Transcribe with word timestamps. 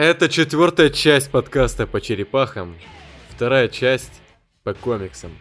Это 0.00 0.28
четвертая 0.28 0.90
часть 0.90 1.28
подкаста 1.28 1.84
по 1.84 2.00
черепахам, 2.00 2.76
вторая 3.30 3.66
часть 3.66 4.12
по 4.62 4.72
комиксам. 4.72 5.36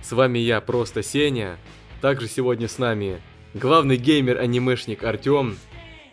С 0.00 0.12
вами 0.12 0.38
я, 0.38 0.62
просто 0.62 1.02
Сеня. 1.02 1.58
Также 2.00 2.26
сегодня 2.26 2.66
с 2.66 2.78
нами 2.78 3.20
главный 3.52 3.98
геймер-анимешник 3.98 5.04
Артем, 5.04 5.58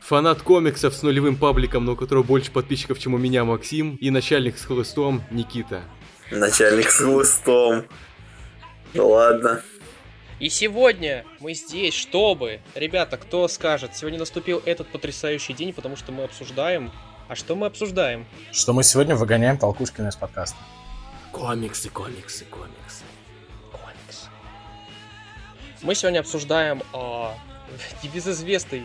фанат 0.02 0.42
комиксов 0.42 0.94
с 0.96 1.02
нулевым 1.02 1.38
пабликом, 1.38 1.86
но 1.86 1.94
у 1.94 1.96
которого 1.96 2.24
больше 2.24 2.52
подписчиков, 2.52 3.00
чем 3.00 3.14
у 3.14 3.18
меня, 3.18 3.46
Максим, 3.46 3.96
и 3.96 4.10
начальник 4.10 4.58
с 4.58 4.66
хлыстом 4.66 5.24
Никита. 5.32 5.84
Начальник 6.30 6.90
с 6.90 6.98
хлыстом. 6.98 7.86
Ну 8.96 9.08
ладно. 9.08 9.62
И 10.42 10.50
сегодня 10.50 11.24
мы 11.40 11.54
здесь, 11.54 11.94
чтобы... 11.94 12.60
Ребята, 12.76 13.16
кто 13.16 13.48
скажет, 13.48 13.96
сегодня 13.96 14.20
наступил 14.20 14.62
этот 14.66 14.90
потрясающий 14.90 15.54
день, 15.54 15.72
потому 15.72 15.96
что 15.96 16.12
мы 16.12 16.26
обсуждаем... 16.26 16.92
А 17.28 17.36
что 17.36 17.56
мы 17.56 17.68
обсуждаем? 17.68 18.26
Что 18.52 18.74
мы 18.74 18.84
сегодня 18.84 19.16
выгоняем 19.16 19.58
Толкушкина 19.58 20.10
из 20.10 20.16
подкаста. 20.16 20.58
Комиксы, 21.32 21.90
комиксы, 21.90 22.46
комиксы. 22.46 23.04
Комикс. 23.72 24.30
Мы 25.82 25.96
сегодня 25.96 26.20
обсуждаем 26.20 26.82
э, 26.94 27.32
небезызвестный... 28.04 28.84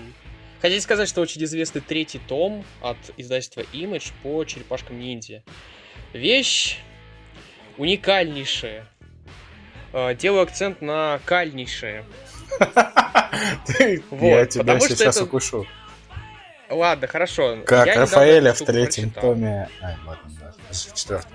Хотите 0.61 0.81
сказать, 0.81 1.09
что 1.09 1.21
очень 1.21 1.43
известный 1.45 1.81
третий 1.81 2.21
том 2.21 2.65
от 2.81 2.97
издательства 3.17 3.63
Image 3.73 4.13
по 4.23 4.45
черепашкам 4.45 4.99
ниндзя. 5.01 5.43
Вещь 6.13 6.79
уникальнейшая, 7.79 8.87
Э, 9.93 10.15
делаю 10.15 10.43
акцент 10.43 10.81
на 10.81 11.21
кальнейшее. 11.25 12.05
Я 12.61 14.47
тебя 14.47 14.81
сейчас 14.81 15.21
укушу. 15.21 15.67
Ладно, 16.73 17.07
хорошо. 17.07 17.59
Как 17.67 17.87
Рафаэля 17.95 18.53
в 18.53 18.59
третьем 18.59 19.11
томе. 19.11 19.69
ладно, 19.81 20.55
в 20.71 20.95
четвертом. 20.95 21.33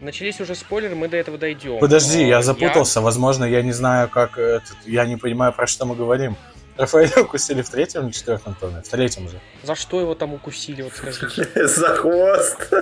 Начались 0.00 0.40
уже 0.40 0.54
спойлеры, 0.54 0.94
мы 0.94 1.08
до 1.08 1.18
этого 1.18 1.36
дойдем. 1.36 1.78
Подожди, 1.78 2.26
я 2.26 2.42
запутался. 2.42 3.00
Возможно, 3.00 3.44
я 3.44 3.62
не 3.62 3.72
знаю, 3.72 4.08
как 4.08 4.38
этот. 4.38 4.76
Я 4.86 5.04
не 5.04 5.16
понимаю, 5.16 5.52
про 5.52 5.66
что 5.66 5.84
мы 5.84 5.94
говорим. 5.94 6.36
Рафаэля 6.76 7.22
укусили 7.22 7.60
в 7.60 7.68
третьем 7.68 8.06
или 8.06 8.12
четвертом 8.12 8.54
томе? 8.54 8.80
В 8.80 8.88
третьем 8.88 9.28
же. 9.28 9.38
За 9.62 9.74
что 9.74 10.00
его 10.00 10.14
там 10.14 10.32
укусили, 10.32 10.80
вот 10.80 10.94
скажите? 10.94 11.46
За 11.66 11.88
хвост. 11.94 12.72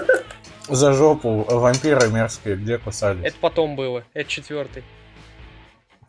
За 0.69 0.92
жопу 0.92 1.45
вампиры 1.48 2.09
мерзкие, 2.09 2.55
где 2.57 2.79
кусали? 2.79 3.25
Это 3.27 3.37
потом 3.41 3.75
было, 3.75 4.05
это 4.14 4.31
четвертый. 4.31 4.85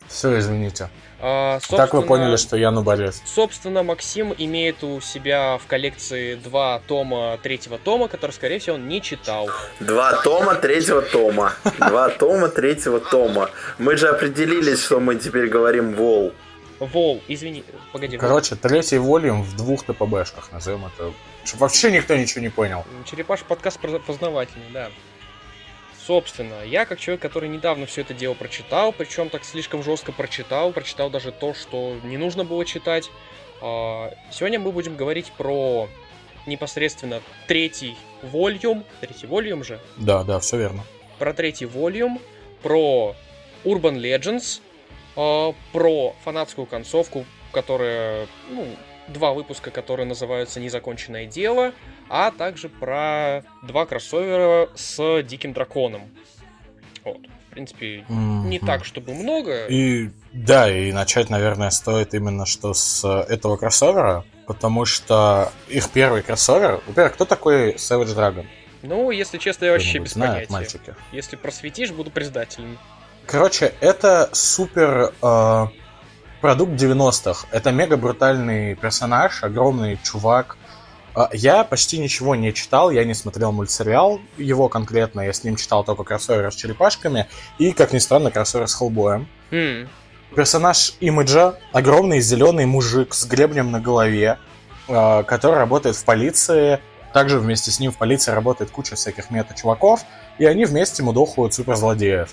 Все, 0.10 0.38
извините. 0.40 0.90
А, 1.22 1.60
так 1.70 1.94
вы 1.94 2.02
поняли, 2.02 2.36
что 2.38 2.58
я 2.58 2.72
нуболез. 2.72 3.22
Собственно, 3.26 3.84
Максим 3.84 4.34
имеет 4.38 4.84
у 4.84 5.02
себя 5.02 5.58
в 5.58 5.68
коллекции 5.68 6.36
два 6.36 6.82
тома 6.88 7.38
третьего 7.44 7.78
тома, 7.78 8.08
который, 8.08 8.32
скорее 8.32 8.60
всего, 8.60 8.76
он 8.76 8.88
не 8.88 9.02
читал. 9.02 9.50
Два 9.80 10.22
тома 10.24 10.56
третьего 10.56 11.02
тома. 11.02 11.54
Два 11.78 12.10
тома 12.10 12.48
третьего 12.50 13.00
тома. 13.00 13.50
Мы 13.78 13.98
же 13.98 14.08
определились, 14.08 14.84
что 14.84 15.00
мы 15.00 15.16
теперь 15.16 15.48
говорим 15.48 15.94
Вол. 15.94 16.34
Вол, 16.80 17.22
извини, 17.28 17.64
погоди. 17.92 18.18
Короче, 18.18 18.56
третий 18.56 18.98
волюм 18.98 19.44
в 19.44 19.56
двух 19.58 19.84
ТПБшках, 19.84 20.52
назовем 20.54 20.86
это. 20.86 21.12
Чтобы 21.44 21.62
вообще 21.62 21.92
никто 21.92 22.16
ничего 22.16 22.42
не 22.42 22.50
понял. 22.50 22.86
Черепаш 23.06 23.42
подкаст 23.42 23.80
познавательный, 24.08 24.68
да. 24.74 24.90
Собственно, 26.06 26.64
я 26.66 26.86
как 26.86 27.00
человек, 27.00 27.22
который 27.22 27.50
недавно 27.50 27.86
все 27.86 28.02
это 28.02 28.14
дело 28.14 28.34
прочитал, 28.34 28.94
причем 28.94 29.30
так 29.30 29.44
слишком 29.44 29.84
жестко 29.84 30.12
прочитал, 30.12 30.72
прочитал 30.72 31.10
даже 31.10 31.32
то, 31.32 31.54
что 31.54 31.98
не 32.04 32.18
нужно 32.18 32.44
было 32.44 32.66
читать. 32.66 33.10
А, 33.62 34.14
сегодня 34.32 34.60
мы 34.60 34.72
будем 34.72 34.96
говорить 34.96 35.32
про 35.38 35.90
непосредственно 36.46 37.22
третий 37.48 37.98
волюм. 38.22 38.86
Третий 39.02 39.28
волюм 39.28 39.64
же? 39.64 39.80
Да, 39.98 40.24
да, 40.24 40.40
все 40.40 40.58
верно. 40.58 40.84
Про 41.18 41.34
третий 41.34 41.66
волюм, 41.66 42.20
про 42.64 43.16
Urban 43.66 43.96
Legends, 44.00 44.62
а, 45.16 45.54
про 45.74 46.16
фанатскую 46.24 46.66
концовку, 46.66 47.26
которая, 47.52 48.28
ну, 48.50 48.66
два 49.10 49.34
выпуска, 49.34 49.72
которые 49.72 50.06
называются 50.06 50.60
«Незаконченное 50.60 51.26
дело», 51.26 51.74
а 52.10 52.32
также 52.32 52.70
про 52.70 53.44
два 53.64 53.86
кроссовера 53.86 54.70
с 54.76 55.24
Диким 55.24 55.54
Драконом. 55.54 56.04
Вот. 57.04 57.20
В 57.48 57.52
принципе, 57.52 58.06
mm-hmm. 58.08 58.44
не 58.46 58.60
так, 58.60 58.86
чтобы 58.86 59.14
много. 59.16 59.66
И 59.68 60.12
да, 60.34 60.72
и 60.72 60.92
начать, 60.92 61.30
наверное, 61.30 61.72
стоит 61.72 62.14
именно 62.14 62.46
что 62.46 62.74
с 62.74 63.04
этого 63.04 63.58
кроссовера, 63.58 64.24
потому 64.46 64.86
что 64.86 65.52
их 65.68 65.90
первый 65.90 66.22
кроссовер... 66.22 66.82
Во-первых, 66.86 67.16
кто 67.16 67.26
такой 67.26 67.74
Savage 67.74 68.16
Dragon? 68.16 68.46
Ну, 68.84 69.12
если 69.12 69.38
честно, 69.40 69.66
я 69.66 69.72
вообще 69.72 69.98
без 69.98 70.14
знают, 70.14 70.48
понятия. 70.48 70.54
мальчики. 70.54 70.96
Если 71.12 71.36
просветишь, 71.36 71.92
буду 71.92 72.12
признателен. 72.12 72.78
Короче, 73.26 73.74
это 73.82 74.30
супер 74.32 75.14
э, 75.22 75.68
продукт 76.42 76.72
90-х. 76.72 77.48
Это 77.52 77.72
мега 77.72 77.98
брутальный 77.98 78.76
персонаж, 78.76 79.44
огромный 79.44 80.00
чувак. 80.04 80.58
Э, 81.16 81.28
я 81.34 81.64
почти 81.64 81.98
ничего 81.98 82.36
не 82.36 82.54
читал, 82.54 82.92
я 82.92 83.04
не 83.04 83.14
смотрел 83.14 83.52
мультсериал 83.52 84.20
его 84.38 84.70
конкретно, 84.70 85.22
я 85.22 85.34
с 85.34 85.44
ним 85.44 85.56
читал 85.56 85.84
только 85.84 86.04
кроссовер 86.04 86.52
с 86.52 86.56
черепашками 86.56 87.28
и, 87.58 87.72
как 87.72 87.94
ни 87.94 88.00
странно, 88.00 88.32
кроссовер 88.32 88.68
с 88.68 88.76
Хеллбоем. 88.76 89.28
Mm. 89.52 89.88
Персонаж 90.36 90.94
имиджа, 91.00 91.56
огромный 91.74 92.22
зеленый 92.22 92.66
мужик 92.66 93.14
с 93.14 93.26
гребнем 93.26 93.72
на 93.72 93.80
голове, 93.80 94.38
э, 94.88 95.24
который 95.24 95.58
работает 95.58 95.96
в 95.96 96.06
полиции. 96.06 96.80
Также 97.14 97.40
вместе 97.40 97.72
с 97.72 97.80
ним 97.80 97.92
в 97.92 97.98
полиции 97.98 98.32
работает 98.32 98.70
куча 98.70 98.96
всяких 98.96 99.32
мета-чуваков, 99.32 100.02
и 100.38 100.46
они 100.46 100.66
вместе 100.66 101.02
мудохают 101.02 101.56
суперзлодеев 101.56 102.30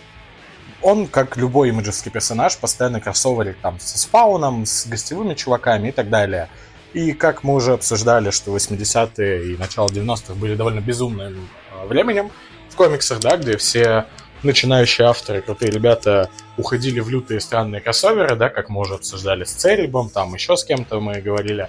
он, 0.83 1.07
как 1.07 1.37
любой 1.37 1.71
имиджевский 1.71 2.11
персонаж, 2.11 2.57
постоянно 2.59 3.01
кроссоверит 3.01 3.61
там 3.61 3.79
со 3.81 3.99
спауном, 3.99 4.67
с 4.67 4.87
гостевыми 4.87 5.35
чуваками 5.35 5.89
и 5.89 5.93
так 5.93 6.11
далее. 6.11 6.49
И 6.93 7.13
как 7.13 7.45
мы 7.45 7.55
уже 7.55 7.73
обсуждали, 7.73 8.31
что 8.31 8.57
80-е 8.57 9.53
и 9.53 9.57
начало 9.57 9.89
90-х 9.89 10.35
были 10.35 10.55
довольно 10.55 10.81
безумным 10.81 11.49
а, 11.73 11.87
временем 11.87 12.31
в 12.71 12.77
комиксах, 12.77 13.21
да, 13.21 13.37
где 13.37 13.57
все 13.57 14.07
начинающие 14.43 15.07
авторы, 15.07 15.43
крутые 15.43 15.71
ребята, 15.71 16.31
уходили 16.57 17.01
в 17.01 17.09
лютые 17.09 17.41
странные 17.41 17.81
кроссоверы, 17.81 18.37
да, 18.37 18.49
как 18.49 18.69
мы 18.69 18.81
уже 18.81 18.95
обсуждали 18.95 19.45
с 19.45 19.51
Церебом, 19.51 20.09
там 20.09 20.35
еще 20.35 20.57
с 20.57 20.65
кем-то 20.65 21.01
мы 21.01 21.21
говорили. 21.21 21.69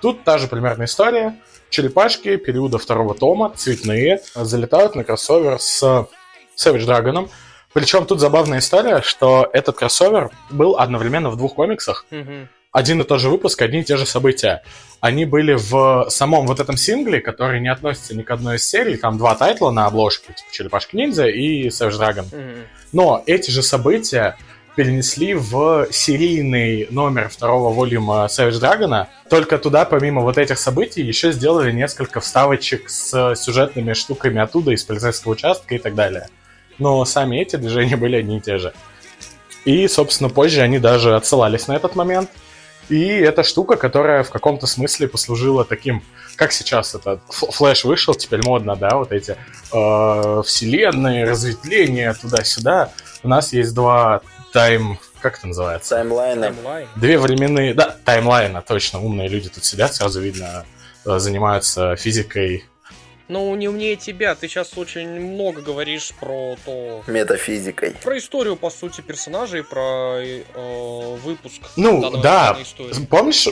Тут 0.00 0.24
та 0.24 0.38
же 0.38 0.48
примерная 0.48 0.86
история. 0.86 1.36
Черепашки 1.70 2.36
периода 2.36 2.78
второго 2.78 3.14
тома, 3.14 3.52
цветные, 3.56 4.20
залетают 4.34 4.94
на 4.94 5.04
кроссовер 5.04 5.58
с 5.58 5.82
Savage 6.56 6.86
Dragon, 6.86 7.28
причем 7.76 8.06
тут 8.06 8.20
забавная 8.20 8.60
история, 8.60 9.02
что 9.02 9.50
этот 9.52 9.76
кроссовер 9.76 10.30
был 10.48 10.78
одновременно 10.78 11.28
в 11.28 11.36
двух 11.36 11.56
комиксах. 11.56 12.06
Mm-hmm. 12.10 12.46
Один 12.72 13.02
и 13.02 13.04
тот 13.04 13.20
же 13.20 13.28
выпуск, 13.28 13.60
одни 13.60 13.80
и 13.80 13.84
те 13.84 13.98
же 13.98 14.06
события. 14.06 14.62
Они 15.00 15.26
были 15.26 15.52
в 15.52 16.06
самом 16.08 16.46
вот 16.46 16.58
этом 16.58 16.78
сингле, 16.78 17.20
который 17.20 17.60
не 17.60 17.68
относится 17.68 18.16
ни 18.16 18.22
к 18.22 18.30
одной 18.30 18.56
из 18.56 18.66
серий. 18.66 18.96
Там 18.96 19.18
два 19.18 19.34
тайтла 19.34 19.72
на 19.72 19.84
обложке, 19.84 20.28
типа 20.28 20.48
Черепашки 20.52 20.96
Ниндзя 20.96 21.26
и 21.26 21.68
Savage 21.68 22.00
Dragon. 22.00 22.24
Mm-hmm. 22.30 22.64
Но 22.94 23.22
эти 23.26 23.50
же 23.50 23.62
события 23.62 24.38
перенесли 24.74 25.34
в 25.34 25.88
серийный 25.90 26.86
номер 26.88 27.28
второго 27.28 27.74
волюма 27.74 28.24
Savage 28.30 28.58
Dragon. 28.58 29.06
Только 29.28 29.58
туда, 29.58 29.84
помимо 29.84 30.22
вот 30.22 30.38
этих 30.38 30.58
событий, 30.58 31.02
еще 31.02 31.30
сделали 31.30 31.72
несколько 31.72 32.20
вставочек 32.20 32.88
с 32.88 33.34
сюжетными 33.34 33.92
штуками 33.92 34.40
оттуда, 34.40 34.70
из 34.70 34.82
полицейского 34.82 35.32
участка 35.32 35.74
и 35.74 35.78
так 35.78 35.94
далее 35.94 36.28
но 36.78 37.04
сами 37.04 37.36
эти 37.36 37.56
события 37.56 37.96
были 38.04 38.16
одни 38.16 38.38
и 38.38 38.40
те 38.40 38.58
же. 38.58 38.72
И, 39.64 39.88
собственно, 39.88 40.30
позже 40.30 40.60
они 40.62 40.78
даже 40.78 41.16
отсылались 41.16 41.66
на 41.66 41.74
этот 41.74 41.96
момент. 41.96 42.30
И 42.88 43.04
эта 43.04 43.42
штука, 43.42 43.76
которая 43.76 44.22
в 44.22 44.30
каком-то 44.30 44.68
смысле 44.68 45.08
послужила 45.08 45.64
таким, 45.64 46.04
как 46.36 46.52
сейчас 46.52 46.94
этот 46.94 47.20
флэш 47.28 47.84
вышел, 47.84 48.14
теперь 48.14 48.42
модно, 48.44 48.76
да, 48.76 48.96
вот 48.96 49.10
эти 49.10 49.36
э, 49.72 50.42
вселенные, 50.44 51.24
разветвления 51.24 52.14
туда-сюда. 52.14 52.92
У 53.24 53.28
нас 53.28 53.52
есть 53.52 53.74
два 53.74 54.20
тайм, 54.52 55.00
как 55.20 55.38
это 55.38 55.48
называется? 55.48 55.96
Таймлайна. 55.96 56.54
Две 56.94 57.18
временные, 57.18 57.74
да, 57.74 57.96
таймлайна, 58.04 58.62
точно, 58.62 59.00
умные 59.00 59.28
люди 59.28 59.48
тут 59.48 59.64
сидят, 59.64 59.92
сразу 59.94 60.20
видно, 60.20 60.64
э, 61.04 61.18
занимаются 61.18 61.96
физикой 61.96 62.64
ну, 63.28 63.54
не 63.56 63.68
умнее 63.68 63.96
тебя, 63.96 64.34
ты 64.34 64.48
сейчас 64.48 64.76
очень 64.76 65.08
много 65.20 65.60
говоришь 65.60 66.12
про 66.20 66.56
то... 66.64 67.02
Метафизикой. 67.06 67.92
Про 68.02 68.18
историю, 68.18 68.56
по 68.56 68.70
сути, 68.70 69.00
персонажей, 69.00 69.64
про 69.64 70.18
э, 70.20 71.16
выпуск. 71.24 71.62
Ну, 71.76 72.20
да, 72.20 72.56
помнишь, 73.10 73.48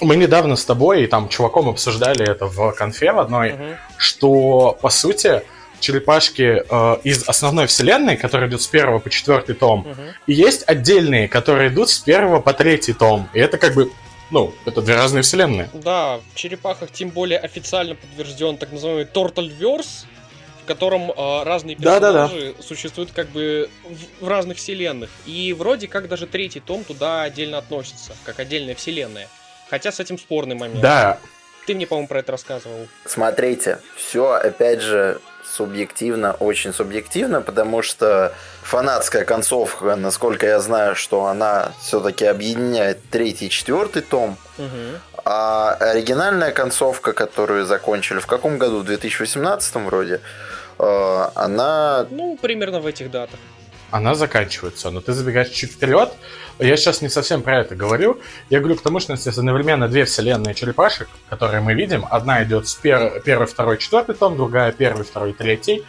мы 0.00 0.16
недавно 0.16 0.56
с 0.56 0.64
тобой 0.64 1.04
и 1.04 1.06
там 1.06 1.28
чуваком 1.28 1.68
обсуждали 1.68 2.28
это 2.30 2.46
в 2.46 2.72
конфе 2.72 3.12
в 3.12 3.18
одной, 3.18 3.52
угу. 3.52 3.62
что, 3.96 4.78
по 4.80 4.90
сути, 4.90 5.42
черепашки 5.80 6.62
э, 6.68 6.96
из 7.04 7.28
основной 7.28 7.66
вселенной, 7.66 8.16
которая 8.16 8.48
идет 8.48 8.62
с 8.62 8.66
первого 8.66 8.98
по 8.98 9.10
четвертый 9.10 9.54
том, 9.54 9.80
угу. 9.80 10.02
и 10.26 10.34
есть 10.34 10.64
отдельные, 10.66 11.28
которые 11.28 11.68
идут 11.68 11.88
с 11.88 11.98
первого 11.98 12.40
по 12.40 12.52
третий 12.52 12.92
том. 12.92 13.28
И 13.32 13.38
это 13.38 13.58
как 13.58 13.74
бы 13.74 13.90
Ну, 14.30 14.52
это 14.66 14.82
две 14.82 14.94
разные 14.94 15.22
вселенные. 15.22 15.70
Да, 15.72 16.20
в 16.32 16.34
черепахах 16.36 16.90
тем 16.90 17.10
более 17.10 17.38
официально 17.38 17.94
подтвержден 17.94 18.56
так 18.58 18.72
называемый 18.72 19.04
Turtleverse, 19.04 20.04
в 20.62 20.66
котором 20.66 21.10
э, 21.10 21.42
разные 21.44 21.76
персонажи 21.76 22.00
Да-да-да. 22.34 22.62
существуют 22.62 23.10
как 23.12 23.28
бы 23.30 23.70
в, 24.20 24.24
в 24.24 24.28
разных 24.28 24.58
вселенных. 24.58 25.08
И 25.24 25.54
вроде 25.54 25.88
как 25.88 26.08
даже 26.08 26.26
третий 26.26 26.60
том 26.60 26.84
туда 26.84 27.22
отдельно 27.22 27.56
относится, 27.58 28.12
как 28.24 28.38
отдельная 28.38 28.74
вселенная. 28.74 29.28
Хотя 29.70 29.92
с 29.92 30.00
этим 30.00 30.18
спорный 30.18 30.56
момент. 30.56 30.80
Да, 30.80 31.18
Ты 31.66 31.74
мне, 31.74 31.86
по-моему, 31.86 32.08
про 32.08 32.20
это 32.20 32.32
рассказывал. 32.32 32.86
Смотрите, 33.06 33.78
все 33.96 34.32
опять 34.32 34.80
же 34.82 35.20
субъективно, 35.44 36.32
очень 36.32 36.72
субъективно, 36.72 37.40
потому 37.40 37.82
что 37.82 38.32
фанатская 38.62 39.24
концовка, 39.24 39.96
насколько 39.96 40.46
я 40.46 40.60
знаю, 40.60 40.94
что 40.94 41.26
она 41.26 41.72
все-таки 41.80 42.26
объединяет 42.26 42.98
третий 43.10 43.46
и 43.46 43.50
четвертый 43.50 44.02
том, 44.02 44.36
Мгм. 44.58 44.98
а 45.24 45.74
оригинальная 45.80 46.52
концовка, 46.52 47.12
которую 47.12 47.64
закончили 47.66 48.18
в 48.18 48.26
каком 48.26 48.58
году? 48.58 48.78
В 48.80 48.84
2018 48.84 49.84
вроде, 49.86 50.20
э, 50.78 51.24
она 51.34 52.06
Ну, 52.10 52.38
примерно 52.40 52.80
в 52.80 52.86
этих 52.86 53.10
датах. 53.10 53.38
Она 53.90 54.14
заканчивается, 54.14 54.90
но 54.90 55.00
ты 55.00 55.12
забегаешь 55.12 55.48
чуть 55.48 55.72
вперед. 55.72 56.12
Я 56.58 56.76
сейчас 56.76 57.00
не 57.02 57.08
совсем 57.08 57.42
про 57.42 57.60
это 57.60 57.74
говорю. 57.76 58.18
Я 58.50 58.58
говорю 58.58 58.76
потому, 58.76 59.00
что 59.00 59.12
у 59.12 59.16
нас 59.16 59.24
есть 59.26 59.38
одновременно 59.38 59.88
две 59.88 60.04
вселенные 60.04 60.54
черепашек, 60.54 61.08
которые 61.30 61.60
мы 61.60 61.74
видим. 61.74 62.04
Одна 62.10 62.42
идет 62.42 62.66
с 62.68 62.76
пер- 62.76 63.20
первый, 63.22 63.46
второй, 63.46 63.78
четвертый 63.78 64.14
том, 64.14 64.36
другая 64.36 64.72
первый, 64.72 65.04
второй, 65.04 65.32
третий. 65.32 65.84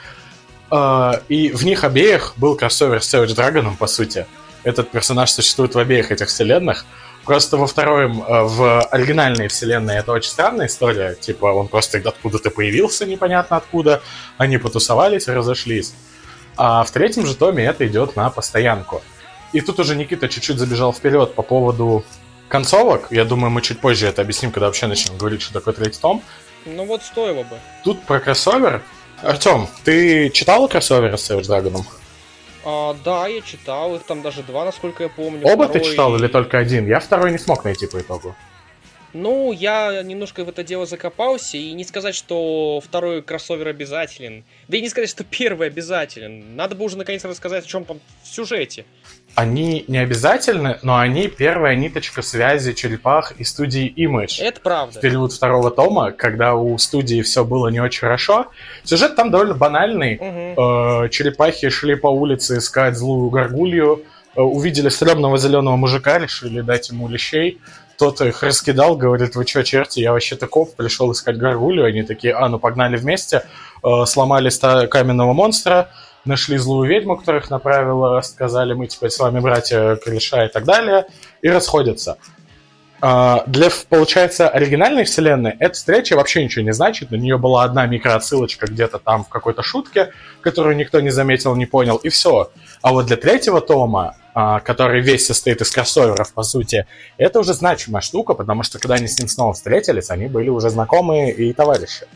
А, 0.69 1.21
И 1.27 1.51
в 1.51 1.65
них 1.65 1.83
обеих 1.83 2.33
был 2.37 2.55
кроссовер 2.55 3.01
с 3.01 3.13
Savage 3.13 3.35
Dragon, 3.35 3.75
по 3.77 3.87
сути. 3.87 4.25
Этот 4.63 4.91
персонаж 4.91 5.31
существует 5.31 5.73
в 5.73 5.79
обеих 5.79 6.11
этих 6.11 6.27
вселенных. 6.27 6.85
Просто 7.25 7.57
во 7.57 7.67
втором, 7.67 8.23
э, 8.23 8.43
в 8.43 8.81
оригинальной 8.81 9.47
вселенной 9.47 9.95
это 9.97 10.11
очень 10.11 10.29
странная 10.31 10.67
история. 10.67 11.15
Типа 11.15 11.47
он 11.47 11.67
просто 11.67 11.97
откуда-то 11.97 12.49
появился, 12.49 13.05
непонятно 13.05 13.57
откуда. 13.57 14.01
Они 14.37 14.57
потусовались 14.57 15.27
разошлись. 15.27 15.93
А 16.61 16.83
в 16.83 16.91
третьем 16.91 17.25
же 17.25 17.35
томе 17.35 17.63
это 17.63 17.87
идет 17.87 18.17
на 18.17 18.29
постоянку. 18.29 19.01
И 19.53 19.61
тут 19.61 19.79
уже 19.79 19.95
Никита 19.95 20.27
чуть-чуть 20.27 20.57
забежал 20.57 20.91
вперед 20.91 21.33
по 21.33 21.41
поводу 21.41 22.03
концовок. 22.49 23.07
Я 23.11 23.23
думаю, 23.23 23.49
мы 23.49 23.61
чуть 23.61 23.79
позже 23.79 24.07
это 24.07 24.21
объясним, 24.21 24.51
когда 24.51 24.67
вообще 24.67 24.87
начнем 24.87 25.17
говорить, 25.17 25.41
что 25.41 25.53
такое 25.53 25.73
третий 25.73 26.01
том. 26.01 26.21
Ну 26.65 26.83
вот 26.83 27.01
стоило 27.01 27.43
бы. 27.43 27.57
Тут 27.85 28.03
про 28.03 28.19
кроссовер. 28.19 28.81
Артем, 29.21 29.69
ты 29.85 30.29
читал 30.31 30.67
кроссоверы 30.67 31.17
с 31.17 31.31
Savage 31.31 31.43
Dragon? 31.43 31.81
А, 32.65 32.93
да, 33.05 33.27
я 33.27 33.39
читал, 33.39 33.95
их 33.95 34.03
там 34.03 34.21
даже 34.21 34.43
два, 34.43 34.65
насколько 34.65 35.03
я 35.03 35.09
помню. 35.09 35.47
Оба 35.47 35.65
ты 35.67 35.79
Второй- 35.79 35.91
читал 35.91 36.15
или 36.17 36.27
только 36.27 36.57
один? 36.57 36.85
Я 36.87 36.99
второй 36.99 37.31
не 37.31 37.37
смог 37.37 37.63
найти 37.63 37.87
по 37.87 38.01
итогу. 38.01 38.35
Ну, 39.13 39.51
я 39.51 40.03
немножко 40.03 40.43
в 40.43 40.49
это 40.49 40.63
дело 40.63 40.85
закопался, 40.85 41.57
и 41.57 41.71
не 41.71 41.83
сказать, 41.83 42.15
что 42.15 42.81
второй 42.83 43.21
кроссовер 43.21 43.67
обязателен. 43.67 44.43
Да 44.67 44.77
и 44.77 44.81
не 44.81 44.89
сказать, 44.89 45.09
что 45.09 45.23
первый 45.23 45.67
обязателен. 45.67 46.55
Надо 46.55 46.75
бы 46.75 46.85
уже 46.85 46.97
наконец 46.97 47.25
рассказать, 47.25 47.65
о 47.65 47.67
чем 47.67 47.85
там 47.85 47.99
в 48.23 48.27
сюжете. 48.27 48.85
Они 49.35 49.85
не 49.87 49.97
обязательны, 49.97 50.79
но 50.81 50.97
они 50.97 51.27
первая 51.27 51.75
ниточка 51.75 52.21
связи 52.21 52.73
черепах 52.73 53.33
и 53.39 53.43
студии 53.43 53.91
Image. 53.95 54.41
Это 54.43 54.59
правда. 54.59 54.99
в 54.99 55.01
период 55.01 55.33
второго 55.33 55.71
тома, 55.71 56.11
когда 56.11 56.55
у 56.55 56.77
студии 56.77 57.21
все 57.21 57.45
было 57.45 57.69
не 57.69 57.79
очень 57.79 58.01
хорошо. 58.01 58.47
Сюжет 58.83 59.15
там 59.15 59.31
довольно 59.31 59.53
банальный. 59.53 60.15
Мгм. 60.15 61.05
Э, 61.05 61.09
черепахи 61.09 61.69
шли 61.69 61.95
по 61.95 62.07
улице 62.07 62.57
искать 62.57 62.95
злую 62.95 63.29
горгулью, 63.29 64.03
э, 64.35 64.41
увидели 64.41 64.89
стрёмного 64.89 65.37
зеленого 65.37 65.75
мужика, 65.75 66.19
решили 66.19 66.61
дать 66.61 66.89
ему 66.89 67.07
лещей. 67.07 67.59
Тот 67.99 68.21
их 68.21 68.43
раскидал, 68.43 68.95
говорит, 68.95 69.35
вы 69.35 69.43
чё, 69.43 69.61
черти, 69.61 69.99
я 69.99 70.13
вообще-то 70.13 70.47
коп, 70.47 70.73
пришел 70.73 71.11
искать 71.11 71.37
горгулью. 71.37 71.83
Они 71.83 72.03
такие, 72.03 72.33
а, 72.33 72.47
ну 72.47 72.57
погнали 72.57 72.95
вместе. 72.95 73.43
Э, 73.83 74.05
сломали 74.05 74.49
каменного 74.87 75.33
монстра, 75.33 75.89
нашли 76.23 76.57
злую 76.57 76.89
ведьму, 76.89 77.17
которая 77.17 77.41
их 77.41 77.49
направила, 77.49 78.21
сказали, 78.21 78.73
мы 78.73 78.87
теперь 78.87 79.09
с 79.09 79.19
вами 79.19 79.41
братья 79.41 79.97
кореша 79.97 80.45
и 80.45 80.47
так 80.47 80.63
далее, 80.63 81.07
и 81.41 81.49
расходятся. 81.49 82.17
А, 83.01 83.43
Для, 83.47 83.69
получается, 83.89 84.47
оригинальной 84.47 85.03
вселенной 85.03 85.55
эта 85.59 85.73
встреча 85.73 86.15
вообще 86.15 86.43
ничего 86.43 86.63
не 86.63 86.73
значит. 86.73 87.11
На 87.11 87.15
нее 87.15 87.37
была 87.37 87.65
одна 87.65 87.85
микроотсылочка 87.85 88.67
где-то 88.67 88.99
там 88.99 89.25
в 89.25 89.29
какой-то 89.29 89.61
шутке, 89.61 90.13
которую 90.39 90.77
никто 90.77 91.01
не 91.01 91.09
заметил, 91.09 91.53
не 91.53 91.65
понял, 91.65 91.97
и 91.97 92.07
все. 92.07 92.49
А 92.81 92.93
вот 92.93 93.07
для 93.07 93.17
третьего 93.17 93.59
тома, 93.59 94.15
который 94.33 95.01
весь 95.01 95.25
состоит 95.25 95.61
из 95.61 95.71
кроссоверов, 95.71 96.33
по 96.33 96.43
сути, 96.43 96.85
это 97.17 97.39
уже 97.39 97.53
значимая 97.53 98.01
штука, 98.01 98.33
потому 98.33 98.63
что 98.63 98.79
когда 98.79 98.95
они 98.95 99.07
с 99.07 99.19
ним 99.19 99.27
снова 99.27 99.53
встретились, 99.53 100.09
они 100.09 100.27
были 100.27 100.49
уже 100.49 100.69
знакомые 100.69 101.33
и 101.33 101.51
товарищи. 101.53 102.07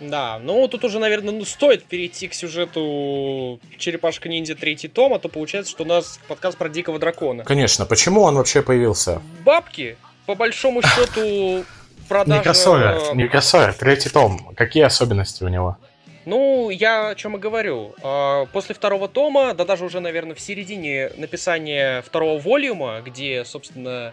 Да, 0.00 0.38
ну 0.42 0.66
тут 0.66 0.84
уже, 0.84 0.98
наверное, 0.98 1.34
ну, 1.34 1.44
стоит 1.44 1.84
перейти 1.84 2.26
к 2.28 2.34
сюжету 2.34 3.60
Черепашка-ниндзя 3.78 4.54
третий 4.54 4.88
том, 4.88 5.12
а 5.12 5.18
то 5.18 5.28
получается, 5.28 5.70
что 5.70 5.84
у 5.84 5.86
нас 5.86 6.18
подкаст 6.26 6.56
про 6.56 6.70
дикого 6.70 6.98
дракона. 6.98 7.44
Конечно, 7.44 7.84
почему 7.84 8.22
он 8.22 8.36
вообще 8.36 8.62
появился? 8.62 9.20
Бабки, 9.44 9.98
по 10.24 10.34
большому 10.34 10.80
счету, 10.80 11.64
продажа... 12.08 12.38
Не 12.38 12.42
кроссовер, 12.42 13.14
не 13.14 13.28
кроссовер, 13.28 13.74
третий 13.74 14.08
том. 14.08 14.54
Какие 14.56 14.84
особенности 14.84 15.44
у 15.44 15.48
него? 15.48 15.76
Ну, 16.26 16.70
я 16.70 17.08
о 17.08 17.14
чем 17.14 17.36
и 17.36 17.40
говорю. 17.40 17.94
А, 18.02 18.46
После 18.46 18.74
второго 18.74 19.08
тома, 19.08 19.54
да 19.54 19.64
даже 19.64 19.84
уже, 19.84 20.00
наверное, 20.00 20.34
в 20.34 20.40
середине 20.40 21.10
написания 21.16 22.02
второго 22.02 22.38
волюма, 22.38 23.00
где, 23.00 23.44
собственно, 23.44 24.12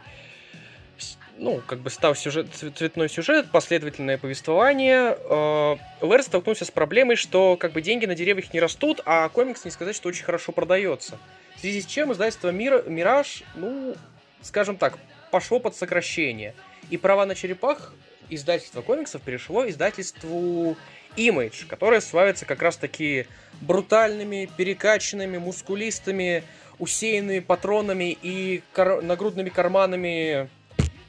ну, 1.38 1.62
как 1.68 1.80
бы 1.80 1.90
стал 1.90 2.16
сюжет, 2.16 2.48
цве- 2.54 2.72
цветной 2.72 3.10
сюжет, 3.10 3.52
последовательное 3.52 4.18
повествование, 4.18 5.18
э, 5.20 5.76
ЛР 6.02 6.24
столкнулся 6.24 6.66
с 6.66 6.72
проблемой, 6.72 7.16
что 7.16 7.58
как 7.58 7.74
бы 7.74 7.82
деньги 7.82 8.06
на 8.06 8.16
деревьях 8.16 8.54
не 8.54 8.60
растут, 8.60 9.02
а 9.06 9.28
комикс 9.30 9.66
не 9.66 9.72
сказать, 9.72 9.96
что 9.96 10.10
очень 10.10 10.24
хорошо 10.24 10.52
продается. 10.52 11.20
В 11.56 11.60
связи 11.60 11.82
с 11.82 11.86
чем 11.86 12.12
издательство 12.14 12.50
Мира, 12.50 12.84
Мираж, 12.88 13.44
ну, 13.56 13.96
скажем 14.42 14.78
так, 14.78 14.98
пошло 15.32 15.60
под 15.60 15.76
сокращение. 15.76 16.56
И 16.90 16.98
права 16.98 17.26
на 17.26 17.36
черепах 17.36 17.94
издательство 18.30 18.82
комиксов 18.82 19.22
перешло 19.22 19.68
издательству 19.70 20.76
Image, 21.16 21.66
которая 21.68 22.02
славится 22.02 22.46
как 22.46 22.62
раз 22.62 22.78
таки 22.78 23.26
брутальными, 23.62 24.50
перекачанными, 24.58 25.38
мускулистыми, 25.38 26.44
усеянными 26.80 27.40
патронами 27.40 28.18
и 28.22 28.62
кар- 28.74 29.02
нагрудными 29.02 29.50
карманами 29.50 30.48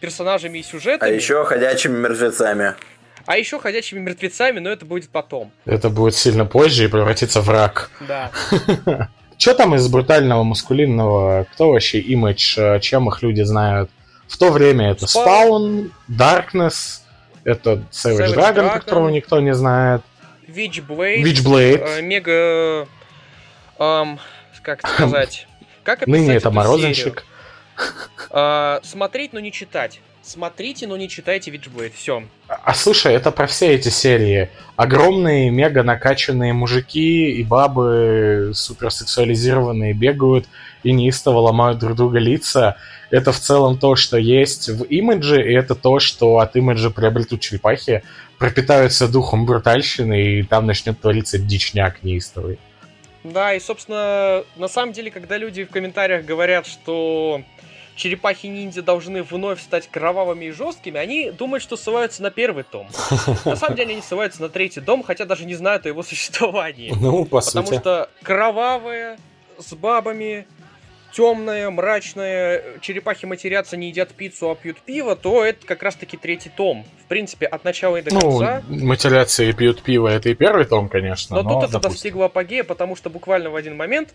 персонажами 0.01 0.59
и 0.59 0.61
А 0.63 0.65
сюжетами. 0.65 1.15
еще 1.15 1.45
ходячими 1.45 1.99
мертвецами. 1.99 2.75
А 3.27 3.37
еще 3.37 3.59
ходячими 3.59 3.99
мертвецами, 3.99 4.59
но 4.61 4.71
это 4.71 4.87
будет 4.87 5.11
потом. 5.11 5.53
Это 5.67 5.91
будет 5.91 6.15
сильно 6.17 6.47
позже 6.47 6.85
и 6.85 6.89
превратится 6.89 7.43
в 7.43 7.51
рак. 7.51 7.91
Да. 8.07 8.31
Что 9.37 9.55
там 9.55 9.75
из 9.75 9.87
брутального 9.89 10.43
маскулинного? 10.45 11.47
Кто 11.53 11.71
вообще 11.71 11.99
имидж? 11.99 12.81
Чем 12.81 13.09
их 13.09 13.23
люди 13.23 13.43
знают? 13.43 13.91
В 14.27 14.39
то 14.39 14.51
время 14.51 14.91
это. 14.93 15.05
Spawn, 15.07 15.91
Darkness, 16.09 17.01
это 17.45 17.85
Savage, 17.91 18.19
Savage 18.19 18.35
Dragon, 18.35 18.55
Dragon. 18.55 18.73
которого 18.81 19.09
никто 19.09 19.41
не 19.41 19.55
знает, 19.55 20.03
Witchblade. 20.49 21.23
Witchblade. 21.23 21.85
э, 21.99 22.03
Мега... 22.03 22.89
эм, 23.79 24.19
как 24.63 24.87
сказать? 24.95 25.47
Как 25.85 26.07
Ныне 26.07 26.35
это 26.37 26.51
Морозенщик. 26.51 27.25
Э, 28.31 28.81
смотреть, 28.83 29.33
но 29.33 29.41
не 29.41 29.53
читать. 29.53 30.01
Смотрите, 30.23 30.87
но 30.87 30.97
не 30.99 31.09
читайте 31.09 31.51
Witchblade. 31.51 31.93
Все. 31.95 32.23
А 32.49 32.75
слушай, 32.75 33.15
это 33.15 33.31
про 33.31 33.47
все 33.47 33.75
эти 33.75 33.89
серии. 33.89 34.51
Огромные, 34.77 35.51
мега 35.51 35.83
накачанные 35.83 36.53
мужики 36.53 37.31
и 37.33 37.43
бабы 37.45 38.51
суперсексуализированные 38.55 39.95
бегают 39.95 40.47
и 40.83 40.93
неистово 40.93 41.39
ломают 41.39 41.79
друг 41.79 41.97
друга 41.97 42.19
лица. 42.19 42.77
Это 43.11 43.33
в 43.33 43.39
целом 43.39 43.79
то, 43.79 43.97
что 43.97 44.17
есть 44.17 44.69
в 44.69 44.83
имидже, 44.85 45.43
и 45.43 45.55
это 45.55 45.75
то, 45.75 45.99
что 45.99 46.39
от 46.39 46.57
имиджа 46.57 46.91
приобретут 46.91 47.41
черепахи, 47.41 48.03
пропитаются 48.39 49.09
духом 49.09 49.47
брутальщины, 49.47 50.23
и 50.23 50.43
там 50.43 50.67
начнет 50.67 51.01
твориться 51.01 51.39
дичняк 51.39 52.03
неистовый. 52.03 52.59
Да, 53.25 53.55
и, 53.55 53.61
собственно, 53.61 54.45
на 54.57 54.69
самом 54.69 54.93
деле, 54.93 55.11
когда 55.11 55.37
люди 55.37 55.65
в 55.65 55.71
комментариях 55.71 56.25
говорят, 56.25 56.67
что 56.67 57.43
черепахи-ниндзя 57.99 58.83
должны 58.83 59.23
вновь 59.23 59.61
стать 59.61 59.89
кровавыми 59.91 60.47
и 60.47 60.51
жесткими, 60.53 60.99
они 60.99 61.31
думают, 61.31 61.63
что 61.63 61.77
ссылаются 61.77 62.23
на 62.23 62.31
первый 62.31 62.63
том. 62.63 62.89
На 63.45 63.57
самом 63.57 63.77
деле 63.77 63.93
они 63.93 64.03
ссылаются 64.03 64.41
на 64.41 64.49
третий 64.49 64.81
том, 64.81 65.03
хотя 65.03 65.25
даже 65.25 65.45
не 65.45 65.55
знают 65.55 65.85
о 65.85 65.89
его 65.89 66.03
существовании. 66.03 66.95
Ну, 66.99 67.25
по 67.25 67.41
Потому 67.41 67.67
что 67.67 68.09
кровавые, 68.23 69.19
с 69.59 69.75
бабами, 69.75 70.47
темное, 71.13 71.71
мрачное, 71.71 72.63
черепахи 72.81 73.27
матерятся, 73.27 73.77
не 73.77 73.89
едят 73.89 74.11
пиццу, 74.11 74.51
а 74.51 74.55
пьют 74.55 74.79
пиво, 74.81 75.17
то 75.17 75.45
это 75.45 75.67
как 75.67 75.83
раз-таки 75.83 76.17
третий 76.17 76.51
том. 76.51 76.85
В 77.05 77.09
принципе, 77.09 77.47
от 77.47 77.65
начала 77.65 77.97
и 77.97 78.03
до 78.03 78.13
Ну, 78.15 78.21
конца. 78.21 78.63
матерятся 78.69 79.43
и 79.45 79.53
пьют 79.53 79.83
пиво, 79.83 80.09
это 80.09 80.29
и 80.29 80.35
первый 80.35 80.65
том, 80.67 80.89
конечно. 80.89 81.37
Но, 81.37 81.43
Но, 81.43 81.51
тут 81.55 81.63
это 81.65 81.73
допустим. 81.75 81.91
достигло 81.93 82.27
апогея, 82.27 82.65
потому 82.65 82.97
что 82.97 83.09
буквально 83.11 83.49
в 83.51 83.57
один 83.57 83.77
момент 83.77 84.11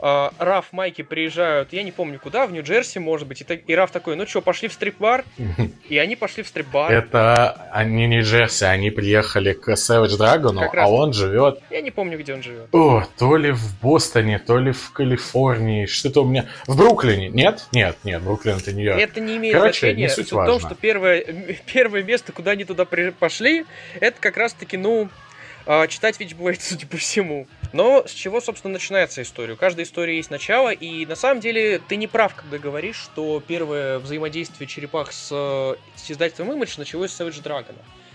э, 0.00 0.28
Раф, 0.38 0.66
Майки 0.72 1.02
приезжают, 1.02 1.72
я 1.72 1.82
не 1.82 1.90
помню 1.90 2.20
куда, 2.22 2.46
в 2.46 2.52
Нью-Джерси, 2.52 2.98
может 3.00 3.26
быть, 3.26 3.40
и, 3.40 3.44
так- 3.44 3.60
и 3.66 3.74
Раф 3.74 3.90
такой, 3.90 4.14
ну 4.14 4.26
что, 4.26 4.40
пошли 4.40 4.68
в 4.68 4.72
стрип-бар? 4.72 5.24
И 5.88 5.98
они 5.98 6.14
пошли 6.14 6.44
в 6.44 6.46
стрип-бар. 6.48 6.92
Это 6.92 7.68
они 7.72 8.06
не 8.06 8.20
Джерси, 8.20 8.64
они 8.64 8.90
приехали 8.90 9.52
к 9.54 9.70
Savage 9.72 10.16
Dragon, 10.18 10.64
а 10.76 10.88
он 10.88 11.12
живет 11.12 11.60
Я 11.70 11.80
не 11.80 11.90
помню, 11.90 12.18
где 12.18 12.34
он 12.34 12.42
живет. 12.44 12.68
О, 12.72 13.04
то 13.18 13.36
ли 13.36 13.50
в 13.50 13.80
Бостоне, 13.80 14.38
то 14.38 14.58
ли 14.58 14.70
в 14.72 14.92
Калифорнии. 14.92 15.86
Что-то 15.86 16.24
меня... 16.28 16.46
В 16.66 16.76
Бруклине. 16.76 17.28
Нет? 17.28 17.66
Нет, 17.72 17.96
нет, 18.04 18.22
Бруклин 18.22 18.56
это 18.56 18.72
Нью-Йорк. 18.72 19.00
Это 19.00 19.20
не 19.20 19.36
имеет 19.36 19.54
Короче, 19.54 19.80
значения. 19.80 20.02
не 20.02 20.08
суть 20.08 20.32
в 20.32 20.46
том, 20.46 20.60
что 20.60 20.74
первое, 20.74 21.20
первое 21.72 22.02
место, 22.02 22.32
куда 22.32 22.52
они 22.52 22.64
туда 22.64 22.84
при- 22.84 23.10
пошли, 23.10 23.66
это 24.00 24.20
как 24.20 24.36
раз-таки, 24.36 24.76
ну, 24.76 25.08
а, 25.66 25.86
читать 25.86 26.18
Witchblade, 26.18 26.58
судя 26.60 26.86
по 26.86 26.96
всему. 26.96 27.46
Но 27.74 28.04
с 28.06 28.12
чего, 28.12 28.40
собственно, 28.40 28.72
начинается 28.72 29.20
история? 29.20 29.52
У 29.52 29.56
каждой 29.56 29.84
истории 29.84 30.16
есть 30.16 30.30
начало, 30.30 30.70
и 30.70 31.04
на 31.04 31.14
самом 31.14 31.40
деле 31.40 31.78
ты 31.78 31.96
не 31.96 32.06
прав, 32.06 32.34
когда 32.34 32.56
говоришь, 32.58 32.96
что 32.96 33.42
первое 33.46 33.98
взаимодействие 33.98 34.66
черепах 34.66 35.12
с, 35.12 35.28
э, 35.30 35.74
с 35.94 36.10
издательством 36.10 36.50
Image 36.52 36.74
началось 36.78 37.12
с 37.12 37.20
Savage 37.20 37.42
Dragon. 37.42 37.74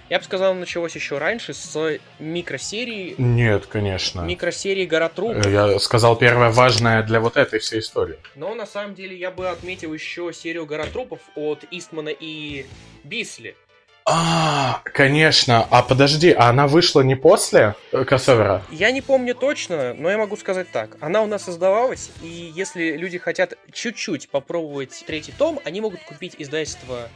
Я 0.09 0.19
бы 0.19 0.25
сказал, 0.25 0.53
началось 0.53 0.95
еще 0.95 1.17
раньше 1.17 1.53
с 1.53 1.99
микросерии, 2.19 3.15
Нет, 3.17 3.65
конечно. 3.67 4.21
микросерии 4.21 4.85
Гора 4.85 5.09
Труп. 5.09 5.37
Э, 5.45 5.49
Я 5.51 5.79
сказал 5.79 6.15
первое 6.17 6.49
важное 6.49 7.03
для 7.03 7.19
вот 7.19 7.37
этой 7.37 7.59
всей 7.59 7.79
истории. 7.79 8.17
Но 8.35 8.53
на 8.53 8.65
самом 8.65 8.95
деле 8.95 9.15
я 9.17 9.31
бы 9.31 9.49
отметил 9.49 9.93
еще 9.93 10.31
серию 10.33 10.65
Гора 10.65 10.85
Трупов 10.85 11.19
от 11.35 11.63
Истмана 11.71 12.09
и 12.09 12.65
Бисли. 13.03 13.55
А, 14.05 14.81
конечно. 14.83 15.65
А 15.71 15.81
подожди, 15.81 16.31
а 16.31 16.49
она 16.49 16.67
вышла 16.67 17.01
не 17.01 17.15
после 17.15 17.75
э, 17.93 18.03
кроссовера? 18.03 18.61
Я 18.69 18.91
не 18.91 19.01
помню 19.01 19.33
точно, 19.33 19.93
но 19.93 20.11
я 20.11 20.17
могу 20.17 20.35
сказать 20.35 20.69
так. 20.71 20.97
Она 20.99 21.21
у 21.21 21.25
нас 21.25 21.43
создавалась, 21.43 22.11
и 22.21 22.51
если 22.53 22.97
люди 22.97 23.17
хотят 23.17 23.53
чуть-чуть 23.71 24.29
попробовать 24.29 25.03
третий 25.07 25.31
том, 25.31 25.61
они 25.63 25.79
могут 25.79 26.03
купить 26.03 26.35
издательство 26.37 27.07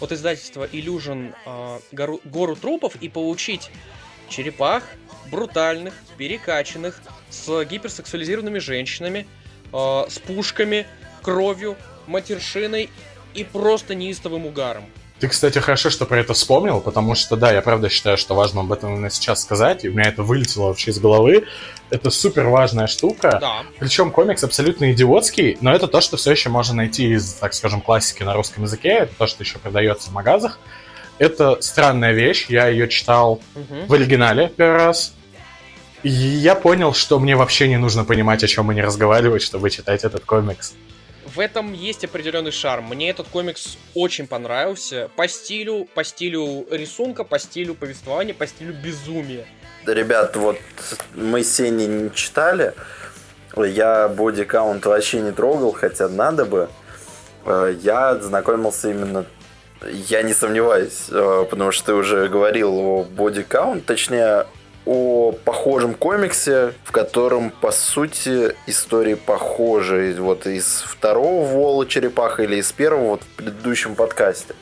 от 0.00 0.12
издательства 0.12 0.66
Illusion 0.66 1.34
а, 1.46 1.80
гору, 1.92 2.20
гору 2.24 2.56
трупов 2.56 2.96
и 2.96 3.08
получить 3.08 3.70
черепах 4.28 4.84
брутальных, 5.30 5.94
перекачанных, 6.16 7.00
с 7.30 7.64
гиперсексуализированными 7.64 8.58
женщинами, 8.58 9.26
а, 9.72 10.06
с 10.08 10.18
пушками, 10.18 10.86
кровью, 11.22 11.76
матершиной 12.06 12.90
и 13.34 13.44
просто 13.44 13.94
неистовым 13.94 14.46
угаром. 14.46 14.84
Ты, 15.20 15.26
кстати, 15.26 15.58
хорошо, 15.58 15.90
что 15.90 16.06
про 16.06 16.20
это 16.20 16.32
вспомнил, 16.32 16.80
потому 16.80 17.16
что, 17.16 17.34
да, 17.34 17.52
я 17.52 17.60
правда 17.60 17.88
считаю, 17.88 18.16
что 18.16 18.34
важно 18.36 18.60
об 18.60 18.72
этом 18.72 18.94
именно 18.94 19.10
сейчас 19.10 19.42
сказать, 19.42 19.84
и 19.84 19.88
у 19.88 19.92
меня 19.92 20.08
это 20.08 20.22
вылетело 20.22 20.66
вообще 20.66 20.92
из 20.92 21.00
головы. 21.00 21.46
Это 21.90 22.10
супер 22.10 22.46
важная 22.46 22.86
штука. 22.86 23.38
Да. 23.40 23.62
Причем 23.80 24.12
комикс 24.12 24.44
абсолютно 24.44 24.92
идиотский, 24.92 25.58
но 25.60 25.74
это 25.74 25.88
то, 25.88 26.00
что 26.00 26.16
все 26.16 26.30
еще 26.32 26.50
можно 26.50 26.74
найти 26.74 27.12
из, 27.14 27.32
так 27.34 27.52
скажем, 27.54 27.80
классики 27.80 28.22
на 28.22 28.34
русском 28.34 28.62
языке, 28.62 28.90
это 28.90 29.14
то, 29.18 29.26
что 29.26 29.42
еще 29.42 29.58
продается 29.58 30.10
в 30.10 30.12
магазах. 30.12 30.60
Это 31.18 31.60
странная 31.60 32.12
вещь, 32.12 32.46
я 32.48 32.68
ее 32.68 32.86
читал 32.88 33.40
Мгм. 33.56 33.86
в 33.88 33.92
оригинале 33.94 34.52
первый 34.56 34.76
раз. 34.76 35.14
И 36.04 36.10
я 36.10 36.54
понял, 36.54 36.94
что 36.94 37.18
мне 37.18 37.34
вообще 37.34 37.66
не 37.66 37.76
нужно 37.76 38.04
понимать, 38.04 38.44
о 38.44 38.46
чем 38.46 38.70
они 38.70 38.80
разговаривают, 38.80 39.42
чтобы 39.42 39.68
читать 39.70 40.04
этот 40.04 40.24
комикс. 40.24 40.74
В 41.34 41.40
этом 41.40 41.72
есть 41.72 42.04
определенный 42.04 42.52
шарм. 42.52 42.86
Мне 42.86 43.10
этот 43.10 43.28
комикс 43.28 43.76
очень 43.94 44.26
понравился. 44.26 45.10
По 45.16 45.28
стилю, 45.28 45.86
по 45.94 46.02
стилю 46.04 46.66
рисунка, 46.70 47.24
по 47.24 47.38
стилю 47.38 47.74
повествования, 47.74 48.34
по 48.34 48.46
стилю 48.46 48.72
безумия. 48.72 49.46
Ребят, 49.86 50.36
вот 50.36 50.58
мы 51.14 51.42
с 51.42 51.54
Сеней 51.54 51.86
не 51.86 52.10
читали. 52.14 52.74
Я 53.56 54.08
бодикаунт 54.08 54.84
вообще 54.86 55.20
не 55.20 55.32
трогал, 55.32 55.72
хотя 55.72 56.08
надо 56.08 56.44
бы. 56.44 56.68
Э, 57.44 57.74
Я 57.82 58.14
знакомился 58.16 58.90
именно... 58.90 59.26
Я 59.82 60.22
не 60.22 60.34
сомневаюсь, 60.34 61.06
э, 61.10 61.46
потому 61.48 61.72
что 61.72 61.86
ты 61.86 61.94
уже 61.94 62.28
говорил 62.28 62.76
о 62.78 63.04
бодикаунт, 63.04 63.86
точнее, 63.86 64.46
о 64.88 65.32
похожем 65.44 65.92
комиксе, 65.92 66.72
в 66.82 66.92
котором, 66.92 67.50
по 67.50 67.70
сути, 67.72 68.54
истории 68.66 69.14
похожи. 69.14 70.16
Вот 70.18 70.46
из 70.46 70.82
второго 70.86 71.44
Вола 71.44 71.86
Черепаха 71.86 72.44
или 72.44 72.56
из 72.56 72.72
первого 72.72 73.10
вот 73.10 73.22
в 73.22 73.26
предыдущем 73.36 73.94
подкасте. 73.94 74.54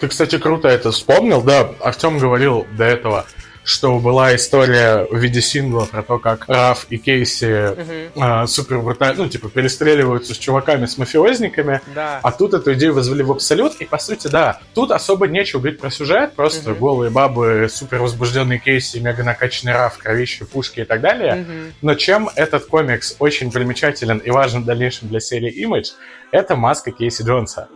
Ты, 0.00 0.08
кстати, 0.08 0.38
круто 0.38 0.68
это 0.68 0.90
вспомнил, 0.90 1.42
да, 1.42 1.68
Артем 1.80 2.18
говорил 2.18 2.66
до 2.78 2.84
этого, 2.84 3.26
что 3.68 3.98
была 3.98 4.34
история 4.34 5.06
в 5.10 5.16
виде 5.18 5.42
сингла 5.42 5.84
про 5.84 6.02
то, 6.02 6.18
как 6.18 6.48
Раф 6.48 6.86
и 6.88 6.96
Кейси 6.96 7.74
Мгм. 8.14 8.24
э, 8.42 8.46
супер 8.46 8.78
брутально, 8.78 9.24
ну, 9.24 9.28
типа, 9.28 9.50
перестреливаются 9.50 10.32
с 10.32 10.38
чуваками, 10.38 10.86
с 10.86 10.96
мафиозниками, 10.96 11.82
Да. 11.94 12.20
А 12.22 12.32
тут 12.32 12.54
эту 12.54 12.72
идею 12.72 12.94
возвели 12.94 13.22
в 13.22 13.30
абсолют, 13.30 13.74
и 13.80 13.84
по 13.84 13.98
сути, 13.98 14.28
да, 14.28 14.60
тут 14.74 14.90
особо 14.90 15.28
нечего 15.28 15.60
говорить 15.60 15.80
про 15.80 15.90
сюжет, 15.90 16.32
просто 16.34 16.70
Мгм. 16.70 16.78
голые 16.78 17.10
бабы, 17.10 17.68
супер 17.70 17.98
возбужденные 17.98 18.58
кейси, 18.58 18.98
мега 18.98 19.22
накачанный 19.22 19.74
раф, 19.74 19.98
кровище, 19.98 20.46
пушки 20.46 20.80
и 20.80 20.84
так 20.84 21.02
далее. 21.02 21.34
Мгм. 21.34 21.74
Но 21.82 21.94
чем 21.94 22.30
этот 22.36 22.64
комикс 22.64 23.16
очень 23.18 23.52
примечателен 23.52 24.16
и 24.16 24.30
важен 24.30 24.62
в 24.62 24.64
дальнейшем 24.64 25.08
для 25.08 25.20
серии 25.20 25.52
Image, 25.66 25.92
это 26.32 26.56
маска 26.56 26.90
Кейси 26.90 27.22
Джонса. 27.22 27.68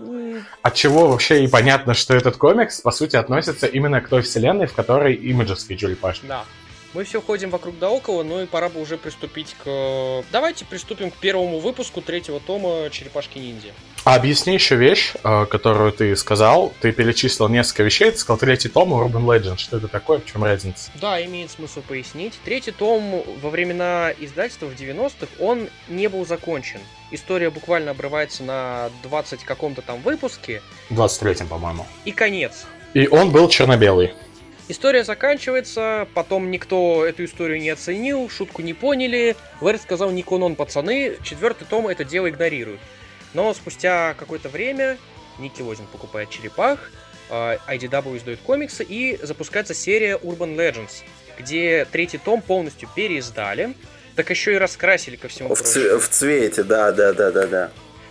От 0.62 0.74
чего 0.74 1.08
вообще 1.08 1.44
и 1.44 1.48
понятно, 1.48 1.94
что 1.94 2.14
этот 2.14 2.36
комикс, 2.36 2.80
по 2.80 2.90
сути, 2.90 3.16
относится 3.16 3.66
именно 3.66 4.00
к 4.00 4.08
той 4.08 4.22
вселенной, 4.22 4.66
в 4.66 4.74
которой 4.74 5.14
имиджевский 5.14 5.76
черепашки. 5.76 6.26
Да. 6.26 6.44
Мы 6.94 7.04
все 7.04 7.22
ходим 7.22 7.48
вокруг 7.48 7.78
да 7.78 7.88
около, 7.88 8.22
ну 8.22 8.42
и 8.42 8.46
пора 8.46 8.68
бы 8.68 8.80
уже 8.80 8.98
приступить 8.98 9.56
к... 9.64 10.24
Давайте 10.30 10.66
приступим 10.66 11.10
к 11.10 11.14
первому 11.14 11.58
выпуску 11.58 12.02
третьего 12.02 12.38
тома 12.38 12.90
«Черепашки-ниндзя». 12.90 13.70
А 14.04 14.16
объясни 14.16 14.52
еще 14.52 14.76
вещь, 14.76 15.14
э, 15.24 15.46
которую 15.46 15.92
ты 15.92 16.14
сказал. 16.16 16.70
Ты 16.80 16.92
перечислил 16.92 17.48
несколько 17.48 17.84
вещей, 17.84 18.10
ты 18.10 18.18
сказал 18.18 18.36
третий 18.36 18.68
том 18.68 18.92
Urban 18.92 19.24
Legend. 19.24 19.56
Что 19.56 19.78
это 19.78 19.88
такое, 19.88 20.18
в 20.18 20.26
чем 20.26 20.44
разница? 20.44 20.90
Да, 21.00 21.24
имеет 21.24 21.50
смысл 21.50 21.80
пояснить. 21.80 22.38
Третий 22.44 22.72
том 22.72 23.24
во 23.40 23.48
времена 23.48 24.12
издательства 24.18 24.66
в 24.66 24.74
90-х, 24.74 25.28
он 25.38 25.68
не 25.88 26.08
был 26.08 26.26
закончен. 26.26 26.80
История 27.12 27.50
буквально 27.50 27.90
обрывается 27.90 28.42
на 28.42 28.90
20 29.02 29.44
каком-то 29.44 29.82
там 29.82 30.00
выпуске, 30.00 30.62
В 30.88 30.98
23-м, 30.98 31.46
по-моему. 31.46 31.86
и 32.04 32.10
конец. 32.12 32.66
И 32.94 33.06
он 33.06 33.30
был 33.30 33.48
черно-белый. 33.48 34.14
История 34.68 35.04
заканчивается, 35.04 36.08
потом 36.14 36.50
никто 36.50 37.04
эту 37.04 37.24
историю 37.24 37.60
не 37.60 37.68
оценил, 37.68 38.30
шутку 38.30 38.62
не 38.62 38.72
поняли. 38.72 39.36
Лэрд 39.60 39.82
сказал 39.82 40.10
«Никонон, 40.10 40.56
пацаны», 40.56 41.18
четвертый 41.22 41.66
том 41.66 41.86
это 41.88 42.04
дело 42.04 42.30
игнорирует. 42.30 42.80
Но 43.34 43.52
спустя 43.54 44.14
какое-то 44.14 44.48
время 44.48 44.96
Ники 45.38 45.60
Лозин 45.60 45.86
покупает 45.86 46.30
черепах, 46.30 46.90
а, 47.28 47.58
IDW 47.68 48.16
издает 48.16 48.40
комиксы 48.40 48.84
и 48.84 49.18
запускается 49.22 49.74
серия 49.74 50.16
Urban 50.16 50.56
Legends, 50.56 51.02
где 51.38 51.86
третий 51.90 52.18
том 52.18 52.40
полностью 52.40 52.88
переиздали, 52.94 53.74
так 54.16 54.30
еще 54.30 54.54
и 54.54 54.56
раскрасили 54.56 55.16
ко 55.16 55.28
всему 55.28 55.54
В, 55.54 55.62
ц- 55.62 55.98
в 55.98 56.08
цвете, 56.08 56.62
да, 56.62 56.92
да, 56.92 57.12
да, 57.12 57.30
да, 57.30 57.46
да. 57.46 57.70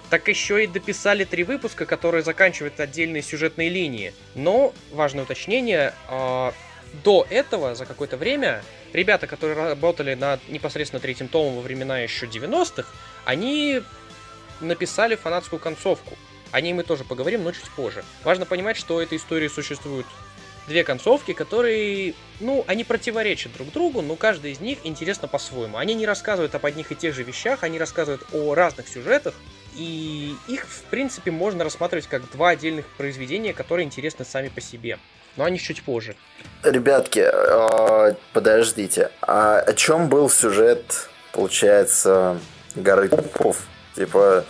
Так 0.09 0.27
еще 0.27 0.63
и 0.63 0.67
дописали 0.67 1.23
три 1.23 1.43
выпуска, 1.43 1.85
которые 1.85 2.21
заканчивают 2.23 2.79
отдельные 2.79 3.21
сюжетные 3.21 3.69
линии. 3.69 4.13
Но, 4.35 4.73
важное 4.91 5.23
уточнение, 5.23 5.93
а, 6.09 6.53
до 7.03 7.25
этого, 7.29 7.75
за 7.75 7.85
какое-то 7.85 8.17
время, 8.17 8.61
ребята, 8.91 9.27
которые 9.27 9.55
работали 9.55 10.15
над 10.15 10.41
непосредственно 10.49 10.99
третьим 10.99 11.29
томом 11.29 11.55
во 11.55 11.61
времена 11.61 11.99
еще 11.99 12.25
90-х, 12.25 12.89
они 13.23 13.81
написали 14.59 15.15
фанатскую 15.15 15.59
концовку. 15.59 16.17
О 16.51 16.59
ней 16.59 16.73
мы 16.73 16.83
тоже 16.83 17.05
поговорим, 17.05 17.43
но 17.43 17.51
чуть 17.53 17.69
позже. 17.71 18.03
Важно 18.25 18.45
понимать, 18.45 18.75
что 18.75 18.95
у 18.95 18.99
этой 18.99 19.17
истории 19.17 19.47
существуют 19.47 20.05
две 20.67 20.83
концовки, 20.83 21.33
которые, 21.33 22.13
ну, 22.39 22.63
они 22.67 22.83
противоречат 22.83 23.53
друг 23.53 23.71
другу, 23.71 24.01
но 24.01 24.15
каждая 24.15 24.51
из 24.51 24.59
них 24.59 24.79
интересна 24.83 25.27
по-своему. 25.27 25.77
Они 25.77 25.93
не 25.93 26.05
рассказывают 26.05 26.55
об 26.55 26.65
одних 26.65 26.91
и 26.91 26.95
тех 26.95 27.15
же 27.15 27.23
вещах, 27.23 27.63
они 27.63 27.79
рассказывают 27.79 28.25
о 28.33 28.53
разных 28.53 28.87
сюжетах, 28.87 29.33
и 29.75 30.35
их, 30.47 30.65
в 30.67 30.83
принципе, 30.89 31.31
можно 31.31 31.63
рассматривать 31.63 32.07
как 32.07 32.29
два 32.31 32.49
отдельных 32.49 32.85
произведения, 32.97 33.53
которые 33.53 33.85
интересны 33.85 34.25
сами 34.25 34.49
по 34.49 34.61
себе. 34.61 34.99
Но 35.37 35.45
они 35.45 35.59
чуть 35.59 35.81
позже. 35.83 36.15
Ребятки, 36.63 37.23
э, 37.23 38.15
подождите, 38.33 39.11
а 39.21 39.59
о 39.59 39.73
чем 39.73 40.09
был 40.09 40.29
сюжет, 40.29 41.09
получается, 41.31 42.37
горы 42.75 43.07
трупов? 43.07 43.63
Типа, 43.95 44.45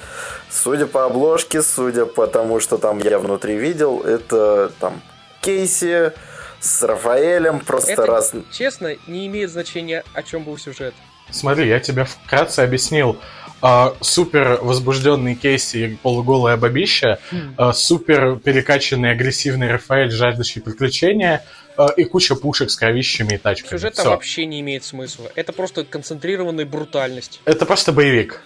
судя 0.49 0.87
по 0.87 1.05
обложке, 1.05 1.61
судя 1.61 2.05
по 2.05 2.27
тому, 2.27 2.59
что 2.59 2.77
там 2.77 2.97
я 2.99 3.19
внутри 3.19 3.57
видел, 3.57 4.01
это 4.01 4.71
там 4.79 5.01
Кейси 5.41 6.13
с 6.59 6.83
Рафаэлем 6.83 7.59
просто 7.61 7.93
Это, 7.93 8.05
раз... 8.05 8.33
честно, 8.51 8.95
не 9.07 9.27
имеет 9.27 9.51
значения, 9.51 10.03
о 10.13 10.23
чем 10.23 10.43
был 10.43 10.57
сюжет. 10.57 10.93
Смотри, 11.31 11.67
я 11.67 11.79
тебе 11.79 12.05
вкратце 12.05 12.59
объяснил. 12.59 13.17
А, 13.63 13.95
супер 14.01 14.59
возбужденный 14.61 15.35
Кейси 15.35 15.77
и 15.77 15.95
полуголая 15.95 16.57
бабища, 16.57 17.19
а, 17.57 17.73
супер 17.73 18.37
перекачанный 18.37 19.11
агрессивный 19.11 19.71
Рафаэль, 19.71 20.09
жаждущий 20.09 20.61
приключения 20.61 21.45
а, 21.77 21.89
и 21.95 22.03
куча 22.03 22.35
пушек 22.35 22.71
с 22.71 22.75
кровищами 22.75 23.35
и 23.35 23.37
тачками. 23.37 23.77
Сюжет 23.77 23.95
там 23.95 24.07
вообще 24.07 24.45
не 24.45 24.61
имеет 24.61 24.83
смысла. 24.83 25.31
Это 25.35 25.53
просто 25.53 25.85
концентрированная 25.85 26.65
брутальность. 26.65 27.39
Это 27.45 27.65
просто 27.67 27.91
боевик. 27.91 28.41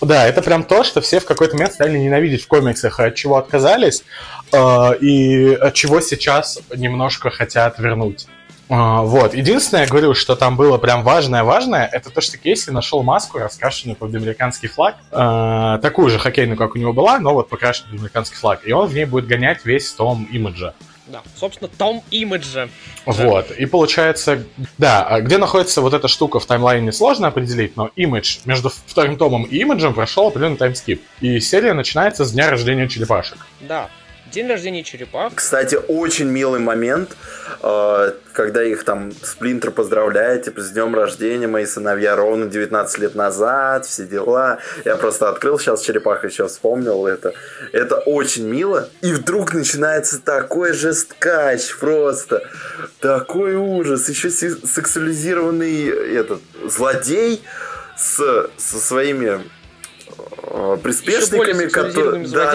Да, 0.00 0.26
это 0.26 0.42
прям 0.42 0.64
то, 0.64 0.84
что 0.84 1.00
все 1.00 1.20
в 1.20 1.24
какой-то 1.24 1.54
момент 1.54 1.74
стали 1.74 1.98
ненавидеть 1.98 2.42
в 2.42 2.48
комиксах, 2.48 3.00
от 3.00 3.14
чего 3.14 3.36
отказались, 3.36 4.04
и 4.52 5.58
от 5.60 5.74
чего 5.74 6.00
сейчас 6.00 6.58
немножко 6.74 7.30
хотят 7.30 7.78
вернуть. 7.78 8.26
А, 8.68 9.02
вот. 9.02 9.34
Единственное, 9.34 9.84
я 9.84 9.88
говорю, 9.88 10.14
что 10.14 10.36
там 10.36 10.56
было 10.56 10.78
прям 10.78 11.02
важное-важное, 11.02 11.88
это 11.90 12.10
то, 12.10 12.20
что 12.20 12.38
Кейси 12.38 12.70
нашел 12.70 13.02
маску, 13.02 13.38
раскрашенную 13.38 13.96
под 13.96 14.14
американский 14.14 14.68
флаг, 14.68 14.96
э, 15.10 15.78
такую 15.82 16.08
же 16.10 16.18
хоккейную, 16.18 16.56
как 16.56 16.74
у 16.74 16.78
него 16.78 16.92
была, 16.92 17.18
но 17.18 17.34
вот 17.34 17.48
покрашенную 17.48 17.92
под 17.92 18.00
американский 18.00 18.36
флаг. 18.36 18.60
И 18.64 18.72
он 18.72 18.88
в 18.88 18.94
ней 18.94 19.04
будет 19.04 19.26
гонять 19.26 19.64
весь 19.64 19.92
том 19.92 20.24
имиджа. 20.32 20.72
Да, 21.06 21.22
собственно, 21.36 21.68
том 21.68 22.02
имиджа. 22.10 22.68
Вот, 23.04 23.50
и 23.50 23.66
получается, 23.66 24.44
да, 24.78 25.04
а 25.04 25.20
где 25.20 25.36
находится 25.36 25.82
вот 25.82 25.92
эта 25.92 26.08
штука 26.08 26.40
в 26.40 26.46
таймлайне 26.46 26.92
сложно 26.92 27.28
определить, 27.28 27.76
но 27.76 27.90
имидж 27.94 28.38
между 28.46 28.70
вторым 28.70 29.18
томом 29.18 29.44
и 29.44 29.58
имиджем 29.58 29.92
прошел 29.92 30.28
определенный 30.28 30.56
таймскип. 30.56 31.02
И 31.20 31.40
серия 31.40 31.74
начинается 31.74 32.24
с 32.24 32.32
дня 32.32 32.50
рождения 32.50 32.88
черепашек. 32.88 33.38
Да, 33.60 33.90
День 34.34 34.48
рождения 34.48 34.82
черепах. 34.82 35.32
Кстати, 35.36 35.78
очень 35.86 36.26
милый 36.26 36.58
момент, 36.58 37.16
э, 37.62 38.12
когда 38.32 38.64
их 38.64 38.82
там 38.82 39.12
Сплинтер 39.22 39.70
поздравляет, 39.70 40.46
типа, 40.46 40.60
с 40.60 40.72
днем 40.72 40.92
рождения, 40.92 41.46
мои 41.46 41.64
сыновья 41.66 42.16
ровно 42.16 42.46
19 42.46 42.98
лет 42.98 43.14
назад, 43.14 43.86
все 43.86 44.06
дела. 44.06 44.58
Я 44.84 44.96
просто 44.96 45.28
открыл 45.28 45.56
сейчас 45.60 45.82
черепах, 45.82 46.24
еще 46.24 46.48
вспомнил 46.48 47.06
это. 47.06 47.32
Это 47.70 47.94
очень 47.98 48.48
мило. 48.48 48.88
И 49.02 49.12
вдруг 49.12 49.54
начинается 49.54 50.20
такой 50.20 50.72
жесткач 50.72 51.72
просто. 51.78 52.42
Такой 52.98 53.54
ужас. 53.54 54.08
Еще 54.08 54.30
сексуализированный 54.30 55.86
этот 56.16 56.42
злодей 56.64 57.40
с, 57.96 58.50
со 58.56 58.78
своими 58.78 59.44
э, 60.42 60.76
приспешниками, 60.82 61.68
которые... 61.68 62.26
Да, 62.26 62.52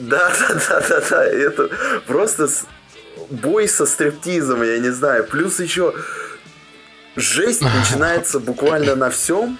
да, 0.08 0.30
да, 0.30 0.54
да, 0.54 0.80
да, 0.88 1.00
да. 1.10 1.24
Это 1.24 1.68
просто 2.06 2.48
бой 3.28 3.68
со 3.68 3.84
стриптизом, 3.84 4.62
я 4.62 4.78
не 4.78 4.90
знаю. 4.90 5.24
Плюс 5.24 5.60
еще 5.60 5.94
жесть 7.16 7.60
начинается 7.62 8.40
буквально 8.40 8.94
на 8.94 9.10
всем. 9.10 9.58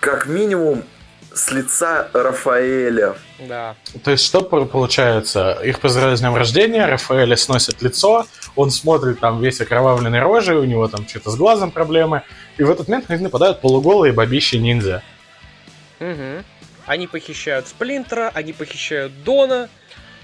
Как 0.00 0.26
минимум 0.26 0.84
с 1.32 1.50
лица 1.52 2.08
Рафаэля. 2.12 3.16
Да. 3.48 3.76
То 4.04 4.10
есть 4.10 4.24
что 4.24 4.42
получается? 4.42 5.58
Их 5.64 5.80
поздравляют 5.80 6.18
с 6.18 6.22
днем 6.22 6.34
рождения, 6.34 6.86
Рафаэля 6.86 7.36
сносит 7.36 7.82
лицо, 7.82 8.26
он 8.56 8.70
смотрит 8.70 9.20
там 9.20 9.40
весь 9.40 9.60
окровавленный 9.60 10.20
рожей, 10.20 10.56
у 10.56 10.64
него 10.64 10.86
там 10.88 11.06
что-то 11.08 11.30
с 11.30 11.36
глазом 11.36 11.70
проблемы, 11.70 12.22
и 12.56 12.62
в 12.62 12.70
этот 12.70 12.88
момент 12.88 13.08
на 13.08 13.14
них 13.14 13.22
нападают 13.22 13.60
полуголые 13.60 14.12
бабищи 14.12 14.56
ниндзя. 14.56 15.02
Угу. 16.00 16.44
Они 16.86 17.06
похищают 17.06 17.66
Сплинтера, 17.66 18.30
они 18.34 18.52
похищают 18.52 19.24
Дона, 19.24 19.68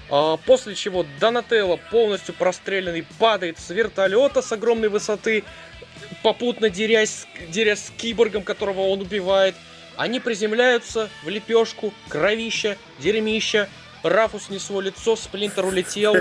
а, 0.09 0.37
после 0.37 0.75
чего 0.75 1.05
Донателло 1.19 1.77
полностью 1.91 2.33
простреленный 2.33 3.05
падает 3.19 3.59
с 3.59 3.69
вертолета 3.69 4.41
с 4.41 4.51
огромной 4.51 4.89
высоты, 4.89 5.43
попутно 6.23 6.69
дерясь, 6.69 7.27
дерясь 7.49 7.85
с 7.85 7.89
киборгом, 7.91 8.43
которого 8.43 8.81
он 8.81 9.01
убивает. 9.01 9.55
Они 9.97 10.19
приземляются 10.19 11.09
в 11.23 11.29
лепешку, 11.29 11.93
кровища, 12.09 12.77
дерьмища, 12.99 13.69
Рафу 14.03 14.39
снесло 14.39 14.81
лицо, 14.81 15.15
Сплинтер 15.15 15.65
улетел. 15.65 16.15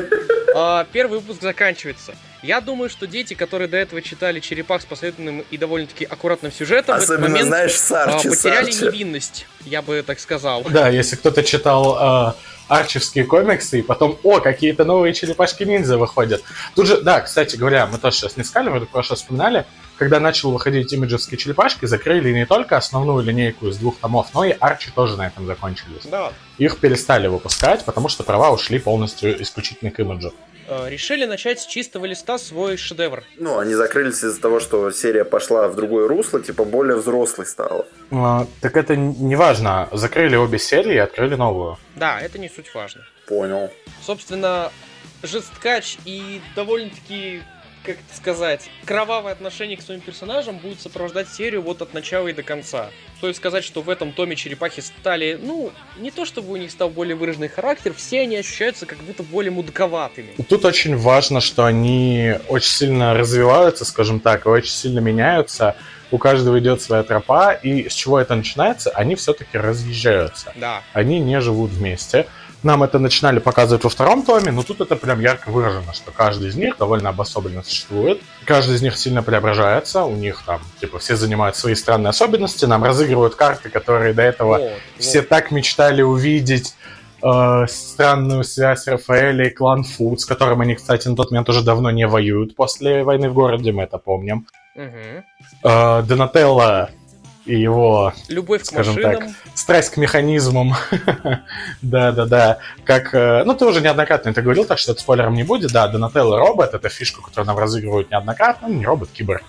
А, 0.55 0.87
первый 0.93 1.19
выпуск 1.19 1.43
заканчивается. 1.43 2.15
Я 2.43 2.61
думаю, 2.61 2.91
что 2.91 3.07
дети, 3.07 3.35
которые 3.35 3.69
до 3.69 3.77
этого 3.77 4.03
читали 4.03 4.41
«Черепах» 4.41 4.83
с 4.83 4.85
последовательным 4.85 5.45
и 5.51 5.57
довольно-таки 5.57 6.05
аккуратным 6.05 6.51
сюжетом, 6.51 6.97
Особенно, 6.97 7.07
в 7.07 7.23
этот 7.23 7.31
момент 7.31 7.47
знаешь, 7.49 7.75
Сарчи, 7.79 8.27
а, 8.27 8.31
потеряли 8.31 8.71
Сарчи. 8.73 8.85
невинность, 8.85 9.47
я 9.65 9.81
бы 9.81 10.03
так 10.05 10.19
сказал. 10.19 10.65
Да, 10.69 10.89
если 10.89 11.15
кто-то 11.15 11.45
читал 11.45 11.97
а, 12.01 12.37
арчевские 12.67 13.27
комиксы, 13.27 13.79
и 13.79 13.83
потом, 13.83 14.19
о, 14.25 14.41
какие-то 14.41 14.85
новые 14.85 15.15
черепашки-ниндзя 15.15 15.99
выходят. 15.99 16.43
Тут 16.75 16.87
же, 16.89 17.01
да, 17.01 17.21
кстати 17.21 17.55
говоря, 17.55 17.87
мы 17.87 17.99
тоже 17.99 18.17
сейчас 18.17 18.37
не 18.37 18.45
сказали, 18.45 18.71
мы 18.71 18.81
только 18.81 19.03
что 19.05 19.15
вспоминали, 19.15 19.65
когда 19.97 20.19
начал 20.19 20.51
выходить 20.51 20.93
имиджевские 20.93 21.39
черепашки, 21.39 21.87
закрыли 21.87 22.33
не 22.33 22.47
только 22.47 22.77
основную 22.77 23.25
линейку 23.25 23.69
из 23.69 23.77
двух 23.77 23.99
томов, 23.99 24.29
но 24.35 24.45
и 24.45 24.51
Арчи 24.59 24.91
тоже 24.91 25.17
на 25.17 25.29
этом 25.29 25.47
закончились. 25.47 26.07
Да. 26.11 26.33
Их 26.59 26.79
перестали 26.79 27.29
выпускать, 27.29 27.85
потому 27.85 28.09
что 28.09 28.25
права 28.25 28.51
ушли 28.51 28.81
полностью 28.81 29.41
исключительно 29.41 29.93
к 29.93 30.01
имиджу. 30.01 30.33
Э, 30.69 30.89
решили 30.89 31.25
начать 31.25 31.61
с 31.61 31.67
чистого 31.67 32.05
листа 32.05 32.39
свой 32.39 32.77
шедевр. 32.77 33.25
Ну, 33.37 33.59
они 33.59 33.75
закрылись 33.75 34.23
из-за 34.23 34.41
того, 34.41 34.61
что 34.61 34.91
серия 34.91 35.25
пошла 35.25 35.69
в 35.69 35.77
другое 35.77 36.09
русло, 36.09 36.41
типа 36.41 36.65
более 36.65 36.97
взрослой 36.97 37.47
стала. 37.47 37.87
А, 38.11 38.47
так 38.61 38.77
это 38.77 38.97
не 38.97 39.37
важно. 39.37 39.89
Закрыли 39.93 40.37
обе 40.37 40.59
серии 40.59 40.95
и 40.95 40.99
открыли 40.99 41.35
новую. 41.35 41.79
Да, 41.97 42.21
это 42.21 42.39
не 42.39 42.49
суть 42.49 42.73
важно. 42.75 43.03
Понял. 43.27 43.71
Собственно, 44.03 44.71
жесткач 45.23 45.99
и 46.05 46.41
довольно-таки 46.55 47.43
как 47.85 47.97
это 47.97 48.17
сказать, 48.17 48.71
кровавое 48.85 49.33
отношение 49.33 49.77
к 49.77 49.83
своим 49.83 50.01
персонажам 50.01 50.59
будет 50.59 50.81
сопровождать 50.81 51.29
серию 51.29 51.63
вот 51.63 51.83
от 51.83 51.95
начала 51.95 52.29
и 52.29 52.33
до 52.33 52.43
конца. 52.43 52.91
Стоит 53.19 53.37
сказать, 53.37 53.65
что 53.65 53.83
в 53.83 53.91
этом 53.91 54.13
томе 54.13 54.37
черепахи 54.37 54.81
стали, 54.81 55.39
ну, 55.41 55.73
не 55.99 56.11
то 56.11 56.25
чтобы 56.25 56.53
у 56.53 56.57
них 56.57 56.71
стал 56.71 56.91
более 56.91 57.15
выраженный 57.15 57.49
характер, 57.49 57.93
все 57.95 58.23
они 58.23 58.37
ощущаются 58.37 58.87
как 58.87 58.99
будто 58.99 59.23
более 59.23 59.51
мудковатыми. 59.51 60.35
Тут 60.49 60.65
очень 60.65 60.97
важно, 60.97 61.41
что 61.41 61.65
они 61.65 62.35
очень 62.49 62.71
сильно 62.71 63.15
развиваются, 63.15 63.85
скажем 63.85 64.21
так, 64.21 64.47
и 64.47 64.49
очень 64.49 64.73
сильно 64.73 65.01
меняются. 65.01 65.77
У 66.11 66.19
каждого 66.19 66.59
идет 66.59 66.83
своя 66.83 67.03
тропа, 67.05 67.53
и 67.53 67.89
с 67.89 67.95
чего 67.95 68.21
это 68.21 68.35
начинается, 68.35 68.91
они 68.91 69.15
все-таки 69.15 69.57
разъезжаются. 69.57 70.53
Да. 70.57 70.83
Они 70.93 71.19
не 71.19 71.41
живут 71.41 71.71
вместе. 71.71 72.27
Нам 72.63 72.83
это 72.85 72.99
начинали 72.99 73.41
показывать 73.41 73.83
во 73.83 73.91
втором 73.91 74.23
томе, 74.23 74.53
но 74.53 74.63
тут 74.63 74.81
это 74.81 74.95
прям 74.95 75.21
ярко 75.21 75.51
выражено, 75.51 75.93
что 75.93 76.13
каждый 76.13 76.49
из 76.49 76.55
них 76.55 76.77
довольно 76.79 77.09
обособленно 77.09 77.63
существует. 77.63 78.21
Каждый 78.45 78.77
из 78.77 78.83
них 78.83 78.97
сильно 78.97 79.23
преображается, 79.23 80.05
у 80.05 80.15
них 80.15 80.43
там, 80.47 80.61
типа, 80.81 80.99
все 80.99 81.17
занимают 81.17 81.57
свои 81.57 81.75
странные 81.75 82.11
особенности, 82.11 82.65
нам 82.65 82.85
разыгрывают 82.85 83.35
карты, 83.35 83.69
которые 83.69 84.15
до 84.15 84.23
этого 84.23 84.59
вот, 84.59 84.71
все 84.99 85.21
вот. 85.21 85.29
так 85.29 85.51
мечтали 85.51 86.03
увидеть. 86.03 86.75
Э, 87.23 87.67
странную 87.69 88.43
связь 88.43 88.87
Рафаэля 88.87 89.47
и 89.47 89.51
клан 89.51 89.85
Фуд, 89.85 90.21
с 90.21 90.25
которым 90.25 90.61
они, 90.61 90.75
кстати, 90.75 91.07
на 91.07 91.15
тот 91.15 91.31
момент 91.31 91.49
уже 91.49 91.63
давно 91.63 91.91
не 91.91 92.07
воюют 92.07 92.57
после 92.57 93.05
войны 93.05 93.29
в 93.29 93.35
городе, 93.35 93.73
мы 93.73 93.85
это 93.85 93.99
помним. 93.99 94.47
Угу. 94.75 95.25
Э, 95.65 96.03
Донателло 96.03 96.91
и 97.45 97.59
его, 97.59 98.13
Любовь 98.29 98.65
скажем 98.65 98.97
так, 98.97 99.25
страсть 99.55 99.91
к 99.91 99.97
механизмам. 99.97 100.75
Да-да-да. 101.83 102.59
Как, 102.85 103.15
э, 103.15 103.43
ну, 103.45 103.55
ты 103.55 103.65
уже 103.67 103.81
неоднократно 103.81 104.31
это 104.31 104.43
говорил, 104.43 104.65
так 104.65 104.79
что 104.79 104.93
это 104.93 105.01
спойлером 105.01 105.35
не 105.35 105.43
будет. 105.43 105.73
Да, 105.73 105.89
Донателло 105.89 106.39
робот, 106.39 106.75
это 106.75 106.89
фишка, 106.89 107.21
которую 107.21 107.47
нам 107.47 107.59
разыгрывают 107.59 108.11
неоднократно, 108.11 108.67
не 108.67 108.85
робот, 108.85 109.11
киборг. 109.13 109.43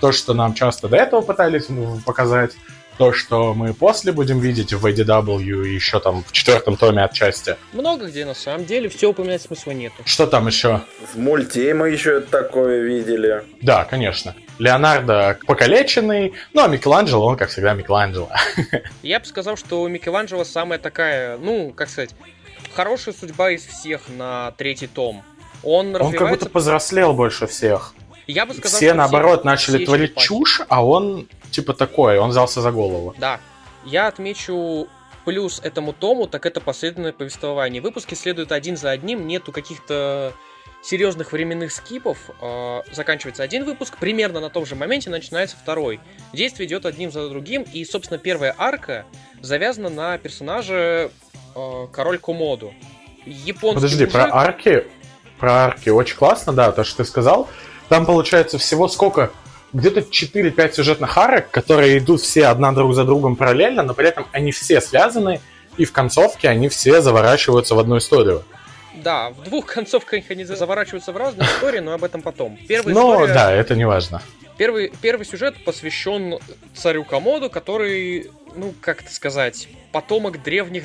То, 0.00 0.12
что 0.12 0.34
нам 0.34 0.54
часто 0.54 0.88
до 0.88 0.96
этого 0.96 1.20
пытались 1.20 1.66
показать, 2.04 2.52
то, 2.98 3.12
что 3.12 3.54
мы 3.54 3.72
после 3.74 4.12
будем 4.12 4.40
видеть 4.40 4.72
в 4.72 4.84
ADW 4.84 5.40
и 5.42 5.74
еще 5.74 6.00
там 6.00 6.24
в 6.24 6.32
четвертом 6.32 6.76
томе 6.76 7.04
отчасти. 7.04 7.56
Много 7.72 8.08
где 8.08 8.24
на 8.24 8.34
самом 8.34 8.64
деле, 8.64 8.88
все 8.88 9.08
упоминать 9.08 9.40
смысла 9.40 9.70
нету. 9.70 10.02
Что 10.04 10.26
там 10.26 10.48
еще? 10.48 10.82
В 11.14 11.18
мульте 11.18 11.72
мы 11.74 11.90
еще 11.90 12.20
такое 12.20 12.82
видели. 12.82 13.44
Да, 13.62 13.84
конечно. 13.84 14.34
Леонардо 14.58 15.38
покалеченный, 15.46 16.34
ну 16.52 16.62
а 16.62 16.68
Микеланджело, 16.68 17.26
он, 17.26 17.36
как 17.36 17.50
всегда, 17.50 17.74
Микеланджело. 17.74 18.30
Я 19.02 19.20
бы 19.20 19.26
сказал, 19.26 19.56
что 19.56 19.82
у 19.82 19.88
Микеланджело 19.88 20.44
самая 20.44 20.78
такая, 20.78 21.38
ну, 21.38 21.72
как 21.72 21.88
сказать, 21.88 22.10
хорошая 22.72 23.14
судьба 23.14 23.50
из 23.50 23.64
всех 23.64 24.02
на 24.08 24.52
третий 24.52 24.86
том. 24.86 25.22
Он, 25.62 25.94
он 25.96 26.12
как 26.12 26.28
будто 26.28 26.48
повзрослел 26.48 27.12
больше 27.12 27.46
всех. 27.46 27.94
Я 28.26 28.46
бы 28.46 28.54
сказал, 28.54 28.76
все 28.76 28.94
наоборот 28.94 29.44
начали 29.44 29.84
творить 29.84 30.16
чушь, 30.16 30.60
а 30.68 30.84
он 30.84 31.28
типа 31.50 31.72
такой, 31.72 32.18
он 32.18 32.30
взялся 32.30 32.60
за 32.60 32.70
голову. 32.70 33.14
Да. 33.18 33.40
Я 33.84 34.06
отмечу 34.06 34.86
плюс 35.24 35.60
этому 35.62 35.92
тому, 35.92 36.26
так 36.26 36.46
это 36.46 36.60
последовательное 36.60 37.12
повествование. 37.12 37.80
Выпуски 37.80 38.14
следуют 38.14 38.52
один 38.52 38.76
за 38.76 38.90
одним, 38.90 39.26
нету 39.26 39.52
каких-то 39.52 40.32
серьезных 40.82 41.32
временных 41.32 41.72
скипов. 41.72 42.18
Э, 42.40 42.82
заканчивается 42.92 43.42
один 43.42 43.64
выпуск, 43.64 43.96
примерно 43.98 44.40
на 44.40 44.50
том 44.50 44.66
же 44.66 44.74
моменте 44.74 45.10
начинается 45.10 45.56
второй. 45.56 46.00
Действие 46.32 46.66
идет 46.66 46.86
одним 46.86 47.10
за 47.10 47.28
другим, 47.28 47.62
и, 47.62 47.84
собственно, 47.84 48.18
первая 48.18 48.54
арка 48.56 49.04
завязана 49.40 49.88
на 49.88 50.18
персонаже 50.18 51.10
э, 51.54 51.86
Король 51.92 52.18
Комоду. 52.18 52.72
Японский 53.26 53.74
Подожди, 53.74 54.04
мужик... 54.04 54.12
про 54.12 54.34
арки? 54.34 54.84
Про 55.38 55.52
арки 55.52 55.88
очень 55.90 56.16
классно, 56.16 56.52
да, 56.52 56.72
то, 56.72 56.84
что 56.84 56.98
ты 56.98 57.04
сказал. 57.04 57.48
Там 57.88 58.06
получается 58.06 58.58
всего 58.58 58.88
сколько? 58.88 59.30
где-то 59.72 60.00
4-5 60.00 60.72
сюжетных 60.72 61.16
арок, 61.18 61.50
которые 61.50 61.98
идут 61.98 62.20
все 62.20 62.46
одна 62.46 62.72
друг 62.72 62.94
за 62.94 63.04
другом 63.04 63.36
параллельно, 63.36 63.82
но 63.82 63.94
при 63.94 64.08
этом 64.08 64.26
они 64.32 64.52
все 64.52 64.80
связаны, 64.80 65.40
и 65.76 65.84
в 65.84 65.92
концовке 65.92 66.48
они 66.48 66.68
все 66.68 67.00
заворачиваются 67.00 67.74
в 67.74 67.78
одну 67.78 67.98
историю. 67.98 68.44
Да, 69.02 69.30
в 69.30 69.42
двух 69.44 69.66
концовках 69.66 70.24
они 70.30 70.44
заворачиваются 70.44 71.12
в 71.12 71.16
разные 71.16 71.48
истории, 71.48 71.80
но 71.80 71.92
об 71.92 72.04
этом 72.04 72.22
потом. 72.22 72.58
Первая 72.68 72.94
ну, 72.94 73.14
история... 73.14 73.34
да, 73.34 73.52
это 73.52 73.74
не 73.74 73.86
важно. 73.86 74.22
Первый, 74.56 74.92
первый 75.00 75.24
сюжет 75.24 75.54
посвящен 75.64 76.38
царю 76.74 77.04
Комоду, 77.04 77.48
который, 77.48 78.30
ну, 78.56 78.74
как 78.80 79.02
это 79.02 79.14
сказать, 79.14 79.68
потомок 79.92 80.42
древних 80.42 80.84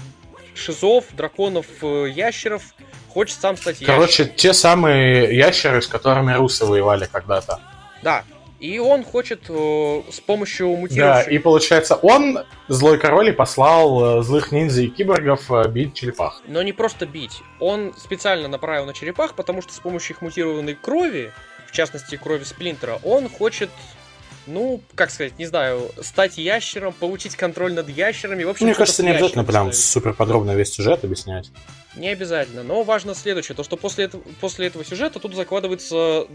шизов, 0.53 1.05
драконов, 1.13 1.65
э, 1.81 2.09
ящеров, 2.09 2.75
хочет 3.09 3.39
сам 3.39 3.57
стать 3.57 3.81
ящером. 3.81 3.99
Короче, 3.99 4.25
те 4.25 4.53
самые 4.53 5.35
ящеры, 5.35 5.81
с 5.81 5.87
которыми 5.87 6.33
русы 6.33 6.65
воевали 6.65 7.07
когда-то. 7.11 7.59
Да, 8.03 8.23
и 8.63 8.79
он 8.79 9.03
хочет 9.03 9.41
э, 9.49 10.01
с 10.09 10.21
помощью 10.21 10.69
мутировавших... 10.69 11.25
Да, 11.25 11.31
и 11.31 11.37
получается, 11.37 11.95
он, 11.95 12.39
злой 12.69 12.97
король, 12.97 13.27
и 13.27 13.31
послал 13.33 14.19
э, 14.19 14.23
злых 14.23 14.53
ниндзя 14.53 14.83
и 14.83 14.87
киборгов 14.87 15.51
э, 15.51 15.67
бить 15.67 15.93
черепах. 15.95 16.41
Но 16.47 16.63
не 16.63 16.71
просто 16.71 17.05
бить. 17.05 17.41
Он 17.59 17.93
специально 17.97 18.47
направил 18.47 18.85
на 18.85 18.93
черепах, 18.93 19.35
потому 19.35 19.61
что 19.61 19.73
с 19.73 19.79
помощью 19.79 20.15
их 20.15 20.21
мутированной 20.21 20.75
крови, 20.75 21.33
в 21.67 21.73
частности, 21.73 22.15
крови 22.15 22.45
Сплинтера, 22.45 22.99
он 23.03 23.27
хочет 23.27 23.69
ну, 24.45 24.81
как 24.95 25.09
сказать, 25.09 25.37
не 25.39 25.45
знаю, 25.45 25.91
стать 26.01 26.37
ящером, 26.37 26.93
получить 26.93 27.35
контроль 27.35 27.73
над 27.73 27.89
ящерами. 27.89 28.43
В 28.43 28.49
общем, 28.49 28.65
Мне 28.65 28.75
кажется, 28.75 29.03
не 29.03 29.11
обязательно 29.11 29.43
прям 29.43 29.71
супер 29.71 30.13
подробно 30.13 30.51
весь 30.51 30.73
сюжет 30.73 31.03
объяснять. 31.03 31.49
Не 31.95 32.09
обязательно, 32.09 32.63
но 32.63 32.83
важно 32.83 33.13
следующее, 33.13 33.55
то 33.55 33.63
что 33.63 33.77
после 33.77 34.05
этого, 34.05 34.23
после 34.41 34.67
этого 34.67 34.83
сюжета 34.83 35.19
тут 35.19 35.35
закладывается, 35.35 36.27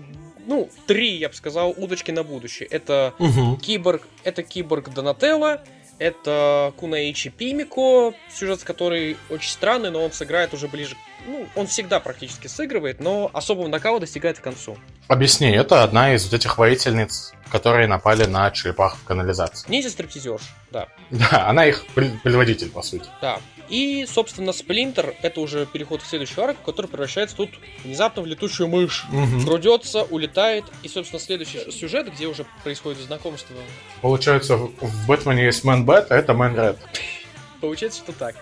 ну, 0.49 0.69
три, 0.87 1.17
я 1.17 1.29
бы 1.29 1.35
сказал, 1.35 1.73
удочки 1.77 2.11
на 2.11 2.25
будущее. 2.25 2.69
Это 2.71 3.15
угу. 3.19 3.57
киборг, 3.59 4.03
это 4.25 4.43
киборг 4.43 4.93
Донателло, 4.93 5.63
это 5.99 6.73
Кунаичи 6.77 7.31
Пимико, 7.31 8.15
сюжет 8.33 8.61
с 8.61 8.65
которой 8.65 9.17
очень 9.31 9.51
странный, 9.51 9.91
но 9.91 10.03
он 10.03 10.11
сыграет 10.11 10.53
уже 10.55 10.67
ближе 10.67 10.97
ну, 11.29 11.47
он 11.55 11.67
всегда 11.67 12.01
практически 12.01 12.47
сыгрывает, 12.47 13.01
но 13.01 13.31
особого 13.33 13.69
накала 13.69 14.01
достигает 14.01 14.39
к 14.39 14.43
концу. 14.43 14.77
Объясни, 15.09 15.51
это 15.51 15.83
одна 15.83 16.15
из 16.15 16.25
вот 16.25 16.35
этих 16.35 16.59
воительниц, 16.59 17.33
которые 17.51 17.89
напали 17.89 18.27
на 18.27 18.51
черепах 18.51 18.97
в 18.97 19.05
канализации. 19.05 19.67
Ниндзя-стриптизерш, 19.71 20.43
да. 20.71 20.89
Да, 21.11 21.49
она 21.49 21.65
их 21.65 21.87
предводитель, 21.95 22.69
по 22.71 22.83
сути. 22.83 23.07
Да. 23.23 23.41
И, 23.71 24.07
собственно, 24.07 24.53
Сплинтер— 24.53 25.15
это 25.23 25.41
уже 25.41 25.65
переход 25.67 26.03
в 26.03 26.07
следующую 26.07 26.45
арку, 26.45 26.63
который 26.63 26.87
превращается 26.87 27.37
тут 27.37 27.51
внезапно 27.85 28.23
в 28.23 28.27
летучую 28.27 28.69
мышь. 28.69 29.07
Угу. 29.11 29.47
Крадется, 29.47 30.03
улетает. 30.05 30.65
И, 30.83 30.89
собственно, 30.89 31.21
следующий 31.21 31.71
сюжет, 31.71 32.13
где 32.13 32.27
уже 32.27 32.45
происходит 32.63 33.01
знакомство. 33.01 33.57
Получается, 34.03 34.57
в 34.57 35.07
Бэтмене 35.07 35.45
есть 35.45 35.65
Man-Bat, 35.65 36.11
а 36.11 36.17
это 36.17 36.35
Man-Rat. 36.35 36.79
Получается, 37.61 38.01
что 38.01 38.13
так. 38.13 38.37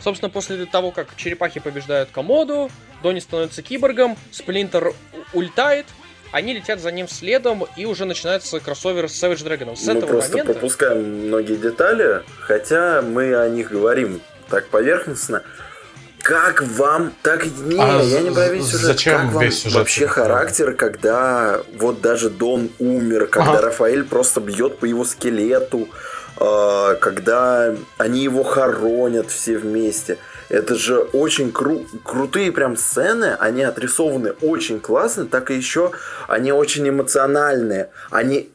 Собственно, 0.00 0.30
после 0.30 0.64
того, 0.66 0.92
как 0.92 1.16
черепахи 1.16 1.58
побеждают 1.58 2.10
Комоду, 2.10 2.70
Донни 3.02 3.20
становится 3.20 3.62
киборгом, 3.62 4.16
Сплинтер 4.32 4.92
улетает, 5.32 5.86
они 6.32 6.52
летят 6.54 6.80
за 6.80 6.90
ним 6.90 7.08
следом, 7.08 7.64
и 7.76 7.86
уже 7.86 8.04
начинается 8.04 8.60
кроссовер 8.60 9.08
с 9.08 9.22
Savage 9.22 9.44
Dragon. 9.44 9.76
С 9.76 9.86
мы 9.86 9.94
этого 9.94 10.10
просто 10.10 10.30
момента... 10.32 10.52
пропускаем 10.52 11.26
многие 11.26 11.56
детали, 11.56 12.22
хотя 12.40 13.02
мы 13.02 13.34
о 13.34 13.48
них 13.48 13.70
говорим 13.70 14.20
так 14.50 14.68
поверхностно. 14.68 15.42
Как 16.20 16.62
вам 16.62 17.14
так 17.22 17.46
не, 17.46 17.80
а 17.80 18.02
я 18.02 18.20
не 18.20 18.30
про 18.30 18.48
весь 18.48 18.66
сюжет. 18.66 18.80
Зачем 18.80 19.16
как 19.16 19.32
вам 19.32 19.44
весь 19.44 19.62
сюжет? 19.62 19.78
Вообще 19.78 20.06
характер, 20.06 20.74
когда 20.74 21.60
вот 21.78 22.02
даже 22.02 22.28
Дон 22.28 22.70
умер, 22.78 23.28
когда 23.28 23.52
ага. 23.52 23.62
Рафаэль 23.62 24.04
просто 24.04 24.40
бьет 24.40 24.78
по 24.78 24.84
его 24.84 25.04
скелету, 25.04 25.88
а, 26.36 26.96
когда 26.96 27.74
они 27.96 28.24
его 28.24 28.42
хоронят 28.42 29.30
все 29.30 29.56
вместе. 29.56 30.18
Это 30.48 30.74
же 30.74 30.98
очень 30.98 31.50
кру- 31.50 31.86
крутые 32.02 32.52
прям 32.52 32.76
сцены, 32.76 33.36
они 33.38 33.62
отрисованы 33.62 34.30
очень 34.40 34.80
классно, 34.80 35.26
так 35.26 35.50
и 35.50 35.54
еще 35.54 35.92
они 36.26 36.52
очень 36.52 36.88
эмоциональные. 36.88 37.90
Они 38.10 38.50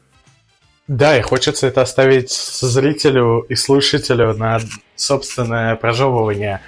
да, 0.88 1.18
и 1.18 1.22
хочется 1.22 1.68
это 1.68 1.82
оставить 1.82 2.32
зрителю 2.32 3.46
и 3.48 3.56
слушателю 3.56 4.34
на 4.34 4.60
собственное 4.98 5.78
прожевывание. 5.78 6.60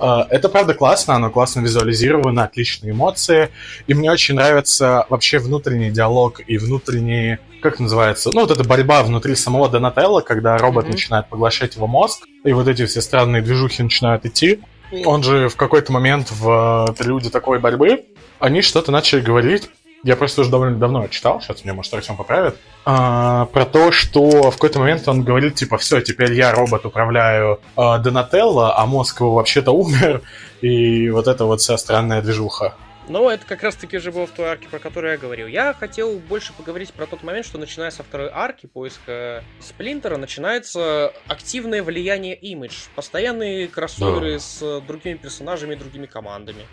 А, 0.00 0.26
это 0.30 0.48
правда 0.48 0.74
классно, 0.74 1.14
оно 1.14 1.30
классно 1.30 1.60
визуализировано, 1.60 2.44
отличные 2.44 2.92
эмоции. 2.92 3.50
И 3.86 3.94
мне 3.94 4.10
очень 4.10 4.34
нравится 4.34 5.06
вообще 5.08 5.38
внутренний 5.38 5.90
диалог 5.90 6.40
и 6.46 6.58
внутренние, 6.58 7.40
как 7.62 7.80
называется, 7.80 8.30
ну 8.32 8.42
вот 8.42 8.50
эта 8.50 8.64
борьба 8.64 9.02
внутри 9.02 9.34
самого 9.34 9.68
Донателла, 9.68 10.20
когда 10.20 10.58
робот 10.58 10.86
mm-hmm. 10.86 10.92
начинает 10.92 11.28
поглощать 11.28 11.76
его 11.76 11.86
мозг, 11.86 12.26
и 12.44 12.52
вот 12.52 12.68
эти 12.68 12.86
все 12.86 13.00
странные 13.00 13.42
движухи 13.42 13.82
начинают 13.82 14.26
идти. 14.26 14.60
Он 15.04 15.22
же 15.22 15.48
в 15.48 15.56
какой-то 15.56 15.92
момент 15.92 16.30
в 16.30 16.94
периоде 16.98 17.30
такой 17.30 17.58
борьбы, 17.58 18.04
они 18.38 18.60
что-то 18.60 18.92
начали 18.92 19.20
говорить 19.20 19.70
я 20.04 20.16
просто 20.16 20.42
уже 20.42 20.50
довольно 20.50 20.78
давно 20.78 21.08
читал, 21.08 21.40
сейчас 21.40 21.64
меня, 21.64 21.74
может, 21.74 21.92
Артем 21.92 22.16
поправит, 22.16 22.56
а, 22.84 23.46
про 23.46 23.64
то, 23.64 23.90
что 23.90 24.50
в 24.50 24.54
какой-то 24.54 24.78
момент 24.78 25.08
он 25.08 25.22
говорит, 25.24 25.54
типа, 25.54 25.78
все, 25.78 26.00
теперь 26.00 26.34
я 26.34 26.52
робот 26.52 26.84
управляю 26.84 27.60
а, 27.74 27.98
Донателло, 27.98 28.78
а 28.78 28.86
мозг 28.86 29.20
его 29.20 29.34
вообще-то 29.34 29.72
умер, 29.72 30.22
и 30.60 31.08
вот 31.10 31.26
это 31.26 31.46
вот 31.46 31.60
вся 31.60 31.76
странная 31.78 32.20
движуха. 32.20 32.74
Ну, 33.06 33.28
это 33.28 33.44
как 33.44 33.62
раз-таки 33.62 33.98
же 33.98 34.12
было 34.12 34.26
в 34.26 34.30
той 34.30 34.46
арке, 34.46 34.66
про 34.68 34.78
которую 34.78 35.12
я 35.12 35.18
говорил. 35.18 35.46
Я 35.46 35.74
хотел 35.74 36.18
больше 36.18 36.54
поговорить 36.54 36.92
про 36.92 37.06
тот 37.06 37.22
момент, 37.22 37.44
что 37.44 37.58
начиная 37.58 37.90
со 37.90 38.02
второй 38.02 38.30
арки 38.32 38.66
поиска 38.66 39.44
Сплинтера 39.60 40.16
начинается 40.16 41.12
активное 41.26 41.82
влияние 41.82 42.34
имидж. 42.34 42.74
Постоянные 42.94 43.68
кроссоверы 43.68 44.34
да. 44.34 44.38
с 44.38 44.80
другими 44.86 45.16
персонажами 45.16 45.74
и 45.74 45.76
другими 45.76 46.06
командами. 46.06 46.64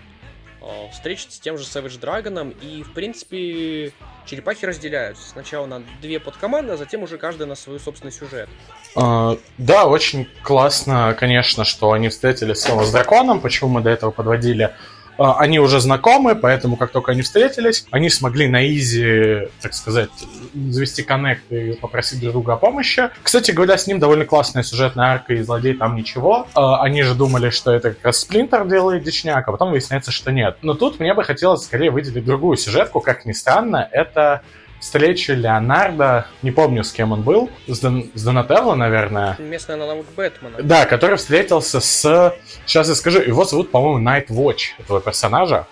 Э, 0.61 0.91
встретиться 0.91 1.37
с 1.37 1.39
тем 1.39 1.57
же 1.57 1.63
Savage 1.63 1.99
Dragon, 1.99 2.55
и, 2.61 2.83
в 2.83 2.93
принципе, 2.93 3.93
черепахи 4.27 4.65
разделяются. 4.65 5.27
Сначала 5.27 5.65
на 5.65 5.81
две 6.01 6.19
подкоманды, 6.19 6.73
а 6.73 6.77
затем 6.77 7.01
уже 7.01 7.17
каждая 7.17 7.47
на 7.47 7.55
свой 7.55 7.79
собственный 7.79 8.11
сюжет. 8.11 8.47
Uh, 8.95 9.39
да, 9.57 9.87
очень 9.87 10.27
классно, 10.43 11.15
конечно, 11.19 11.65
что 11.65 11.93
они 11.93 12.09
встретились 12.09 12.61
снова 12.61 12.83
с 12.83 12.91
драконом. 12.91 13.41
Почему 13.41 13.71
мы 13.71 13.81
до 13.81 13.89
этого 13.89 14.11
подводили 14.11 14.63
а, 14.63 14.73
они 15.17 15.59
уже 15.59 15.79
знакомы, 15.79 16.35
поэтому 16.35 16.75
как 16.77 16.91
только 16.91 17.11
они 17.11 17.21
встретились, 17.21 17.85
они 17.91 18.09
смогли 18.09 18.47
на 18.47 18.67
изи, 18.67 19.47
так 19.61 19.73
сказать, 19.73 20.09
завести 20.53 21.03
коннект 21.03 21.43
и 21.51 21.73
попросить 21.73 22.19
друг 22.19 22.33
друга 22.33 22.53
о 22.53 22.57
помощи. 22.57 23.09
Кстати 23.21 23.51
говоря, 23.51 23.77
с 23.77 23.87
ним 23.87 23.99
довольно 23.99 24.25
классная 24.25 24.63
сюжетная 24.63 25.13
арка, 25.13 25.33
и 25.33 25.41
злодей 25.41 25.73
там 25.73 25.95
ничего. 25.95 26.47
А, 26.53 26.81
они 26.81 27.03
же 27.03 27.13
думали, 27.13 27.49
что 27.49 27.71
это 27.71 27.91
как 27.91 28.05
раз 28.05 28.19
Сплинтер 28.19 28.67
делает 28.67 29.03
дичняк, 29.03 29.47
а 29.47 29.51
потом 29.51 29.71
выясняется, 29.71 30.11
что 30.11 30.31
нет. 30.31 30.57
Но 30.61 30.73
тут 30.73 30.99
мне 30.99 31.13
бы 31.13 31.23
хотелось 31.23 31.63
скорее 31.63 31.91
выделить 31.91 32.25
другую 32.25 32.57
сюжетку, 32.57 33.01
как 33.01 33.25
ни 33.25 33.31
странно, 33.31 33.87
это 33.91 34.41
встречи 34.81 35.31
Леонардо, 35.31 36.25
не 36.41 36.51
помню, 36.51 36.83
с 36.83 36.91
кем 36.91 37.13
он 37.13 37.21
был, 37.21 37.49
с, 37.67 37.79
Дон, 37.79 38.11
с 38.13 38.23
Донателло, 38.23 38.75
наверное. 38.75 39.37
Местный 39.39 39.75
аналог 39.75 40.05
Бэтмена. 40.17 40.57
Да, 40.61 40.85
который 40.85 41.15
встретился 41.15 41.79
с... 41.79 42.35
Сейчас 42.65 42.89
я 42.89 42.95
скажу, 42.95 43.21
его 43.21 43.45
зовут, 43.45 43.71
по-моему, 43.71 44.05
Night 44.05 44.27
Watch, 44.27 44.71
этого 44.79 44.99
персонажа. 44.99 45.67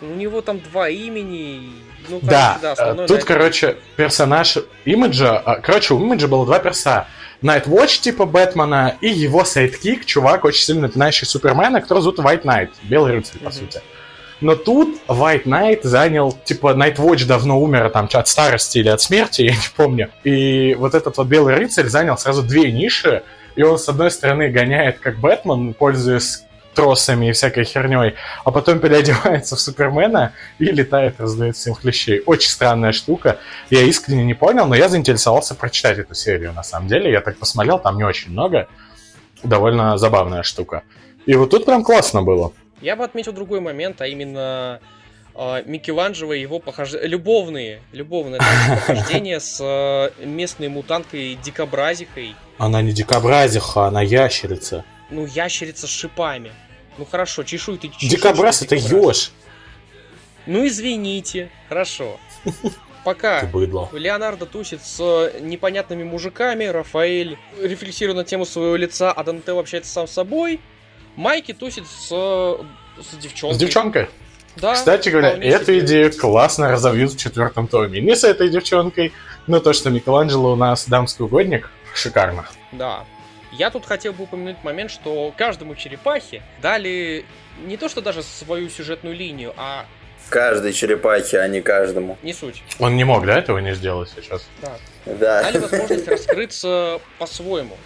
У 0.00 0.06
него 0.06 0.40
там 0.40 0.58
два 0.58 0.88
имени. 0.88 1.72
Ну, 2.08 2.18
да, 2.22 2.58
да 2.60 2.74
э, 2.76 3.06
тут, 3.06 3.20
Night 3.20 3.24
короче, 3.24 3.76
персонаж 3.96 4.58
Имиджа... 4.84 5.38
А, 5.38 5.60
короче, 5.60 5.94
у 5.94 6.00
Имиджа 6.00 6.26
было 6.26 6.44
два 6.44 6.58
перса. 6.58 7.06
Night 7.42 7.66
Watch 7.66 8.00
типа 8.00 8.24
Бэтмена 8.24 8.96
и 9.02 9.08
его 9.08 9.44
сайдкик, 9.44 10.06
чувак, 10.06 10.44
очень 10.44 10.64
сильно 10.64 10.82
напоминающий 10.82 11.26
Супермена, 11.26 11.82
который 11.82 12.00
зовут 12.00 12.18
White 12.18 12.42
Knight, 12.42 12.70
Белый 12.84 13.12
рыцарь, 13.12 13.38
по 13.40 13.48
mm-hmm. 13.48 13.52
сути. 13.52 13.82
Но 14.40 14.56
тут 14.56 15.00
White 15.08 15.44
Knight 15.44 15.80
занял, 15.82 16.32
типа, 16.32 16.74
Nightwatch 16.74 17.26
давно 17.26 17.60
умер 17.60 17.90
там 17.90 18.08
от 18.12 18.28
старости 18.28 18.78
или 18.78 18.88
от 18.88 19.00
смерти, 19.00 19.42
я 19.42 19.52
не 19.52 19.68
помню. 19.76 20.10
И 20.24 20.74
вот 20.74 20.94
этот 20.94 21.16
вот 21.16 21.26
Белый 21.26 21.54
Рыцарь 21.54 21.86
занял 21.86 22.18
сразу 22.18 22.42
две 22.42 22.70
ниши, 22.72 23.22
и 23.56 23.62
он, 23.62 23.78
с 23.78 23.88
одной 23.88 24.10
стороны, 24.10 24.50
гоняет 24.50 24.98
как 24.98 25.18
Бэтмен, 25.18 25.74
пользуясь 25.74 26.44
тросами 26.74 27.28
и 27.28 27.32
всякой 27.32 27.64
херней, 27.64 28.14
а 28.44 28.50
потом 28.50 28.80
переодевается 28.80 29.56
в 29.56 29.60
Супермена 29.60 30.32
и 30.58 30.66
летает, 30.66 31.20
раздает 31.20 31.56
всем 31.56 31.74
хлещей. 31.74 32.22
Очень 32.26 32.50
странная 32.50 32.92
штука. 32.92 33.38
Я 33.70 33.82
искренне 33.82 34.24
не 34.24 34.34
понял, 34.34 34.66
но 34.66 34.74
я 34.74 34.88
заинтересовался 34.88 35.54
прочитать 35.54 35.98
эту 35.98 36.14
серию, 36.14 36.52
на 36.52 36.62
самом 36.62 36.88
деле. 36.88 37.10
Я 37.10 37.20
так 37.20 37.38
посмотрел, 37.38 37.78
там 37.78 37.96
не 37.96 38.04
очень 38.04 38.32
много. 38.32 38.68
Довольно 39.42 39.96
забавная 39.98 40.42
штука. 40.42 40.82
И 41.26 41.34
вот 41.34 41.50
тут 41.50 41.64
прям 41.64 41.84
классно 41.84 42.22
было. 42.22 42.52
Я 42.84 42.96
бы 42.96 43.04
отметил 43.04 43.32
другой 43.32 43.60
момент, 43.60 44.02
а 44.02 44.06
именно 44.06 44.78
э, 45.34 45.62
Микеланджело 45.64 46.34
и 46.34 46.40
его 46.42 46.58
похож... 46.58 46.90
любовные, 46.92 47.80
любовные 47.92 48.42
похождения 48.68 49.40
с 49.40 49.58
э, 49.58 50.10
местной 50.22 50.68
мутанткой 50.68 51.38
Дикобразихой. 51.42 52.36
Она 52.58 52.82
не 52.82 52.92
Дикобразиха, 52.92 53.86
она 53.86 54.02
ящерица. 54.02 54.84
Ну, 55.08 55.24
ящерица 55.24 55.86
с 55.86 55.90
шипами. 55.90 56.52
Ну 56.98 57.06
хорошо, 57.06 57.42
чешуй 57.42 57.78
ты 57.78 57.88
чешуй, 57.88 58.06
Дикобраз 58.10 58.60
это 58.60 58.74
еж. 58.74 59.32
Ну 60.44 60.66
извините, 60.66 61.50
хорошо. 61.70 62.20
пока. 63.04 63.48
Леонардо 63.92 64.44
тусит 64.44 64.82
с 64.84 65.32
непонятными 65.40 66.04
мужиками, 66.04 66.64
Рафаэль 66.64 67.38
рефлексирует 67.62 68.18
на 68.18 68.24
тему 68.24 68.44
своего 68.44 68.76
лица, 68.76 69.10
а 69.10 69.24
Донателло 69.24 69.60
общается 69.60 69.90
сам 69.90 70.06
с 70.06 70.12
собой, 70.12 70.60
Майки 71.16 71.52
тусит 71.52 71.86
с, 71.86 72.08
с 72.08 73.16
девчонкой. 73.20 73.54
С 73.56 73.58
девчонкой. 73.60 74.08
Да, 74.56 74.74
Кстати 74.74 75.08
говоря, 75.08 75.30
эту 75.30 75.66
себе. 75.66 75.80
идею 75.80 76.16
классно 76.16 76.70
разовьют 76.70 77.12
в 77.12 77.18
четвертом 77.18 77.66
томе. 77.66 78.00
Не 78.00 78.14
с 78.14 78.22
этой 78.24 78.48
девчонкой, 78.48 79.12
но 79.48 79.58
то, 79.58 79.72
что 79.72 79.90
Микеланджело 79.90 80.52
у 80.52 80.56
нас 80.56 80.88
дамский 80.88 81.24
угодник, 81.24 81.70
шикарно. 81.94 82.46
Да. 82.72 83.04
Я 83.52 83.70
тут 83.70 83.84
хотел 83.84 84.12
бы 84.12 84.24
упомянуть 84.24 84.62
момент, 84.64 84.90
что 84.90 85.32
каждому 85.36 85.74
черепахе 85.74 86.42
дали 86.62 87.24
не 87.66 87.76
то 87.76 87.88
что 87.88 88.00
даже 88.00 88.22
свою 88.22 88.68
сюжетную 88.68 89.14
линию, 89.16 89.52
а 89.56 89.86
Каждой 90.30 90.72
черепахе, 90.72 91.38
а 91.40 91.48
не 91.48 91.60
каждому. 91.60 92.16
не 92.22 92.32
суть. 92.32 92.62
Он 92.78 92.96
не 92.96 93.04
мог, 93.04 93.26
да, 93.26 93.38
этого 93.38 93.58
не 93.58 93.74
сделать 93.74 94.10
сейчас? 94.16 94.46
Да. 94.62 94.72
Да. 95.04 95.42
Дали 95.42 95.58
возможность 95.58 96.08
раскрыться 96.08 97.00
по-своему. 97.18 97.76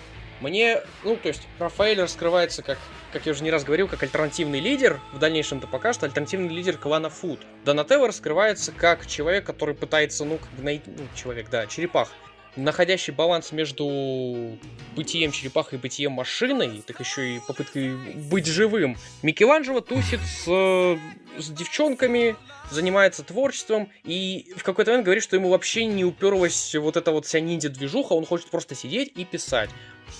Мне, 0.41 0.83
ну, 1.03 1.17
то 1.17 1.29
есть, 1.29 1.43
Рафаэль 1.59 2.01
раскрывается 2.01 2.63
как, 2.63 2.79
как 3.13 3.27
я 3.27 3.33
уже 3.33 3.43
не 3.43 3.51
раз 3.51 3.65
говорил, 3.65 3.89
как 3.89 4.03
альтернативный 4.03 4.61
лидер. 4.61 5.01
В 5.13 5.19
дальнейшем-то 5.19 5.67
пока 5.67 5.93
что 5.93 6.07
альтернативный 6.07 6.55
лидер 6.55 6.77
клана 6.77 7.11
Фуд. 7.11 7.41
Донателло 7.65 8.09
раскрывается 8.09 8.73
как 8.73 9.07
человек, 9.07 9.45
который 9.45 9.75
пытается, 9.75 10.25
ну, 10.25 10.39
как 10.39 10.51
бы 10.51 10.63
найти... 10.63 10.85
Ну, 10.87 11.05
человек, 11.17 11.51
да, 11.51 11.67
черепах. 11.67 12.11
Находящий 12.57 13.13
баланс 13.13 13.53
между 13.53 14.59
бытием 14.97 15.31
черепахи 15.31 15.75
и 15.75 15.79
бытием 15.79 16.13
машиной, 16.13 16.83
так 16.85 16.99
еще 16.99 17.37
и 17.37 17.41
попыткой 17.47 17.95
быть 17.95 18.47
живым. 18.47 18.97
Микеланджело 19.23 19.81
тусит 19.81 20.21
с, 20.21 20.45
с 20.45 21.51
девчонками, 21.51 22.37
занимается 22.71 23.23
творчеством, 23.23 23.91
и 24.03 24.53
в 24.57 24.65
какой-то 24.65 24.91
момент 24.91 25.05
говорит, 25.05 25.23
что 25.23 25.37
ему 25.37 25.51
вообще 25.51 25.85
не 25.85 26.05
уперлась 26.05 26.75
вот 26.75 26.97
эта 26.97 27.13
вот 27.13 27.27
вся 27.27 27.39
ниндзя-движуха, 27.39 28.15
он 28.15 28.27
хочет 28.27 28.49
просто 28.49 28.75
сидеть 28.75 29.13
и 29.15 29.25
писать. 29.25 29.71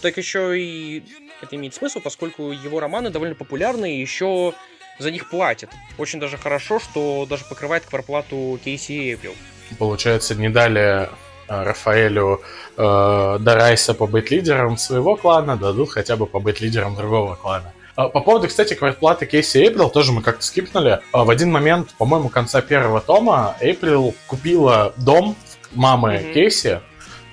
Так 0.03 0.17
еще 0.17 0.59
и 0.59 1.03
это 1.43 1.57
имеет 1.57 1.75
смысл, 1.75 2.01
поскольку 2.01 2.51
его 2.53 2.81
романы 2.81 3.11
довольно 3.11 3.35
популярны, 3.35 3.97
и 3.97 4.01
еще 4.01 4.55
за 4.99 5.11
них 5.11 5.29
платят. 5.31 5.71
Очень 5.99 6.21
даже 6.21 6.37
хорошо, 6.37 6.79
что 6.81 7.27
даже 7.29 7.45
покрывает 7.45 7.85
кварплату 7.87 8.59
Кейси 8.65 8.93
и 8.93 9.11
Эйприл. 9.13 9.35
Получается, 9.79 10.35
не 10.35 10.49
дали 10.49 10.81
э, 11.03 11.09
Рафаэлю 11.47 12.41
э, 12.77 13.37
Дарайса 13.41 13.95
побыть 13.95 14.31
лидером 14.31 14.77
своего 14.77 15.17
клана, 15.17 15.57
дадут 15.57 15.91
хотя 15.91 16.17
бы 16.17 16.27
побыть 16.27 16.61
лидером 16.61 16.97
другого 16.97 17.35
клана. 17.37 17.73
А, 17.97 18.09
По 18.09 18.21
поводу, 18.21 18.49
кстати, 18.49 18.75
квартплаты 18.75 19.27
Кейси 19.27 19.59
Эйприл 19.59 19.91
тоже 19.91 20.13
мы 20.13 20.23
как-то 20.23 20.43
скипнули. 20.45 21.01
А, 21.13 21.25
В 21.25 21.31
один 21.31 21.51
момент, 21.53 21.95
по-моему, 21.99 22.29
конца 22.29 22.61
первого 22.63 23.01
тома 23.01 23.57
Эйприл 23.61 24.15
купила 24.27 24.95
дом 24.97 25.37
мамы 25.73 26.21
Мгм. 26.21 26.33
Кейси 26.33 26.81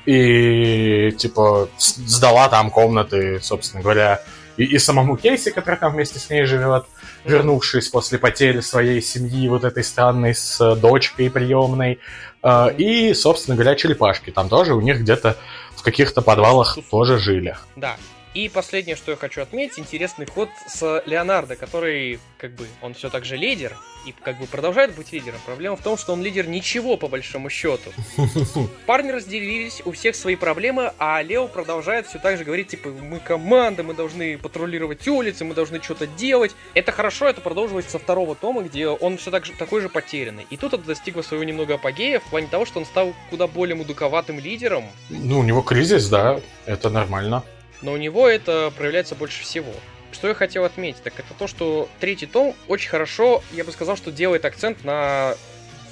и, 0.06 1.12
типа, 1.18 1.70
сдала 1.78 2.50
там 2.50 2.70
комнаты, 2.70 3.40
собственно 3.42 3.82
говоря, 3.82 4.22
и, 4.58 4.64
и 4.64 4.78
самому 4.80 5.18
Кейси, 5.18 5.52
который 5.52 5.76
там 5.76 5.94
вместе 5.94 6.20
с 6.20 6.30
ней 6.30 6.46
живет, 6.46 6.86
вернувшись 7.26 7.90
после 7.90 8.18
потери 8.18 8.62
своей 8.62 9.02
семьи, 9.02 9.50
вот 9.50 9.64
этой 9.64 9.84
странной 9.84 10.34
с 10.34 10.76
дочкой 10.76 11.30
приемной, 11.30 12.00
Э, 12.46 12.72
и, 12.78 13.14
собственно 13.16 13.56
говоря, 13.56 13.76
черепашки. 13.76 14.30
Там 14.30 14.50
тоже 14.50 14.76
у 14.76 14.82
них 14.82 15.00
где-то 15.00 15.36
в 15.76 15.82
каких-то 15.82 16.22
подвалах 16.22 16.78
тоже 16.92 17.18
жили. 17.18 17.58
Да. 17.76 17.98
И 18.36 18.50
последнее, 18.50 18.98
что 18.98 19.12
я 19.12 19.18
хочу 19.18 19.42
отметить, 19.42 19.80
интересный 19.80 20.26
ход 20.26 20.50
с 20.68 21.02
Леонардо, 21.06 21.56
который, 21.56 22.20
как 22.38 22.52
бы, 22.52 22.68
он 22.82 22.94
все 22.94 23.10
так 23.10 23.24
же 23.24 23.38
лидер, 23.38 23.78
и 24.06 24.12
как 24.12 24.38
бы 24.38 24.46
продолжает 24.46 24.94
быть 24.94 25.14
лидером. 25.14 25.40
Проблема 25.46 25.78
в 25.78 25.82
том, 25.82 25.98
что 25.98 26.12
он 26.12 26.22
лидер 26.22 26.46
ничего, 26.46 26.98
по 26.98 27.08
большому 27.08 27.50
счету. 27.50 27.94
Парни 28.86 29.12
разделились, 29.12 29.82
у 29.86 29.94
всех 29.94 30.18
свои 30.18 30.36
проблемы, 30.36 30.92
а 31.00 31.22
Лео 31.22 31.48
продолжает 31.48 32.08
все 32.08 32.20
так 32.20 32.38
же 32.38 32.44
говорить, 32.44 32.68
типа, 32.68 32.90
мы 32.90 33.22
команда, 33.22 33.84
мы 33.84 33.94
должны 33.94 34.38
патрулировать 34.38 35.08
улицы, 35.08 35.46
мы 35.46 35.56
должны 35.56 35.82
что-то 35.82 36.06
делать. 36.06 36.54
Это 36.74 36.92
хорошо, 36.92 37.30
это 37.30 37.40
продолжилось 37.40 37.86
со 37.86 38.00
второго 38.00 38.36
тома, 38.36 38.64
где 38.64 38.90
он 38.90 39.18
все 39.18 39.32
так 39.32 39.46
же, 39.46 39.54
такой 39.54 39.80
же 39.80 39.88
потерянный. 39.88 40.46
И 40.50 40.58
тут 40.58 40.74
это 40.74 40.84
достигло 40.84 41.22
своего 41.22 41.46
немного 41.46 41.76
апогея 41.76 42.20
в 42.20 42.30
плане 42.30 42.48
того, 42.48 42.66
что 42.66 42.80
он 42.80 42.86
стал 42.86 43.14
куда 43.30 43.48
более 43.48 43.76
мудуковатым 43.76 44.40
лидером, 44.40 44.84
Ну, 45.10 45.40
у 45.40 45.44
него 45.44 45.62
кризис, 45.62 46.10
да, 46.10 46.42
это 46.66 46.90
нормально. 46.90 47.42
Но 47.82 47.94
у 47.94 47.98
него 47.98 48.28
это 48.28 48.72
проявляется 48.76 49.16
больше 49.16 49.44
всего. 49.44 49.72
Что 50.12 50.28
я 50.30 50.34
хотел 50.34 50.64
отметить, 50.64 51.04
так 51.04 51.20
это 51.20 51.34
то, 51.38 51.48
что 51.48 51.90
третий 52.00 52.26
том 52.26 52.56
очень 52.68 52.90
хорошо, 52.90 53.44
я 53.52 53.64
бы 53.64 53.72
сказал, 53.72 53.98
что 53.98 54.12
делает 54.12 54.46
акцент 54.46 54.84
на 54.84 55.36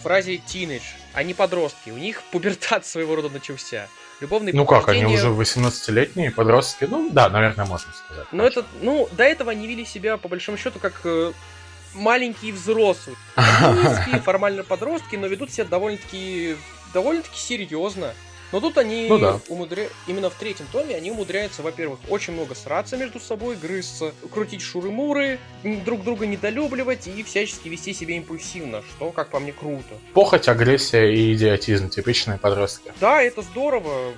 фразе 0.02 0.36
teenage, 0.36 0.84
а 1.14 1.24
не 1.24 1.34
подростки. 1.34 1.90
У 1.90 1.98
них 1.98 2.22
пубертат 2.32 2.86
своего 2.86 3.16
рода 3.16 3.30
начался. 3.30 3.88
Любовные 4.20 4.54
Ну 4.54 4.66
как, 4.66 4.88
они 4.90 5.06
уже 5.06 5.28
18-летние 5.28 6.32
подростки? 6.32 6.86
Ну 6.86 7.10
да, 7.12 7.30
наверное, 7.30 7.66
можно 7.66 7.92
сказать. 7.94 8.28
Но 8.32 8.46
это, 8.46 8.66
ну, 8.82 9.10
до 9.12 9.24
этого 9.24 9.52
они 9.52 9.68
вели 9.68 9.86
себя, 9.86 10.18
по 10.18 10.30
большому 10.30 10.58
счету, 10.58 10.80
как 10.80 11.02
э, 11.04 11.34
маленькие 11.94 12.54
взрослые. 12.54 13.18
Они 13.36 13.80
низкие, 13.80 14.22
формально 14.22 14.64
подростки, 14.64 15.16
но 15.16 15.28
ведут 15.28 15.52
себя 15.52 15.66
довольно-таки 15.66 16.56
довольно-таки 16.94 17.38
серьезно. 17.38 18.14
Но 18.54 18.60
тут 18.60 18.78
они 18.78 19.08
Ну 19.10 19.18
да. 19.18 19.40
умудря- 19.50 19.90
именно 20.06 20.30
в 20.30 20.36
третьем 20.36 20.68
томе 20.72 20.96
они 20.96 21.10
умудряются, 21.10 21.64
во-первых, 21.64 22.00
очень 22.08 22.34
много 22.34 22.54
сраться 22.54 22.96
между 22.98 23.20
собой, 23.20 23.56
грызться, 23.56 24.14
крутить 24.32 24.62
шуры-муры, 24.62 25.40
друг 25.64 26.04
друга 26.04 26.28
недолюбливать 26.28 27.08
и 27.08 27.24
всячески 27.24 27.68
вести 27.68 27.94
себя 27.96 28.16
импульсивно, 28.16 28.84
что, 28.84 29.10
как 29.12 29.30
по 29.32 29.40
мне, 29.40 29.52
круто. 29.52 29.96
Похоть, 30.14 30.48
агрессия 30.48 31.12
и 31.12 31.34
идиотизм, 31.34 31.90
типичные 31.90 32.38
подростки. 32.38 32.94
Да, 33.02 33.24
это 33.24 33.42
здорово. 33.42 34.14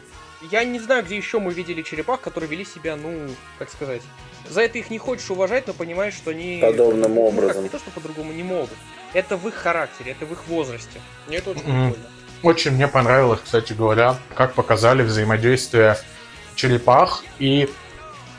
Я 0.51 0.65
не 0.65 0.79
знаю, 0.79 1.05
где 1.05 1.15
еще 1.15 1.39
мы 1.39 1.53
видели 1.53 1.81
черепах, 1.81 2.19
которые 2.19 2.49
вели 2.49 2.65
себя, 2.65 2.97
ну, 2.97 3.29
как 3.57 3.71
сказать. 3.71 4.01
За 4.49 4.61
это 4.61 4.77
их 4.77 4.89
не 4.89 4.97
хочешь 4.97 5.31
уважать, 5.31 5.65
но 5.65 5.73
понимаешь, 5.73 6.13
что 6.13 6.31
они... 6.31 6.59
Подобным 6.61 7.15
ну, 7.15 7.25
как, 7.25 7.33
образом. 7.33 7.63
не 7.63 7.69
то, 7.69 7.79
что 7.79 7.89
по-другому 7.89 8.33
не 8.33 8.43
могут. 8.43 8.69
Это 9.13 9.37
в 9.37 9.47
их 9.47 9.53
характере, 9.55 10.11
это 10.11 10.25
в 10.25 10.33
их 10.33 10.45
возрасте. 10.47 10.99
Мне 11.27 11.37
это 11.37 11.51
очень 11.51 11.61
прикольно. 11.61 12.09
Очень 12.45 12.73
мне 12.73 12.87
понравилось, 12.87 13.39
кстати 13.43 13.73
говоря, 13.73 14.17
как 14.35 14.53
показали 14.53 15.01
взаимодействие 15.01 15.97
черепах 16.55 17.23
и 17.39 17.67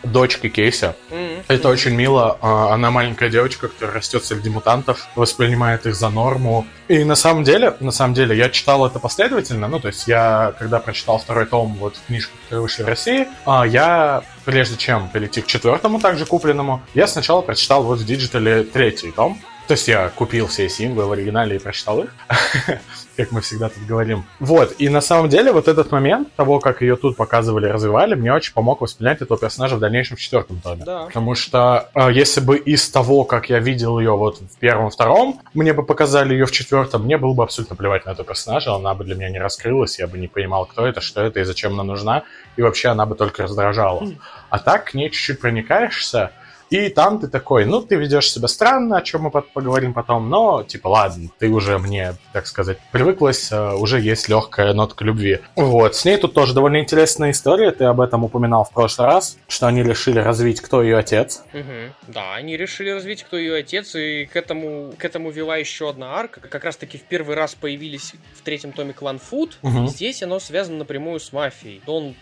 дочки 0.05 0.49
Кейси. 0.49 0.95
Мгм. 1.11 1.42
Это 1.49 1.69
очень 1.69 1.90
мило. 1.90 2.38
А, 2.40 2.73
Она 2.73 2.92
маленькая 2.92 3.29
девочка, 3.31 3.66
которая 3.66 3.97
растет 3.97 4.25
среди 4.25 4.49
мутантов, 4.49 5.09
воспринимает 5.16 5.87
их 5.87 5.97
за 5.97 6.09
норму. 6.11 6.69
И 6.87 7.03
на 7.03 7.16
самом 7.16 7.42
деле, 7.42 7.75
на 7.81 7.90
самом 7.90 8.14
деле, 8.14 8.37
я 8.37 8.49
читал 8.49 8.87
это 8.87 9.01
последовательно. 9.01 9.66
Ну, 9.66 9.81
то 9.81 9.88
есть 9.88 10.07
я, 10.07 10.55
когда 10.57 10.79
прочитал 10.79 11.19
второй 11.19 11.47
том 11.47 11.75
вот 11.75 11.97
книжки, 12.07 12.33
которые 12.45 12.62
вышли 12.62 12.85
в 12.85 12.87
России, 12.87 13.27
а, 13.45 13.66
я, 13.66 14.23
прежде 14.45 14.77
чем 14.77 15.09
перейти 15.09 15.42
к 15.42 15.47
четвертому, 15.47 15.99
также 15.99 16.27
купленному, 16.27 16.81
я 16.95 17.09
сначала 17.09 17.42
прочитал 17.42 17.83
вот 17.83 17.99
в 17.99 18.07
digital 18.07 18.56
е 18.56 18.62
третий 18.62 19.11
том. 19.11 19.40
То 19.66 19.73
есть 19.73 19.88
я 19.88 20.11
купил 20.11 20.47
все 20.47 20.69
синглы 20.69 21.07
в 21.07 21.12
оригинале 21.12 21.57
и 21.57 21.59
прочитал 21.59 22.05
их, 22.05 22.14
как 23.16 23.33
мы 23.33 23.40
всегда 23.40 23.68
тут 23.68 23.85
говорим. 23.87 24.24
Вот, 24.40 24.74
и 24.79 24.88
на 24.88 25.00
самом 25.00 25.29
деле 25.29 25.52
вот 25.52 25.68
этот 25.68 25.90
момент 25.90 26.35
того, 26.35 26.61
как 26.61 26.83
ее 26.83 26.96
тут 26.96 27.16
показывали, 27.16 27.66
развивали, 27.66 28.14
мне 28.14 28.33
очень 28.33 28.52
помог 28.52 28.81
воспринять 28.81 29.22
этого 29.22 29.38
персонажа 29.38 29.76
в 29.76 29.81
дальнейшем 29.81 30.16
в 30.16 30.20
четвертом 30.20 30.61
томе. 30.61 30.85
Да. 30.85 31.07
Потому 31.07 31.35
что 31.35 31.88
э, 31.94 32.12
если 32.12 32.40
бы 32.40 32.59
из 32.59 32.88
того, 32.90 33.24
как 33.24 33.48
я 33.48 33.59
видел 33.59 33.98
ее 33.98 34.16
вот 34.16 34.38
в 34.40 34.59
первом, 34.59 34.90
втором, 34.90 35.40
мне 35.55 35.72
бы 35.72 35.83
показали 35.83 36.35
ее 36.35 36.46
в 36.46 36.52
четвертом, 36.52 37.05
мне 37.05 37.16
было 37.16 37.35
бы 37.35 37.42
абсолютно 37.42 37.76
плевать 37.76 38.07
на 38.07 38.11
эту 38.11 38.24
персонажа, 38.24 38.74
она 38.74 38.94
бы 38.94 39.05
для 39.05 39.14
меня 39.14 39.31
не 39.31 39.38
раскрылась, 39.38 39.98
я 39.98 40.07
бы 40.07 40.18
не 40.18 40.29
понимал, 40.29 40.66
кто 40.66 40.87
это, 40.87 41.00
что 41.00 41.22
это 41.22 41.40
и 41.40 41.44
зачем 41.44 41.72
она 41.72 41.85
нужна, 41.85 42.24
и 42.57 42.62
вообще 42.62 42.88
она 42.88 43.07
бы 43.07 43.14
только 43.14 43.44
раздражала. 43.44 44.00
Хм. 44.00 44.18
А 44.50 44.59
так 44.59 44.85
к 44.85 44.94
ней 44.94 45.11
чуть-чуть 45.11 45.40
проникаешься, 45.40 46.33
и 46.70 46.88
там 46.88 47.20
ты 47.20 47.29
такой, 47.29 47.64
ну, 47.64 47.83
ты 47.83 47.96
ведешь 47.96 48.31
себя 48.31 48.48
странно, 48.48 48.98
о 48.98 49.02
чем 49.02 49.22
мы 49.22 49.31
поговорим 49.31 49.94
потом, 49.94 50.29
но, 50.29 50.62
типа, 50.62 50.88
ладно, 50.88 51.29
ты 51.38 51.48
уже 51.48 51.79
мне, 51.79 52.14
так 52.33 52.46
сказать, 52.46 52.79
привыклась, 52.92 53.50
э, 53.52 53.74
уже 53.74 54.00
есть 54.00 54.29
легкая 54.29 54.72
нотка 54.74 55.05
любви. 55.05 55.40
Вот, 55.55 55.94
с 55.94 56.05
ней 56.05 56.16
тут 56.16 56.35
тоже 56.35 56.55
довольно 56.55 56.81
интересная 56.81 57.31
история, 57.31 57.70
ты 57.70 57.85
об 57.85 58.00
этом 58.00 58.24
упоминал 58.24 58.64
в 58.64 58.72
прошлый 58.72 59.07
раз, 59.07 59.38
что 59.48 59.66
они 59.66 59.83
решили 59.83 60.18
развить, 60.18 60.61
кто 60.61 60.83
ее 60.83 60.98
отец. 60.98 61.44
Мгм. 61.52 61.92
Да, 62.09 62.35
они 62.35 62.57
решили 62.57 62.90
развить, 62.90 63.22
кто 63.22 63.37
ее 63.37 63.57
отец, 63.57 63.94
и 63.94 64.26
к 64.26 64.37
этому, 64.37 64.92
к 64.98 65.05
этому 65.05 65.31
вела 65.31 65.57
еще 65.57 65.88
одна 65.88 66.14
арка. 66.14 66.40
Как 66.40 66.64
раз 66.64 66.76
таки 66.76 66.98
в 66.98 67.02
первый 67.02 67.37
раз 67.37 67.55
появились 67.55 68.14
в 68.35 68.42
третьем 68.42 68.72
томе 68.72 68.92
клан 68.92 69.18
Фуд. 69.18 69.59
Мгм. 69.62 69.88
Здесь 69.88 70.22
оно 70.22 70.40
связано 70.40 70.79
напрямую 70.79 71.20
с 71.20 71.33
мафией. 71.33 71.81
Дон 71.87 72.14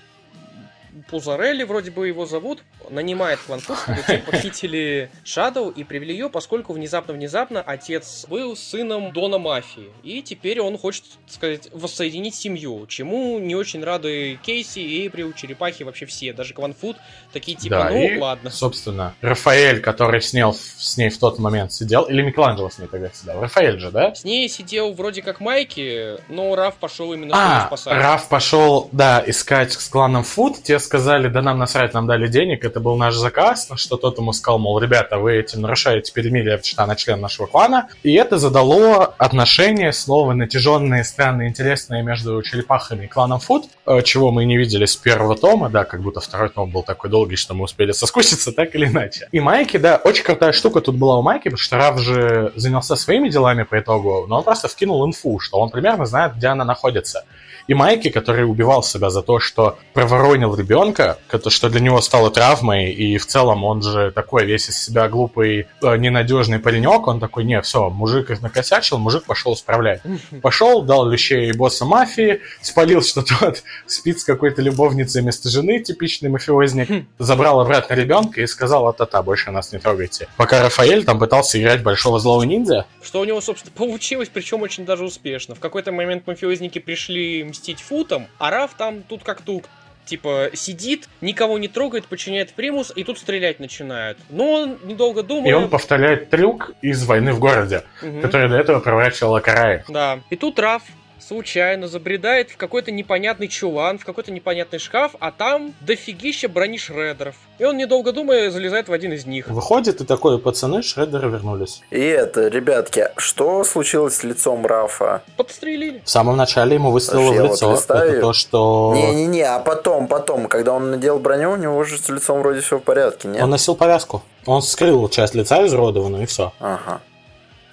Пузарелли, 1.09 1.65
вроде 1.65 1.91
бы 1.91 2.09
его 2.09 2.27
зовут, 2.27 2.63
нанимает 2.91 3.39
чтобы 3.41 4.03
те 4.07 4.19
похитили 4.31 5.11
Шадоу 5.25 5.71
и 5.71 5.85
привели 5.85 6.13
ее, 6.13 6.29
поскольку 6.29 6.73
внезапно-внезапно 6.73 7.63
отец 7.63 8.27
был 8.29 8.57
сыном 8.57 9.13
Дона 9.13 9.39
Мафии. 9.39 9.91
И 10.03 10.23
теперь 10.23 10.61
он 10.61 10.79
хочет, 10.79 11.05
так 11.27 11.35
сказать, 11.35 11.69
воссоединить 11.73 12.35
семью, 12.35 12.87
чему 12.87 13.39
не 13.39 13.55
очень 13.55 13.83
рады 13.83 14.39
Кейси, 14.43 14.81
Эйприл, 14.81 15.33
Черепахи, 15.33 15.83
вообще 15.83 16.07
все. 16.07 16.33
Даже 16.33 16.55
Кванфут 16.55 16.97
такие 17.33 17.57
типа, 17.57 17.77
Да, 17.77 17.91
ну 17.91 18.03
и, 18.03 18.19
ладно. 18.19 18.51
Собственно, 18.51 19.15
Рафаэль, 19.21 19.81
который 19.81 20.21
снял 20.21 20.55
с 20.55 20.97
ней 20.97 21.11
в 21.11 21.19
тот 21.19 21.39
момент 21.39 21.73
сидел, 21.73 22.05
или 22.05 22.23
Микеланджело 22.23 22.71
с 22.71 22.79
ней 22.79 22.87
тогда 22.87 23.11
сидел? 23.13 23.41
Рафаэль 23.41 23.79
же, 23.79 23.91
да? 23.91 24.15
С 24.15 24.25
ней 24.25 24.49
сидел 24.49 24.93
вроде 24.93 25.23
как 25.23 25.41
Майки, 25.41 26.17
но 26.29 26.55
Раф 26.55 26.77
пошел 26.77 27.13
именно 27.13 27.35
А, 27.35 27.67
спасать. 27.67 27.95
Раф 27.95 28.29
пошел, 28.29 28.89
да, 28.93 29.23
искать 29.27 29.73
с 29.73 29.89
кланом 29.89 30.25
Фуд. 30.25 30.63
Те 30.63 30.79
сказали, 30.85 31.29
да 31.29 31.43
нам 31.43 31.59
насрать, 31.59 31.95
нам 31.95 32.07
дали 32.07 32.29
денег, 32.29 32.65
это 32.65 32.81
был 32.81 32.97
наш 32.97 33.15
заказ. 33.15 33.69
На 33.71 33.77
что 33.77 33.97
тот 33.97 34.19
ему 34.19 34.33
сказал, 34.33 34.59
мол, 34.59 34.79
ребята, 34.79 35.19
вы 35.19 35.37
этим 35.37 35.63
нарушаете 35.63 36.13
перемирие, 36.13 36.57
потому 36.57 36.65
что 36.65 36.83
она 36.85 36.97
член 36.97 37.21
нашего 37.21 37.47
клана. 37.47 37.89
И 38.03 38.13
это 38.15 38.39
задало 38.39 39.07
отношения 39.19 39.93
снова 39.93 40.33
натяженные, 40.35 41.05
странные, 41.05 41.49
интересные 41.49 42.03
между 42.03 42.41
черепахами 42.43 43.05
и 43.05 43.09
кланом 43.09 43.41
Фуд, 43.41 43.65
э, 43.87 44.03
чего 44.03 44.31
мы 44.31 44.45
не 44.45 44.57
видели 44.57 44.85
с 44.85 44.97
первого 44.97 45.37
тома, 45.37 45.69
да, 45.69 45.85
как 45.85 46.03
будто 46.03 46.21
второй 46.21 46.51
том 46.51 46.71
был 46.71 46.83
такой 46.83 47.11
долгий, 47.11 47.37
что 47.37 47.55
мы 47.55 47.65
успели 47.65 47.93
соскучиться, 47.93 48.53
так 48.53 48.75
или 48.75 48.87
иначе. 48.87 49.29
И 49.33 49.41
Майки, 49.41 49.77
да, 49.77 49.97
очень 49.97 50.25
крутая 50.25 50.53
штука 50.53 50.81
тут 50.81 50.97
была 50.97 51.19
у 51.19 51.23
Майки, 51.23 51.45
потому 51.45 51.59
что 51.59 51.77
Раф 51.77 51.99
же 51.99 52.53
занялся 52.57 52.97
своими 52.97 53.29
делами 53.29 53.63
по 53.65 53.79
итогу, 53.79 54.27
но 54.29 54.39
он 54.39 54.45
просто 54.45 54.69
вкинул 54.69 55.07
инфу, 55.07 55.39
что 55.41 55.59
он 55.59 55.71
примерно 55.71 56.07
знает, 56.07 56.37
где 56.37 56.49
она 56.49 56.65
находится. 56.65 57.25
И 57.67 57.75
Майки, 57.75 58.11
который 58.11 58.45
убивал 58.45 58.83
себя 58.83 59.11
за 59.11 59.23
то, 59.23 59.41
что 59.41 59.79
проворонил 59.93 60.55
ребенка, 60.55 61.19
что 61.49 61.69
для 61.71 61.81
него 61.81 62.01
стало 62.01 62.31
травмой, 62.31 62.93
и 62.93 63.17
в 63.19 63.27
целом 63.27 63.65
он 63.65 63.83
же 63.83 64.11
такой 64.11 64.45
весь 64.45 64.69
из 64.69 64.83
себя 64.83 65.09
глупый, 65.09 65.67
э, 65.83 65.97
ненадежный 65.97 66.59
паренек, 66.59 67.07
он 67.07 67.21
такой, 67.21 67.45
не, 67.45 67.61
все, 67.63 67.89
мужик 67.91 68.31
накосячил, 68.41 68.99
мужик 68.99 69.25
пошел 69.25 69.55
исправлять. 69.55 70.03
Пошел, 70.43 70.83
дал 70.83 71.11
вещей 71.11 71.53
босса 71.53 71.85
мафии, 71.85 72.41
спалил, 72.61 73.03
что 73.03 73.23
тот 73.23 73.63
спит 73.87 74.21
с 74.21 74.25
какой-то 74.25 74.63
любовницей 74.63 75.23
вместо 75.23 75.49
жены, 75.49 75.81
типичный 75.81 76.29
мафиозник, 76.29 77.07
забрал 77.19 77.61
обратно 77.61 77.95
ребенка 77.95 78.41
и 78.41 78.47
сказал, 78.47 78.89
а-та-та, 78.89 79.23
больше 79.23 79.51
нас 79.51 79.73
не 79.73 79.79
трогайте. 79.79 80.29
Пока 80.37 80.63
Рафаэль 80.63 81.05
там 81.05 81.19
пытался 81.19 81.61
играть 81.61 81.83
большого 81.83 82.19
злого 82.19 82.43
ниндзя, 82.43 82.87
Что 83.03 83.21
у 83.21 83.25
него, 83.25 83.41
собственно, 83.41 83.73
получилось, 83.77 84.31
причем 84.33 84.63
очень 84.63 84.85
даже 84.85 85.05
успешно. 85.05 85.55
В 85.55 85.61
какой-то 85.61 85.93
момент 85.93 86.27
мафиозники 86.27 86.79
пришли 86.79 87.45
мстить 87.55 87.81
футом, 87.81 88.27
а 88.39 88.51
Раф 88.51 88.75
там 88.75 89.03
тут 89.03 89.23
как 89.23 89.41
тут. 89.43 89.65
Типа, 90.05 90.51
сидит, 90.53 91.09
никого 91.23 91.57
не 91.59 91.69
трогает, 91.69 92.05
подчиняет 92.05 92.53
примус, 92.53 92.93
и 92.95 93.05
тут 93.05 93.19
стрелять 93.19 93.59
начинает. 93.59 94.19
Но 94.29 94.51
он, 94.53 94.79
недолго 94.85 95.21
и 95.21 95.25
думая... 95.25 95.57
он 95.57 95.71
повторяет 95.71 96.29
трюк 96.29 96.73
из 96.83 97.07
«Войны 97.07 97.33
в 97.33 97.39
городе», 97.39 97.85
Мгм. 98.03 98.21
который 98.21 98.51
до 98.51 98.57
этого 98.57 98.81
проворачивала 98.81 99.41
Карай. 99.41 99.83
Да. 99.89 100.21
И 100.29 100.37
тут 100.37 100.59
Раф 100.59 100.83
случайно 101.21 101.89
забредает 101.89 102.51
в 102.51 102.57
какой-то 102.57 102.91
непонятный 102.91 103.49
чулан, 103.49 103.99
в 103.99 104.05
какой-то 104.05 104.31
непонятный 104.33 104.79
шкаф, 104.79 105.15
а 105.21 105.31
там 105.31 105.75
дофигища 105.81 106.49
брони 106.49 106.77
шредеров. 106.79 107.37
И 107.59 107.65
он, 107.65 107.77
недолго 107.77 108.13
думая, 108.13 108.51
залезает 108.51 108.89
в 108.89 108.93
один 108.93 109.13
из 109.13 109.25
них. 109.27 109.49
Выходит, 109.49 110.01
и 110.01 110.05
такой, 110.05 110.39
пацаны, 110.39 110.83
шредеры 110.83 111.31
вернулись. 111.31 111.81
И 111.91 112.01
это, 112.01 112.49
ребятки, 112.49 113.09
что 113.17 113.65
случилось 113.65 114.17
с 114.17 114.25
лицом 114.25 114.67
Рафа? 114.67 115.23
Подстрелили. 115.37 116.03
В 116.05 116.11
самом 116.11 116.37
начале 116.37 116.75
ему 116.75 116.91
выстрелило 116.91 117.33
в 117.33 117.37
вот 117.41 117.51
лицо. 117.53 117.71
представил- 117.71 118.13
Это 118.13 118.21
то, 118.21 118.33
что... 118.33 118.93
Не-не-не, 118.95 119.43
а 119.43 119.61
потом, 119.61 120.09
потом, 120.09 120.47
когда 120.49 120.73
он 120.73 120.91
надел 120.91 121.19
броню, 121.19 121.53
у 121.53 121.57
него 121.57 121.83
же 121.85 121.97
с 121.97 122.09
лицом 122.09 122.41
вроде 122.41 122.61
все 122.61 122.79
в 122.79 122.83
порядке, 122.83 123.29
нет? 123.29 123.43
Он 123.43 123.51
носил 123.51 123.77
повязку. 123.77 124.23
Он 124.47 124.61
скрыл 124.63 125.09
часть 125.09 125.35
лица 125.35 125.65
изуродованную, 125.65 126.25
и 126.25 126.27
все. 126.27 126.53
Ага, 126.61 127.01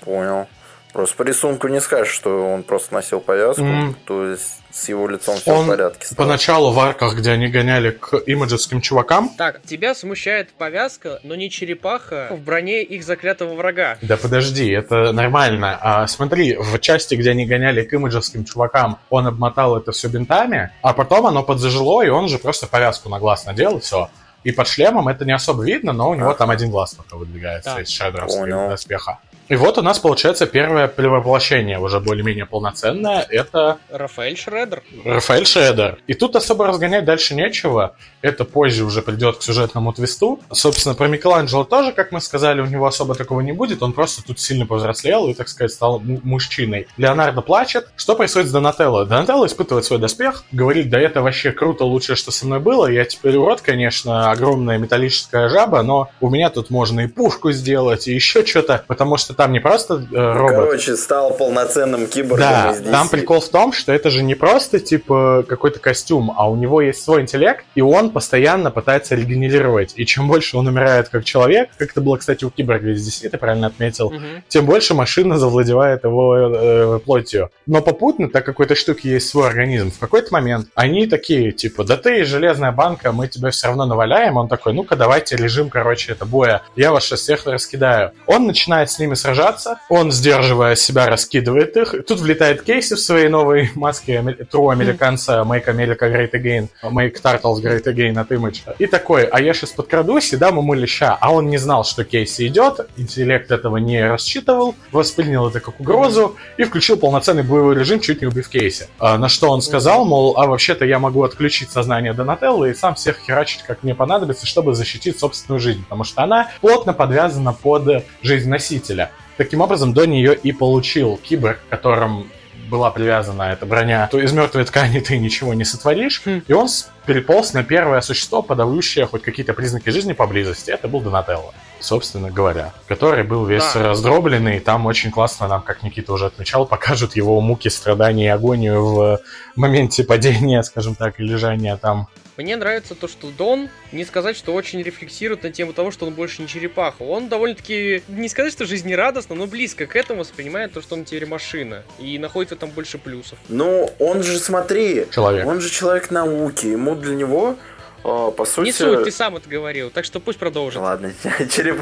понял. 0.06 0.48
Просто 0.94 1.16
по 1.16 1.24
рисунку 1.24 1.68
не 1.70 1.80
скажешь, 1.80 2.14
что 2.14 2.52
он 2.54 2.64
просто 2.64 2.94
носил 2.94 3.22
повязку, 3.22 3.64
М. 3.64 3.96
то 4.06 4.26
есть 4.28 4.60
с 4.72 4.90
его 4.90 5.08
лицом 5.08 5.38
все 5.38 5.52
Он 5.54 5.66
в 5.66 5.68
порядке. 5.70 6.06
стало. 6.06 6.28
Поначалу 6.28 6.72
в 6.72 6.80
арках, 6.80 7.16
где 7.16 7.32
они 7.32 7.48
гоняли 7.48 7.92
к 7.92 8.18
имиджевским 8.26 8.82
чувакам, 8.82 9.30
Так, 9.38 9.62
тебя 9.64 9.96
смущает 9.96 10.52
повязка, 10.54 11.20
но 11.24 11.36
не 11.36 11.50
черепаха 11.50 12.28
в 12.32 12.40
броне 12.42 12.84
их 12.84 13.04
заклятого 13.06 13.54
врага. 13.54 13.98
Да 14.02 14.18
подожди, 14.18 14.70
это 14.70 15.12
нормально. 15.14 15.78
А 15.82 16.08
смотри, 16.08 16.58
в 16.58 16.78
части, 16.80 17.16
где 17.16 17.32
они 17.32 17.46
гоняли 17.46 17.84
к 17.84 17.94
имиджевским 17.94 18.44
чувакам, 18.44 18.98
он 19.10 19.28
обмотал 19.28 19.78
это 19.78 19.92
все 19.94 20.10
бинтами, 20.10 20.72
а 20.82 20.94
потом 20.94 21.26
оно 21.26 21.42
подзажило, 21.44 22.02
и 22.02 22.10
он 22.10 22.28
же 22.28 22.38
просто 22.38 22.68
повязку 22.68 23.08
на 23.10 23.20
глаз 23.20 23.46
надел, 23.46 23.78
и 23.78 23.82
все. 23.82 24.10
И 24.44 24.52
под 24.52 24.68
шлемом 24.68 25.08
это 25.08 25.24
не 25.24 25.34
особо 25.34 25.64
видно, 25.64 25.94
но 25.94 26.10
у 26.10 26.16
него 26.16 26.30
Ага. 26.30 26.38
там 26.40 26.50
один 26.50 26.70
глаз 26.72 26.94
только 26.96 27.16
выдвигается 27.16 27.76
Да. 27.76 27.82
из 27.82 27.90
шедровского 27.90 28.70
доспеха. 28.70 29.20
И 29.48 29.56
вот 29.56 29.78
у 29.78 29.82
нас 29.82 30.00
получается 30.00 30.46
первое 30.46 30.88
перевоплощение, 30.88 31.80
уже 31.80 32.00
более-менее 32.00 32.46
полноценное, 32.46 33.26
это 33.30 33.80
Рафаэль 33.90 34.38
Шредер. 34.38 34.84
Рафаэль 35.04 35.46
Шредер. 35.46 36.00
И 36.08 36.14
тут 36.14 36.36
особо 36.36 36.68
разгонять 36.68 37.06
дальше 37.06 37.36
нечего. 37.36 37.96
Это 38.22 38.46
позже 38.46 38.86
уже 38.86 39.02
придет 39.02 39.38
к 39.38 39.42
сюжетному 39.42 39.94
твисту. 39.94 40.40
Собственно, 40.52 40.96
про 40.96 41.08
Микеланджело 41.08 41.64
тоже, 41.64 41.92
как 41.92 42.12
мы 42.12 42.22
сказали, 42.22 42.62
у 42.62 42.66
него 42.66 42.86
особо 42.86 43.16
такого 43.16 43.42
не 43.42 43.52
будет. 43.52 43.84
Он 43.84 43.94
просто 43.94 44.24
тут 44.24 44.40
сильно 44.40 44.66
повзрослел 44.66 45.28
и, 45.30 45.34
так 45.34 45.50
сказать, 45.50 45.72
стал 45.72 46.00
мужчиной. 46.00 46.88
Леонардо 46.98 47.42
плачет. 47.42 47.90
Что 47.96 48.16
происходит 48.16 48.50
с 48.50 48.52
Донателло? 48.52 49.06
Донателло 49.06 49.46
испытывает 49.48 49.86
свой 49.86 50.00
доспех, 50.00 50.44
говорит, 50.52 50.90
да 50.90 51.00
это 51.00 51.22
вообще 51.22 51.52
круто, 51.52 51.84
лучшее, 51.84 52.16
что 52.16 52.32
со 52.32 52.46
мной 52.46 52.60
было. 52.60 52.88
Я 52.88 53.06
теперь 53.06 53.36
урод, 53.36 53.62
конечно, 53.62 54.32
огромная 54.32 54.78
металлическая 54.78 55.50
жаба, 55.50 55.82
но 55.82 56.10
у 56.20 56.30
меня 56.30 56.50
тут 56.50 56.70
можно 56.70 57.02
и 57.02 57.08
пушку 57.08 57.52
сделать, 57.52 58.08
и 58.08 58.14
еще 58.14 58.46
что-то, 58.46 58.84
потому 58.88 59.18
что 59.18 59.34
там 59.42 59.54
не 59.54 59.60
просто 59.60 60.06
э, 60.12 60.34
робот. 60.38 60.56
Короче, 60.56 60.96
стал 60.96 61.34
полноценным 61.34 62.06
киборгом 62.06 62.48
Да, 62.48 62.72
из 62.72 62.82
DC. 62.82 62.92
там 62.92 63.10
прикол 63.10 63.40
в 63.42 63.50
том, 63.50 63.74
что 63.74 63.92
это 63.92 64.12
же 64.12 64.22
не 64.22 64.36
просто 64.36 64.80
типа 64.80 65.44
какой-то 65.50 65.80
костюм, 65.80 66.32
а 66.38 66.48
у 66.48 66.56
него 66.56 66.80
есть 66.80 67.04
свой 67.04 67.22
интеллект, 67.22 67.66
и 67.74 67.82
он 67.82 68.12
постоянно 68.12 68.70
пытается 68.70 69.16
регенерировать. 69.16 69.94
И 69.96 70.06
чем 70.06 70.28
больше 70.28 70.58
он 70.58 70.68
умирает 70.68 71.10
как 71.10 71.24
человек, 71.24 71.70
как 71.78 71.90
это 71.90 72.02
было, 72.02 72.18
кстати, 72.18 72.46
у 72.46 72.52
киборга 72.52 72.92
из 72.92 73.08
DC, 73.08 73.30
ты 73.30 73.38
правильно 73.40 73.66
отметил, 73.68 74.12
Мгм. 74.12 74.44
тем 74.48 74.68
больше 74.68 74.94
машина 74.94 75.40
завладевает 75.40 76.04
его 76.04 76.38
э, 76.38 77.00
плотью. 77.04 77.50
Но 77.66 77.82
попутно, 77.82 78.30
так 78.30 78.46
как 78.46 78.60
у 78.60 78.64
этой 78.64 78.76
штуки 78.76 79.08
есть 79.08 79.28
свой 79.30 79.48
организм, 79.48 79.90
в 79.92 79.98
какой-то 79.98 80.32
момент 80.32 80.68
они 80.76 81.08
такие, 81.08 81.52
типа, 81.52 81.84
да 81.84 81.98
ты 81.98 82.24
железная 82.26 82.72
банка, 82.72 83.12
мы 83.12 83.28
тебя 83.28 83.50
все 83.50 83.68
равно 83.68 83.88
наваляем. 83.88 84.38
Он 84.38 84.48
такой, 84.48 84.74
ну-ка 84.74 84.96
давайте 84.96 85.36
режим, 85.36 85.72
короче, 85.72 86.12
это 86.12 86.26
боя, 86.26 86.62
я 86.76 86.92
вас 86.92 87.06
сейчас 87.06 87.22
всех 87.22 87.48
раскидаю. 87.48 88.12
Он 88.28 88.46
начинает 88.46 88.92
с 88.92 89.00
ними 89.00 89.16
сражаться, 89.22 89.80
он, 89.90 90.12
сдерживая 90.12 90.76
себя, 90.76 91.08
раскидывает 91.08 91.78
их. 91.78 91.96
Тут 92.08 92.20
влетает 92.20 92.64
Кейси 92.64 92.96
в 92.96 93.00
своей 93.00 93.30
новой 93.30 93.72
маске 93.76 94.16
true 94.52 94.72
американца 94.72 95.44
Make 95.48 95.66
America 95.66 96.12
Great 96.12 96.32
Again, 96.32 96.68
Make 96.84 97.22
Turtles 97.22 97.62
Great 97.62 97.84
Again 97.84 98.20
от 98.20 98.32
Image. 98.32 98.62
И 98.80 98.88
такой, 98.88 99.26
а 99.26 99.40
я 99.40 99.54
сейчас 99.54 99.72
подкрадусь 99.72 100.34
и 100.34 100.38
дам 100.38 100.58
ему 100.58 100.74
леща. 100.74 101.18
А 101.20 101.32
он 101.32 101.50
не 101.50 101.58
знал, 101.58 101.84
что 101.84 102.04
Кейси 102.04 102.48
идет, 102.48 102.88
интеллект 102.98 103.52
этого 103.52 103.78
не 103.78 104.04
рассчитывал, 104.06 104.76
воспринял 104.92 105.48
это 105.48 105.60
как 105.60 105.80
угрозу 105.80 106.36
и 106.58 106.64
включил 106.64 106.98
полноценный 106.98 107.44
боевой 107.44 107.76
режим, 107.76 108.00
чуть 108.00 108.22
не 108.22 108.28
убив 108.28 108.50
Кейси. 108.50 108.88
А, 109.00 109.18
на 109.18 109.30
что 109.30 109.50
он 109.50 109.62
сказал, 109.62 110.06
мол, 110.06 110.36
а 110.38 110.48
вообще-то 110.48 110.86
я 110.86 111.00
могу 111.00 111.24
отключить 111.24 111.72
сознание 111.72 112.14
Донателлы 112.14 112.72
и 112.72 112.74
сам 112.74 112.96
всех 112.96 113.20
херачить, 113.20 113.64
как 113.64 113.84
мне 113.84 113.96
понадобится, 113.96 114.46
чтобы 114.46 114.74
защитить 114.74 115.20
собственную 115.20 115.60
жизнь, 115.60 115.84
потому 115.84 116.04
что 116.04 116.24
она 116.24 116.50
плотно 116.62 116.94
подвязана 116.94 117.54
под 117.54 118.04
жизнь 118.22 118.50
носителя. 118.50 119.11
Таким 119.38 119.62
образом, 119.62 119.94
до 119.94 120.06
нее 120.06 120.36
и 120.36 120.52
получил 120.52 121.18
киборг, 121.18 121.60
которым 121.70 122.30
была 122.70 122.90
привязана 122.90 123.44
эта 123.44 123.66
броня, 123.66 124.08
то 124.10 124.18
из 124.18 124.32
мертвой 124.32 124.64
ткани 124.64 125.00
ты 125.00 125.18
ничего 125.18 125.54
не 125.54 125.66
сотворишь. 125.66 126.22
Хм. 126.26 126.42
И 126.48 126.54
он 126.54 126.68
переполз 127.06 127.54
на 127.54 127.64
первое 127.64 128.00
существо, 128.02 128.42
подающее 128.42 129.06
хоть 129.06 129.24
какие-то 129.24 129.54
признаки 129.54 129.90
жизни 129.90 130.14
поблизости. 130.14 130.72
Это 130.72 130.88
был 130.88 131.02
Донателло, 131.02 131.54
собственно 131.82 132.32
говоря, 132.32 132.72
который 132.88 133.24
был 133.24 133.46
весь 133.46 133.74
Да. 133.74 133.90
раздробленный. 133.90 134.58
И 134.58 134.60
там 134.62 134.86
очень 134.86 135.12
классно 135.12 135.48
нам, 135.50 135.62
как 135.62 135.84
Никита 135.84 136.14
уже 136.14 136.28
отмечал, 136.28 136.66
покажут 136.66 137.16
его 137.18 137.42
муки, 137.42 137.68
страдания 137.68 138.26
и 138.26 138.30
агонию 138.30 138.86
в 138.86 139.20
моменте 139.58 140.06
падения, 140.06 140.64
скажем 140.64 140.96
так, 140.96 141.20
и 141.20 141.24
лежания 141.24 141.76
там. 141.76 142.08
Мне 142.38 142.56
нравится 142.56 142.96
то, 142.96 143.08
что 143.08 143.28
Дон, 143.30 143.70
не 143.92 144.06
сказать, 144.06 144.38
что 144.38 144.54
очень 144.54 144.82
рефлексирует 144.82 145.44
на 145.44 145.52
тему 145.52 145.74
того, 145.74 145.92
что 145.92 146.06
он 146.06 146.14
больше 146.14 146.42
не 146.42 146.48
черепаха. 146.48 147.04
Он 147.04 147.28
довольно-таки, 147.28 148.04
не 148.08 148.30
сказать, 148.30 148.54
что 148.54 148.66
жизнерадостно, 148.66 149.36
но 149.36 149.48
близко 149.48 149.86
к 149.86 149.96
этому 149.96 150.22
воспринимает 150.22 150.74
то, 150.74 150.82
что 150.82 150.96
он 150.96 151.04
теперь 151.04 151.26
машина. 151.26 151.84
И 152.00 152.18
находит 152.18 152.52
в 152.52 152.54
этом 152.54 152.70
больше 152.70 152.98
плюсов. 152.98 153.38
Ну, 153.50 153.92
он 154.00 154.24
же, 154.24 154.40
смотри, 154.40 155.08
Человек. 155.12 155.46
он 155.46 155.60
же 155.60 155.70
человек 155.70 156.10
науки, 156.10 156.68
ему 156.68 156.96
для 156.96 157.16
него, 157.16 157.58
э, 158.04 158.32
по 158.36 158.46
сути... 158.46 158.68
Не 158.68 158.72
суть, 158.72 159.04
ты 159.04 159.12
сам 159.12 159.36
это 159.36 159.50
говорил, 159.50 159.90
так 159.90 160.06
что 160.06 160.20
пусть 160.22 160.40
продолжит. 160.40 160.82
Ладно, 160.82 161.14
череп... 161.50 161.82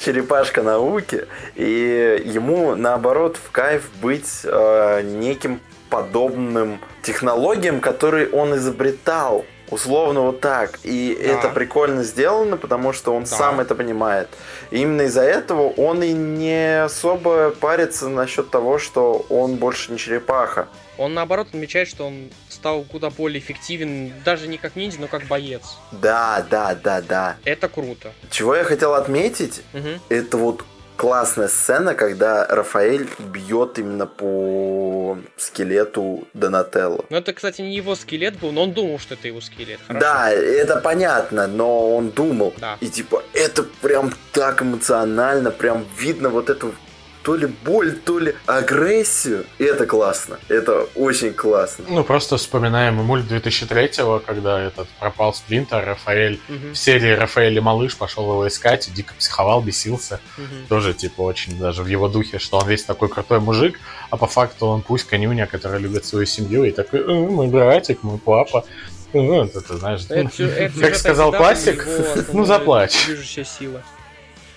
черепашка 0.04 0.62
науки, 0.62 1.26
и 1.54 2.20
ему, 2.24 2.74
наоборот, 2.74 3.36
в 3.36 3.50
кайф 3.52 3.88
быть 4.00 4.40
э, 4.44 5.02
неким 5.02 5.60
подобным 5.92 6.80
технологиям, 7.02 7.80
которые 7.80 8.30
он 8.30 8.54
изобретал. 8.56 9.44
Условно 9.70 10.20
вот 10.22 10.40
так. 10.40 10.78
И 10.84 11.18
Да. 11.18 11.32
это 11.32 11.48
прикольно 11.50 12.02
сделано, 12.02 12.56
потому 12.56 12.92
что 12.94 13.14
он 13.14 13.24
Да. 13.24 13.28
сам 13.36 13.60
это 13.60 13.74
понимает. 13.74 14.28
И 14.70 14.78
именно 14.82 15.02
из-за 15.02 15.22
этого 15.22 15.68
он 15.70 16.02
и 16.02 16.12
не 16.12 16.84
особо 16.84 17.50
парится 17.50 18.08
насчет 18.08 18.50
того, 18.50 18.78
что 18.78 19.24
он 19.30 19.56
больше 19.56 19.92
не 19.92 19.98
черепаха. 19.98 20.68
Он 20.98 21.14
наоборот 21.14 21.48
отмечает, 21.48 21.88
что 21.88 22.06
он 22.06 22.30
стал 22.50 22.82
куда 22.84 23.08
более 23.10 23.38
эффективен, 23.38 24.12
даже 24.24 24.46
не 24.46 24.58
как 24.58 24.76
ниндзя, 24.76 25.00
но 25.00 25.08
как 25.08 25.24
боец. 25.24 25.62
Да, 25.90 26.44
да, 26.50 26.74
да, 26.74 27.00
да. 27.00 27.36
Это 27.44 27.68
круто. 27.68 28.12
Чего 28.30 28.54
я 28.56 28.64
хотел 28.64 28.92
отметить, 28.94 29.62
Мгм. 29.72 30.00
это 30.10 30.36
вот 30.36 30.64
классная 30.96 31.48
сцена, 31.48 31.94
когда 31.94 32.46
Рафаэль 32.46 33.08
бьет 33.18 33.78
именно 33.78 34.06
по 34.06 35.18
скелету 35.36 36.26
Донателло. 36.34 37.04
Ну, 37.10 37.16
это, 37.16 37.32
кстати, 37.32 37.62
не 37.62 37.74
его 37.74 37.94
скелет 37.94 38.38
был, 38.38 38.52
но 38.52 38.62
он 38.62 38.72
думал, 38.72 38.98
что 38.98 39.14
это 39.14 39.28
его 39.28 39.40
скелет. 39.40 39.80
Хорошо. 39.86 40.00
Да, 40.00 40.30
это 40.30 40.76
понятно, 40.76 41.46
но 41.46 41.96
он 41.96 42.10
думал. 42.10 42.54
Да. 42.58 42.76
И 42.80 42.88
типа, 42.88 43.22
это 43.32 43.64
прям 43.80 44.12
так 44.32 44.62
эмоционально, 44.62 45.50
прям 45.50 45.84
видно 45.98 46.28
вот 46.28 46.50
эту 46.50 46.74
то 47.22 47.36
ли 47.36 47.46
боль, 47.46 47.92
то 47.92 48.18
ли 48.18 48.34
агрессию. 48.46 49.44
И 49.58 49.64
это 49.64 49.86
классно. 49.86 50.38
Это 50.48 50.86
очень 50.94 51.32
классно. 51.32 51.84
Ну, 51.88 52.04
просто 52.04 52.36
вспоминаем 52.36 52.96
мульт 52.96 53.30
2003-го, 53.30 54.20
когда 54.20 54.60
этот 54.60 54.88
пропал 55.00 55.32
Сплинтер, 55.34 55.84
Рафаэль 55.84 56.40
Мгм, 56.48 56.72
в 56.72 56.78
серии 56.78 57.12
Рафаэль 57.12 57.56
и 57.56 57.60
Малыш 57.60 57.96
пошел 57.96 58.24
его 58.24 58.48
искать, 58.48 58.88
и 58.88 58.90
дико 58.90 59.14
психовал, 59.18 59.62
бесился. 59.62 60.20
мгм. 60.36 60.66
Тоже, 60.68 60.94
типа, 60.94 61.22
очень 61.22 61.58
даже 61.58 61.82
в 61.82 61.86
его 61.86 62.08
духе, 62.08 62.38
что 62.38 62.58
он 62.58 62.68
весь 62.68 62.84
такой 62.84 63.08
крутой 63.08 63.40
мужик, 63.40 63.78
а 64.10 64.16
по 64.16 64.26
факту 64.26 64.66
он 64.66 64.82
пусть 64.82 65.04
конюня, 65.04 65.46
который 65.46 65.80
любит 65.80 66.04
свою 66.04 66.26
семью, 66.26 66.64
и 66.64 66.70
такой, 66.72 67.00
«Э, 67.00 67.28
мой 67.28 67.48
братик, 67.48 68.02
мой 68.02 68.18
папа. 68.18 68.64
Ну, 69.12 69.44
это, 69.44 69.60
ты 69.60 69.76
знаешь, 69.76 70.00
Это 70.08 70.42
это 70.42 70.80
как 70.80 70.96
сказал 70.96 71.32
классик, 71.32 71.86
его 71.86 72.22
ну 72.32 72.44
заплачь. 72.44 73.06
Движущая 73.06 73.44
сила. 73.44 73.82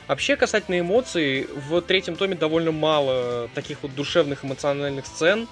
Вообще, 0.08 0.36
касательно 0.36 0.80
эмоций, 0.80 1.48
в 1.54 1.82
третьем 1.82 2.16
томе 2.16 2.36
довольно 2.36 2.72
мало 2.72 3.50
таких 3.56 3.82
вот 3.82 3.96
душевных 3.96 4.46
эмоциональных 4.46 5.06
сцен. 5.08 5.48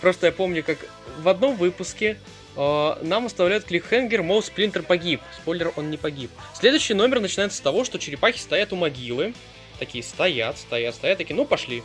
Просто 0.00 0.26
я 0.26 0.32
помню, 0.32 0.62
как 0.62 0.78
в 1.18 1.28
одном 1.28 1.56
выпуске 1.56 2.18
э, 2.56 2.94
нам 3.02 3.26
оставляют 3.26 3.64
кликхенгер, 3.64 4.22
мол, 4.22 4.42
Сплинтер 4.42 4.82
погиб. 4.82 5.20
Спойлер, 5.40 5.72
он 5.76 5.90
не 5.90 5.96
погиб. 5.96 6.30
Следующий 6.54 6.94
номер 6.94 7.20
начинается 7.20 7.58
с 7.58 7.60
того, 7.60 7.84
что 7.84 7.98
черепахи 7.98 8.38
стоят 8.38 8.72
у 8.72 8.76
могилы. 8.76 9.34
Такие 9.78 10.04
стоят, 10.04 10.58
стоят, 10.58 10.94
стоят, 10.94 11.18
такие, 11.18 11.34
ну 11.34 11.46
пошли. 11.46 11.82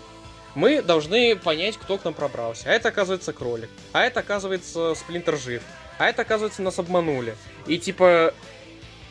Мы 0.56 0.82
должны 0.82 1.36
понять, 1.36 1.78
кто 1.78 1.98
к 1.98 2.04
нам 2.04 2.14
пробрался. 2.14 2.70
А 2.70 2.74
это, 2.74 2.90
оказывается, 2.90 3.34
кролик. 3.34 3.70
А 3.92 4.04
это, 4.04 4.20
оказывается, 4.20 4.94
Сплинтер 4.94 5.38
жив. 5.38 5.64
А 5.98 6.10
это, 6.10 6.24
оказывается, 6.24 6.62
нас 6.62 6.78
обманули. 6.78 7.36
И 7.66 7.78
типа, 7.78 8.34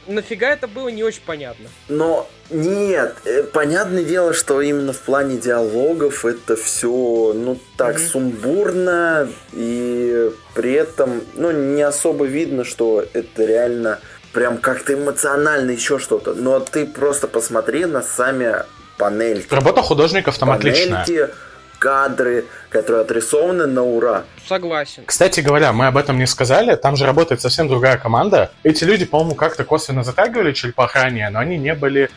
нафига 0.07 0.51
это 0.51 0.67
было, 0.69 0.89
не 0.89 1.03
очень 1.03 1.23
понятно. 1.25 1.69
Но 1.89 2.29
нет, 2.51 3.15
э, 3.25 3.43
понятное 3.45 4.05
дело, 4.05 4.33
что 4.35 4.61
именно 4.61 4.93
в 4.93 4.99
плане 5.01 5.39
диалогов 5.39 6.25
это 6.25 6.57
все, 6.57 7.33
ну, 7.35 7.59
так 7.77 7.97
Мгм. 7.97 8.05
сумбурно, 8.07 9.29
и 9.53 10.31
при 10.55 10.73
этом, 10.73 11.23
ну, 11.35 11.51
не 11.51 11.83
особо 11.83 12.25
видно, 12.27 12.65
что 12.65 13.05
это 13.13 13.45
реально 13.45 14.01
прям 14.33 14.59
как-то 14.59 14.95
эмоционально 14.95 15.73
еще 15.73 15.99
что-то. 15.99 16.35
Но 16.35 16.61
ты 16.61 16.87
просто 16.87 17.29
посмотри 17.29 17.85
на 17.85 18.03
сами 18.03 18.65
панельки. 18.99 19.53
Работа 19.53 19.83
художников 19.83 20.39
там 20.39 20.51
отличная. 20.51 21.31
Кадры, 21.83 22.45
которые 22.69 23.03
отрисованы 23.03 23.67
на 23.67 23.83
ура. 23.83 24.23
Согласен. 24.49 25.03
Кстати 25.05 25.41
говоря, 25.41 25.73
мы 25.73 25.89
об 25.89 25.97
этом 25.97 26.17
не 26.17 26.27
сказали, 26.27 26.77
там 26.77 26.95
же 26.95 27.07
работает 27.07 27.41
совсем 27.41 27.67
другая 27.67 27.99
команда. 27.99 28.53
Эти 28.63 28.85
люди, 28.85 29.05
по-моему, 29.05 29.35
как-то 29.35 29.65
косвенно 29.65 30.05
затрагивали 30.05 30.53
черепах 30.53 30.95
ранее, 30.95 31.29
но 31.31 31.41
они 31.41 31.59
не 31.59 31.75
были 31.75 32.09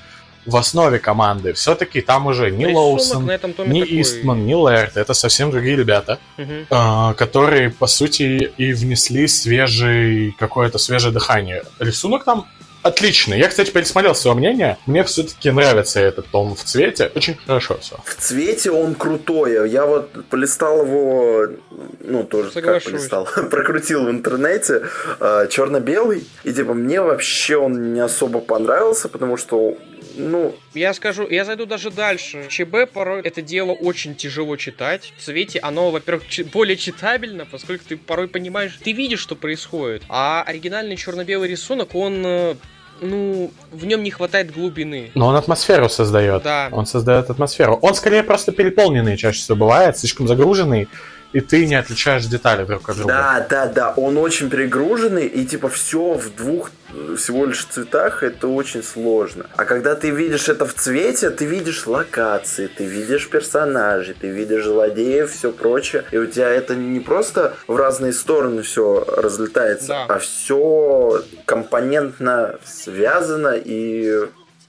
в 0.46 0.56
основе 0.58 1.00
команды. 1.00 1.54
Все-таки 1.54 2.02
там 2.02 2.28
уже 2.28 2.52
ни 2.52 2.66
Рисунок 2.66 2.76
Лоусон, 2.76 3.26
на 3.26 3.32
этом 3.32 3.54
томе 3.54 3.72
ни 3.72 3.82
такой. 3.82 4.02
Истман, 4.02 4.46
ни 4.46 4.54
Лэрт. 4.54 4.98
Это 4.98 5.16
совсем 5.16 5.50
другие 5.50 5.76
ребята, 5.76 6.20
Мгм. 6.38 6.68
а, 6.70 7.14
которые, 7.16 7.72
по 7.72 7.88
сути, 7.88 8.52
и 8.56 8.72
внесли 8.74 9.28
свежий, 9.28 10.36
какое-то 10.38 10.78
свежее 10.78 11.12
дыхание. 11.12 11.64
Рисунок 11.80 12.24
там 12.24 12.46
отличный. 12.86 13.40
Я, 13.40 13.48
кстати, 13.50 13.72
пересмотрел 13.72 14.14
свое 14.16 14.38
мнение. 14.38 14.78
Мне 14.86 15.04
все-таки 15.04 15.50
нравится 15.52 16.00
этот 16.00 16.28
том 16.28 16.56
в 16.56 16.64
цвете. 16.64 17.12
Очень 17.16 17.36
хорошо 17.36 17.78
все. 17.82 17.98
В 18.06 18.16
цвете 18.16 18.72
он 18.72 18.96
крутой. 18.96 19.70
Я 19.70 19.86
вот 19.86 20.26
полистал 20.30 20.86
его, 20.86 21.48
ну, 22.02 22.24
тоже 22.24 22.52
как 22.52 22.54
Соглашусь. 22.54 22.92
полистал, 22.92 23.28
прокрутил 23.50 24.06
в 24.06 24.10
интернете, 24.12 24.84
э, 25.20 25.48
черно-белый. 25.50 26.26
И 26.44 26.54
типа 26.54 26.74
мне 26.74 27.02
вообще 27.02 27.58
он 27.58 27.94
не 27.94 28.00
особо 28.00 28.40
понравился, 28.40 29.10
потому 29.10 29.38
что, 29.38 29.78
ну, 30.16 30.56
Я 30.76 30.94
скажу, 30.94 31.28
я 31.28 31.44
зайду 31.44 31.66
даже 31.66 31.90
дальше. 31.90 32.46
ЧБ 32.50 32.92
порой 32.94 33.22
это 33.22 33.42
дело 33.42 33.72
очень 33.72 34.16
тяжело 34.16 34.56
читать. 34.58 35.12
В 35.18 35.24
цвете 35.24 35.60
оно, 35.60 35.90
во-первых, 35.90 36.24
более 36.54 36.78
читабельно, 36.78 37.48
поскольку 37.50 37.86
ты 37.90 37.98
порой 37.98 38.28
понимаешь, 38.28 38.78
ты 38.84 38.92
видишь, 38.92 39.20
что 39.20 39.36
происходит. 39.36 40.04
А 40.08 40.44
оригинальный 40.46 40.96
черно-белый 40.98 41.50
рисунок, 41.50 41.96
он, 41.96 42.24
э, 42.26 42.56
ну, 43.02 43.52
в 43.72 43.86
нем 43.86 44.04
не 44.04 44.12
хватает 44.12 44.54
глубины. 44.54 45.12
Но 45.16 45.28
он 45.28 45.36
атмосферу 45.36 45.90
создает. 45.90 46.44
Да. 46.44 46.70
Он 46.72 46.86
создает 46.86 47.30
атмосферу. 47.30 47.78
Он 47.82 47.94
скорее 47.94 48.24
просто 48.24 48.52
переполненный 48.52 49.18
чаще 49.18 49.40
всего 49.40 49.58
бывает, 49.58 49.98
слишком 49.98 50.28
загруженный, 50.28 50.88
и 51.34 51.42
ты 51.42 51.66
не 51.66 51.76
отличаешь 51.76 52.26
детали 52.26 52.66
друг 52.66 52.90
от 52.90 52.96
друга. 52.98 53.14
да, 53.14 53.48
да, 53.50 53.66
да, 53.68 53.94
он 53.98 54.18
очень 54.18 54.50
перегруженный, 54.50 55.26
и 55.28 55.46
типа 55.46 55.70
все 55.70 56.14
в 56.14 56.36
двух 56.36 56.72
э, 56.94 57.16
всего 57.18 57.46
лишь 57.46 57.66
цветах, 57.66 58.24
это 58.24 58.48
очень 58.48 58.84
сложно. 58.84 59.46
А 59.56 59.66
когда 59.66 59.96
ты 59.96 60.10
видишь 60.12 60.48
это 60.50 60.66
в 60.66 60.74
цвете, 60.74 61.30
ты 61.30 61.46
видишь 61.46 61.88
локации, 61.88 62.68
ты 62.68 62.86
видишь 62.86 63.30
персонажей, 63.30 64.16
ты 64.20 64.28
видишь 64.30 64.64
злодеев, 64.66 65.32
все 65.32 65.52
прочее, 65.52 66.06
и 66.12 66.18
у 66.18 66.26
тебя 66.26 66.50
это 66.50 66.76
не 66.76 67.00
просто 67.00 67.56
в 67.68 67.76
разные 67.76 68.14
стороны 68.14 68.62
все 68.62 69.04
разлетается, 69.18 69.88
Да. 69.88 70.06
а 70.08 70.20
все 70.20 71.22
компонентно 71.46 72.56
связано 72.66 73.56
и 73.56 74.22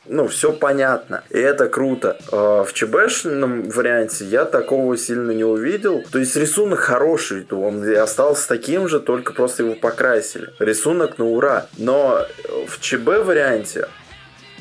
ну, 0.08 0.28
все 0.28 0.52
понятно. 0.52 1.24
И 1.30 1.38
это 1.38 1.68
круто. 1.68 2.16
А 2.32 2.64
В 2.64 2.72
ЧБшном 2.72 3.68
варианте 3.70 4.24
я 4.24 4.44
такого 4.44 4.96
сильно 4.96 5.30
не 5.32 5.44
увидел. 5.44 6.02
То 6.12 6.18
есть 6.18 6.36
рисунок 6.36 6.80
хороший, 6.80 7.42
то 7.42 7.60
он 7.60 7.82
остался 7.96 8.48
таким 8.48 8.88
же, 8.88 9.00
только 9.00 9.32
просто 9.32 9.62
его 9.62 9.74
покрасили. 9.74 10.50
Рисунок 10.58 11.18
на 11.18 11.26
ура. 11.26 11.66
Но 11.78 12.24
в 12.66 12.80
ЧБ 12.80 13.06
варианте 13.24 13.88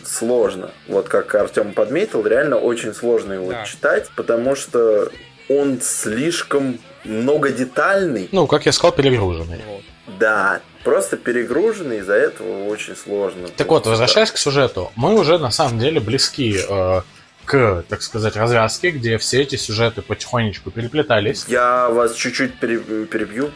сложно. 0.04 0.72
Вот 0.88 1.08
как 1.10 1.34
Артем 1.36 1.74
подметил, 1.74 2.26
реально 2.26 2.58
очень 2.58 2.94
сложно 2.94 3.34
его 3.34 3.52
Да. 3.52 3.64
читать, 3.66 4.10
потому 4.16 4.56
что 4.56 5.10
он 5.50 5.80
слишком 5.82 6.80
многодетальный. 7.04 8.30
Ну, 8.32 8.48
как 8.48 8.66
я 8.66 8.72
сказал, 8.72 8.92
перегруженный. 8.94 9.62
Вот. 9.68 9.82
Да, 10.20 10.60
просто 10.86 11.18
перегруженный, 11.18 11.98
из-за 11.98 12.14
этого 12.14 12.68
очень 12.68 12.96
сложно. 12.96 13.50
Так 13.58 13.68
вот, 13.68 13.88
возвращаясь 13.88 14.32
к 14.32 14.38
сюжету, 14.38 14.92
мы 14.96 15.20
уже 15.20 15.38
на 15.40 15.52
самом 15.52 15.80
деле 15.80 16.00
близки 16.00 16.56
э, 16.58 17.02
к, 17.44 17.84
так 17.90 18.02
сказать, 18.02 18.38
развязке, 18.38 18.92
где 18.92 19.18
все 19.18 19.42
эти 19.42 19.56
сюжеты 19.56 20.04
потихонечку 20.04 20.72
переплетались. 20.72 21.46
Я 21.48 21.90
вас 21.90 22.14
чуть-чуть 22.14 22.60
пере- 22.60 23.06
перебью. 23.06 23.52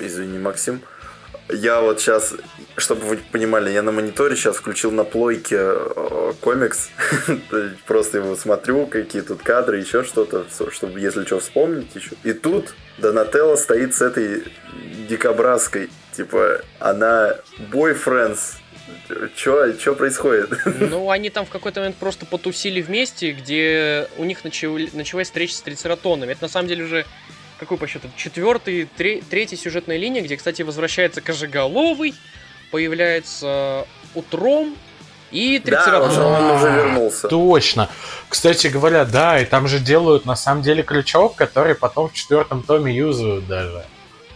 Извини, 0.00 0.38
Максим. 0.38 0.82
Я 1.48 1.80
вот 1.80 2.00
сейчас, 2.00 2.34
чтобы 2.76 3.02
вы 3.02 3.18
понимали, 3.30 3.70
я 3.70 3.82
на 3.82 3.92
мониторе 3.92 4.34
сейчас 4.34 4.56
включил 4.56 4.90
на 4.90 5.04
плойке 5.04 5.58
э, 5.60 6.32
комикс. 6.40 6.88
Просто 7.86 8.18
его 8.18 8.34
смотрю, 8.34 8.86
какие 8.86 9.22
тут 9.22 9.42
кадры, 9.42 9.78
еще 9.78 10.02
что-то, 10.02 10.46
чтобы, 10.70 10.98
если 10.98 11.24
что, 11.24 11.38
вспомнить 11.38 11.94
еще. 11.94 12.12
И 12.24 12.32
тут 12.32 12.74
Донателло 12.98 13.54
стоит 13.56 13.94
с 13.94 14.02
этой 14.02 14.44
дикобразской. 15.08 15.90
Типа, 16.16 16.60
она 16.78 17.34
бойфрендс. 17.58 18.54
Че 19.36 19.94
происходит? 19.94 20.50
Ну, 20.80 21.10
они 21.10 21.30
там 21.30 21.44
в 21.46 21.50
какой-то 21.50 21.80
момент 21.80 21.96
просто 21.96 22.26
потусили 22.26 22.80
вместе, 22.80 23.32
где 23.32 24.08
у 24.16 24.24
них 24.24 24.44
начали- 24.44 24.90
началась 24.92 25.26
встреча 25.28 25.54
с 25.54 25.60
трицератонами. 25.62 26.32
Это 26.32 26.42
на 26.44 26.48
самом 26.48 26.68
деле 26.68 26.84
уже 26.84 27.04
какой 27.58 27.76
по 27.78 27.86
счету? 27.86 28.08
Четвертый, 28.16 28.88
тре- 28.96 29.22
третья 29.28 29.56
сюжетная 29.56 29.96
линия, 29.96 30.22
где, 30.22 30.36
кстати, 30.36 30.62
возвращается 30.62 31.20
Кожеголовый, 31.20 32.14
появляется 32.70 33.86
Утром 34.14 34.76
и 35.30 35.58
Да, 35.58 35.64
Трицератон. 35.82 36.10
уже 36.10 36.20
он 36.22 36.50
уже 36.50 36.66
вернулся. 36.70 37.28
Точно. 37.28 37.88
Кстати 38.28 38.68
говоря, 38.68 39.04
да, 39.04 39.40
и 39.40 39.44
там 39.44 39.66
же 39.68 39.78
делают 39.78 40.26
на 40.26 40.36
самом 40.36 40.62
деле 40.62 40.82
крючок, 40.82 41.36
который 41.36 41.74
потом 41.74 42.08
в 42.08 42.12
четвертом 42.12 42.62
томе 42.62 42.94
юзают 42.94 43.46
даже. 43.48 43.84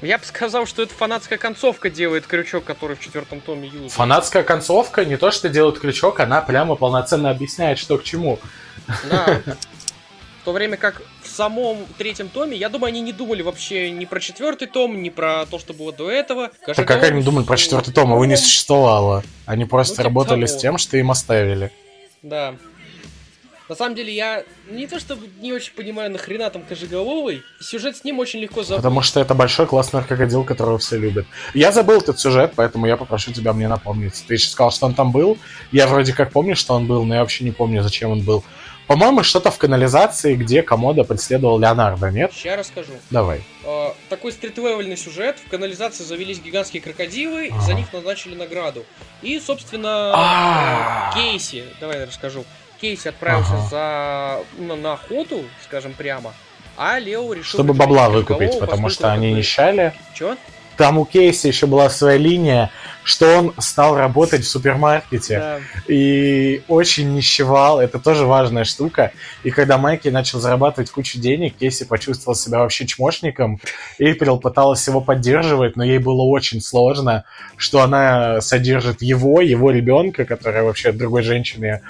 Я 0.01 0.18
бы 0.18 0.24
сказал, 0.24 0.66
что 0.66 0.82
это 0.82 0.94
фанатская 0.94 1.38
концовка 1.38 1.90
делает 1.90 2.26
крючок, 2.26 2.64
который 2.64 2.96
в 2.96 3.01
четвертом 3.01 3.40
томе 3.40 3.68
юзает. 3.68 3.92
Фанатская 3.92 4.42
концовка 4.44 5.05
не 5.05 5.16
то, 5.16 5.30
что 5.30 5.49
делают 5.49 5.80
крючок, 5.80 6.20
она 6.20 6.40
прямо 6.40 6.76
полноценно 6.76 7.30
объясняет, 7.30 7.78
что 7.78 7.99
к 7.99 8.05
чему. 8.05 8.38
Да. 9.11 9.42
В 10.42 10.44
то 10.44 10.53
время 10.53 10.78
как 10.78 11.03
в 11.22 11.28
самом 11.28 11.84
третьем 11.99 12.28
томе, 12.30 12.57
я 12.57 12.70
думаю, 12.70 12.88
они 12.88 13.03
не 13.03 13.12
думали 13.12 13.42
вообще 13.42 13.90
ни 13.90 14.07
про 14.07 14.18
четвертый 14.18 14.66
том, 14.66 15.03
ни 15.03 15.11
про 15.11 15.44
то, 15.44 15.59
что 15.59 15.74
было 15.74 15.92
до 15.92 16.11
этого. 16.11 16.51
Так 16.64 16.86
как 16.86 17.03
они 17.03 17.22
думали 17.22 17.44
про 17.44 17.59
четвертый 17.59 17.92
том? 17.92 18.12
Его 18.12 18.24
не 18.24 18.36
существовало. 18.36 19.22
Они 19.44 19.66
просто 19.66 19.92
Ну, 19.92 19.96
типа 19.96 20.05
работали 20.05 20.46
того. 20.46 20.59
с 20.59 20.62
тем, 20.62 20.78
что 20.78 20.96
им 20.96 21.11
оставили. 21.11 21.70
Да. 22.22 22.55
На 23.68 23.74
самом 23.74 23.94
деле, 23.94 24.14
я 24.14 24.44
не 24.70 24.86
то 24.86 24.98
чтобы 24.98 25.28
не 25.40 25.52
очень 25.52 25.74
понимаю, 25.74 26.10
нахрена 26.10 26.48
там 26.50 26.62
Кожеголовый. 26.62 27.42
Сюжет 27.60 27.96
с 27.96 28.04
ним 28.04 28.18
очень 28.18 28.40
легко 28.40 28.62
забыть. 28.62 28.78
Потому 28.82 29.02
что 29.02 29.20
это 29.20 29.34
большой 29.34 29.66
классный 29.66 30.02
крокодил, 30.02 30.44
которого 30.44 30.78
все 30.78 30.96
любят. 30.96 31.26
Я 31.54 31.70
забыл 31.72 32.00
этот 32.00 32.18
сюжет, 32.18 32.52
поэтому 32.56 32.86
я 32.86 32.96
попрошу 32.96 33.32
тебя 33.32 33.52
мне 33.52 33.68
напомнить. 33.68 34.24
Ты 34.26 34.34
еще 34.34 34.48
сказал, 34.48 34.70
что 34.70 34.86
он 34.86 34.94
там 34.94 35.12
был. 35.12 35.36
Я 35.72 35.86
вроде 35.86 36.12
как 36.14 36.32
помню, 36.32 36.56
что 36.56 36.74
он 36.74 36.86
был, 36.86 37.04
но 37.04 37.14
я 37.14 37.20
вообще 37.20 37.44
не 37.44 37.50
помню, 37.50 37.82
зачем 37.82 38.10
он 38.10 38.20
был. 38.22 38.42
По-моему, 38.86 39.22
что-то 39.22 39.50
в 39.50 39.58
канализации, 39.58 40.34
где 40.34 40.62
Комода 40.62 41.04
преследовал 41.04 41.58
Леонардо, 41.58 42.10
нет? 42.10 42.32
Сейчас 42.32 42.58
расскажу. 42.60 42.92
Давай. 43.10 43.42
Э, 43.64 43.88
такой 44.08 44.32
стрит-левельный 44.32 44.96
сюжет. 44.96 45.36
В 45.46 45.50
канализации 45.50 46.04
завелись 46.04 46.40
гигантские 46.40 46.80
крокодилы, 46.80 47.48
Ага. 47.52 47.60
за 47.60 47.74
них 47.74 47.92
назначили 47.92 48.34
награду. 48.34 48.86
И, 49.20 49.38
собственно, 49.40 50.12
А. 50.14 51.10
э, 51.12 51.20
Кейси, 51.20 51.64
давай 51.80 51.98
я 52.00 52.06
расскажу. 52.06 52.46
Кейси 52.80 53.08
отправился 53.08 53.54
Ага. 53.54 53.68
за 53.70 54.62
на, 54.62 54.76
на 54.76 54.92
охоту, 54.94 55.44
скажем 55.64 55.92
прямо, 55.92 56.32
а 56.76 56.98
Лео 56.98 57.32
решил... 57.32 57.58
Чтобы 57.58 57.74
бабла 57.74 58.08
выкупить, 58.08 58.52
потому 58.58 58.84
поскольку 58.84 58.90
что 58.90 59.06
он 59.08 59.12
они 59.14 59.32
нищали. 59.32 59.92
Чё? 60.14 60.36
Там 60.76 60.96
у 60.96 61.04
Кейси 61.04 61.48
еще 61.48 61.66
была 61.66 61.90
своя 61.90 62.18
линия, 62.18 62.70
что 63.02 63.36
он 63.36 63.52
стал 63.58 63.96
работать 63.96 64.44
в 64.44 64.48
супермаркете. 64.48 65.38
Да. 65.38 65.58
и 65.88 66.62
очень 66.68 67.14
нищевал. 67.14 67.80
Это 67.80 67.98
тоже 67.98 68.24
важная 68.26 68.62
штука. 68.62 69.10
И 69.42 69.50
когда 69.50 69.76
Майки 69.76 70.06
начал 70.08 70.38
зарабатывать 70.38 70.90
кучу 70.92 71.18
денег, 71.18 71.56
Кейси 71.56 71.84
почувствовал 71.84 72.36
себя 72.36 72.60
вообще 72.60 72.86
чмошником. 72.86 73.58
Эйприл 73.98 74.38
пыталась 74.38 74.86
его 74.86 75.00
поддерживать, 75.00 75.74
но 75.74 75.82
ей 75.82 75.98
было 75.98 76.22
очень 76.22 76.60
сложно, 76.60 77.24
что 77.56 77.80
она 77.82 78.40
содержит 78.40 79.02
его, 79.02 79.40
его 79.40 79.72
ребенка, 79.72 80.24
который 80.24 80.62
вообще 80.62 80.92
другой 80.92 81.22
женщины. 81.24 81.82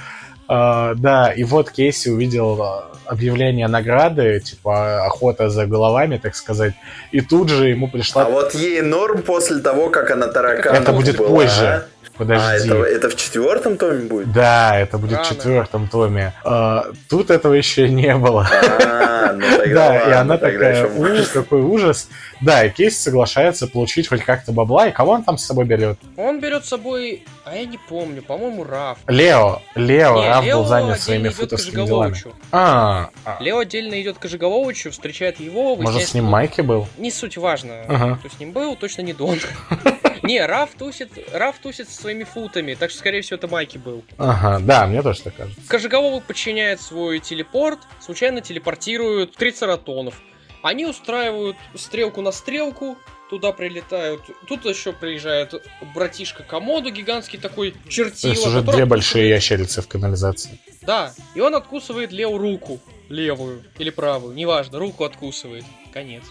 А, 0.49 0.95
да, 0.95 1.31
и 1.31 1.45
вот 1.45 1.71
Кейси 1.71 2.09
увидел 2.09 2.61
а, 2.63 2.91
объявление 3.05 3.69
награды, 3.69 4.41
типа 4.41 5.05
охота 5.05 5.51
за 5.51 5.67
головами, 5.67 6.17
так 6.17 6.35
сказать, 6.35 6.73
и 7.13 7.21
тут 7.21 7.51
же 7.51 7.69
ему 7.69 7.89
пришла... 7.89 8.23
А 8.23 8.31
вот 8.31 8.55
ей 8.55 8.81
норм 8.81 9.21
после 9.23 9.59
того, 9.59 9.91
как 9.91 10.11
она 10.11 10.27
таракан. 10.29 10.75
Это 10.75 10.93
будет 10.93 11.19
была, 11.19 11.29
позже. 11.29 11.67
а? 11.67 11.85
А, 12.19 12.25
Подожди. 12.25 12.69
это, 12.69 12.83
это 12.83 13.09
в 13.11 13.17
четвертом 13.17 13.77
томе 13.77 14.05
будет? 14.09 14.33
Да, 14.33 14.77
это 14.79 14.99
будет 14.99 15.13
в 15.13 15.15
Рано. 15.23 15.29
четвертом 15.29 15.89
томе. 15.89 16.33
А, 16.45 16.87
тут 17.09 17.31
этого 17.31 17.55
еще 17.55 17.89
не 17.89 18.15
было. 18.17 18.49
А, 18.51 19.33
ну 19.35 19.47
тогда 19.57 19.89
Да, 19.89 19.97
и 19.99 20.13
она 20.13 20.37
тогда 20.39 20.59
такая, 20.69 20.85
еще 20.87 21.01
ужас, 21.01 21.29
какой 21.29 21.61
ужас. 21.63 22.09
Да, 22.41 22.65
и 22.65 22.71
Кейси 22.71 22.97
соглашается 22.97 23.67
получить 23.69 24.09
хоть 24.09 24.23
как-то 24.25 24.53
бабла, 24.53 24.89
и 24.89 24.93
кого 24.93 25.13
он 25.13 25.23
там 25.25 25.39
с 25.39 25.45
собой 25.47 25.65
берет? 25.65 25.99
Он 26.17 26.41
берет 26.41 26.65
с 26.65 26.69
собой, 26.69 27.25
а 27.45 27.55
я 27.55 27.65
не 27.65 27.79
помню, 27.89 28.23
по-моему, 28.23 28.65
Раф. 28.65 28.99
Лео. 29.07 29.61
Лео, 29.75 30.21
Не, 30.21 30.29
Раф 30.29 30.45
Лео 30.45 30.57
был 30.59 30.65
занят 30.67 31.01
своими 31.01 31.29
футовскими 31.29 31.87
делами. 31.87 32.17
А, 32.51 33.11
а, 33.25 33.37
Лео 33.41 33.59
отдельно 33.59 34.01
идет 34.01 34.19
к 34.19 34.23
Кожеголовичу, 34.23 34.91
встречает 34.91 35.39
его, 35.41 35.77
может, 35.77 36.03
с 36.03 36.15
ним 36.15 36.25
Майки 36.25 36.61
был? 36.63 36.89
Не 36.97 37.11
суть 37.11 37.37
важно, 37.37 37.75
Ага. 37.89 38.17
кто 38.21 38.29
с 38.29 38.39
ним 38.41 38.53
был, 38.53 38.75
точно 38.77 39.03
не 39.03 39.13
Дон. 39.13 39.39
Не, 40.23 40.45
Раф 40.45 40.71
тусит, 40.79 41.11
Раф 41.33 41.59
тусит 41.59 41.89
со 41.89 42.01
своими 42.01 42.25
футами, 42.25 42.75
так 42.75 42.91
что, 42.91 42.99
скорее 43.01 43.23
всего, 43.23 43.37
это 43.37 43.49
Майки 43.49 43.79
был. 43.79 44.05
Ага, 44.17 44.59
да, 44.61 44.87
мне 44.87 45.03
тоже 45.03 45.23
так 45.23 45.37
кажется. 45.37 45.61
Кожеголовый 45.69 46.21
подчиняет 46.21 46.81
свой 46.81 47.19
телепорт, 47.21 47.79
случайно 48.01 48.41
телепортирует 48.41 49.35
трицератонов. 49.37 50.21
Они 50.63 50.87
устраивают 50.87 51.57
стрелку 51.75 52.21
на 52.21 52.33
стрелку, 52.33 52.97
туда 53.31 53.53
прилетают. 53.53 54.23
Тут 54.49 54.65
еще 54.65 54.93
приезжает 54.93 55.55
братишка 55.95 56.43
Комоду, 56.43 56.91
гигантский 56.91 57.39
такой 57.39 57.73
То 57.73 57.89
чертила. 57.89 58.31
есть 58.33 58.47
уже 58.47 58.63
две 58.63 58.85
большие 58.85 59.29
ящерицы 59.29 59.83
в 59.83 59.89
канализации. 59.89 60.59
Да, 60.83 61.13
и 61.35 61.41
он 61.41 61.55
откусывает 61.55 62.13
Лео 62.13 62.37
руку. 62.39 62.81
Левую 63.09 63.63
или 63.79 63.89
правую, 63.89 64.35
неважно, 64.35 64.79
руку 64.79 65.05
откусывает. 65.05 65.65
Конец. 65.93 66.25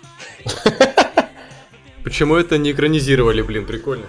Почему 2.07 2.37
это 2.37 2.57
не 2.57 2.71
экранизировали, 2.71 3.41
блин, 3.41 3.65
прикольно. 3.65 4.05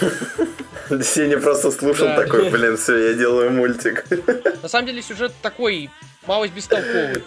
Сеня 1.02 1.38
просто 1.38 1.70
слушал 1.70 2.08
Да. 2.08 2.16
такой, 2.16 2.50
блин, 2.50 2.76
все, 2.76 3.08
я 3.08 3.14
делаю 3.14 3.50
мультик. 3.52 4.04
На 4.62 4.68
самом 4.68 4.86
деле 4.86 5.00
сюжет 5.00 5.32
такой, 5.40 5.88
малость 6.26 6.52
бестолковый. 6.52 7.22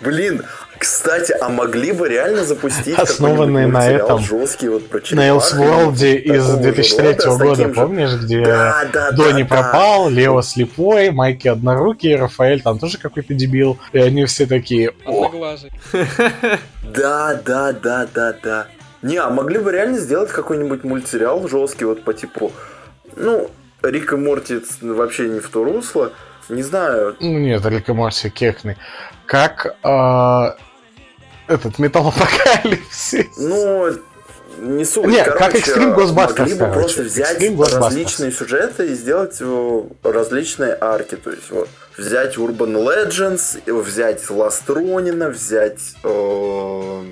Блин, 0.00 0.42
кстати, 0.78 1.32
а 1.40 1.48
могли 1.48 1.92
бы 1.92 2.08
реально 2.08 2.44
запустить 2.44 2.98
Основанный 2.98 3.68
на 3.68 3.88
этом, 3.88 4.18
жесткий 4.18 4.66
вот 4.68 4.88
про 4.88 4.98
На 4.98 5.04
черепах? 5.04 5.28
Элсворлде 5.28 6.16
из 6.16 6.44
Такого 6.44 6.56
же 6.56 6.62
2003 6.72 7.06
рода, 7.06 7.20
с 7.30 7.38
года, 7.38 7.54
же- 7.54 7.68
помнишь, 7.68 8.10
где 8.20 8.44
Да, 8.44 8.84
да, 8.92 9.12
Дони 9.12 9.42
да, 9.44 9.48
пропал, 9.48 10.10
Лео 10.10 10.42
слепой, 10.42 11.12
Майки 11.12 11.46
однорукий, 11.46 12.16
Рафаэль 12.16 12.62
там 12.62 12.80
тоже 12.80 12.98
какой-то 12.98 13.32
дебил. 13.32 13.78
И 13.92 13.98
они 14.00 14.24
все 14.24 14.46
такие, 14.46 14.92
о. 15.06 15.30
Да, 16.82 17.40
да, 17.44 17.72
да, 17.72 18.06
да, 18.12 18.34
да. 18.42 18.66
Не, 19.04 19.18
а 19.18 19.28
могли 19.28 19.58
бы 19.58 19.70
реально 19.70 19.98
сделать 19.98 20.30
какой-нибудь 20.30 20.82
мультсериал 20.82 21.46
жесткий, 21.46 21.84
вот 21.84 22.04
по 22.04 22.14
типу, 22.14 22.52
ну, 23.16 23.50
Рик 23.82 24.14
и 24.14 24.16
Морти 24.16 24.62
вообще 24.80 25.28
не 25.28 25.40
в 25.40 25.48
то 25.50 25.62
русло. 25.62 26.10
Не 26.48 26.62
знаю, 26.62 27.14
Ну 27.20 27.38
нет, 27.38 27.64
Рик 27.66 27.90
и 27.90 27.92
Морти 27.92 28.30
кекный. 28.30 28.78
Как 29.26 29.76
а, 29.82 30.56
этот 31.48 31.78
металлопокалипсис. 31.78 33.26
ну, 33.36 33.90
не 34.58 34.86
суть. 34.86 35.06
Не, 35.06 35.22
короче, 35.22 35.38
как 35.38 35.54
Extreme 35.54 35.94
Ghostbusters, 35.94 36.38
Могли 36.38 36.54
бы 36.54 36.60
короче. 36.60 36.80
просто 36.80 37.02
взять 37.02 37.72
различные 37.74 38.32
сюжеты 38.32 38.86
и 38.86 38.94
сделать 38.94 39.36
э, 39.40 39.82
различные 40.02 40.78
арки. 40.80 41.16
То 41.16 41.30
есть 41.30 41.50
вот 41.50 41.68
взять 41.98 42.38
Urban 42.38 42.72
Legends, 42.72 43.60
э, 43.66 43.72
взять 43.72 44.22
Ronin, 44.22 45.28
взять... 45.28 45.94
э, 46.04 47.02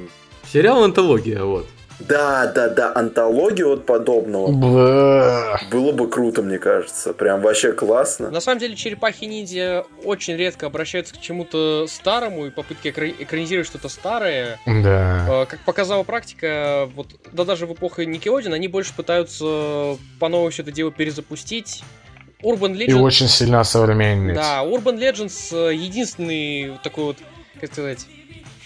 Сериал 0.51 0.85
антология, 0.85 1.43
вот. 1.43 1.67
Да, 2.09 2.47
да, 2.47 2.69
да, 2.69 2.93
антологию 2.95 3.69
вот 3.69 3.87
подобного. 3.87 4.49
Бэ. 4.53 5.67
Было 5.71 5.93
бы 5.93 6.09
круто, 6.09 6.43
мне 6.43 6.59
кажется. 6.59 7.13
Прям 7.13 7.41
вообще 7.43 7.73
классно. 7.73 8.31
На 8.31 8.41
самом 8.41 8.59
деле, 8.61 8.77
черепахи-ниндзя 8.77 9.85
очень 10.05 10.37
редко 10.37 10.67
обращаются 10.67 11.15
к 11.15 11.21
чему-то 11.21 11.87
старому, 11.89 12.47
и 12.47 12.51
попытки 12.51 12.89
экра- 12.89 13.15
экранизировать 13.19 13.67
что-то 13.67 13.89
старое, 13.89 14.59
Да. 14.67 15.43
э, 15.43 15.47
как 15.47 15.61
показала 15.61 16.03
практика, 16.03 16.89
вот, 16.95 17.09
да 17.33 17.45
даже 17.45 17.67
в 17.67 17.73
эпоху 17.75 18.03
Никелодина, 18.03 18.55
они 18.57 18.69
больше 18.69 18.93
пытаются 18.95 19.97
по 20.21 20.29
новой 20.29 20.51
все 20.51 20.63
это 20.63 20.73
дело 20.73 20.91
перезапустить. 20.91 21.83
Urban 22.43 22.75
И 22.77 22.87
Legends... 22.89 23.01
очень 23.01 23.29
сильно 23.29 23.61
осовременить. 23.61 24.35
Да, 24.35 24.65
Urban 24.65 24.99
Legends 24.99 25.55
э, 25.71 25.75
единственный 25.75 26.77
такой 26.83 27.05
вот, 27.05 27.17
как 27.61 27.73
сказать, 27.73 28.07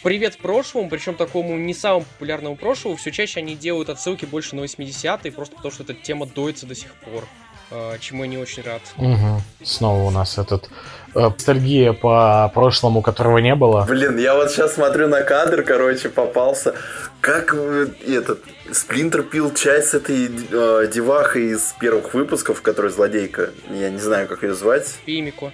привет 0.07 0.39
прошлому, 0.39 0.89
причем 0.89 1.17
такому 1.17 1.57
не 1.57 1.75
самому 1.75 2.05
популярному 2.05 2.55
прошлому. 2.55 2.95
Все 2.95 3.11
чаще 3.11 3.41
они 3.41 3.57
делают 3.57 3.89
отсылки 3.89 4.25
больше 4.25 4.55
на 4.55 4.61
80-е, 4.61 5.33
просто 5.33 5.57
потому 5.57 5.73
что 5.73 5.83
эта 5.83 5.95
тема 5.95 6.27
доится 6.27 6.65
до 6.65 6.77
сих 6.77 6.95
пор. 6.95 7.25
э, 7.73 7.97
Чему 7.99 8.23
я 8.23 8.31
не 8.31 8.39
очень 8.39 8.63
рад. 8.63 8.83
Мгм. 8.99 9.43
Снова 9.65 10.03
у 10.05 10.11
нас 10.13 10.39
этот 10.39 10.71
э, 11.17 11.19
ностальгия 11.19 11.93
по 11.93 12.49
прошлому, 12.55 13.03
которого 13.03 13.39
не 13.39 13.57
было. 13.57 13.85
Блин, 13.89 14.17
я 14.19 14.37
вот 14.37 14.53
сейчас 14.53 14.75
смотрю 14.75 15.09
на 15.09 15.23
кадр, 15.23 15.65
короче, 15.65 16.09
попался. 16.09 16.77
Как 17.21 17.53
э, 17.53 17.89
этот 18.07 18.45
Сплинтер 18.71 19.25
пил 19.25 19.53
часть 19.53 19.89
с 19.89 19.95
этой 19.95 20.27
э, 20.27 20.87
девахой 20.87 21.47
из 21.47 21.75
первых 21.81 22.15
выпусков, 22.15 22.63
которая 22.63 22.93
злодейка. 22.93 23.51
Я 23.71 23.91
не 23.91 23.99
знаю, 23.99 24.29
как 24.29 24.45
ее 24.45 24.55
звать. 24.55 24.99
Пимико. 25.05 25.53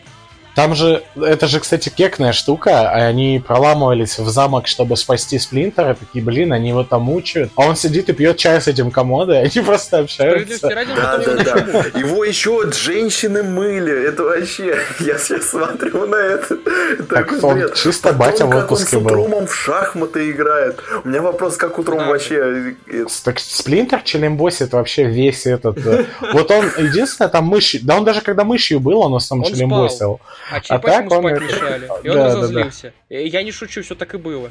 Там 0.54 0.74
же, 0.74 1.02
это 1.16 1.46
же, 1.46 1.60
кстати, 1.60 1.88
кекная 1.88 2.32
штука, 2.32 2.90
а 2.90 3.06
они 3.06 3.42
проламывались 3.46 4.18
в 4.18 4.28
замок, 4.28 4.66
чтобы 4.66 4.96
спасти 4.96 5.38
Сплинтера, 5.38 5.94
такие, 5.94 6.22
блин, 6.22 6.52
они 6.52 6.68
его 6.70 6.84
там 6.84 7.02
мучают, 7.02 7.50
а 7.56 7.62
он 7.62 7.76
сидит 7.76 8.08
и 8.10 8.12
пьет 8.12 8.36
чай 8.36 8.60
с 8.60 8.68
этим 8.68 8.90
комодой, 8.90 9.42
они 9.44 9.64
просто 9.64 9.98
общаются. 10.00 10.68
Да, 10.68 11.18
да, 11.18 11.22
его 11.22 11.82
да. 11.94 11.98
Его 11.98 12.24
еще 12.24 12.70
женщины 12.72 13.42
мыли. 13.42 14.08
Это 14.08 14.24
вообще... 14.24 14.76
Я 15.00 15.18
сейчас 15.18 15.46
смотрю 15.46 16.06
на 16.06 16.16
это. 16.16 16.56
Так 17.08 17.32
он 17.42 17.54
бред. 17.54 17.74
чисто 17.74 18.12
Потом, 18.12 18.18
батя 18.18 18.46
в 18.46 18.50
как 18.50 18.56
он 18.58 18.62
отпуске 18.64 18.96
с 18.98 19.00
был. 19.00 19.06
Утрумом 19.06 19.46
в 19.46 19.54
шахматы 19.54 20.30
играет. 20.30 20.80
У 21.04 21.08
меня 21.08 21.22
вопрос, 21.22 21.56
как 21.56 21.78
утром 21.78 21.98
Да. 21.98 22.06
вообще... 22.08 22.74
э, 22.88 23.04
Так 23.24 23.38
Сплинтер 23.38 24.02
Челембосит 24.02 24.72
вообще 24.72 25.04
весь 25.04 25.46
этот... 25.46 25.78
э, 25.86 26.04
Вот 26.32 26.50
он, 26.50 26.66
единственное, 26.78 27.28
там 27.28 27.46
мышью... 27.46 27.80
Да 27.82 27.96
он 27.96 28.04
даже 28.04 28.20
когда 28.20 28.44
мышью 28.44 28.80
был, 28.80 29.00
он 29.00 29.12
в 29.12 29.16
основном 29.16 29.46
Он 29.46 29.52
челембосил. 29.54 30.20
А 30.50 30.60
черепахи 30.60 30.94
так 30.96 31.04
ему 31.04 31.14
он 31.14 31.20
спать 31.22 31.32
это- 31.36 31.44
мешали. 31.44 31.90
И 32.02 32.08
он 32.08 32.16
Да, 32.16 32.22
да, 32.24 32.28
да. 32.28 32.36
разозлился. 32.36 32.92
Э, 33.08 33.26
Я 33.26 33.42
не 33.42 33.52
шучу, 33.52 33.82
все 33.82 33.94
так 33.94 34.14
и 34.14 34.18
было. 34.18 34.48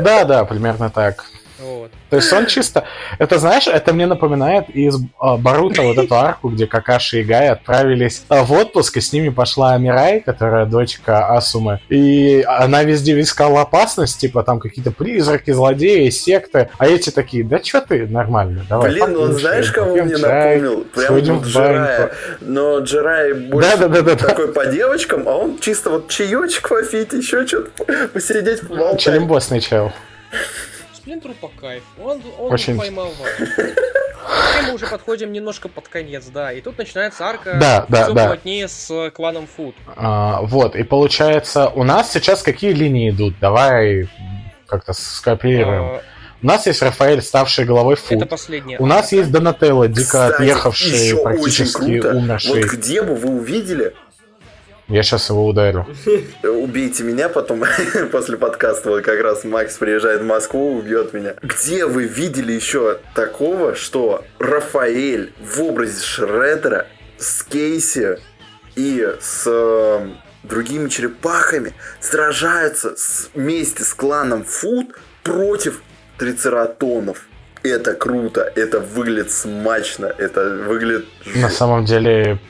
Да, 0.00 0.24
да, 0.24 0.44
примерно 0.44 0.90
так. 0.90 1.24
Вот. 1.62 1.90
То 2.10 2.16
есть 2.16 2.32
он 2.32 2.46
чисто... 2.46 2.84
Это, 3.18 3.38
знаешь, 3.38 3.66
это 3.66 3.92
мне 3.92 4.06
напоминает 4.06 4.68
из 4.70 4.96
а, 5.18 5.36
Барута 5.36 5.82
вот 5.82 5.96
эту 5.96 6.14
арку, 6.14 6.48
где 6.48 6.66
Какаши 6.66 7.20
и 7.20 7.24
Гай 7.24 7.48
отправились 7.48 8.24
а, 8.28 8.42
в 8.42 8.52
отпуск, 8.52 8.96
и 8.96 9.00
с 9.00 9.12
ними 9.12 9.28
пошла 9.28 9.74
Амирай, 9.74 10.20
которая 10.20 10.66
дочка 10.66 11.34
Асумы. 11.34 11.80
И 11.88 12.44
она 12.46 12.82
везде 12.82 13.18
искала 13.20 13.62
опасность, 13.62 14.18
типа 14.20 14.42
там 14.42 14.58
какие-то 14.58 14.90
призраки, 14.90 15.52
злодеи, 15.52 16.10
секты. 16.10 16.68
А 16.78 16.86
эти 16.86 17.10
такие, 17.10 17.44
да 17.44 17.62
что 17.62 17.80
ты, 17.80 18.06
нормально, 18.06 18.66
давай. 18.68 18.90
Блин, 18.90 19.16
он 19.16 19.32
знаешь, 19.34 19.70
кого 19.70 19.92
мне 19.94 20.16
напомнил? 20.16 20.84
Прям 20.94 21.14
вот 21.14 21.44
Джирая. 21.44 22.12
Но 22.40 22.80
Джирай 22.80 23.34
больше 23.34 23.76
да, 23.76 23.88
да, 23.88 24.02
да, 24.02 24.16
такой 24.16 24.48
да. 24.48 24.52
по 24.52 24.66
девочкам, 24.66 25.28
а 25.28 25.36
он 25.36 25.58
чисто 25.58 25.90
вот 25.90 26.08
чаечек 26.08 26.68
попить, 26.68 27.12
еще 27.12 27.46
что-то 27.46 28.08
посидеть, 28.08 28.60
поболтать. 28.66 29.00
Челембосный 29.00 29.60
чел. 29.60 29.92
Сплинтеру 31.02 31.34
по 31.34 31.48
кайфу. 31.48 31.84
Он, 32.00 32.22
он 32.38 32.52
Очень... 32.52 32.78
поймал 32.78 33.08
вас. 33.08 33.58
мы 34.68 34.74
уже 34.74 34.86
подходим 34.86 35.32
немножко 35.32 35.68
под 35.68 35.88
конец, 35.88 36.26
да. 36.26 36.52
И 36.52 36.60
тут 36.60 36.78
начинается 36.78 37.26
арка 37.26 37.58
да, 37.60 37.86
да, 37.88 38.04
все 38.04 38.12
да. 38.12 38.26
плотнее 38.28 38.68
с 38.68 39.10
кланом 39.10 39.48
Фуд. 39.48 39.74
А, 39.96 40.42
вот, 40.42 40.76
и 40.76 40.84
получается, 40.84 41.66
у 41.70 41.82
нас 41.82 42.12
сейчас 42.12 42.44
какие 42.44 42.72
линии 42.72 43.10
идут? 43.10 43.34
Давай 43.40 44.08
как-то 44.68 44.92
скооперируем. 44.92 45.82
А... 45.82 46.02
У 46.40 46.46
нас 46.46 46.66
есть 46.68 46.80
Рафаэль, 46.82 47.20
ставший 47.20 47.64
головой 47.64 47.96
Фуд. 47.96 48.18
Это 48.18 48.26
последняя. 48.26 48.78
У 48.78 48.86
нас 48.86 49.10
есть 49.10 49.32
Донателло, 49.32 49.88
дико 49.88 50.02
Кстати, 50.02 50.34
отъехавший, 50.34 51.20
практически 51.20 52.06
умерший. 52.06 52.62
Вот 52.62 52.70
где 52.70 53.02
бы 53.02 53.16
вы 53.16 53.30
увидели 53.30 53.92
я 54.92 55.02
сейчас 55.02 55.30
его 55.30 55.46
ударю. 55.46 55.86
Убейте 56.42 57.02
меня 57.02 57.28
потом 57.28 57.64
после 58.12 58.36
подкаста. 58.36 58.90
Вот 58.90 59.02
как 59.02 59.20
раз 59.20 59.42
Макс 59.44 59.76
приезжает 59.78 60.20
в 60.20 60.24
Москву, 60.24 60.76
убьет 60.76 61.14
меня. 61.14 61.34
Где 61.42 61.86
вы 61.86 62.04
видели 62.04 62.52
еще 62.52 62.98
такого, 63.14 63.74
что 63.74 64.24
Рафаэль 64.38 65.32
в 65.40 65.62
образе 65.62 66.04
Шредера 66.04 66.86
с 67.16 67.42
Кейси 67.42 68.18
и 68.76 69.16
с 69.18 69.44
э, 69.46 70.08
другими 70.42 70.90
черепахами 70.90 71.72
сражаются 72.00 72.94
с, 72.94 73.30
вместе 73.34 73.84
с 73.84 73.94
кланом 73.94 74.44
Фуд 74.44 74.94
против 75.22 75.82
трицератонов? 76.18 77.26
Это 77.62 77.94
круто, 77.94 78.52
это 78.56 78.80
выглядит 78.80 79.30
смачно, 79.30 80.06
это 80.18 80.50
выглядит... 80.68 81.06
На 81.36 81.48
самом 81.48 81.84
деле, 81.84 82.40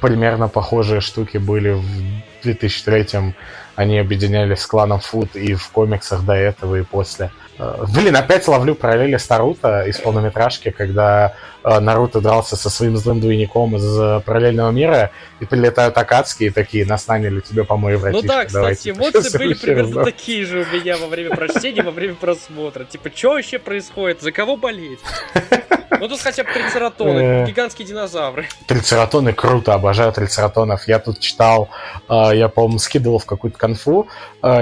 примерно 0.00 0.48
похожие 0.48 1.00
штуки 1.00 1.38
были 1.38 1.70
в 1.70 2.46
2003-м. 2.46 3.34
Они 3.76 3.98
объединялись 3.98 4.60
с 4.60 4.66
кланом 4.66 5.00
Фуд 5.00 5.36
и 5.36 5.54
в 5.54 5.68
комиксах 5.70 6.24
до 6.24 6.32
этого 6.32 6.76
и 6.76 6.82
после. 6.82 7.30
Э, 7.58 7.84
блин, 7.94 8.16
опять 8.16 8.46
ловлю 8.48 8.74
параллели 8.74 9.16
с 9.16 9.28
Наруто 9.28 9.82
из 9.82 9.98
полнометражки, 9.98 10.70
когда 10.70 11.34
э, 11.64 11.78
Наруто 11.80 12.20
дрался 12.20 12.56
со 12.56 12.70
своим 12.70 12.96
злым 12.96 13.20
двойником 13.20 13.76
из 13.76 14.00
э, 14.00 14.20
параллельного 14.24 14.70
мира, 14.70 15.10
и 15.40 15.44
прилетают 15.44 15.96
Акацки 15.96 16.50
такие, 16.50 16.86
нас 16.86 17.06
наняли 17.06 17.40
тебе 17.40 17.64
помой 17.64 17.96
братишка. 17.98 18.26
Ну 18.26 18.28
да, 18.28 18.44
кстати, 18.44 18.90
эмоции 18.90 19.38
были 19.38 19.54
примерно 19.54 20.04
такие 20.04 20.44
же 20.44 20.66
у 20.68 20.76
меня 20.76 20.96
во 20.96 21.06
время 21.06 21.36
прочтения, 21.36 21.82
во 21.82 21.90
время 21.90 22.14
просмотра. 22.14 22.84
Типа, 22.84 23.10
что 23.14 23.30
вообще 23.30 23.58
происходит? 23.58 24.22
За 24.22 24.32
кого 24.32 24.56
болеть? 24.56 25.00
Ну 26.00 26.08
тут 26.08 26.20
хотя 26.20 26.44
бы 26.44 26.50
трицератоны, 26.52 27.46
гигантские 27.46 27.86
динозавры. 27.86 28.48
Трицератоны 28.66 29.32
круто, 29.32 29.74
обожаю 29.74 30.12
трицератонов. 30.12 30.86
Я 30.88 30.98
тут 30.98 31.20
читал, 31.20 31.68
я, 32.08 32.48
по-моему, 32.48 32.78
скидывал 32.78 33.18
в 33.18 33.26
какую-то 33.26 33.58
конфу, 33.58 34.08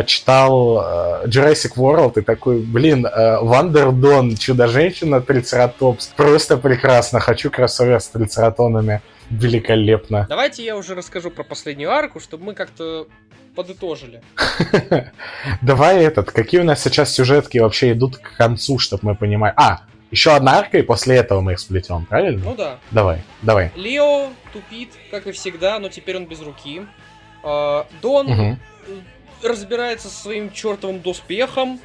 читал 0.06 1.24
Jurassic 1.26 1.74
World 1.76 2.18
и 2.18 2.22
такой, 2.22 2.60
блин, 2.60 3.06
э, 3.06 3.38
Вандердон, 3.40 4.36
Чудо-женщина, 4.36 5.20
Трицератопс. 5.20 6.08
Просто 6.08 6.56
прекрасно. 6.56 7.20
Хочу 7.20 7.50
кроссовер 7.50 8.00
с 8.00 8.08
Трицератонами. 8.08 9.02
Великолепно. 9.30 10.26
Давайте 10.28 10.64
я 10.64 10.76
уже 10.76 10.94
расскажу 10.94 11.30
про 11.30 11.42
последнюю 11.42 11.90
арку, 11.90 12.20
чтобы 12.20 12.44
мы 12.44 12.54
как-то 12.54 13.08
подытожили. 13.56 14.22
Давай 15.62 16.04
этот, 16.04 16.30
какие 16.30 16.60
у 16.60 16.64
нас 16.64 16.82
сейчас 16.82 17.12
сюжетки 17.12 17.58
вообще 17.58 17.92
идут 17.92 18.18
к 18.18 18.36
концу, 18.36 18.78
чтобы 18.78 19.00
мы 19.04 19.14
понимали. 19.16 19.52
А, 19.56 19.80
еще 20.10 20.32
одна 20.32 20.58
арка, 20.58 20.78
и 20.78 20.82
после 20.82 21.16
этого 21.16 21.40
мы 21.40 21.52
их 21.52 21.60
сплетем, 21.60 22.06
правильно? 22.06 22.42
Ну 22.44 22.54
да. 22.54 22.78
Давай, 22.90 23.22
давай. 23.42 23.72
Лео 23.74 24.30
тупит, 24.52 24.90
как 25.10 25.26
и 25.26 25.32
всегда, 25.32 25.78
но 25.78 25.88
теперь 25.88 26.16
он 26.16 26.26
без 26.26 26.40
руки. 26.40 26.82
А, 27.42 27.86
Дон 28.02 28.30
угу. 28.30 28.58
разбирается 29.42 30.08
со 30.08 30.22
своим 30.22 30.52
чертовым 30.52 31.00
доспехом, 31.00 31.80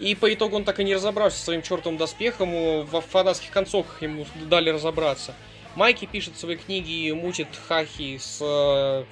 и 0.00 0.14
по 0.14 0.32
итогу 0.32 0.56
он 0.56 0.64
так 0.64 0.80
и 0.80 0.84
не 0.84 0.94
разобрался 0.94 1.38
со 1.38 1.44
своим 1.46 1.62
чертовым 1.62 1.98
доспехом, 1.98 2.84
в 2.84 3.00
фанатских 3.00 3.50
концовках 3.50 4.00
ему 4.02 4.26
дали 4.48 4.70
разобраться. 4.70 5.34
Майки 5.74 6.06
пишет 6.06 6.38
свои 6.38 6.56
книги 6.56 7.06
и 7.06 7.12
мутит 7.12 7.48
Хахи 7.68 8.18
с 8.18 8.38
э, 8.40 9.04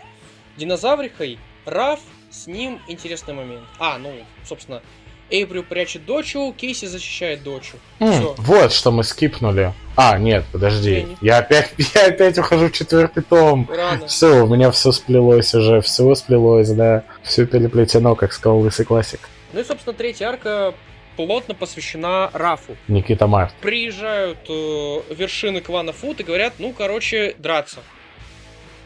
динозаврихой. 0.56 1.38
Раф, 1.64 2.00
с 2.30 2.46
ним 2.46 2.80
интересный 2.88 3.34
момент. 3.34 3.64
А, 3.78 3.98
ну, 3.98 4.12
собственно, 4.44 4.82
Эйбрю 5.30 5.62
прячет 5.62 6.04
дочу, 6.04 6.54
Кейси 6.56 6.86
защищает 6.86 7.42
дочу. 7.42 7.76
Mm, 8.00 8.34
вот 8.38 8.72
что 8.72 8.92
мы 8.92 9.02
скипнули. 9.02 9.72
А, 9.96 10.18
нет, 10.18 10.44
подожди. 10.52 11.06
Я, 11.20 11.36
я 11.36 11.38
опять, 11.38 11.72
я 11.94 12.06
опять 12.06 12.38
ухожу 12.38 12.68
в 12.68 12.72
четвертый 12.72 13.22
том. 13.22 13.68
Рано. 13.68 14.06
Все, 14.06 14.44
у 14.44 14.54
меня 14.54 14.70
все 14.70 14.92
сплелось 14.92 15.54
уже, 15.54 15.80
все 15.80 16.14
сплелось, 16.14 16.70
да. 16.70 17.04
Все 17.22 17.46
переплетено, 17.46 18.14
как 18.14 18.32
сказал 18.32 18.60
лысый 18.60 18.84
классик. 18.84 19.28
Ну 19.52 19.60
и, 19.60 19.64
собственно, 19.64 19.94
третья 19.94 20.28
арка 20.28 20.74
плотно 21.16 21.54
посвящена 21.54 22.30
Рафу. 22.32 22.76
Никита 22.88 23.26
Март. 23.26 23.54
Приезжают 23.60 24.38
э, 24.48 25.00
вершины 25.14 25.60
клана 25.60 25.92
Фут 25.92 26.20
и 26.20 26.24
говорят, 26.24 26.54
ну, 26.58 26.72
короче, 26.76 27.34
драться. 27.38 27.80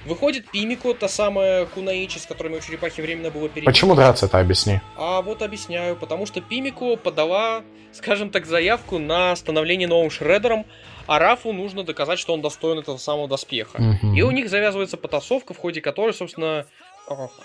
Выходит 0.07 0.51
Пимико, 0.51 0.95
та 0.95 1.09
самая 1.09 1.67
Кунаичи, 1.67 2.19
с 2.19 2.27
которыми 2.27 2.57
у 2.57 2.61
черепахи 2.61 3.01
временно 3.01 3.31
было 3.31 3.49
перебито. 3.49 3.71
Почему 3.71 3.95
драться-то, 3.95 4.39
объясни? 4.39 4.81
А 4.97 5.21
вот 5.21 5.43
объясняю. 5.43 5.95
Потому 5.97 6.25
что 6.27 6.41
Пимико 6.41 6.97
подала, 6.97 7.63
скажем 7.93 8.31
так, 8.31 8.47
заявку 8.47 8.99
на 8.99 9.37
становление 9.37 9.89
новым 9.89 10.11
Шредером, 10.11 10.65
а 11.07 11.19
Рафу 11.19 11.53
нужно 11.53 11.85
доказать, 11.85 12.19
что 12.19 12.33
он 12.33 12.41
достоин 12.41 12.79
этого 12.79 12.97
самого 12.97 13.29
доспеха. 13.29 13.77
Угу. 13.77 14.15
И 14.15 14.23
у 14.23 14.31
них 14.31 14.49
завязывается 14.49 14.97
потасовка, 14.97 15.53
в 15.53 15.59
ходе 15.59 15.81
которой, 15.81 16.15
собственно, 16.15 16.67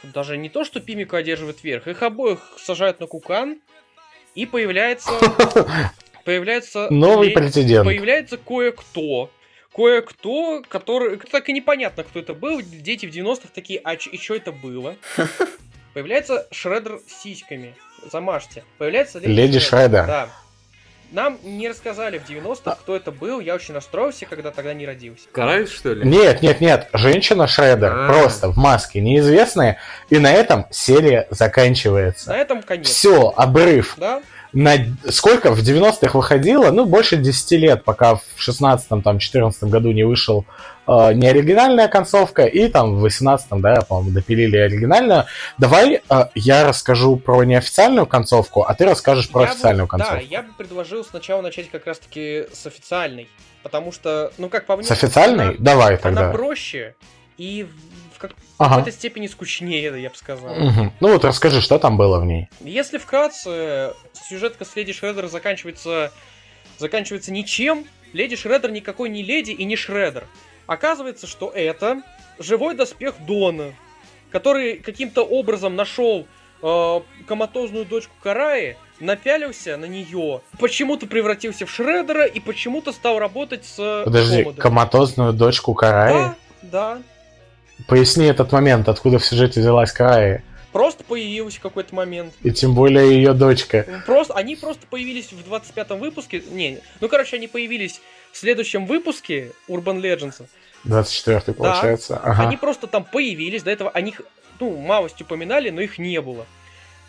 даже 0.03 0.37
не 0.37 0.49
то, 0.49 0.63
что 0.63 0.79
Пимика 0.79 1.17
одерживает 1.17 1.63
верх, 1.63 1.87
их 1.87 2.03
обоих 2.03 2.39
сажают 2.57 2.99
на 2.99 3.07
кукан, 3.07 3.59
и 4.33 4.45
появляется... 4.45 5.11
Появляется... 6.25 6.87
Новый 6.89 7.29
прецедент. 7.29 7.85
Появляется 7.85 8.37
кое-кто. 8.37 9.29
Кое-кто, 9.75 10.63
который... 10.69 11.17
Так 11.17 11.49
и 11.49 11.53
непонятно, 11.53 12.03
кто 12.03 12.19
это 12.19 12.33
был. 12.33 12.61
Дети 12.61 13.05
в 13.05 13.09
90-х 13.09 13.49
такие, 13.53 13.81
а 13.83 13.95
и 13.95 14.17
что 14.17 14.35
это 14.35 14.53
было? 14.53 14.95
Появляется 15.93 16.47
Шредер 16.51 16.99
с 17.05 17.21
сиськами. 17.21 17.75
Замажьте. 18.09 18.63
Появляется 18.77 19.19
Леди, 19.19 19.31
Леди 19.31 19.59
Шредер. 19.59 20.05
Да. 20.05 20.29
Нам 21.11 21.37
не 21.43 21.69
рассказали 21.69 22.17
в 22.19 22.29
90-х, 22.29 22.77
кто 22.81 22.95
это 22.95 23.11
был. 23.11 23.39
Я 23.39 23.55
очень 23.55 23.73
расстроился, 23.73 24.25
когда 24.25 24.51
тогда 24.51 24.73
не 24.73 24.85
родился. 24.85 25.27
Караюсь, 25.31 25.69
что 25.69 25.93
ли? 25.93 26.07
Нет, 26.07 26.41
нет, 26.41 26.61
нет. 26.61 26.89
Женщина 26.93 27.47
Шредер. 27.47 27.91
А-а-а. 27.91 28.07
Просто 28.07 28.49
в 28.49 28.57
маске, 28.57 29.01
неизвестная. 29.01 29.77
И 30.09 30.17
на 30.19 30.31
этом 30.31 30.67
серия 30.71 31.27
заканчивается. 31.29 32.29
На 32.29 32.37
этом 32.37 32.63
конец. 32.63 32.87
Все, 32.87 33.33
обрыв. 33.35 33.95
Да? 33.97 34.21
На 34.55 34.77
сколько 35.09 35.51
в 35.51 35.59
90-х 35.59 36.17
выходило, 36.17 36.71
ну, 36.71 36.85
больше 36.85 37.17
10 37.17 37.51
лет, 37.59 37.83
пока 37.83 38.15
в 38.15 38.23
16-м, 38.39 39.01
там, 39.01 39.19
14 39.19 39.63
году 39.63 39.91
не 39.91 40.05
вышел 40.05 40.45
э, 40.87 41.13
не 41.13 41.27
оригинальная 41.27 41.89
концовка, 41.89 42.45
и 42.45 42.69
там 42.69 42.95
в 42.95 43.05
18-м, 43.05 43.61
да, 43.61 43.81
по-моему, 43.81 44.11
допилили 44.11 44.55
оригинальную. 44.55 45.25
Давай 45.57 46.01
э, 46.09 46.25
я 46.35 46.65
расскажу 46.65 47.17
про 47.17 47.43
неофициальную 47.43 48.07
концовку, 48.07 48.63
а 48.63 48.73
ты 48.73 48.85
расскажешь 48.85 49.29
про 49.29 49.43
я 49.43 49.49
официальную 49.49 49.87
бы, 49.87 49.91
концовку. 49.91 50.15
Да, 50.15 50.21
я 50.21 50.41
бы 50.41 50.53
предложил 50.57 51.03
сначала 51.03 51.41
начать 51.41 51.69
как 51.69 51.85
раз-таки 51.85 52.45
с 52.53 52.65
официальной, 52.65 53.27
потому 53.61 53.91
что, 53.91 54.31
ну, 54.37 54.47
как 54.47 54.65
по 54.67 54.77
мне... 54.77 54.85
С 54.85 54.91
официальной? 54.91 55.49
Она, 55.49 55.55
Давай 55.59 55.97
тогда. 55.97 56.29
Она 56.29 56.33
проще, 56.33 56.95
и 57.37 57.67
в, 58.15 58.17
как, 58.17 58.31
ага. 58.57 58.67
в 58.67 58.77
какой-то 58.77 58.97
степени 58.97 59.27
скучнее, 59.27 60.01
я 60.01 60.09
бы 60.09 60.15
сказал. 60.15 60.51
Угу. 60.51 60.93
Ну 60.99 61.07
вот 61.13 61.25
расскажи, 61.25 61.61
что 61.61 61.77
там 61.79 61.97
было 61.97 62.19
в 62.19 62.25
ней. 62.25 62.49
Если 62.61 62.97
вкратце, 62.97 63.93
сюжетка 64.29 64.65
с 64.65 64.75
Леди 64.75 64.93
Шредер 64.93 65.27
заканчивается, 65.27 66.11
заканчивается 66.77 67.31
ничем. 67.31 67.85
Леди 68.13 68.35
Шредер 68.35 68.71
никакой 68.71 69.09
не 69.09 69.23
леди 69.23 69.51
и 69.51 69.65
не 69.65 69.75
Шредер. 69.75 70.25
Оказывается, 70.67 71.27
что 71.27 71.51
это 71.51 72.01
живой 72.39 72.75
доспех 72.75 73.15
Дона, 73.19 73.73
который 74.31 74.77
каким-то 74.77 75.23
образом 75.23 75.75
нашел 75.75 76.25
э, 76.61 77.01
коматозную 77.27 77.85
дочку 77.85 78.13
Караи, 78.23 78.77
напялился 78.99 79.77
на 79.77 79.85
нее, 79.85 80.41
почему-то 80.59 81.07
превратился 81.07 81.65
в 81.65 81.71
Шредера 81.71 82.25
и 82.25 82.39
почему-то 82.39 82.91
стал 82.91 83.19
работать 83.19 83.65
с 83.65 84.03
Подожди, 84.05 84.43
Комодом. 84.43 84.61
коматозную 84.61 85.33
дочку 85.33 85.73
Караи? 85.73 86.13
Да, 86.13 86.35
да. 86.63 87.01
Поясни 87.87 88.25
этот 88.25 88.51
момент, 88.51 88.87
откуда 88.89 89.19
в 89.19 89.25
сюжете 89.25 89.59
взялась 89.59 89.91
Караи. 89.91 90.41
просто 90.71 91.03
появилась 91.03 91.55
в 91.55 91.61
какой-то 91.61 91.95
момент. 91.95 92.33
И 92.41 92.51
тем 92.51 92.75
более 92.75 93.15
ее 93.15 93.33
дочка. 93.33 94.03
Просто, 94.05 94.33
они 94.33 94.55
просто 94.55 94.85
появились 94.87 95.31
в 95.31 95.53
25-м 95.53 95.99
выпуске. 95.99 96.41
Не, 96.51 96.79
ну, 96.99 97.07
короче, 97.07 97.37
они 97.37 97.47
появились 97.47 98.01
в 98.31 98.37
следующем 98.37 98.85
выпуске 98.85 99.51
Urban 99.69 100.01
Legends. 100.01 100.45
24-й, 100.85 101.53
получается. 101.53 102.15
Да, 102.15 102.31
ага. 102.31 102.47
Они 102.47 102.57
просто 102.57 102.87
там 102.87 103.03
появились, 103.05 103.63
до 103.63 103.71
этого 103.71 103.89
о 103.89 104.01
них, 104.01 104.21
ну, 104.59 104.75
малость 104.77 105.21
упоминали, 105.21 105.69
но 105.69 105.81
их 105.81 105.97
не 105.97 106.19
было. 106.21 106.45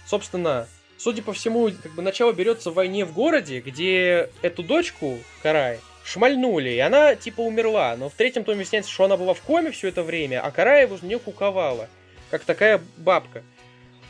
Собственно, 0.07 0.69
судя 0.97 1.23
по 1.23 1.33
всему, 1.33 1.71
как 1.83 1.93
бы 1.93 2.03
начало 2.03 2.33
берется 2.33 2.71
в 2.71 2.75
войне 2.75 3.05
в 3.05 3.12
городе, 3.12 3.61
где 3.61 4.31
эту 4.43 4.62
дочку, 4.62 5.19
Карай, 5.43 5.81
шмальнули, 6.07 6.70
и 6.70 6.78
она 6.78 7.16
типа 7.16 7.40
умерла. 7.40 7.96
Но 7.98 8.09
в 8.09 8.14
третьем 8.14 8.44
томе 8.44 8.59
выясняется, 8.59 8.90
что 8.90 9.04
она 9.04 9.16
была 9.16 9.34
в 9.34 9.40
коме 9.40 9.70
все 9.72 9.88
это 9.88 10.02
время, 10.02 10.40
а 10.40 10.50
Карая 10.50 10.86
возле 10.86 11.09
нее 11.09 11.18
куковала. 11.18 11.88
Как 12.30 12.44
такая 12.44 12.80
бабка. 12.96 13.42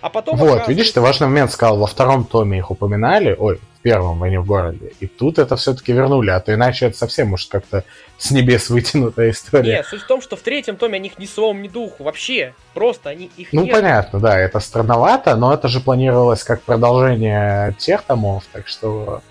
А 0.02 0.10
потом... 0.10 0.36
Вот, 0.36 0.44
оказывается... 0.44 0.70
видишь, 0.70 0.92
ты 0.92 1.00
важный 1.00 1.26
момент 1.26 1.50
сказал, 1.50 1.78
во 1.78 1.86
втором 1.86 2.26
томе 2.26 2.58
их 2.58 2.70
упоминали, 2.70 3.34
ой, 3.36 3.56
в 3.56 3.82
первом 3.82 4.18
«Войне 4.18 4.38
в 4.38 4.46
городе», 4.46 4.92
и 5.00 5.06
тут 5.06 5.38
это 5.38 5.56
все-таки 5.56 5.92
вернули, 5.92 6.30
а 6.30 6.38
то 6.38 6.52
иначе 6.52 6.86
это 6.86 6.98
совсем 6.98 7.32
уж 7.32 7.46
как-то 7.46 7.82
с 8.18 8.30
небес 8.30 8.68
вытянутая 8.68 9.30
история. 9.30 9.76
Нет, 9.76 9.86
суть 9.86 10.02
в 10.02 10.06
том, 10.06 10.20
что 10.20 10.36
в 10.36 10.40
третьем 10.40 10.76
томе 10.76 10.96
о 10.96 10.98
них 10.98 11.18
ни 11.18 11.24
словом, 11.24 11.62
ни 11.62 11.68
духу, 11.68 12.04
вообще, 12.04 12.54
просто 12.74 13.08
они 13.08 13.30
их 13.38 13.48
Ну, 13.52 13.64
нет. 13.64 13.72
понятно, 13.72 14.20
да, 14.20 14.38
это 14.38 14.60
странновато, 14.60 15.34
но 15.34 15.54
это 15.54 15.66
же 15.68 15.80
планировалось 15.80 16.44
как 16.44 16.62
продолжение 16.62 17.74
тех 17.78 18.02
томов, 18.02 18.44
так 18.52 18.68
что 18.68 19.22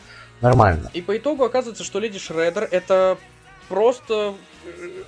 нормально. 0.45 0.91
И 0.93 1.01
по 1.01 1.17
итогу 1.17 1.43
оказывается, 1.43 1.83
что 1.83 1.99
Леди 1.99 2.19
Шреддер 2.19 2.67
это 2.71 3.17
просто 3.67 4.35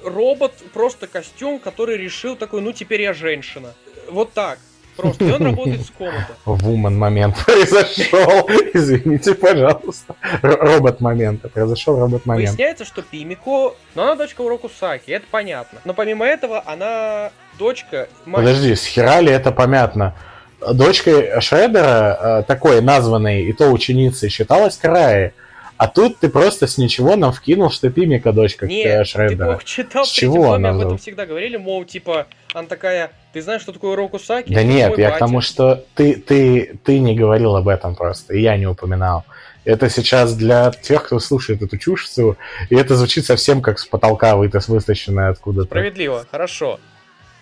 робот, 0.03 0.53
просто 0.73 1.07
костюм, 1.07 1.59
который 1.59 1.97
решил 1.97 2.35
такой, 2.35 2.61
ну 2.61 2.71
теперь 2.73 3.01
я 3.01 3.13
женщина. 3.13 3.73
Вот 4.09 4.33
так. 4.33 4.59
Просто. 4.95 5.25
И 5.25 5.31
он 5.31 5.43
работает 5.43 5.81
с 5.85 5.91
комнаты. 5.91 6.33
Вумен 6.45 6.97
момент 6.97 7.35
произошел. 7.45 8.49
Извините, 8.73 9.35
пожалуйста. 9.35 10.15
Робот 10.41 11.01
момент. 11.01 11.51
Произошел 11.51 11.99
робот 11.99 12.25
момент. 12.25 12.49
Выясняется, 12.49 12.83
что 12.83 13.03
Пимико, 13.03 13.75
ну 13.93 14.01
она 14.01 14.15
дочка 14.15 14.41
Уроку 14.41 14.69
Саки, 14.69 15.11
это 15.11 15.25
понятно. 15.29 15.79
Но 15.85 15.93
помимо 15.93 16.25
этого, 16.25 16.63
она 16.65 17.31
дочка... 17.59 18.09
Подожди, 18.25 18.73
с 18.73 18.85
хера 18.85 19.21
ли 19.21 19.31
это 19.31 19.51
понятно? 19.51 20.15
Дочкой 20.59 21.39
Шредера, 21.39 22.39
э, 22.39 22.43
такой 22.47 22.81
названной 22.81 23.43
и 23.43 23.53
то 23.53 23.69
ученицей, 23.69 24.29
считалась 24.29 24.77
Краи. 24.77 25.31
А 25.77 25.87
тут 25.87 26.17
ты 26.17 26.29
просто 26.29 26.65
с 26.65 26.79
ничего 26.79 27.15
нам 27.15 27.31
вкинул, 27.31 27.69
что 27.69 27.91
Пимика 27.91 28.31
дочка 28.31 28.65
Нет, 28.65 29.07
Шредера. 29.07 29.29
ты 29.29 29.35
плохо 29.35 29.63
читал, 29.63 30.05
с 30.05 30.09
чего 30.09 30.53
она 30.53 30.71
об 30.71 30.79
этом 30.79 30.97
всегда 30.97 31.27
говорили, 31.27 31.57
мол, 31.57 31.85
типа, 31.85 32.25
она 32.53 32.67
такая, 32.67 33.11
ты 33.31 33.43
знаешь, 33.43 33.61
что 33.61 33.73
такое 33.73 33.95
Рокусаки? 33.95 34.51
Да 34.51 34.63
нет, 34.63 34.97
я 34.97 35.11
к 35.11 35.19
тому, 35.19 35.41
что 35.41 35.85
ты, 35.93 36.15
ты, 36.15 36.79
ты 36.83 36.97
не 36.97 37.15
говорил 37.15 37.55
об 37.55 37.67
этом 37.67 37.95
просто, 37.95 38.33
и 38.33 38.41
я 38.41 38.57
не 38.57 38.65
упоминал. 38.65 39.23
Это 39.65 39.89
сейчас 39.89 40.33
для 40.33 40.71
тех, 40.71 41.05
кто 41.05 41.19
слушает 41.19 41.61
эту 41.61 41.77
всю, 41.77 42.37
и 42.69 42.75
это 42.75 42.95
звучит 42.95 43.25
совсем 43.25 43.61
как 43.61 43.77
с 43.77 43.85
потолка 43.85 44.35
вытащенное 44.35 45.29
откуда-то. 45.29 45.67
Справедливо, 45.67 46.25
хорошо. 46.31 46.79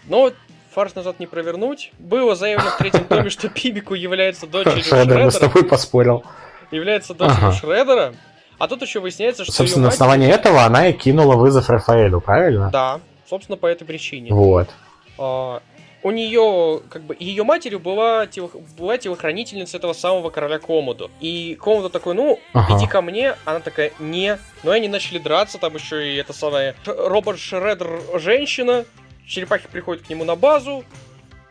Но 0.08 0.32
фарш 0.76 0.94
назад 0.94 1.20
не 1.20 1.26
провернуть. 1.26 1.92
Было 1.98 2.36
заявлено 2.36 2.70
в 2.70 2.78
третьем 2.78 3.06
томе, 3.06 3.30
что 3.30 3.50
Пибику 3.50 3.94
является 3.94 4.46
дочерью 4.46 4.84
Шреддера. 4.84 5.06
Шреддер 5.06 5.32
с 5.32 5.40
тобой 5.40 5.64
поспорил 5.66 6.24
является 6.72 7.14
дочерью 7.14 7.48
ага. 7.48 7.52
Шреддера. 7.54 8.14
А 8.58 8.68
тут 8.68 8.82
еще 8.82 9.00
выясняется, 9.00 9.44
что... 9.44 9.54
Собственно, 9.54 9.88
на 9.88 9.90
основании 9.90 10.28
мать... 10.28 10.40
этого 10.40 10.64
она 10.64 10.88
и 10.88 10.94
кинула 10.94 11.36
вызов 11.36 11.70
Рафаэлю, 11.70 12.22
правильно? 12.22 12.70
Да, 12.72 13.00
собственно, 13.30 13.58
по 13.58 13.68
этой 13.68 13.86
причине. 13.86 14.32
Вот. 14.32 14.70
А, 15.18 15.62
у 16.04 16.12
нее, 16.12 16.82
как 16.90 17.04
бы, 17.04 17.18
ее 17.20 17.44
матерью 17.44 17.80
была, 17.80 18.28
тело, 18.28 18.50
была 18.78 18.98
телохранительница 18.98 19.78
этого 19.78 19.92
самого 19.94 20.30
короля 20.30 20.60
Комоду. 20.60 21.12
И 21.20 21.58
Комоду 21.62 21.90
такой, 21.90 22.14
ну, 22.14 22.40
ага. 22.54 22.78
иди 22.78 22.88
ко 22.88 23.02
мне. 23.02 23.36
Она 23.44 23.60
такая, 23.60 23.92
не. 24.00 24.38
Но 24.64 24.72
они 24.72 24.88
начали 24.88 25.20
драться, 25.20 25.58
там 25.58 25.76
еще 25.76 26.14
и 26.14 26.16
это 26.16 26.32
самое... 26.32 26.76
Робот 26.86 27.40
Шреддер 27.40 28.00
женщина. 28.16 28.86
Черепахи 29.28 29.68
приходят 29.72 30.04
к 30.04 30.10
нему 30.10 30.24
на 30.24 30.36
базу 30.36 30.86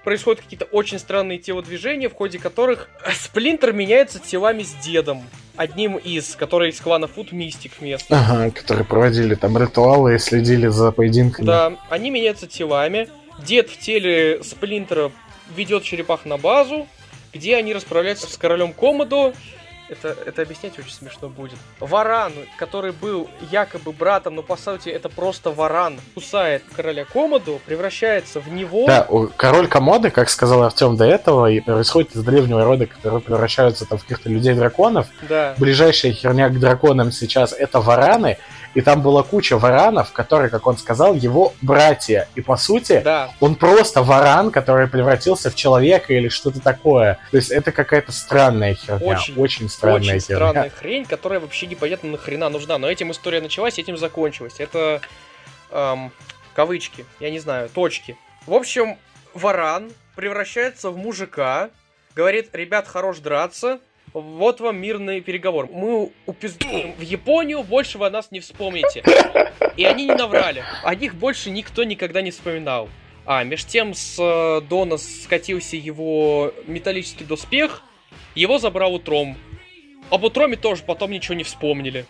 происходят 0.05 0.43
какие-то 0.43 0.67
очень 0.67 0.99
странные 0.99 1.39
телодвижения, 1.39 2.09
в 2.09 2.15
ходе 2.15 2.39
которых 2.39 2.89
Сплинтер 3.15 3.73
меняется 3.73 4.21
телами 4.21 4.63
с 4.63 4.73
дедом. 4.75 5.25
Одним 5.57 5.97
из, 5.97 6.37
который 6.37 6.71
из 6.71 6.81
клана 6.81 7.07
Фуд 7.07 7.33
Мистик 7.33 7.81
местных. 7.81 8.21
Ага, 8.21 8.51
которые 8.51 8.85
проводили 8.85 9.35
там 9.35 9.57
ритуалы 9.57 10.17
и 10.17 10.19
следили 10.19 10.67
за 10.69 10.91
поединками. 10.93 11.47
Да, 11.47 11.73
они 11.91 12.11
меняются 12.11 12.47
телами. 12.47 13.09
Дед 13.45 13.71
в 13.71 13.79
теле 13.79 14.43
Сплинтера 14.43 15.11
ведет 15.55 15.85
черепах 15.85 16.25
на 16.25 16.39
базу, 16.39 16.87
где 17.33 17.57
они 17.57 17.73
расправляются 17.73 18.31
с 18.31 18.37
королем 18.37 18.73
Комодо 18.73 19.33
это, 19.89 20.17
это 20.27 20.43
объяснять 20.43 20.79
очень 20.79 20.93
смешно 20.93 21.29
будет. 21.29 21.59
Варан, 21.81 22.33
который 22.59 22.93
был 22.93 23.29
якобы 23.51 23.93
братом, 23.93 24.37
но 24.37 24.43
по 24.43 24.57
сути 24.57 24.89
это 24.89 25.09
просто 25.09 25.51
варан, 25.51 26.01
кусает 26.15 26.63
короля 26.75 27.05
Комоду, 27.05 27.61
превращается 27.67 28.41
в 28.41 28.49
него. 28.49 28.87
Да, 28.87 29.07
король 29.37 29.69
Комоды, 29.69 30.11
как 30.11 30.31
сказал 30.31 30.63
Артем 30.63 30.97
до 30.97 31.05
этого, 31.05 31.49
происходит 31.61 32.17
из 32.17 32.23
древнего 32.23 32.65
рода, 32.65 32.87
которые 32.87 33.21
превращаются 33.21 33.87
там 33.87 33.99
в 33.99 34.03
каких-то 34.03 34.29
людей-драконов. 34.29 35.07
Да. 35.29 35.55
Ближайшая 35.59 36.13
херня 36.13 36.49
к 36.49 36.59
драконам 36.59 37.13
сейчас 37.13 37.53
это 37.53 37.81
вараны, 37.81 38.39
и 38.75 38.81
там 38.81 39.03
была 39.03 39.23
куча 39.23 39.57
варанов, 39.57 40.13
которые, 40.13 40.51
как 40.51 40.67
он 40.67 40.77
сказал, 40.77 41.15
его 41.15 41.55
братья. 41.63 42.29
И 42.35 42.41
по 42.41 42.57
сути, 42.57 43.01
да. 43.05 43.31
он 43.41 43.55
просто 43.55 44.03
варан, 44.03 44.51
который 44.51 44.89
превратился 44.89 45.51
в 45.51 45.55
человека 45.55 46.13
или 46.13 46.29
что-то 46.29 46.61
такое. 46.61 47.19
То 47.31 47.37
есть 47.37 47.51
это 47.51 47.73
какая-то 47.73 48.13
странная 48.13 48.75
херня. 48.75 49.07
Очень, 49.07 49.37
очень 49.37 49.69
странная 49.69 50.17
очень 50.17 50.21
херня. 50.21 50.37
странная 50.37 50.71
хрень, 50.71 51.05
которая 51.05 51.41
вообще 51.41 51.67
непонятно 51.67 52.11
нахрена 52.11 52.49
нужна. 52.49 52.79
Но 52.79 52.91
этим 52.91 53.13
история 53.13 53.41
началась, 53.41 53.79
этим 53.79 53.97
закончилась. 53.97 54.55
Это 54.59 55.01
эм, 55.71 56.13
кавычки, 56.55 57.05
я 57.21 57.31
не 57.31 57.39
знаю, 57.39 57.69
точки. 57.69 58.17
В 58.47 58.55
общем, 58.55 58.99
варан 59.35 59.93
превращается 60.17 60.91
в 60.91 60.97
мужика, 60.97 61.71
говорит, 62.15 62.51
ребят, 62.53 62.87
хорош 62.87 63.19
драться, 63.19 63.81
вот 64.15 64.61
вам 64.61 64.77
мирный 64.77 65.21
переговор. 65.21 65.69
Мы 65.71 66.13
упиздуем 66.27 66.95
в 66.95 67.03
Японию, 67.03 67.63
больше 67.63 67.99
вы 67.99 68.07
о 68.07 68.11
нас 68.11 68.31
не 68.31 68.41
вспомните. 68.41 69.03
И 69.77 69.85
они 69.85 70.07
не 70.07 70.15
наврали. 70.15 70.63
О 70.85 70.95
них 70.95 71.17
больше 71.17 71.51
никто 71.51 71.85
никогда 71.85 72.23
не 72.23 72.31
вспоминал. 72.31 72.89
А, 73.27 73.43
меж 73.43 73.65
тем 73.65 73.95
с 73.95 74.17
э, 74.19 74.61
Дона 74.69 74.99
скатился 74.99 75.77
его 75.77 76.53
металлический 76.67 77.25
доспех, 77.25 77.83
его 78.35 78.59
забрал 78.59 78.95
Утром. 78.95 79.37
Об 80.11 80.25
Утроме 80.25 80.57
тоже 80.57 80.83
потом 80.87 81.11
ничего 81.11 81.35
не 81.35 81.43
вспомнили. 81.43 82.05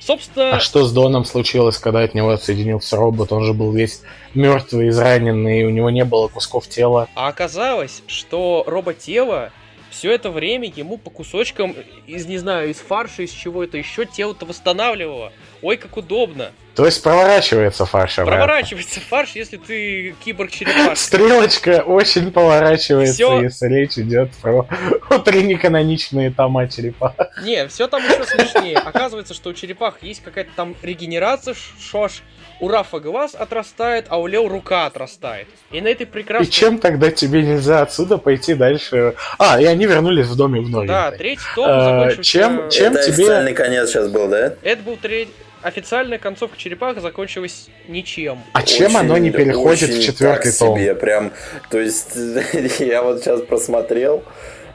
Собственно... 0.00 0.56
А 0.56 0.60
что 0.60 0.84
с 0.84 0.92
Доном 0.92 1.24
случилось, 1.24 1.78
когда 1.78 2.00
от 2.00 2.14
него 2.14 2.30
отсоединился 2.30 2.96
робот? 2.96 3.32
Он 3.32 3.44
же 3.44 3.54
был 3.54 3.72
весь 3.72 4.02
мертвый, 4.34 4.88
израненный, 4.88 5.64
у 5.64 5.70
него 5.70 5.88
не 5.90 6.04
было 6.04 6.28
кусков 6.28 6.68
тела. 6.68 7.08
А 7.14 7.28
оказалось, 7.28 8.02
что 8.06 8.64
робот-тело 8.66 9.52
все 9.96 10.12
это 10.12 10.30
время 10.30 10.70
ему 10.74 10.98
по 10.98 11.08
кусочкам 11.08 11.74
из, 12.06 12.26
не 12.26 12.36
знаю, 12.36 12.68
из 12.68 12.76
фарша, 12.76 13.22
из 13.22 13.30
чего 13.30 13.64
это 13.64 13.78
еще 13.78 14.04
тело-то 14.04 14.44
восстанавливало. 14.44 15.32
Ой, 15.62 15.78
как 15.78 15.96
удобно. 15.96 16.52
То 16.74 16.84
есть 16.84 17.02
проворачивается 17.02 17.86
фарш 17.86 18.18
обратно. 18.18 18.44
Проворачивается 18.44 19.00
фарш, 19.00 19.30
если 19.30 19.56
ты 19.56 20.14
киборг 20.22 20.50
черепашка. 20.50 20.94
Стрелочка 20.96 21.82
очень 21.86 22.30
поворачивается, 22.30 23.14
все... 23.14 23.40
если 23.40 23.66
речь 23.68 23.96
идет 23.96 24.30
про 24.42 24.68
три 25.24 25.44
неканоничные 25.44 26.30
тома 26.30 26.68
черепах. 26.68 27.14
Не, 27.42 27.66
все 27.68 27.88
там 27.88 28.04
еще 28.04 28.24
смешнее. 28.24 28.76
Оказывается, 28.76 29.32
что 29.32 29.48
у 29.48 29.54
черепах 29.54 30.02
есть 30.02 30.22
какая-то 30.22 30.50
там 30.54 30.76
регенерация, 30.82 31.54
шош, 31.80 32.22
у 32.60 32.68
Рафа 32.68 33.00
глаз 33.00 33.34
отрастает, 33.34 34.06
а 34.08 34.18
у 34.18 34.26
Лео 34.26 34.48
рука 34.48 34.86
отрастает. 34.86 35.46
И 35.70 35.80
на 35.80 35.88
этой 35.88 36.06
прекрасной... 36.06 36.46
И 36.46 36.50
чем 36.50 36.78
тогда 36.78 37.10
тебе 37.10 37.42
нельзя 37.42 37.82
отсюда 37.82 38.18
пойти 38.18 38.54
дальше? 38.54 39.14
А, 39.38 39.60
и 39.60 39.64
они 39.64 39.86
вернулись 39.86 40.26
в 40.26 40.36
доме 40.36 40.60
вновь. 40.60 40.88
Да, 40.88 41.10
третий 41.10 41.42
том 41.54 41.66
а, 41.68 41.84
закончился... 41.84 42.22
Чем, 42.22 42.70
чем 42.70 42.92
Это 42.94 43.02
тебе... 43.04 43.14
официальный 43.14 43.54
конец 43.54 43.90
сейчас 43.90 44.08
был, 44.08 44.28
да? 44.28 44.54
Это 44.62 44.82
был 44.82 44.96
третий... 44.96 45.32
Официальная 45.62 46.18
концовка 46.18 46.56
черепаха 46.56 47.00
закончилась 47.00 47.68
ничем. 47.88 48.38
А 48.52 48.60
очень, 48.60 48.78
чем 48.78 48.96
оно 48.96 49.18
не 49.18 49.30
переходит 49.30 49.90
в 49.90 50.02
четвертый 50.02 50.52
том? 50.52 50.78
Себе, 50.78 50.94
прям, 50.94 51.32
то 51.70 51.80
есть 51.80 52.14
я 52.78 53.02
вот 53.02 53.20
сейчас 53.20 53.40
просмотрел, 53.40 54.22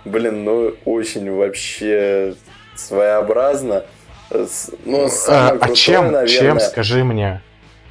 блин, 0.04 0.44
ну 0.44 0.76
очень 0.84 1.32
вообще 1.32 2.34
своеобразно. 2.76 3.86
Ну, 4.86 5.08
а, 5.30 5.58
а 5.62 5.74
чем, 5.74 6.12
наверное... 6.12 6.28
чем, 6.28 6.60
скажи 6.60 7.06
мне? 7.06 7.42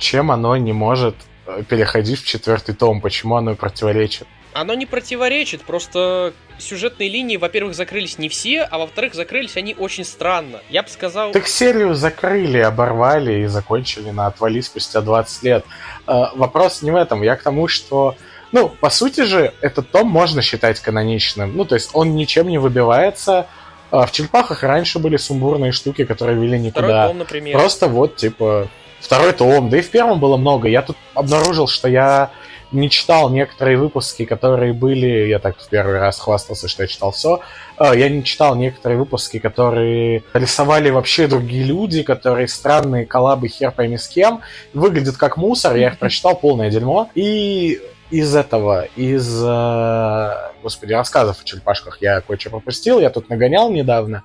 Чем 0.01 0.33
оно 0.33 0.57
не 0.57 0.73
может 0.73 1.15
э, 1.47 1.63
переходить 1.69 2.21
в 2.21 2.27
четвертый 2.27 2.75
том? 2.75 3.01
Почему 3.01 3.37
оно 3.37 3.55
противоречит? 3.55 4.27
Оно 4.53 4.75
не 4.75 4.85
противоречит, 4.85 5.63
просто 5.63 6.33
сюжетные 6.59 7.09
линии, 7.09 7.37
во-первых, 7.37 7.75
закрылись 7.75 8.19
не 8.19 8.29
все, 8.29 8.63
а 8.63 8.79
во-вторых, 8.79 9.15
закрылись 9.15 9.57
они 9.57 9.77
очень 9.79 10.05
странно. 10.05 10.61
Я 10.69 10.83
бы 10.83 10.89
сказал... 10.89 11.31
Так 11.31 11.47
серию 11.47 11.95
закрыли, 11.95 12.59
оборвали 12.59 13.45
и 13.45 13.47
закончили 13.47 14.11
на 14.11 14.27
отвали 14.27 14.61
спустя 14.61 15.03
20 15.03 15.43
лет. 15.45 15.65
Э, 16.09 16.25
вопрос 16.35 16.83
не 16.83 16.91
в 16.91 16.97
этом. 16.97 17.23
Я 17.23 17.37
к 17.37 17.43
тому, 17.43 17.69
что 17.69 18.17
Ну, 18.53 18.69
по 18.69 18.91
сути 18.91 19.23
же, 19.23 19.53
этот 19.61 19.91
том 19.91 20.09
можно 20.09 20.43
считать 20.43 20.81
каноничным. 20.81 21.57
Ну, 21.57 21.65
то 21.65 21.77
есть 21.77 21.91
он 21.93 22.17
ничем 22.17 22.49
не 22.49 22.59
выбивается. 22.59 23.47
А 23.93 24.07
в 24.07 24.13
черепахах 24.13 24.63
раньше 24.63 24.99
были 24.99 25.17
сумбурные 25.17 25.73
штуки, 25.73 26.05
которые 26.05 26.41
вели 26.41 26.59
никуда. 26.59 26.87
Второй 26.87 27.09
том, 27.09 27.19
например. 27.19 27.59
Просто 27.59 27.89
вот, 27.89 28.17
типа, 28.17 28.69
второй 29.01 29.33
том. 29.33 29.71
Да 29.71 29.79
и 29.79 29.83
в 29.83 29.91
первом 29.91 30.21
было 30.21 30.37
много. 30.37 30.69
Я 30.69 30.83
тут 30.83 30.97
обнаружил, 31.15 31.67
что 31.67 31.89
я 31.89 32.31
не 32.73 32.89
читал 32.89 33.31
некоторые 33.31 33.77
выпуски, 33.77 34.25
которые 34.25 34.73
были, 34.73 35.27
я 35.29 35.39
так 35.39 35.59
в 35.59 35.69
первый 35.69 35.99
раз 35.99 36.19
хвастался, 36.19 36.69
что 36.69 36.83
я 36.83 36.87
читал 36.87 37.11
все, 37.11 37.41
а, 37.77 37.95
я 37.95 38.09
не 38.09 38.23
читал 38.23 38.55
некоторые 38.55 38.99
выпуски, 38.99 39.39
которые 39.39 40.23
рисовали 40.35 40.91
вообще 40.91 41.27
другие 41.27 41.65
люди, 41.65 42.03
которые 42.03 42.49
странные 42.49 43.07
коллабы 43.07 43.49
хер 43.49 43.73
пойми 43.73 43.99
с 43.99 44.09
кем, 44.09 44.43
выглядят 44.73 45.17
как 45.17 45.37
мусор, 45.37 45.77
я 45.77 45.89
их 45.89 45.99
прочитал 45.99 46.37
полное 46.37 46.71
дерьмо, 46.71 47.11
и 47.15 47.81
из 48.11 48.35
этого, 48.35 48.87
из, 48.97 49.43
э, 49.45 50.31
господи, 50.63 50.93
рассказов 50.93 51.41
о 51.41 51.45
черепашках 51.45 51.99
я 52.01 52.21
кое-что 52.21 52.51
пропустил, 52.51 53.01
я 53.01 53.11
тут 53.11 53.29
нагонял 53.29 53.71
недавно, 53.71 54.25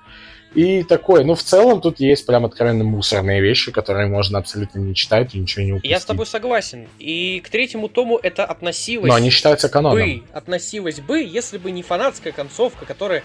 и 0.56 0.82
такой, 0.84 1.22
ну, 1.22 1.34
в 1.34 1.42
целом 1.42 1.82
тут 1.82 2.00
есть 2.00 2.24
прям 2.24 2.46
откровенно 2.46 2.82
мусорные 2.82 3.42
вещи, 3.42 3.70
которые 3.70 4.08
можно 4.08 4.38
абсолютно 4.38 4.78
не 4.78 4.94
читать 4.94 5.34
и 5.34 5.38
ничего 5.38 5.64
не 5.64 5.72
упустить. 5.72 5.90
Я 5.90 6.00
с 6.00 6.06
тобой 6.06 6.24
согласен. 6.24 6.88
И 6.98 7.42
к 7.44 7.50
третьему 7.50 7.90
тому 7.90 8.16
это 8.16 8.46
относилось... 8.46 9.08
Но 9.08 9.14
они 9.14 9.28
считаются 9.28 9.68
каноном. 9.68 9.98
Бы, 9.98 10.22
относилось 10.32 11.00
бы, 11.00 11.22
если 11.22 11.58
бы 11.58 11.70
не 11.70 11.82
фанатская 11.82 12.32
концовка, 12.32 12.86
которая, 12.86 13.22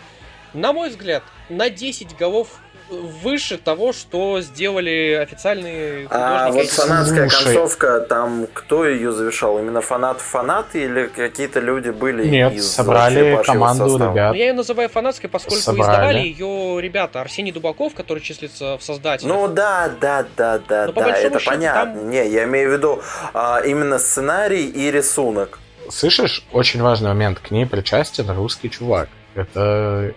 на 0.53 0.73
мой 0.73 0.89
взгляд, 0.89 1.23
на 1.47 1.69
10 1.69 2.17
голов 2.17 2.59
выше 2.91 3.57
того, 3.57 3.93
что 3.93 4.41
сделали 4.41 5.13
официальные 5.21 6.07
А 6.09 6.49
вот 6.51 6.67
фанатская 6.67 7.29
Слушай. 7.29 7.45
концовка, 7.45 7.99
там 8.01 8.47
кто 8.53 8.85
ее 8.85 9.11
завершал? 9.11 9.59
Именно 9.59 9.81
фанат-фанаты 9.81 10.83
или 10.83 11.07
какие-то 11.07 11.59
люди 11.59 11.89
были 11.89 12.27
Нет, 12.27 12.53
из 12.53 12.69
собрали 12.71 13.41
команду 13.43 13.89
состава? 13.89 14.11
ребят. 14.13 14.29
Но 14.31 14.35
я 14.37 14.47
ее 14.47 14.53
называю 14.53 14.89
фанатской, 14.89 15.29
поскольку 15.29 15.61
Собрали. 15.61 15.91
издавали 15.91 16.19
ее 16.19 16.81
ребята. 16.81 17.21
Арсений 17.21 17.51
Дубаков, 17.51 17.93
который 17.93 18.19
числится 18.19 18.77
в 18.77 18.83
создателях. 18.83 19.33
Ну 19.33 19.47
да, 19.47 19.89
да, 20.01 20.25
да, 20.35 20.59
да, 20.67 20.85
Ну, 20.87 20.93
по 20.93 21.01
да, 21.01 21.09
это 21.17 21.39
счету, 21.39 21.49
понятно. 21.49 21.93
там- 21.93 22.09
Не, 22.09 22.27
я 22.29 22.43
имею 22.43 22.69
в 22.69 22.73
виду 22.73 23.01
а, 23.33 23.61
именно 23.65 23.99
сценарий 23.99 24.65
и 24.65 24.91
рисунок. 24.91 25.59
Слышишь, 25.89 26.45
очень 26.51 26.81
важный 26.81 27.09
момент, 27.09 27.39
к 27.39 27.51
ней 27.51 27.65
причастен 27.65 28.29
русский 28.31 28.69
чувак. 28.69 29.09
Это... 29.35 30.13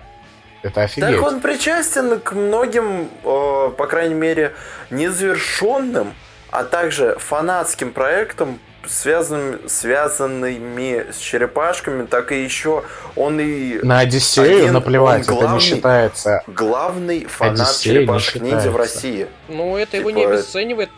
Это 0.65 0.83
офигеть. 0.83 1.11
Так 1.11 1.23
он 1.23 1.41
причастен 1.41 2.19
к 2.21 2.33
многим, 2.33 3.09
э, 3.23 3.71
по 3.77 3.87
крайней 3.87 4.15
мере, 4.15 4.55
незавершенным, 4.91 6.15
а 6.51 6.65
также 6.65 7.17
фанатским 7.19 7.93
проектам, 7.93 8.59
связанным, 8.87 9.69
связанными 9.69 11.07
с 11.13 11.19
черепашками, 11.19 12.07
так 12.07 12.33
и 12.33 12.43
еще 12.43 12.85
он 13.17 13.41
и 13.41 13.79
На 13.83 14.01
Одиссею 14.01 14.59
Один, 14.63 14.73
наплевать, 14.75 15.29
он 15.29 15.35
это 15.35 15.35
не 15.35 15.41
главный. 15.41 15.61
считается. 15.61 16.43
главный 16.47 17.25
фанат 17.27 17.61
Одиссея 17.61 17.93
не 17.93 17.99
черепашек 18.01 18.43
ниндзя 18.43 18.71
в. 18.71 18.77
России. 18.77 19.27
Ну, 19.49 19.77
это 19.77 19.97
его 19.99 20.11
Типа, 20.11 20.19
не 20.19 20.25
это- 20.25 20.35
обесценивает. 20.35 20.91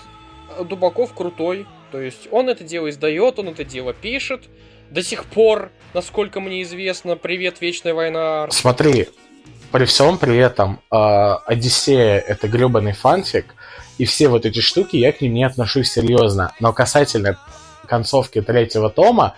Дубаков 0.65 1.13
крутой. 1.13 1.67
То 1.93 2.01
есть 2.01 2.29
он 2.31 2.49
это 2.49 2.65
дело 2.65 2.89
издает, 2.89 3.39
он 3.39 3.49
это 3.49 3.63
дело 3.65 3.93
пишет. 3.93 4.45
До 4.91 5.03
сих 5.03 5.25
пор, 5.25 5.71
насколько 5.95 6.41
мне 6.41 6.63
известно, 6.63 7.17
привет, 7.17 7.61
Вечная 7.61 7.95
война. 7.95 8.49
Смотри, 8.51 9.09
при 9.73 9.85
всем 9.85 10.19
при 10.19 10.37
этом 10.37 10.81
э, 10.91 10.97
Одиссея 11.47 12.19
это 12.19 12.49
гребаный 12.49 12.93
фанфик, 12.93 13.55
и 13.99 14.05
все 14.05 14.29
вот 14.29 14.47
эти 14.47 14.61
штуки 14.61 14.97
я 14.97 15.13
к 15.13 15.21
ним 15.21 15.35
не 15.35 15.45
отношусь 15.45 15.91
серьезно. 15.91 16.53
Но 16.61 16.73
касательно 16.73 17.39
концовки 17.87 18.41
третьего 18.41 18.91
тома, 18.91 19.35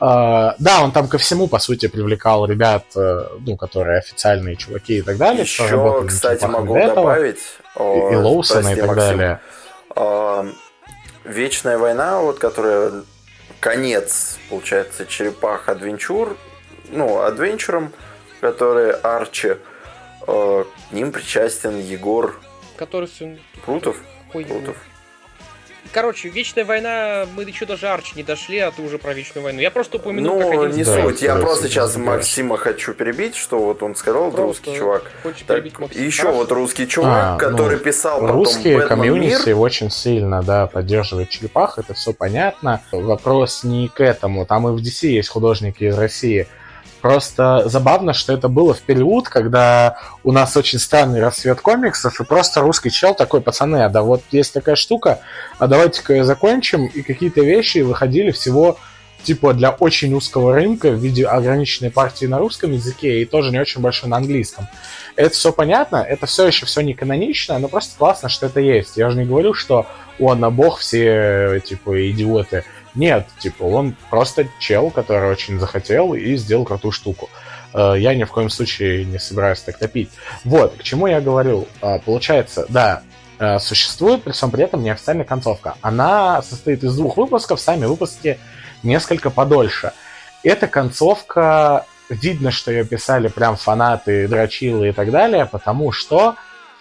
э, 0.00 0.04
да, 0.04 0.82
он 0.82 0.92
там 0.92 1.08
ко 1.08 1.18
всему, 1.18 1.48
по 1.48 1.58
сути, 1.58 1.88
привлекал 1.88 2.46
ребят, 2.46 2.84
э, 2.96 3.26
ну, 3.40 3.56
которые 3.56 3.98
официальные 3.98 4.56
чуваки 4.56 4.98
и 4.98 5.02
так 5.02 5.16
далее. 5.16 5.42
Еще, 5.42 6.04
кстати, 6.06 6.44
могу 6.44 6.76
этого, 6.76 6.94
добавить. 6.94 7.36
и, 7.36 7.78
о, 7.78 8.10
и 8.12 8.16
Лоусона 8.16 8.60
и 8.60 8.62
прости, 8.62 8.80
так 8.80 8.88
Максим. 8.88 9.18
далее. 9.18 9.40
А, 9.96 10.46
Вечная 11.24 11.76
война, 11.76 12.20
вот 12.20 12.38
которая 12.38 13.02
конец, 13.60 14.38
получается, 14.48 15.04
черепах 15.04 15.68
Адвенчур, 15.68 16.36
ну, 16.90 17.20
Адвенчуром, 17.20 17.92
который 18.40 18.92
Арчи, 18.92 19.56
э, 20.26 20.64
к 20.90 20.92
ним 20.92 21.12
причастен 21.12 21.78
Егор 21.80 22.38
Который 22.76 23.08
сын... 23.08 23.38
Крутов. 23.64 23.96
Ой, 24.34 24.44
Крутов. 24.44 24.76
Короче, 25.90 26.28
Вечная 26.28 26.64
война, 26.66 27.26
мы 27.34 27.44
еще 27.44 27.64
даже 27.64 27.88
Арчи 27.88 28.12
не 28.14 28.22
дошли, 28.22 28.58
а 28.58 28.70
ты 28.70 28.82
уже 28.82 28.98
про 28.98 29.14
Вечную 29.14 29.42
войну. 29.42 29.60
Я 29.60 29.70
просто 29.70 29.96
упомянул, 29.96 30.38
как 30.38 30.52
Ну, 30.52 30.62
один 30.64 30.76
не 30.76 30.84
Да, 30.84 31.02
суть. 31.02 31.22
Я 31.22 31.34
да, 31.36 31.40
просто 31.40 31.62
да, 31.62 31.68
сейчас 31.70 31.94
да. 31.94 32.00
Максима 32.00 32.56
хочу 32.58 32.92
перебить, 32.92 33.34
что 33.36 33.58
вот 33.58 33.82
он 33.82 33.96
сказал, 33.96 34.30
Просто 34.30 34.42
русский 34.42 34.76
чувак. 34.76 35.10
Так, 35.46 35.64
и 35.96 36.02
еще 36.04 36.22
Хорошо. 36.22 36.38
вот 36.38 36.52
русский 36.52 36.86
чувак, 36.86 37.12
А, 37.14 37.32
ну, 37.32 37.38
который 37.38 37.78
писал 37.78 38.20
потом 38.20 38.36
Русские 38.36 38.76
Бэтмен 38.76 38.88
комьюнити 38.88 39.48
Мир. 39.48 39.58
очень 39.58 39.90
сильно, 39.90 40.42
да, 40.42 40.66
поддерживают 40.66 41.30
черепах, 41.30 41.78
это 41.78 41.94
все 41.94 42.12
понятно. 42.12 42.82
Вопрос 42.92 43.64
не 43.64 43.88
к 43.88 44.00
этому. 44.02 44.44
Там 44.44 44.68
и 44.68 44.72
в 44.72 44.76
DC 44.82 45.08
есть 45.08 45.30
художники 45.30 45.84
из 45.84 45.96
России. 45.96 46.46
Просто 47.00 47.62
забавно, 47.66 48.12
что 48.12 48.32
это 48.32 48.48
было 48.48 48.74
в 48.74 48.80
период, 48.80 49.28
когда 49.28 49.98
у 50.24 50.32
нас 50.32 50.56
очень 50.56 50.78
странный 50.78 51.20
расцвет 51.20 51.60
комиксов, 51.60 52.20
и 52.20 52.24
просто 52.24 52.60
русский 52.60 52.90
чел 52.90 53.14
такой, 53.14 53.40
пацаны, 53.40 53.84
а 53.84 53.88
да 53.88 54.02
вот 54.02 54.22
есть 54.32 54.52
такая 54.52 54.74
штука, 54.74 55.20
а 55.58 55.68
давайте-ка 55.68 56.14
ее 56.14 56.24
закончим, 56.24 56.86
и 56.86 57.02
какие-то 57.02 57.40
вещи 57.42 57.78
выходили 57.78 58.32
всего 58.32 58.78
типа 59.22 59.52
для 59.52 59.70
очень 59.70 60.14
узкого 60.14 60.54
рынка 60.54 60.90
в 60.90 60.94
виде 60.94 61.26
ограниченной 61.26 61.90
партии 61.90 62.26
на 62.26 62.38
русском 62.38 62.72
языке 62.72 63.20
и 63.20 63.24
тоже 63.24 63.50
не 63.50 63.60
очень 63.60 63.80
большой 63.80 64.08
на 64.08 64.16
английском. 64.16 64.66
Это 65.16 65.34
все 65.34 65.52
понятно, 65.52 65.96
это 65.96 66.26
все 66.26 66.46
еще 66.46 66.66
все 66.66 66.80
не 66.80 66.94
канонично, 66.94 67.58
но 67.58 67.68
просто 67.68 67.96
классно, 67.98 68.28
что 68.28 68.46
это 68.46 68.60
есть. 68.60 68.96
Я 68.96 69.10
же 69.10 69.18
не 69.18 69.24
говорю, 69.24 69.54
что 69.54 69.86
он, 70.18 70.44
а 70.44 70.50
бог, 70.50 70.78
все 70.78 71.60
типа 71.64 72.10
идиоты. 72.10 72.64
Нет, 72.94 73.26
типа 73.38 73.64
он 73.64 73.94
просто 74.10 74.46
чел, 74.58 74.90
который 74.90 75.30
очень 75.30 75.58
захотел 75.58 76.14
и 76.14 76.36
сделал 76.36 76.64
крутую 76.64 76.92
штуку. 76.92 77.28
Э, 77.74 77.94
Я 77.98 78.14
ни 78.14 78.24
в 78.24 78.30
коем 78.30 78.50
случае 78.50 79.04
не 79.04 79.18
собираюсь 79.18 79.60
так 79.60 79.78
топить. 79.78 80.10
Вот, 80.44 80.76
к 80.78 80.82
чему 80.82 81.06
я 81.06 81.20
говорю. 81.20 81.66
Э, 81.82 81.98
Получается, 82.00 82.66
да, 82.68 83.02
э, 83.38 83.58
существует 83.58 84.22
при 84.22 84.32
всем 84.32 84.50
при 84.50 84.64
этом 84.64 84.82
неофициальная 84.82 85.24
концовка. 85.24 85.76
Она 85.80 86.42
состоит 86.42 86.82
из 86.84 86.96
двух 86.96 87.16
выпусков, 87.16 87.60
сами 87.60 87.86
выпуски 87.86 88.38
несколько 88.82 89.30
подольше. 89.30 89.92
Эта 90.42 90.66
концовка, 90.66 91.84
видно, 92.08 92.50
что 92.50 92.70
ее 92.70 92.84
писали 92.84 93.28
прям 93.28 93.56
фанаты, 93.56 94.28
дрочилы 94.28 94.88
и 94.90 94.92
так 94.92 95.10
далее, 95.10 95.46
потому 95.46 95.92
что 95.92 96.36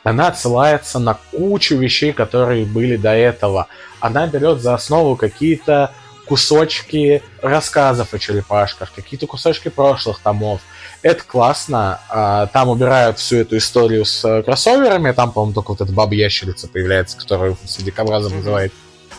она 0.10 0.28
отсылается 0.28 1.00
на 1.00 1.18
кучу 1.32 1.76
вещей, 1.76 2.14
которые 2.14 2.66
были 2.66 2.96
до 2.96 3.12
этого. 3.12 3.68
Она 4.00 4.26
берет 4.28 4.62
за 4.62 4.74
основу 4.74 5.16
какие-то 5.18 5.92
кусочки 6.26 7.22
рассказов 7.42 8.14
о 8.14 8.20
черепашках, 8.20 8.92
какие-то 8.94 9.28
кусочки 9.28 9.70
прошлых 9.70 10.20
томов. 10.20 10.62
Это 11.02 11.24
классно. 11.24 12.00
А, 12.10 12.48
Там 12.48 12.70
убирают 12.70 13.20
всю 13.20 13.38
эту 13.38 13.58
историю 13.58 14.06
с 14.06 14.24
э, 14.24 14.44
кроссоверами. 14.44 15.12
Там, 15.12 15.32
по-моему, 15.32 15.54
только 15.54 15.72
вот 15.72 15.82
эта 15.82 15.92
баба-ящерица 15.92 16.68
появляется, 16.68 17.18
которую 17.18 17.58
дикобразом 17.80 18.32
Мгм. 18.32 18.40
называют. 18.40 18.74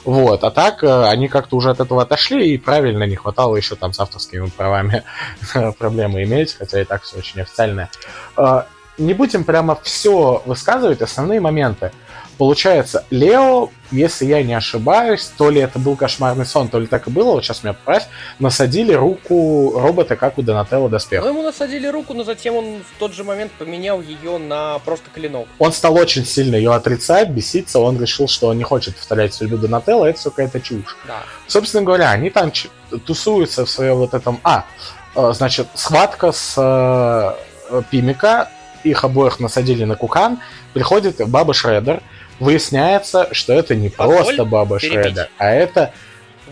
Вот, 0.05 0.43
а 0.45 0.51
так 0.51 0.83
э, 0.85 1.05
они 1.09 1.29
как-то 1.29 1.57
уже 1.57 1.71
от 1.71 1.81
этого 1.81 2.03
отошли, 2.03 2.55
и 2.55 2.57
правильно 2.59 3.05
не 3.05 3.17
хватало 3.17 3.57
еще 3.57 3.75
там 3.75 3.93
с 3.93 4.01
авторскими 4.01 4.49
правами 4.49 5.03
проблемы 5.79 6.23
иметь, 6.23 6.55
хотя 6.59 6.81
и 6.81 6.85
так 6.85 7.03
все 7.03 7.19
очень 7.19 7.43
официальное. 7.43 7.91
Не 8.99 9.15
будем 9.15 9.45
прямо 9.45 9.79
все 9.83 10.43
высказывать, 10.45 11.03
основные 11.03 11.41
моменты. 11.41 11.93
Получается, 12.39 13.05
Лео, 13.11 13.69
если 13.91 14.25
я 14.27 14.45
не 14.45 14.55
ошибаюсь, 14.55 15.31
то 15.37 15.51
ли 15.51 15.61
это 15.61 15.81
был 15.81 15.97
кошмарный 15.97 16.47
сон, 16.47 16.69
то 16.69 16.79
ли 16.79 16.87
так 16.87 17.09
и 17.09 17.11
было, 17.11 17.33
вот 17.33 17.45
сейчас 17.45 17.65
меня 17.65 17.73
поправь, 17.73 18.07
насадили 18.39 18.93
руку 18.93 19.73
робота, 19.77 20.15
как 20.15 20.39
у 20.39 20.43
Донателло 20.43 20.89
доспех. 20.89 21.25
Ну, 21.25 21.31
ему 21.31 21.43
насадили 21.43 21.89
руку, 21.89 22.15
но 22.15 22.23
затем 22.23 22.55
он 22.55 22.83
в 22.83 22.99
тот 23.01 23.13
же 23.13 23.25
момент 23.25 23.51
поменял 23.53 24.01
ее 24.01 24.39
на 24.39 24.79
просто 24.81 25.11
клинок. 25.13 25.49
Он 25.59 25.73
стал 25.73 25.97
очень 25.97 26.25
сильно 26.25 26.55
ее 26.55 26.73
отрицать, 26.73 27.31
беситься, 27.31 27.81
он 27.81 28.01
решил, 28.01 28.29
что 28.29 28.49
он 28.49 28.59
не 28.59 28.65
хочет 28.65 28.95
повторять 28.95 29.35
судьбу 29.35 29.57
Донателло, 29.57 30.05
это 30.05 30.21
все 30.21 30.31
какая-то 30.31 30.61
чушь. 30.61 30.97
Да. 31.09 31.25
Собственно 31.49 31.83
говоря, 31.83 32.13
они 32.13 32.31
там 32.31 32.53
тусуются 33.05 33.67
в 33.67 33.71
своем 33.71 33.97
вот 33.97 34.15
этом... 34.15 34.39
А, 34.45 34.65
э, 35.17 35.33
значит, 35.35 35.67
схватка 35.75 36.31
с 36.31 36.55
э, 36.57 37.83
Пимика, 37.91 38.49
их 38.85 39.05
обоих 39.05 39.41
насадили 39.41 39.85
на 39.85 39.97
кукан, 39.97 40.41
приходит 40.75 41.17
Баба 41.29 41.55
Шредер, 41.55 42.03
выясняется, 42.41 43.29
что 43.33 43.53
это 43.53 43.75
не 43.75 43.89
Позволь 43.89 44.25
просто 44.25 44.45
Баба 44.45 44.79
перебить. 44.79 45.05
Шредер, 45.05 45.31
а 45.39 45.51
это... 45.51 45.93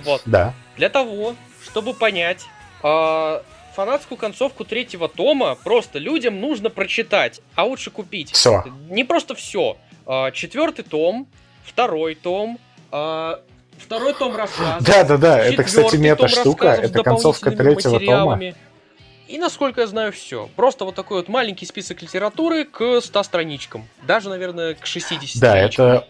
Вот. 0.05 0.22
Да. 0.27 0.55
Для 0.77 0.89
того, 0.89 1.35
чтобы 1.64 1.95
понять 1.95 2.45
а, 2.83 3.43
фанатскую 3.74 4.18
концовку 4.18 4.64
третьего 4.64 5.09
тома, 5.09 5.55
просто 5.55 5.99
людям 5.99 6.41
нужно 6.41 6.70
прочитать, 6.70 7.41
а 7.55 7.64
лучше 7.64 7.91
купить. 7.91 8.33
Все. 8.33 8.64
Не 8.89 9.05
просто 9.05 9.35
все. 9.35 9.77
четвертый 10.33 10.83
том, 10.85 11.27
второй 11.64 12.14
том, 12.14 12.59
а, 12.91 13.41
второй 13.79 14.14
том 14.14 14.37
рассказов. 14.37 14.83
Да, 14.87 15.05
да, 15.05 15.16
да, 15.16 15.39
это, 15.39 15.64
кстати, 15.64 15.97
мета-штука, 15.97 16.68
это 16.68 17.03
концовка 17.03 17.51
третьего 17.51 18.01
тома. 18.01 18.41
И, 19.29 19.39
насколько 19.39 19.81
я 19.81 19.87
знаю, 19.87 20.12
все. 20.12 20.49
Просто 20.57 20.85
вот 20.85 20.95
такой 20.95 21.18
вот 21.18 21.29
маленький 21.29 21.66
список 21.66 22.03
литературы 22.03 22.64
к 22.64 23.01
100 23.01 23.22
страничкам. 23.24 23.89
Даже, 24.07 24.29
наверное, 24.29 24.74
к 24.74 24.87
60 24.87 25.20
Да, 25.41 25.51
страничкам. 25.51 25.87
это 25.87 26.07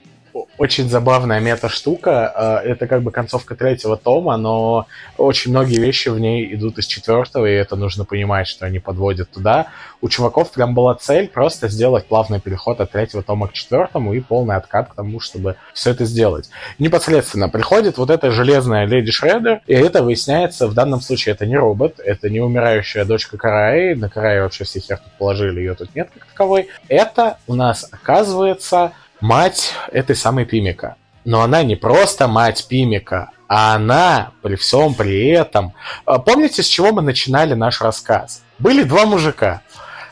очень 0.59 0.89
забавная 0.89 1.41
мета-штука. 1.41 2.32
А, 2.34 2.61
это 2.62 2.87
как 2.87 3.03
бы 3.03 3.11
концовка 3.11 3.55
третьего 3.55 3.97
тома, 3.97 4.37
но 4.37 4.87
очень 5.16 5.51
многие 5.51 5.78
вещи 5.78 6.09
в 6.09 6.18
ней 6.18 6.55
идут 6.55 6.78
из 6.78 6.87
четвертого, 6.87 7.47
и 7.47 7.53
это 7.53 7.76
нужно 7.76 8.05
понимать, 8.05 8.47
что 8.47 8.66
они 8.66 8.78
подводят 8.78 9.30
туда. 9.30 9.68
У 10.01 10.09
чуваков 10.09 10.53
прям 10.53 10.74
была 10.74 10.95
цель 10.95 11.28
просто 11.28 11.68
сделать 11.68 12.07
плавный 12.07 12.41
переход 12.41 12.80
от 12.80 12.93
третьего 12.93 13.22
тома 13.22 13.49
к 13.49 13.53
четвертому 13.53 14.12
и 14.12 14.20
полный 14.20 14.57
откат 14.57 14.91
к 14.91 14.95
тому, 14.95 15.20
чтобы 15.20 15.57
все 15.72 15.91
это 15.91 16.05
сделать. 16.05 16.51
Непосредственно 16.78 17.49
приходит 17.49 17.99
вот 17.99 18.11
эта 18.11 18.30
железная 18.30 18.87
леди 18.87 19.11
Шредер, 19.11 19.61
и 19.66 19.74
это 19.74 20.03
выясняется, 20.03 20.68
в 20.68 20.74
данном 20.74 21.01
случае 21.01 21.34
это 21.34 21.47
не 21.47 21.57
робот, 21.57 21.99
это 21.99 22.28
не 22.28 22.41
умирающая 22.41 23.05
дочка 23.05 23.39
Караи, 23.39 23.95
на 23.95 24.09
Караи 24.09 24.41
вообще 24.41 24.64
все 24.64 24.80
хер 24.80 24.99
тут 24.99 25.12
положили, 25.18 25.61
ее 25.61 25.74
тут 25.74 25.95
нет 25.95 26.09
как 26.12 26.26
таковой. 26.26 26.68
Это 26.89 27.39
у 27.47 27.55
нас 27.55 27.89
оказывается 27.91 28.93
мать 29.20 29.72
этой 29.92 30.16
самой 30.16 30.44
Пимика. 30.44 30.96
Но 31.24 31.42
она 31.42 31.62
не 31.62 31.76
просто 31.76 32.28
мать 32.28 32.66
Пимика, 32.68 33.30
а 33.48 33.74
она 33.74 34.32
при 34.42 34.56
всем 34.56 34.94
при 34.94 35.28
этом... 35.30 35.72
А, 36.04 36.18
помните, 36.18 36.62
с 36.62 36.66
чего 36.66 36.92
мы 36.92 37.02
начинали 37.02 37.54
наш 37.54 37.80
рассказ? 37.80 38.42
Были 38.58 38.84
два 38.84 39.06
мужика, 39.06 39.62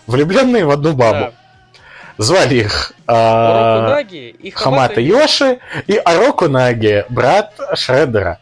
влюбленные 0.07 0.65
в 0.65 0.71
одну 0.71 0.93
бабу. 0.93 1.19
Да. 1.19 1.33
Звали 2.17 2.57
их 2.57 2.93
э, 3.09 4.03
и 4.13 4.51
Хамата 4.51 5.01
Йоши 5.01 5.59
и 5.89 5.97
Ароку 5.97 6.49
Наги, 6.49 7.05
брат 7.09 7.55
Шреддера. 7.75 8.39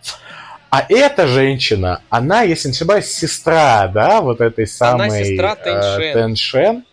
А 0.68 0.84
эта 0.88 1.26
женщина, 1.26 2.00
она, 2.08 2.42
если 2.42 2.68
не 2.68 2.72
ошибаюсь, 2.72 3.06
сестра, 3.06 3.88
да, 3.88 4.20
вот 4.20 4.40
этой 4.40 4.66
самой... 4.66 5.06
Она 5.08 5.24
сестра 5.24 5.54
Теншен. 5.54 6.02
Э, 6.02 6.12
Теншен. 6.12 6.84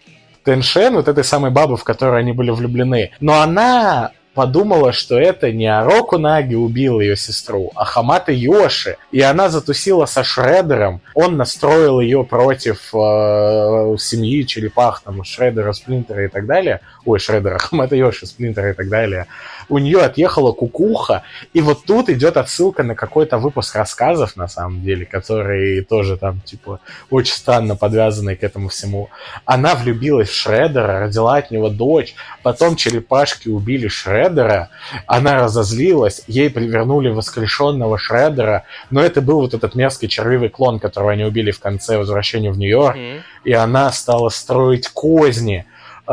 Теншен, 0.49 0.95
вот 0.95 1.07
этой 1.07 1.23
самой 1.23 1.51
бабы, 1.51 1.77
в 1.77 1.83
которую 1.83 2.17
они 2.17 2.31
были 2.31 2.49
влюблены. 2.49 3.11
Но 3.19 3.39
она 3.39 4.13
подумала, 4.33 4.91
что 4.93 5.19
это 5.19 5.51
не 5.51 5.67
Ароку 5.67 6.17
Наги 6.17 6.55
убил 6.55 6.99
ее 6.99 7.15
сестру, 7.15 7.71
а 7.75 7.85
Хамата 7.85 8.31
Йоши. 8.31 8.97
И 9.11 9.21
она 9.21 9.49
затусила 9.49 10.07
со 10.07 10.23
Шредером. 10.23 11.01
Он 11.13 11.37
настроил 11.37 11.99
ее 11.99 12.23
против 12.23 12.95
э, 12.95 13.95
семьи 13.99 14.43
черепах, 14.47 15.03
там, 15.05 15.23
Шредера, 15.23 15.71
Сплинтера 15.71 16.25
и 16.25 16.29
так 16.29 16.47
далее. 16.47 16.79
Ой, 17.05 17.19
Шредера, 17.19 17.57
Хамата 17.59 17.95
Йоши, 17.95 18.25
Сплинтера 18.25 18.71
и 18.71 18.73
так 18.73 18.89
далее 18.89 19.27
у 19.69 19.77
нее 19.77 20.01
отъехала 20.01 20.51
кукуха, 20.51 21.23
и 21.53 21.61
вот 21.61 21.85
тут 21.85 22.09
идет 22.09 22.37
отсылка 22.37 22.83
на 22.83 22.95
какой-то 22.95 23.37
выпуск 23.37 23.75
рассказов, 23.75 24.35
на 24.35 24.47
самом 24.47 24.81
деле, 24.81 25.05
который 25.05 25.83
тоже 25.83 26.17
там, 26.17 26.41
типа, 26.41 26.79
очень 27.09 27.35
странно 27.35 27.75
подвязанный 27.75 28.35
к 28.35 28.43
этому 28.43 28.69
всему. 28.69 29.09
Она 29.45 29.75
влюбилась 29.75 30.29
в 30.29 30.35
Шредера, 30.35 30.99
родила 30.99 31.37
от 31.37 31.51
него 31.51 31.69
дочь, 31.69 32.15
потом 32.43 32.75
черепашки 32.75 33.47
убили 33.47 33.87
Шредера, 33.87 34.69
она 35.05 35.35
разозлилась, 35.35 36.23
ей 36.27 36.49
привернули 36.49 37.09
воскрешенного 37.09 37.97
Шредера, 37.97 38.65
но 38.89 39.01
это 39.01 39.21
был 39.21 39.41
вот 39.41 39.53
этот 39.53 39.75
мерзкий 39.75 40.07
червивый 40.07 40.49
клон, 40.49 40.79
которого 40.79 41.11
они 41.11 41.23
убили 41.23 41.51
в 41.51 41.59
конце 41.59 41.97
возвращения 41.97 42.51
в 42.51 42.57
Нью-Йорк, 42.57 42.97
mm-hmm. 42.97 43.21
и 43.45 43.53
она 43.53 43.91
стала 43.91 44.29
строить 44.29 44.87
козни 44.89 45.65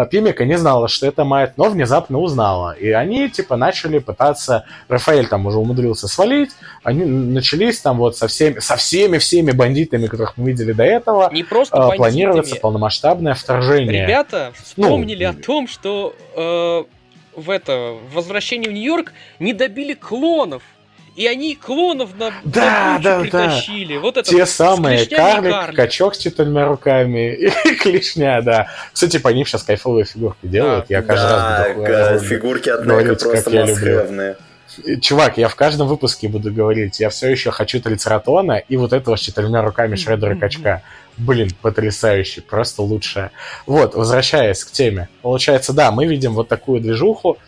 Пимика 0.04 0.44
не 0.44 0.58
знала, 0.58 0.88
что 0.88 1.06
это 1.06 1.24
Майт, 1.24 1.52
но 1.56 1.70
внезапно 1.70 2.18
узнала. 2.18 2.72
И 2.72 2.90
они, 2.90 3.30
типа, 3.30 3.56
начали 3.56 3.98
пытаться... 3.98 4.64
Рафаэль 4.88 5.26
там 5.26 5.46
уже 5.46 5.58
умудрился 5.58 6.08
свалить. 6.08 6.50
Они 6.82 7.04
начались 7.04 7.80
там 7.80 7.98
вот 7.98 8.16
со 8.16 8.28
всеми, 8.28 8.58
со 8.58 8.76
всеми 8.76 9.18
всеми 9.18 9.52
бандитами, 9.52 10.06
которых 10.06 10.36
мы 10.36 10.50
видели 10.50 10.72
до 10.72 10.84
этого. 10.84 11.30
Не 11.32 11.44
просто 11.44 11.76
э, 11.76 11.96
Планироваться 11.96 12.56
полномасштабное 12.56 13.34
вторжение. 13.34 14.02
Ребята 14.02 14.52
вспомнили 14.62 15.24
ну, 15.24 15.30
о 15.30 15.34
том, 15.34 15.66
что 15.66 16.14
э, 16.36 16.84
в 17.40 17.50
это 17.50 17.96
в 18.10 18.14
возвращении 18.14 18.68
в 18.68 18.72
Нью-Йорк 18.72 19.12
не 19.38 19.52
добили 19.52 19.94
клонов 19.94 20.62
и 21.16 21.26
они 21.26 21.56
клонов 21.56 22.10
на, 22.18 22.30
да, 22.44 22.98
на 22.98 22.98
да, 22.98 23.20
притащили. 23.20 23.94
Да. 23.94 24.00
Вот 24.00 24.16
это 24.18 24.30
Те 24.30 24.44
самые 24.44 25.06
карлик, 25.06 25.50
карлик, 25.50 25.76
качок 25.76 26.14
с 26.14 26.18
четырьмя 26.18 26.66
руками 26.66 27.34
и 27.34 27.48
клешня, 27.80 28.42
да. 28.42 28.68
Кстати, 28.92 29.18
по 29.18 29.28
ним 29.28 29.46
сейчас 29.46 29.62
кайфовые 29.62 30.04
фигурки 30.04 30.46
делают. 30.46 30.86
Да, 30.88 30.94
я 30.94 31.02
каждый 31.02 31.28
да, 31.28 31.88
раз 31.88 32.12
буду 32.22 32.24
фигурки 32.26 32.68
однако 32.68 33.14
просто 33.14 33.50
масхевные. 33.50 34.36
Чувак, 35.00 35.38
я 35.38 35.48
в 35.48 35.54
каждом 35.54 35.88
выпуске 35.88 36.28
буду 36.28 36.52
говорить, 36.52 37.00
я 37.00 37.08
все 37.08 37.30
еще 37.30 37.50
хочу 37.50 37.80
трицератона 37.80 38.58
и 38.58 38.76
вот 38.76 38.92
этого 38.92 39.16
с 39.16 39.20
четырьмя 39.20 39.62
руками 39.62 39.96
шредера 39.96 40.36
качка. 40.36 40.82
Блин, 41.16 41.48
потрясающе, 41.62 42.42
просто 42.42 42.82
лучшее. 42.82 43.30
Вот, 43.64 43.94
возвращаясь 43.94 44.62
к 44.64 44.70
теме. 44.70 45.08
Получается, 45.22 45.72
да, 45.72 45.90
мы 45.92 46.04
видим 46.04 46.34
вот 46.34 46.48
такую 46.48 46.82
движуху, 46.82 47.38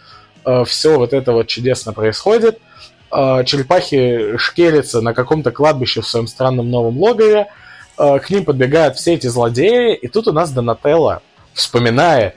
э, 0.46 0.64
все 0.64 0.96
вот 0.96 1.12
это 1.12 1.32
вот 1.32 1.48
чудесно 1.48 1.92
происходит, 1.92 2.60
э, 3.10 3.44
черепахи 3.44 4.36
шкерятся 4.36 5.00
на 5.00 5.14
каком-то 5.14 5.50
кладбище 5.50 6.00
в 6.00 6.06
своем 6.06 6.26
странном 6.26 6.70
новом 6.70 6.98
логове, 6.98 7.48
э, 7.98 8.18
к 8.18 8.30
ним 8.30 8.44
подбегают 8.44 8.96
все 8.96 9.14
эти 9.14 9.26
злодеи, 9.26 9.94
и 9.94 10.08
тут 10.08 10.28
у 10.28 10.32
нас 10.32 10.50
Донателло 10.52 11.22
вспоминает. 11.54 12.36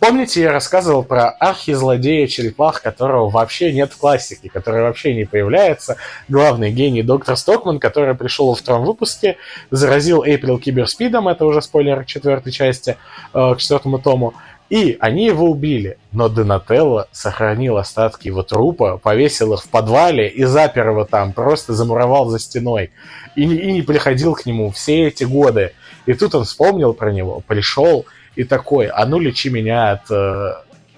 Помните, 0.00 0.42
я 0.42 0.52
рассказывал 0.52 1.02
про 1.02 1.30
архизлодея 1.30 2.28
черепах, 2.28 2.82
которого 2.82 3.28
вообще 3.28 3.72
нет 3.72 3.92
в 3.92 3.98
классике, 3.98 4.48
который 4.48 4.82
вообще 4.82 5.12
не 5.12 5.24
появляется. 5.24 5.96
Главный 6.28 6.70
гений 6.70 7.02
доктор 7.02 7.36
Стокман, 7.36 7.80
который 7.80 8.14
пришел 8.14 8.48
во 8.48 8.54
втором 8.54 8.84
выпуске, 8.84 9.38
заразил 9.72 10.22
Эйприл 10.22 10.58
киберспидом, 10.58 11.26
это 11.26 11.44
уже 11.46 11.62
спойлер 11.62 12.04
четвертой 12.04 12.52
части, 12.52 12.96
э, 13.34 13.54
к 13.54 13.58
четвертому 13.58 13.98
тому, 13.98 14.34
и 14.70 14.96
они 15.00 15.26
его 15.26 15.50
убили. 15.50 15.98
Но 16.12 16.28
Донателло 16.28 17.08
сохранил 17.12 17.78
остатки 17.78 18.28
его 18.28 18.42
трупа, 18.42 18.98
повесил 18.98 19.54
их 19.54 19.62
в 19.62 19.68
подвале 19.68 20.28
и 20.28 20.44
запер 20.44 20.90
его 20.90 21.04
там, 21.04 21.32
просто 21.32 21.72
замуровал 21.72 22.28
за 22.28 22.38
стеной. 22.38 22.90
И, 23.34 23.42
и 23.42 23.72
не 23.72 23.82
приходил 23.82 24.34
к 24.34 24.44
нему 24.46 24.70
все 24.70 25.06
эти 25.06 25.24
годы. 25.24 25.72
И 26.06 26.14
тут 26.14 26.34
он 26.34 26.44
вспомнил 26.44 26.92
про 26.92 27.12
него, 27.12 27.42
пришел 27.46 28.06
и 28.36 28.44
такой, 28.44 28.86
а 28.86 29.04
ну 29.06 29.18
лечи 29.18 29.50
меня 29.50 29.92
от 29.92 30.10
э, 30.10 30.54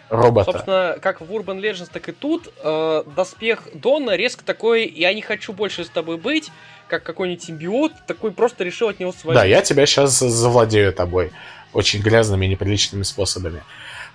робота. 0.08 0.52
Собственно, 0.52 0.96
как 1.00 1.20
в 1.20 1.32
Urban 1.32 1.60
Legends, 1.60 1.88
так 1.92 2.08
и 2.08 2.12
тут 2.12 2.52
э, 2.62 3.04
доспех 3.16 3.68
Дона 3.74 4.16
резко 4.16 4.44
такой, 4.44 4.86
я 4.86 5.14
не 5.14 5.22
хочу 5.22 5.52
больше 5.52 5.84
с 5.84 5.88
тобой 5.88 6.16
быть, 6.16 6.50
как 6.86 7.02
какой-нибудь 7.02 7.42
симбиот, 7.42 7.92
такой 8.06 8.32
просто 8.32 8.64
решил 8.64 8.88
от 8.88 8.98
него 9.00 9.12
свалить. 9.12 9.40
Да, 9.40 9.46
я 9.46 9.62
тебя 9.62 9.86
сейчас 9.86 10.18
завладею 10.18 10.92
тобой 10.92 11.32
очень 11.72 12.00
грязными 12.00 12.46
и 12.46 12.48
неприличными 12.48 13.02
способами. 13.02 13.62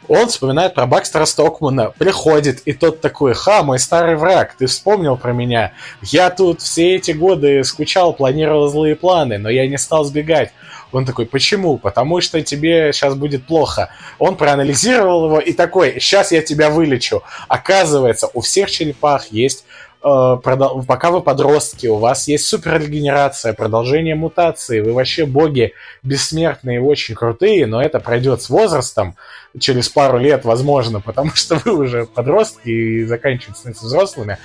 Он 0.07 0.27
вспоминает 0.27 0.75
про 0.75 0.85
Бакстера 0.85 1.25
Стокмана, 1.25 1.91
приходит, 1.97 2.61
и 2.65 2.73
тот 2.73 3.01
такой, 3.01 3.33
ха, 3.33 3.63
мой 3.63 3.79
старый 3.79 4.15
враг, 4.15 4.55
ты 4.57 4.67
вспомнил 4.67 5.17
про 5.17 5.33
меня? 5.33 5.71
Я 6.03 6.29
тут 6.29 6.61
все 6.61 6.95
эти 6.95 7.11
годы 7.11 7.63
скучал, 7.63 8.13
планировал 8.13 8.69
злые 8.69 8.95
планы, 8.95 9.37
но 9.37 9.49
я 9.49 9.67
не 9.67 9.77
стал 9.77 10.03
сбегать. 10.03 10.51
Он 10.91 11.05
такой, 11.05 11.25
почему? 11.25 11.77
Потому 11.77 12.21
что 12.21 12.41
тебе 12.41 12.93
сейчас 12.93 13.15
будет 13.15 13.45
плохо. 13.45 13.89
Он 14.19 14.37
проанализировал 14.37 15.25
его 15.25 15.39
и 15.39 15.51
такой, 15.53 15.99
сейчас 15.99 16.31
я 16.31 16.41
тебя 16.41 16.69
вылечу. 16.69 17.23
Оказывается, 17.47 18.29
у 18.33 18.41
всех 18.41 18.69
черепах 18.69 19.27
есть 19.31 19.65
пока 20.05 21.09
вы 21.09 21.21
подростки, 21.21 21.87
у 21.87 21.95
вас 21.95 22.27
есть 22.27 22.45
суперрегенерация, 22.45 23.53
продолжение 23.53 24.13
мутации, 24.13 24.81
вы 24.81 24.93
вообще 24.93 25.25
боги 25.25 25.73
бессмертные 26.03 26.77
и 26.77 26.81
очень 26.81 27.15
крутые, 27.15 27.65
но 27.65 27.81
это 27.81 27.99
пройдет 27.99 28.43
с 28.43 28.49
возрастом, 28.49 29.15
через 29.59 29.89
пару 29.89 30.17
лет, 30.17 30.45
возможно, 30.45 31.01
потому 31.01 31.31
что 31.35 31.61
вы 31.63 31.73
уже 31.73 32.05
подростки 32.05 32.69
и 32.69 33.05
заканчиваете 33.05 33.59
становиться 33.59 33.85
взрослыми. 33.85 34.37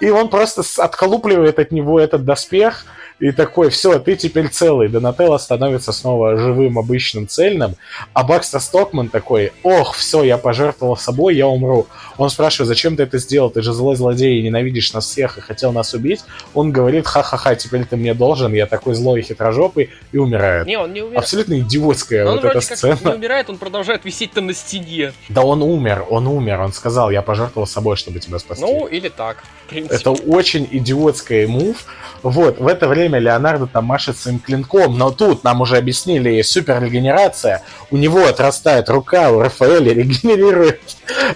И 0.00 0.10
он 0.10 0.28
просто 0.28 0.62
отколупливает 0.82 1.58
от 1.58 1.72
него 1.72 2.00
этот 2.00 2.24
доспех, 2.24 2.84
и 3.20 3.32
такой, 3.32 3.68
все, 3.68 3.98
ты 3.98 4.16
теперь 4.16 4.48
целый. 4.48 4.88
Донателло 4.88 5.36
становится 5.36 5.92
снова 5.92 6.38
живым, 6.38 6.78
обычным, 6.78 7.28
цельным. 7.28 7.76
А 8.14 8.24
Бакстер 8.24 8.60
Стокман 8.60 9.10
такой, 9.10 9.52
ох, 9.62 9.94
все, 9.94 10.24
я 10.24 10.38
пожертвовал 10.38 10.96
собой, 10.96 11.36
я 11.36 11.46
умру. 11.46 11.86
Он 12.16 12.30
спрашивает, 12.30 12.68
зачем 12.68 12.96
ты 12.96 13.02
это 13.02 13.18
сделал? 13.18 13.50
Ты 13.50 13.60
же 13.60 13.74
злой 13.74 13.96
злодей 13.96 14.40
и 14.40 14.42
ненавидишь 14.42 14.94
нас 14.94 15.06
всех 15.06 15.36
и 15.36 15.42
хотел 15.42 15.70
нас 15.72 15.92
убить. 15.92 16.24
Он 16.54 16.72
говорит, 16.72 17.06
ха-ха-ха, 17.06 17.54
теперь 17.56 17.84
ты 17.84 17.96
мне 17.96 18.14
должен, 18.14 18.54
я 18.54 18.64
такой 18.64 18.94
злой 18.94 19.20
и 19.20 19.22
хитрожопый, 19.22 19.90
и 20.12 20.16
умирает. 20.16 20.66
Не, 20.66 20.78
он 20.78 20.94
не 20.94 21.02
умирает. 21.02 21.18
Абсолютно 21.18 21.60
идиотская 21.60 22.24
Но 22.24 22.36
вот 22.36 22.44
эта 22.44 22.60
сцена. 22.62 22.98
Он 23.04 23.10
не 23.10 23.16
умирает, 23.18 23.50
он 23.50 23.58
продолжает 23.58 24.06
висеть 24.06 24.32
там 24.32 24.49
на 24.50 24.54
стене. 24.54 25.12
Да 25.28 25.42
он 25.42 25.62
умер, 25.62 26.04
он 26.10 26.26
умер, 26.26 26.60
он 26.60 26.72
сказал, 26.72 27.10
я 27.10 27.22
пожертвовал 27.22 27.66
собой, 27.66 27.96
чтобы 27.96 28.18
тебя 28.18 28.38
спасти. 28.38 28.64
Ну, 28.64 28.86
или 28.86 29.08
так. 29.08 29.44
Это 29.70 30.10
очень 30.10 30.66
идиотская 30.70 31.46
мув. 31.46 31.76
Вот, 32.22 32.58
в 32.58 32.66
это 32.66 32.88
время 32.88 33.18
Леонардо 33.18 33.66
там 33.66 33.84
машет 33.84 34.16
своим 34.16 34.40
клинком, 34.40 34.98
но 34.98 35.10
тут 35.10 35.44
нам 35.44 35.60
уже 35.60 35.76
объяснили 35.76 36.42
супер 36.42 36.82
регенерация, 36.82 37.62
у 37.90 37.96
него 37.96 38.26
отрастает 38.26 38.90
рука, 38.90 39.30
у 39.30 39.40
Рафаэля 39.40 39.94
регенерирует 39.94 40.80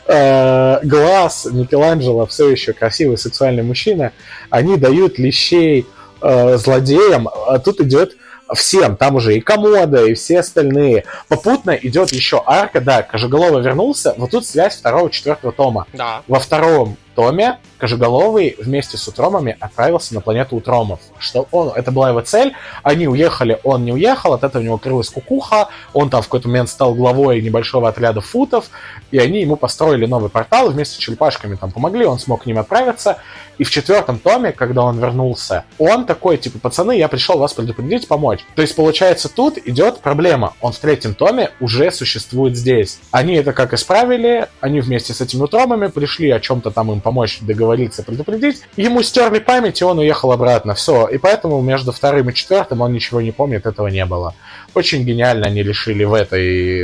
э, 0.07 0.81
глаз, 0.83 1.47
Микеланджело 1.51 2.27
все 2.27 2.51
еще 2.51 2.73
красивый 2.73 3.17
сексуальный 3.17 3.63
мужчина, 3.63 4.13
они 4.51 4.77
дают 4.77 5.19
лещей 5.19 5.87
э, 6.21 6.57
злодеям, 6.59 7.29
а 7.29 7.59
тут 7.59 7.81
идет 7.81 8.17
всем, 8.55 8.97
там 8.97 9.17
уже 9.17 9.37
и 9.37 9.41
Комода, 9.41 10.05
и 10.05 10.15
все 10.15 10.41
остальные. 10.41 11.05
Попутно 11.29 11.71
идет 11.73 12.13
еще 12.13 12.43
арка, 12.45 12.81
да, 12.81 13.03
Кожеголова 13.03 13.61
вернулся, 13.61 14.15
вот 14.17 14.31
тут 14.31 14.47
связь 14.47 14.77
второго, 14.77 15.11
четвертого 15.11 15.53
тома. 15.53 15.87
Да. 15.93 16.23
Во 16.27 16.39
втором 16.39 16.97
томе 17.15 17.59
Кожеголовый 17.85 18.57
вместе 18.59 18.97
с 18.97 19.07
Утромами 19.09 19.59
отправился 19.61 20.15
на 20.15 20.23
планету 20.23 20.57
Утромов. 20.57 21.01
Что 21.19 21.47
он, 21.51 21.69
это 21.75 21.91
была 21.91 22.09
его 22.09 22.23
цель, 22.23 22.55
они 22.83 23.07
уехали, 23.07 23.61
он 23.63 23.85
не 23.85 23.93
уехал, 23.93 24.33
от 24.33 24.43
этого 24.43 24.63
у 24.63 24.65
него 24.65 24.79
крылась 24.79 25.11
кукуха, 25.11 25.69
он 25.93 26.09
там 26.09 26.23
в 26.23 26.25
какой-то 26.27 26.49
момент 26.49 26.71
стал 26.71 26.95
главой 26.95 27.43
небольшого 27.43 27.91
отряда 27.91 28.23
футов, 28.23 28.71
и 29.11 29.19
они 29.19 29.43
ему 29.43 29.57
построили 29.57 30.07
новый 30.07 30.31
портал, 30.31 30.71
вместе 30.71 30.95
с 30.95 30.99
черепашками 30.99 31.57
там 31.57 31.73
помогли, 31.73 32.07
он 32.07 32.19
смог 32.19 32.45
к 32.45 32.47
ним 32.47 32.59
отправиться. 32.59 33.19
И 33.59 33.65
в 33.65 33.71
четвертом 33.71 34.19
томе, 34.19 34.53
когда 34.53 34.83
он 34.83 34.99
вернулся, 34.99 35.65
он 35.79 36.07
такой, 36.07 36.39
типа, 36.39 36.59
пацаны, 36.59 36.97
я 36.97 37.09
пришел 37.09 37.39
вас 37.39 37.53
предупредить, 37.53 38.09
помочь. 38.09 38.41
То 38.57 38.63
есть, 38.63 38.75
получается, 38.75 39.29
тут 39.29 39.59
идет 39.59 40.01
проблема. 40.01 40.55
Он 40.61 40.73
в 40.73 40.79
третьем 40.79 41.15
томе 41.15 41.51
уже 41.61 41.93
существует 41.93 42.57
здесь. 42.57 42.99
Они 43.13 43.35
это 43.35 43.53
как 43.53 43.73
исправили, 43.73 44.49
они 44.61 44.81
вместе 44.81 45.15
с 45.15 45.21
этими 45.21 45.43
утромами 45.43 45.87
пришли 45.87 46.31
о 46.31 46.41
чем-то 46.41 46.73
там 46.73 46.91
им 46.91 47.01
помочь 47.05 47.39
договориться, 47.41 48.03
предупредить. 48.03 48.63
Ему 48.77 49.03
стерли 49.03 49.39
память, 49.39 49.81
и 49.81 49.85
он 49.85 49.99
уехал 50.01 50.33
обратно. 50.33 50.75
Все. 50.75 51.07
И 51.07 51.19
поэтому 51.19 51.61
между 51.61 51.93
вторым 51.93 52.31
и 52.31 52.35
четвертым 52.35 52.81
он 52.81 52.93
ничего 52.93 53.21
не 53.21 53.31
помнит, 53.31 53.67
этого 53.67 53.87
не 53.87 54.05
было. 54.05 54.35
Очень 54.75 55.05
гениально 55.05 55.47
они 55.47 55.63
решили 55.63 56.03
в 56.03 56.15
этой 56.15 56.83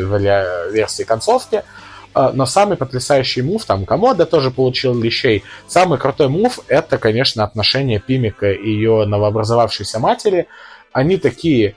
версии 0.71 1.03
концовки. 1.03 1.65
А, 2.13 2.33
но 2.33 2.45
самый 2.45 2.77
потрясающий 2.77 3.43
мув, 3.43 3.65
там 3.65 3.87
Комода 3.87 4.27
тоже 4.27 4.51
получил 4.51 5.01
лещей. 5.01 5.43
Самый 5.67 5.99
крутой 5.99 6.29
мув 6.29 6.61
это, 6.69 6.99
конечно, 6.99 7.45
отношение 7.45 8.01
Пимика 8.01 8.51
и 8.51 8.69
ее 8.69 9.05
новообразовавшейся 9.07 9.99
матери. 9.99 10.47
Они 10.93 11.17
такие, 11.17 11.77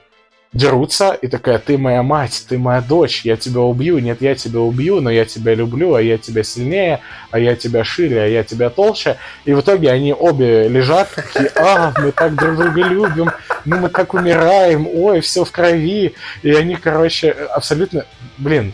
дерутся, 0.54 1.14
и 1.14 1.28
такая, 1.28 1.58
ты 1.58 1.78
моя 1.78 2.04
мать, 2.04 2.46
ты 2.48 2.58
моя 2.58 2.82
дочь, 2.82 3.22
я 3.26 3.36
тебя 3.36 3.62
убью, 3.62 3.98
нет, 4.00 4.22
я 4.22 4.36
тебя 4.36 4.60
убью, 4.60 5.02
но 5.02 5.10
я 5.10 5.26
тебя 5.26 5.56
люблю, 5.56 5.96
а 5.96 6.02
я 6.02 6.18
тебя 6.18 6.44
сильнее, 6.44 7.00
а 7.32 7.40
я 7.40 7.56
тебя 7.56 7.84
шире, 7.84 8.22
а 8.22 8.28
я 8.28 8.44
тебя 8.44 8.70
толще. 8.70 9.18
И 9.46 9.54
в 9.54 9.62
итоге 9.62 9.92
они 9.92 10.14
обе 10.14 10.68
лежат, 10.68 11.10
такие, 11.16 11.50
а, 11.56 11.94
мы 11.98 12.12
так 12.12 12.36
друг 12.36 12.58
друга 12.58 12.82
любим, 12.82 13.32
ну 13.66 13.80
мы 13.80 13.90
так 13.90 14.14
умираем, 14.14 14.88
ой, 14.88 15.22
все 15.22 15.44
в 15.44 15.52
крови. 15.52 16.14
И 16.44 16.52
они, 16.52 16.76
короче, 16.76 17.32
абсолютно, 17.32 18.06
блин, 18.38 18.74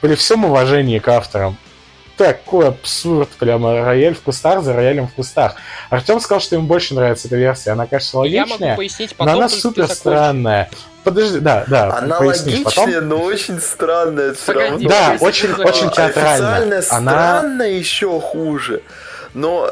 при 0.00 0.14
всем 0.16 0.44
уважении 0.44 0.98
к 0.98 1.08
авторам, 1.08 1.56
такой 2.20 2.68
абсурд, 2.68 3.30
прямо 3.38 3.82
рояль 3.82 4.14
в 4.14 4.20
кустах 4.20 4.62
за 4.62 4.74
роялем 4.74 5.08
в 5.08 5.14
кустах. 5.14 5.54
Артем 5.88 6.20
сказал, 6.20 6.40
что 6.40 6.56
ему 6.56 6.66
больше 6.66 6.94
нравится 6.94 7.28
эта 7.28 7.36
версия, 7.36 7.70
она 7.70 7.86
кажется 7.86 8.18
логичнее, 8.18 8.44
Я 8.46 8.66
могу 8.66 8.76
пояснить 8.76 9.16
потом, 9.16 9.32
но 9.32 9.38
она 9.38 9.48
супер 9.48 9.88
странная. 9.88 10.70
Подожди, 11.02 11.40
да, 11.40 11.64
да. 11.66 11.96
Она 11.96 12.18
логичная, 12.18 12.62
потом. 12.62 13.08
но 13.08 13.16
очень 13.22 13.58
странная 13.58 14.34
все 14.34 14.52
Погоди, 14.52 14.86
равно. 14.86 14.88
Да, 14.90 15.16
очень, 15.20 15.50
очень 15.54 15.90
театральная. 15.90 16.56
Официально 16.56 16.76
Она... 16.76 16.82
странная 16.82 17.70
еще 17.70 18.20
хуже. 18.20 18.82
Но 19.32 19.70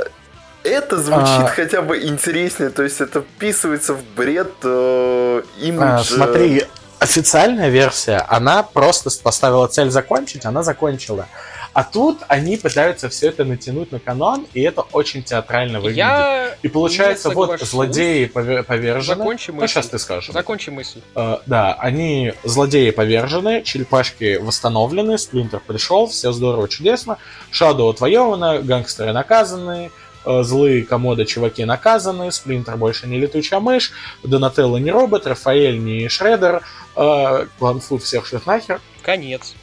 это 0.64 0.96
звучит 0.96 1.44
А. 1.44 1.53
хотя 1.55 1.82
бы 1.82 2.03
интереснее, 2.03 2.70
то 2.70 2.82
есть 2.82 3.03
это 3.03 3.20
вписывается 3.20 3.92
в 3.92 4.03
бред 4.16 4.53
э, 4.62 5.42
имидж. 5.61 5.82
А, 5.82 6.01
э, 6.01 6.05
смотри, 6.05 6.64
официальная 6.99 7.68
версия, 7.68 8.24
она 8.26 8.62
просто 8.62 9.11
поставила 9.22 9.66
цель 9.66 9.90
закончить, 9.90 10.46
она 10.46 10.62
закончила. 10.62 11.26
А 11.72 11.84
тут 11.84 12.18
они 12.28 12.56
пытаются 12.56 13.08
все 13.08 13.28
это 13.28 13.44
натянуть 13.44 13.92
на 13.92 14.00
канон, 14.00 14.46
и 14.54 14.62
это 14.62 14.82
очень 14.92 15.22
театрально 15.22 15.78
выглядит. 15.78 15.98
Я 15.98 16.56
И 16.62 16.68
получается, 16.68 17.30
вот 17.30 17.60
злодеи 17.60 18.24
пове- 18.26 18.62
повержены. 18.64 19.18
Закончи 19.18 19.50
Ну, 19.50 19.60
мысль. 19.60 19.74
сейчас 19.74 19.86
ты 19.88 19.98
скажешь. 19.98 20.32
Закончи 20.32 20.70
мысль. 20.70 21.00
Э, 21.14 21.38
да, 21.46 21.74
они, 21.74 22.32
злодеи 22.42 22.90
повержены, 22.90 23.62
черепашки 23.62 24.36
восстановлены, 24.38 25.18
Сплинтер 25.18 25.60
пришел, 25.64 26.06
все 26.08 26.32
здорово, 26.32 26.68
чудесно. 26.68 27.18
Шадоу 27.50 27.90
отвоевано, 27.90 28.58
гангстеры 28.60 29.12
наказаны, 29.12 29.90
э, 30.24 30.42
злые 30.42 30.84
комоды 30.84 31.26
чуваки 31.26 31.64
наказаны, 31.64 32.32
Сплинтер 32.32 32.76
больше 32.76 33.06
не 33.06 33.18
летучая 33.18 33.60
мышь, 33.60 33.92
Донателло 34.24 34.78
не 34.78 34.90
робот, 34.90 35.26
Рафаэль 35.26 35.78
не 35.78 36.08
Шредер, 36.08 36.62
э, 36.96 37.46
Кланфуд 37.58 38.02
всех 38.02 38.26
шлет 38.26 38.46
нахер. 38.46 38.80
Конец. 39.02 39.54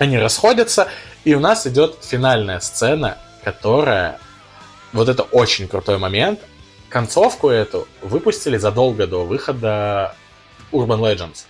Они 0.00 0.18
расходятся, 0.18 0.88
и 1.24 1.34
у 1.34 1.40
нас 1.40 1.66
идет 1.66 1.98
финальная 2.00 2.60
сцена, 2.60 3.18
которая... 3.44 4.18
Вот 4.94 5.10
это 5.10 5.22
очень 5.24 5.68
крутой 5.68 5.98
момент. 5.98 6.40
Концовку 6.88 7.50
эту 7.50 7.86
выпустили 8.00 8.56
задолго 8.56 9.06
до 9.06 9.26
выхода 9.26 10.16
Urban 10.72 11.00
Legends. 11.00 11.44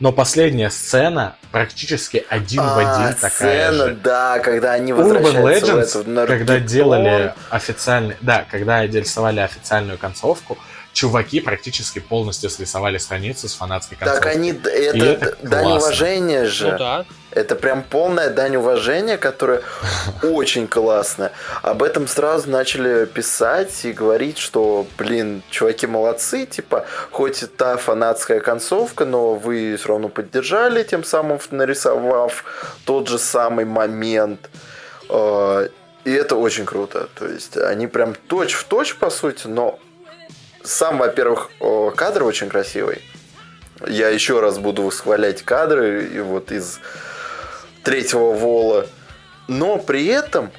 Но 0.00 0.10
последняя 0.12 0.68
сцена 0.68 1.36
практически 1.52 2.26
один 2.28 2.62
в 2.62 2.76
а, 2.76 3.04
один 3.04 3.14
такая 3.14 3.70
сцена, 3.70 3.86
же. 3.86 3.94
да, 3.94 4.40
когда 4.40 4.72
они 4.72 4.90
Urban 4.90 5.20
в 5.20 5.46
Legends, 5.46 6.02
в 6.02 6.08
Наргитон. 6.08 6.38
когда 6.38 6.58
делали 6.58 7.34
официальный, 7.50 8.16
да, 8.20 8.44
когда 8.50 8.84
рисовали 8.84 9.38
официальную 9.40 9.96
концовку, 9.96 10.58
чуваки 10.92 11.40
практически 11.40 12.00
полностью 12.00 12.50
срисовали 12.50 12.98
страницу 12.98 13.48
с 13.48 13.54
фанатской 13.54 13.96
концовкой. 13.96 14.24
Так 14.24 14.36
они, 14.36 14.50
это, 14.50 14.98
это 14.98 15.36
дань 15.42 15.76
уважения 15.76 16.46
же. 16.46 16.72
Ну 16.72 16.78
да. 16.78 17.06
Это 17.36 17.54
прям 17.54 17.82
полная 17.82 18.30
дань 18.30 18.56
уважения, 18.56 19.18
которая 19.18 19.60
очень 20.22 20.66
классная. 20.66 21.32
Об 21.60 21.82
этом 21.82 22.08
сразу 22.08 22.48
начали 22.48 23.04
писать 23.04 23.84
и 23.84 23.92
говорить, 23.92 24.38
что, 24.38 24.86
блин, 24.96 25.42
чуваки 25.50 25.86
молодцы, 25.86 26.46
типа, 26.46 26.86
хоть 27.10 27.42
и 27.42 27.46
та 27.46 27.76
фанатская 27.76 28.40
концовка, 28.40 29.04
но 29.04 29.34
вы 29.34 29.76
все 29.76 29.88
равно 29.88 30.08
поддержали, 30.08 30.82
тем 30.82 31.04
самым 31.04 31.38
нарисовав 31.50 32.44
тот 32.86 33.08
же 33.08 33.18
самый 33.18 33.66
момент. 33.66 34.48
Э, 35.10 35.68
И 36.06 36.12
это 36.12 36.36
очень 36.36 36.64
круто. 36.64 37.08
То 37.18 37.26
есть 37.26 37.58
они 37.58 37.86
прям 37.86 38.14
точь 38.28 38.54
в 38.54 38.64
точь, 38.64 38.96
по 38.96 39.10
сути, 39.10 39.46
но 39.46 39.78
сам, 40.64 40.96
во-первых, 40.98 41.50
кадр 41.96 42.22
очень 42.22 42.48
красивый. 42.48 43.02
Я 43.86 44.08
еще 44.08 44.40
раз 44.40 44.58
буду 44.58 44.82
восхвалять 44.84 45.42
кадры 45.42 46.06
и 46.06 46.20
вот 46.20 46.50
из 46.50 46.80
третьего 47.86 48.32
вола. 48.32 48.86
Но 49.46 49.78
при 49.78 50.06
этом 50.06 50.50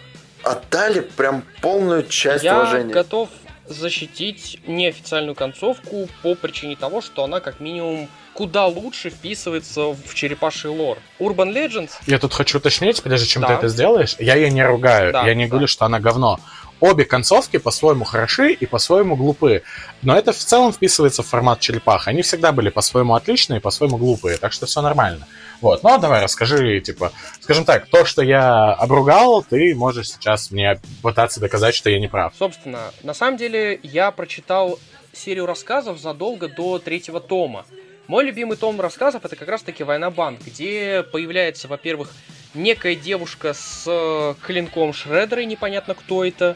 отдали 0.44 1.02
прям 1.02 1.44
полную 1.62 2.08
часть 2.08 2.44
Я 2.46 2.56
уважения. 2.58 2.94
готов 2.94 3.28
защитить 3.66 4.62
неофициальную 4.66 5.36
концовку 5.36 6.08
по 6.24 6.36
причине 6.36 6.78
того, 6.78 7.02
что 7.02 7.26
она 7.26 7.42
как 7.42 7.60
минимум 7.60 8.08
куда 8.34 8.66
лучше 8.68 9.10
вписывается 9.10 9.88
в 9.90 10.14
черепаший 10.14 10.70
лор. 10.70 11.00
Urban 11.20 11.52
Legends 11.54 11.92
Я 12.06 12.18
тут 12.18 12.34
хочу 12.34 12.60
уточнить, 12.60 13.04
прежде 13.04 13.28
чем 13.28 13.42
Да. 13.42 13.48
ты 13.50 13.54
это 13.56 13.68
сделаешь, 13.68 14.16
я 14.20 14.36
ее 14.36 14.50
не 14.50 14.64
ругаю, 14.66 15.12
Да, 15.12 15.28
я 15.28 15.34
не 15.36 15.46
да. 15.46 15.50
говорю, 15.50 15.68
что 15.68 15.84
она 15.86 16.00
говно. 16.00 16.40
Обе 16.80 17.06
концовки 17.06 17.58
по-своему 17.58 18.04
хороши 18.04 18.54
и 18.54 18.66
по-своему 18.66 19.16
глупы. 19.16 19.64
Но 20.04 20.16
это 20.16 20.32
в 20.32 20.38
целом 20.38 20.72
вписывается 20.72 21.24
в 21.24 21.28
формат 21.28 21.60
черепах. 21.60 22.08
Они 22.08 22.22
всегда 22.22 22.52
были 22.52 22.70
по-своему 22.70 23.16
отличные 23.16 23.60
и 23.60 23.62
по-своему 23.62 23.98
глупые, 23.98 24.38
так 24.38 24.54
что 24.54 24.66
все 24.66 24.82
нормально. 24.82 25.28
Вот, 25.60 25.82
ну 25.82 25.90
а 25.90 25.98
давай 25.98 26.24
расскажи, 26.24 26.80
типа, 26.82 27.12
скажем 27.40 27.66
так, 27.66 27.88
то, 27.88 28.06
что 28.06 28.22
я 28.22 28.74
обругал, 28.74 29.44
ты 29.44 29.74
можешь 29.74 30.12
сейчас 30.12 30.52
мне 30.52 30.80
пытаться 31.02 31.40
доказать, 31.40 31.74
что 31.74 31.90
я 31.90 32.00
не 32.00 32.08
прав. 32.08 32.34
Собственно, 32.38 32.92
на 33.02 33.16
самом 33.16 33.38
деле 33.38 33.80
я 33.82 34.12
прочитал 34.12 34.80
серию 35.14 35.48
рассказов 35.48 36.00
задолго 36.00 36.48
до 36.48 36.78
третьего 36.78 37.20
тома. 37.20 37.66
Мой 38.08 38.24
любимый 38.24 38.56
том 38.56 38.80
рассказов 38.80 39.26
это 39.26 39.36
как 39.36 39.50
раз 39.50 39.64
таки 39.64 39.84
Война 39.84 40.12
банд, 40.12 40.42
где 40.46 41.04
появляется, 41.12 41.68
во-первых, 41.68 42.14
некая 42.54 42.96
девушка 42.96 43.54
с 43.54 43.84
э, 43.86 44.36
клинком 44.46 44.94
Шредера, 44.94 45.42
и 45.42 45.46
непонятно 45.46 45.94
кто 45.94 46.24
это. 46.24 46.56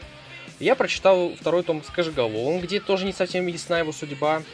Я 0.62 0.76
прочитал 0.76 1.34
второй 1.34 1.64
том 1.64 1.82
с 1.82 1.88
Кожеголовым, 1.88 2.60
где 2.60 2.78
тоже 2.78 3.04
не 3.04 3.12
совсем 3.12 3.48
ясна 3.48 3.80
его 3.80 3.90
судьба. 3.90 4.44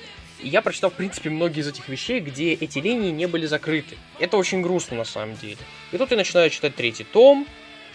И 0.41 0.49
я 0.49 0.63
прочитал, 0.63 0.89
в 0.89 0.95
принципе, 0.95 1.29
многие 1.29 1.61
из 1.61 1.69
этих 1.69 1.87
вещей, 1.91 2.21
где 2.21 2.55
эти 2.55 2.79
линии 2.79 3.11
не 3.11 3.27
были 3.27 3.45
закрыты. 3.45 3.99
Это 4.19 4.39
очень 4.39 4.63
грустно 4.63 4.97
на 4.97 5.05
самом 5.05 5.37
деле. 5.37 5.59
И 5.93 5.99
тут 5.99 6.11
я 6.11 6.17
начинаю 6.17 6.49
читать 6.49 6.75
третий 6.75 7.05
том, 7.05 7.47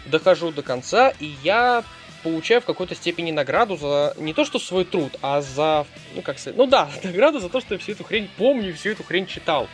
дохожу 0.06 0.52
до 0.52 0.62
конца, 0.62 1.12
и 1.20 1.34
я 1.44 1.84
получаю 2.22 2.62
в 2.62 2.66
какой-то 2.66 2.94
степени 2.94 3.32
награду 3.32 3.78
за 3.78 4.14
не 4.20 4.36
то 4.36 4.46
что 4.46 4.60
свой 4.60 4.86
труд, 4.86 5.18
а 5.24 5.42
за, 5.42 5.88
ну 6.14 6.22
как 6.22 6.38
сказать, 6.38 6.56
ну 6.56 6.68
да, 6.68 6.92
награду 7.04 7.40
за 7.40 7.50
то, 7.50 7.62
что 7.62 7.74
я 7.74 7.80
всю 7.80 7.94
эту 7.94 8.04
хрень 8.04 8.30
помню 8.38 8.70
и 8.70 8.74
всю 8.74 8.90
эту 8.92 9.04
хрень 9.04 9.26
читал. 9.26 9.68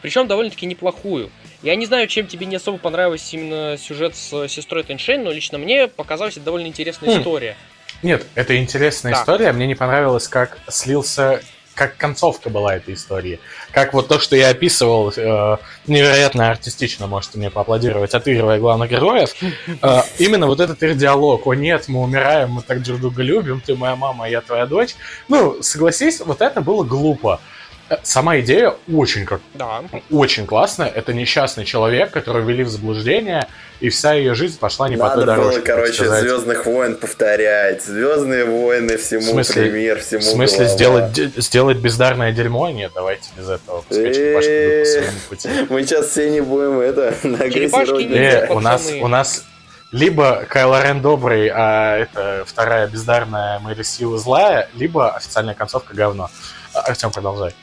Причем 0.00 0.26
довольно-таки 0.26 0.64
неплохую. 0.64 1.30
Я 1.62 1.76
не 1.76 1.84
знаю, 1.84 2.08
чем 2.08 2.26
тебе 2.28 2.46
не 2.46 2.56
особо 2.56 2.78
понравился 2.78 3.36
именно 3.36 3.76
сюжет 3.76 4.16
с 4.16 4.48
сестрой 4.48 4.84
Тэньшень, 4.84 5.20
но 5.20 5.30
лично 5.30 5.58
мне 5.58 5.86
показалась 5.88 6.36
это 6.36 6.46
довольно 6.46 6.66
интересная 6.66 7.14
Хм. 7.14 7.20
история. 7.20 7.56
Нет, 8.02 8.26
это 8.34 8.56
интересная 8.56 9.12
Да. 9.12 9.20
история. 9.20 9.52
Мне 9.52 9.66
не 9.66 9.74
понравилось, 9.74 10.28
как 10.28 10.58
слился 10.68 11.40
как 11.74 11.96
концовка 11.96 12.50
была 12.50 12.76
этой 12.76 12.94
истории. 12.94 13.40
Как 13.72 13.92
вот 13.94 14.08
то, 14.08 14.20
что 14.20 14.36
я 14.36 14.50
описывал, 14.50 15.12
э, 15.14 15.56
невероятно 15.86 16.50
артистично, 16.50 17.06
можете 17.06 17.38
мне 17.38 17.50
поаплодировать, 17.50 18.14
отыгрывая 18.14 18.58
главных 18.58 18.90
героев. 18.90 19.34
Э, 19.82 20.02
именно 20.18 20.46
вот 20.46 20.60
этот 20.60 20.82
их 20.82 20.96
диалог. 20.96 21.46
О 21.46 21.54
нет, 21.54 21.88
мы 21.88 22.00
умираем, 22.00 22.52
мы 22.52 22.62
так 22.62 22.82
друг 22.82 23.00
друга 23.00 23.22
любим, 23.22 23.60
ты 23.60 23.74
моя 23.74 23.96
мама, 23.96 24.28
я 24.28 24.40
твоя 24.40 24.66
дочь. 24.66 24.94
Ну, 25.28 25.62
согласись, 25.62 26.20
вот 26.20 26.40
это 26.40 26.60
было 26.60 26.84
глупо. 26.84 27.40
Э, 27.90 27.96
сама 28.02 28.40
идея 28.40 28.74
очень, 28.92 29.26
как, 29.26 29.40
Да. 29.54 29.82
очень 30.10 30.46
классная. 30.46 30.88
Это 30.88 31.12
несчастный 31.12 31.64
человек, 31.66 32.10
который 32.12 32.42
ввели 32.42 32.64
в 32.64 32.68
заблуждение, 32.70 33.46
и 33.80 33.90
вся 33.90 34.14
ее 34.14 34.34
жизнь 34.34 34.58
пошла 34.58 34.88
не 34.88 34.96
по 34.96 35.08
той 35.10 35.24
Надо 35.26 35.34
было, 35.34 35.50
дорожке. 35.50 35.60
короче, 35.60 35.92
сказать. 35.92 36.22
Звездных 36.22 36.64
войн 36.64 36.96
повторять. 36.96 37.82
Звездные 37.82 38.46
войны 38.46 38.96
всему 38.96 39.20
В 39.20 39.24
смысле- 39.24 39.62
пример, 39.70 40.00
всему 40.00 40.20
В 40.20 40.24
смысле, 40.24 40.66
сделать, 40.68 41.12
де- 41.12 41.30
сделать 41.36 41.76
бездарное 41.76 42.32
дерьмо? 42.32 42.70
Нет, 42.70 42.92
давайте 42.94 43.28
без 43.36 43.50
этого. 43.50 43.82
Пускай 43.86 44.14
черепашки 44.14 44.48
идут 44.48 44.80
по 44.80 44.90
своему 44.90 45.18
пути. 45.28 45.48
Мы 45.68 45.82
сейчас 45.82 46.06
все 46.08 46.30
не 46.30 46.40
будем 46.40 46.80
это 46.80 47.08
агрессировать. 47.22 48.08
не- 48.08 48.16
Э, 48.16 48.46
у 48.48 48.60
нас, 48.60 48.90
у 49.00 49.08
нас 49.08 49.44
либо 49.92 50.46
Кайло 50.48 50.82
Рен 50.82 51.02
добрый, 51.02 51.50
а 51.54 51.98
это 51.98 52.44
вторая 52.46 52.86
бездарная 52.88 53.58
Мэри 53.58 53.82
Сила 53.82 54.16
злая, 54.18 54.70
либо 54.74 55.10
официальная 55.14 55.54
концовка 55.54 55.92
говно. 55.94 56.30
А, 56.72 56.80
Артем, 56.80 57.10
продолжай. 57.12 57.54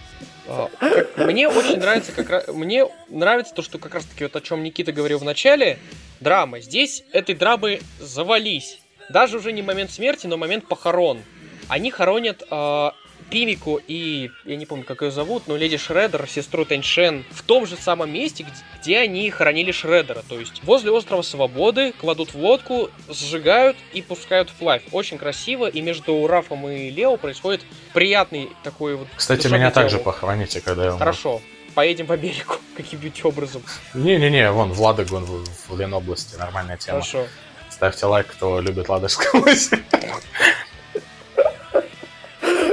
А, 0.48 0.70
Мне 1.18 1.48
очень 1.48 1.78
нравится 1.78 2.12
как 2.12 2.30
раз... 2.30 2.48
Мне 2.48 2.88
нравится 3.10 3.54
то, 3.54 3.62
что 3.62 3.78
как 3.78 3.94
раз 3.94 4.06
таки 4.06 4.24
вот 4.24 4.36
о 4.36 4.42
чем 4.42 4.64
Никита 4.64 4.92
говорил 4.92 5.20
в 5.20 5.24
начале. 5.24 5.78
Драма. 6.20 6.60
Здесь 6.60 7.04
этой 7.14 7.36
драмы 7.36 7.82
завались. 8.00 8.80
Даже 9.10 9.38
уже 9.38 9.52
не 9.52 9.62
момент 9.62 9.92
смерти, 9.92 10.28
но 10.28 10.38
момент 10.38 10.68
похорон. 10.68 11.22
Они 11.68 11.92
хоронят 11.92 12.44
а, 12.50 12.94
Пимику 13.32 13.80
и... 13.88 14.30
Я 14.46 14.58
не 14.58 14.66
помню, 14.66 14.84
как 14.84 15.02
ее 15.02 15.10
зовут, 15.10 15.48
но 15.48 15.56
Леди 15.56 15.78
Шреддер, 15.78 16.28
сестру 16.28 16.66
Тэньшен, 16.66 17.24
в 17.32 17.42
том 17.44 17.66
же 17.66 17.78
самом 17.78 18.12
месте, 18.12 18.44
где, 18.44 18.54
где 18.80 19.00
они 19.00 19.30
хоронили 19.32 19.72
Шреддера. 19.72 20.22
То 20.28 20.40
есть 20.40 20.62
возле 20.64 20.92
острова 20.92 21.22
Свободы 21.22 21.94
кладут 21.94 22.34
в 22.34 22.38
лодку, 22.38 22.92
сжигают 23.10 23.78
и 23.94 24.02
пускают 24.02 24.50
вплавь. 24.50 24.84
Очень 24.92 25.18
красиво, 25.18 25.68
и 25.68 25.82
между 25.82 26.28
Рафом 26.28 26.68
и 26.68 26.90
Лео 26.90 27.16
происходит 27.18 27.62
приятный 27.94 28.50
такой 28.64 28.96
вот... 28.96 29.08
Кстати, 29.16 29.48
меня 29.48 29.72
также 29.72 29.98
похороните, 29.98 30.60
когда 30.62 30.84
я 30.84 30.90
умру. 30.90 31.00
Хорошо. 31.00 31.42
Поедем 31.74 32.06
в 32.08 32.12
Америку 32.12 32.58
каким-нибудь 32.78 33.24
образом. 33.24 33.64
Не-не-не, 33.94 34.52
вон, 34.52 34.74
в 34.74 34.82
Ладогу, 34.82 35.18
в, 35.20 35.70
в 35.70 35.80
Ленобласти, 35.80 36.36
нормальная 36.36 36.76
тема. 36.76 37.00
Хорошо. 37.00 37.26
Ставьте 37.70 38.06
лайк, 38.06 38.28
кто 38.28 38.60
любит 38.60 38.90
Ладожскую. 38.90 39.46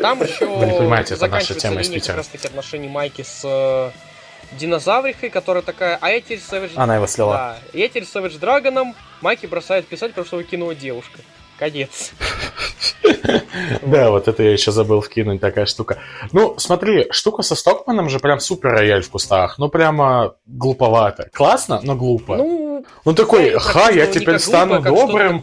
Там 0.01 0.23
еще 0.23 0.47
Вы 0.47 0.67
не 0.67 0.79
понимаете, 0.79 1.15
это 1.15 1.27
наша 1.29 1.55
тема 1.55 1.81
из 1.81 1.89
Питера. 1.89 2.09
как 2.09 2.17
раз 2.17 2.27
таки 2.29 2.47
отношений 2.47 2.89
Майки 2.89 3.23
с 3.23 3.43
э, 3.45 3.91
динозаврихой, 4.57 5.31
которая 5.31 5.63
такая, 5.63 5.99
а 6.01 6.11
я 6.11 6.21
теперь 6.21 6.39
Savage... 6.39 6.73
Она 6.77 6.97
его 6.97 7.07
слила. 7.07 7.33
Да, 7.33 7.79
я 7.79 7.89
теперь 7.89 8.05
Savage 8.05 8.39
Драгоном, 8.39 8.95
Майки 9.21 9.47
бросает 9.47 9.87
писать, 9.87 10.11
потому 10.11 10.27
что 10.27 10.37
выкинула 10.37 10.75
девушка. 10.75 11.21
Конец. 11.59 12.13
Да, 13.83 14.11
вот 14.11 14.29
это 14.29 14.43
я 14.43 14.53
еще 14.53 14.71
забыл 14.71 15.01
вкинуть, 15.01 15.41
такая 15.41 15.67
штука. 15.67 15.99
Ну, 16.33 16.57
смотри, 16.59 17.09
штука 17.11 17.43
со 17.43 17.57
Стокманом 17.57 18.09
же 18.09 18.21
прям 18.21 18.39
супер 18.39 18.71
рояль 18.71 19.03
в 19.03 19.11
кустах. 19.11 19.59
Ну, 19.59 19.69
прямо 19.69 20.35
глуповато. 20.47 21.29
Классно, 21.33 21.81
но 21.83 21.97
глупо. 21.97 22.37
Ну, 22.37 22.85
Он 23.05 23.15
такой, 23.15 23.59
ха, 23.59 23.91
я 23.91 24.07
теперь 24.07 24.39
стану 24.39 24.77
а 24.77 24.81
добрым. 24.81 25.41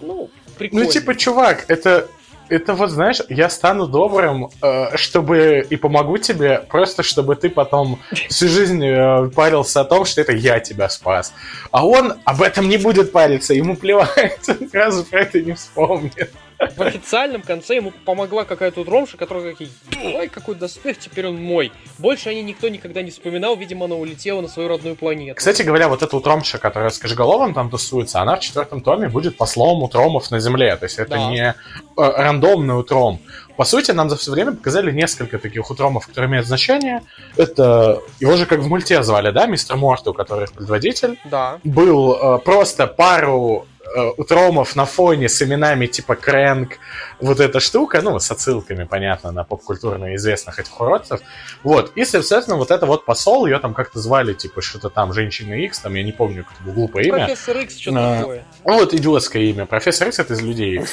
ну. 0.00 0.30
Ну, 0.58 0.84
типа, 0.84 1.14
чувак, 1.14 1.64
это... 1.68 2.08
Это 2.48 2.74
вот, 2.74 2.90
знаешь, 2.90 3.20
я 3.28 3.50
стану 3.50 3.86
добрым, 3.86 4.50
э, 4.62 4.96
чтобы 4.96 5.66
и 5.68 5.76
помогу 5.76 6.18
тебе, 6.18 6.64
просто 6.68 7.02
чтобы 7.02 7.36
ты 7.36 7.50
потом 7.50 8.00
всю 8.28 8.48
жизнь 8.48 8.84
э, 8.84 9.30
парился 9.34 9.80
о 9.80 9.84
том, 9.84 10.04
что 10.04 10.20
это 10.20 10.32
я 10.32 10.60
тебя 10.60 10.88
спас. 10.88 11.34
А 11.70 11.86
он 11.86 12.14
об 12.24 12.42
этом 12.42 12.68
не 12.68 12.78
будет 12.78 13.12
париться, 13.12 13.54
ему 13.54 13.76
плевать, 13.76 14.40
он 14.48 14.68
сразу 14.70 15.04
про 15.04 15.20
это 15.20 15.40
не 15.40 15.52
вспомнит. 15.52 16.32
В 16.76 16.82
официальном 16.82 17.42
конце 17.42 17.76
ему 17.76 17.92
помогла 18.04 18.44
какая-то 18.44 18.82
ромша, 18.84 19.16
которая 19.16 19.52
такие, 19.52 19.70
ой, 20.02 20.28
какой 20.28 20.56
доспех, 20.56 20.98
теперь 20.98 21.28
он 21.28 21.40
мой. 21.40 21.72
Больше 21.98 22.30
о 22.30 22.34
ней 22.34 22.42
никто 22.42 22.68
никогда 22.68 23.02
не 23.02 23.10
вспоминал, 23.10 23.56
видимо, 23.56 23.84
она 23.84 23.94
улетела 23.94 24.40
на 24.40 24.48
свою 24.48 24.68
родную 24.68 24.96
планету. 24.96 25.36
Кстати 25.36 25.62
говоря, 25.62 25.88
вот 25.88 26.02
эта 26.02 26.16
утромша, 26.16 26.58
которая 26.58 26.90
с 26.90 26.98
Кашголовым 26.98 27.54
там 27.54 27.70
тусуется, 27.70 28.20
она 28.20 28.36
в 28.36 28.40
четвертом 28.40 28.80
томе 28.80 29.08
будет 29.08 29.36
послом 29.36 29.82
утромов 29.82 30.30
на 30.30 30.40
Земле. 30.40 30.76
То 30.76 30.84
есть 30.86 30.98
это 30.98 31.10
Да. 31.10 31.30
не 31.30 31.40
э, 31.40 31.54
рандомный 31.96 32.74
утром. 32.74 33.20
По 33.56 33.64
сути, 33.64 33.90
нам 33.92 34.08
за 34.10 34.16
все 34.16 34.30
время 34.30 34.52
показали 34.52 34.92
несколько 34.92 35.38
таких 35.38 35.70
утромов, 35.70 36.06
которые 36.06 36.28
имеют 36.28 36.46
значение. 36.46 37.02
Это 37.36 38.00
его 38.20 38.36
же 38.36 38.46
как 38.46 38.60
в 38.60 38.68
мульте 38.68 39.02
звали, 39.02 39.30
да, 39.30 39.46
мистер 39.46 39.76
Морту, 39.76 40.12
который 40.12 40.46
предводитель. 40.48 41.18
Да. 41.24 41.58
Был 41.64 42.14
э, 42.14 42.38
просто 42.38 42.86
пару 42.86 43.66
утромов 44.16 44.76
на 44.76 44.84
фоне 44.84 45.28
с 45.28 45.42
именами 45.42 45.86
типа 45.86 46.14
Крэнк, 46.14 46.78
вот 47.20 47.40
эта 47.40 47.60
штука, 47.60 48.00
ну, 48.02 48.18
с 48.18 48.30
отсылками, 48.30 48.84
понятно, 48.84 49.32
на 49.32 49.44
поп-культурно 49.44 50.14
известных 50.14 50.58
этих 50.58 50.80
уродцев. 50.80 51.20
Вот, 51.62 51.92
и, 51.94 52.04
соответственно, 52.04 52.56
вот 52.56 52.70
это 52.70 52.86
вот 52.86 53.04
посол, 53.04 53.46
ее 53.46 53.58
там 53.58 53.74
как-то 53.74 53.98
звали, 53.98 54.34
типа, 54.34 54.62
что-то 54.62 54.90
там, 54.90 55.12
Женщина 55.12 55.54
Икс, 55.54 55.78
там, 55.80 55.94
я 55.94 56.02
не 56.02 56.12
помню, 56.12 56.44
как 56.44 56.54
это 56.54 56.62
было 56.64 56.74
глупое 56.74 57.08
имя. 57.08 57.26
Профессор 57.26 57.56
Икс, 57.58 57.76
что-то 57.78 57.98
А, 57.98 58.18
такое. 58.18 58.44
Ну, 58.64 58.74
вот 58.74 58.94
идиотское 58.94 59.42
имя. 59.42 59.66
Профессор 59.66 60.08
Икс 60.08 60.18
это 60.18 60.34
из 60.34 60.40
людей. 60.40 60.80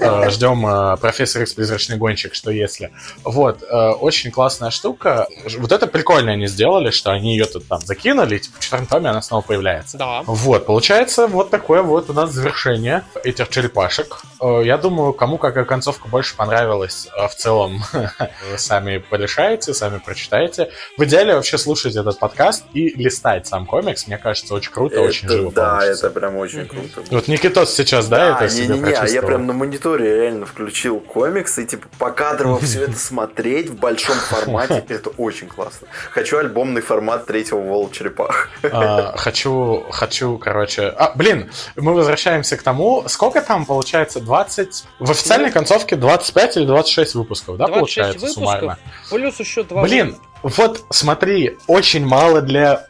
Э, 0.00 0.28
Ждем 0.28 0.66
э, 0.66 0.96
профессор 0.98 1.42
Икс 1.42 1.54
призрачный 1.54 1.96
гонщик, 1.96 2.34
что 2.34 2.50
если. 2.50 2.90
Вот, 3.22 3.62
э, 3.62 3.90
очень 3.90 4.30
классная 4.30 4.70
штука. 4.70 5.28
Вот 5.58 5.72
это 5.72 5.86
прикольно 5.86 6.32
они 6.32 6.46
сделали, 6.46 6.90
что 6.90 7.10
они 7.10 7.32
ее 7.32 7.46
тут 7.46 7.66
там 7.68 7.80
закинули, 7.80 8.38
типа 8.38 8.58
в 8.58 8.60
четвертом 8.60 8.86
томе 8.86 9.10
она 9.10 9.22
снова 9.22 9.42
появляется. 9.42 9.96
Да. 9.96 10.22
Вот, 10.26 10.66
получается, 10.66 11.26
вот 11.26 11.50
такое 11.50 11.82
вот 11.82 12.10
у 12.10 12.12
нас 12.12 12.33
завершение 12.34 13.02
этих 13.22 13.48
черепашек. 13.48 14.18
Э, 14.40 14.62
Я 14.64 14.76
думаю, 14.78 15.12
кому 15.12 15.38
какая 15.38 15.64
концовка 15.64 16.08
больше 16.08 16.36
понравилась, 16.36 17.08
э, 17.16 17.28
в 17.28 17.34
целом 17.34 17.82
сами 18.56 18.98
порешаете, 18.98 19.74
сами 19.74 19.98
прочитаете. 19.98 20.70
В 20.98 21.04
идеале 21.04 21.34
вообще 21.34 21.58
слушать 21.58 21.96
этот 21.96 22.18
подкаст 22.18 22.64
и 22.74 22.90
листать 22.90 23.46
сам 23.46 23.66
комикс. 23.66 24.06
Мне 24.06 24.18
кажется, 24.18 24.54
очень 24.54 24.72
круто, 24.72 25.00
очень 25.00 25.26
Это- 25.26 25.36
живо 25.36 25.52
Да, 25.52 25.76
получится. 25.76 26.06
это 26.06 26.20
прям 26.20 26.36
очень 26.36 26.66
круто. 26.66 27.02
Вот 27.10 27.28
Никитос 27.28 27.74
сейчас, 27.74 28.08
да, 28.08 28.36
это 28.36 28.48
себе 28.48 28.68
не-не-не, 28.68 28.92
а 28.94 29.06
я 29.06 29.22
прям 29.22 29.46
на 29.46 29.52
мониторе 29.52 30.22
реально 30.22 30.46
включил 30.46 31.00
комикс 31.00 31.58
и 31.58 31.66
типа 31.66 31.86
покадрово 31.98 32.58
все 32.60 32.82
это 32.84 32.98
смотреть 32.98 33.68
в 33.68 33.76
большом 33.76 34.16
формате. 34.16 34.84
Это 34.88 35.10
очень 35.10 35.48
классно. 35.48 35.86
Хочу 36.10 36.38
альбомный 36.38 36.80
формат 36.82 37.26
третьего 37.26 37.60
Вол 37.60 37.90
Черепах. 37.90 38.48
А, 38.62 39.16
хочу, 39.16 39.84
хочу, 39.90 40.38
короче... 40.38 40.88
А, 40.88 41.12
блин, 41.14 41.50
мы 41.76 41.94
возвращаемся 41.94 42.23
к 42.56 42.62
тому, 42.62 43.04
сколько 43.08 43.40
там 43.40 43.66
получается? 43.66 44.20
20... 44.20 44.84
В 44.98 45.10
официальной 45.10 45.50
концовке 45.50 45.96
25 45.96 46.56
или 46.56 46.66
26 46.66 47.14
выпусков, 47.14 47.56
да, 47.56 47.66
26 47.66 47.80
получается, 47.80 48.20
выпусков, 48.20 48.34
суммарно? 48.34 48.78
Плюс 49.10 49.40
еще 49.40 49.62
два... 49.62 49.82
Блин, 49.82 50.16
вот 50.42 50.84
смотри, 50.90 51.58
очень 51.66 52.04
мало 52.06 52.42
для 52.42 52.86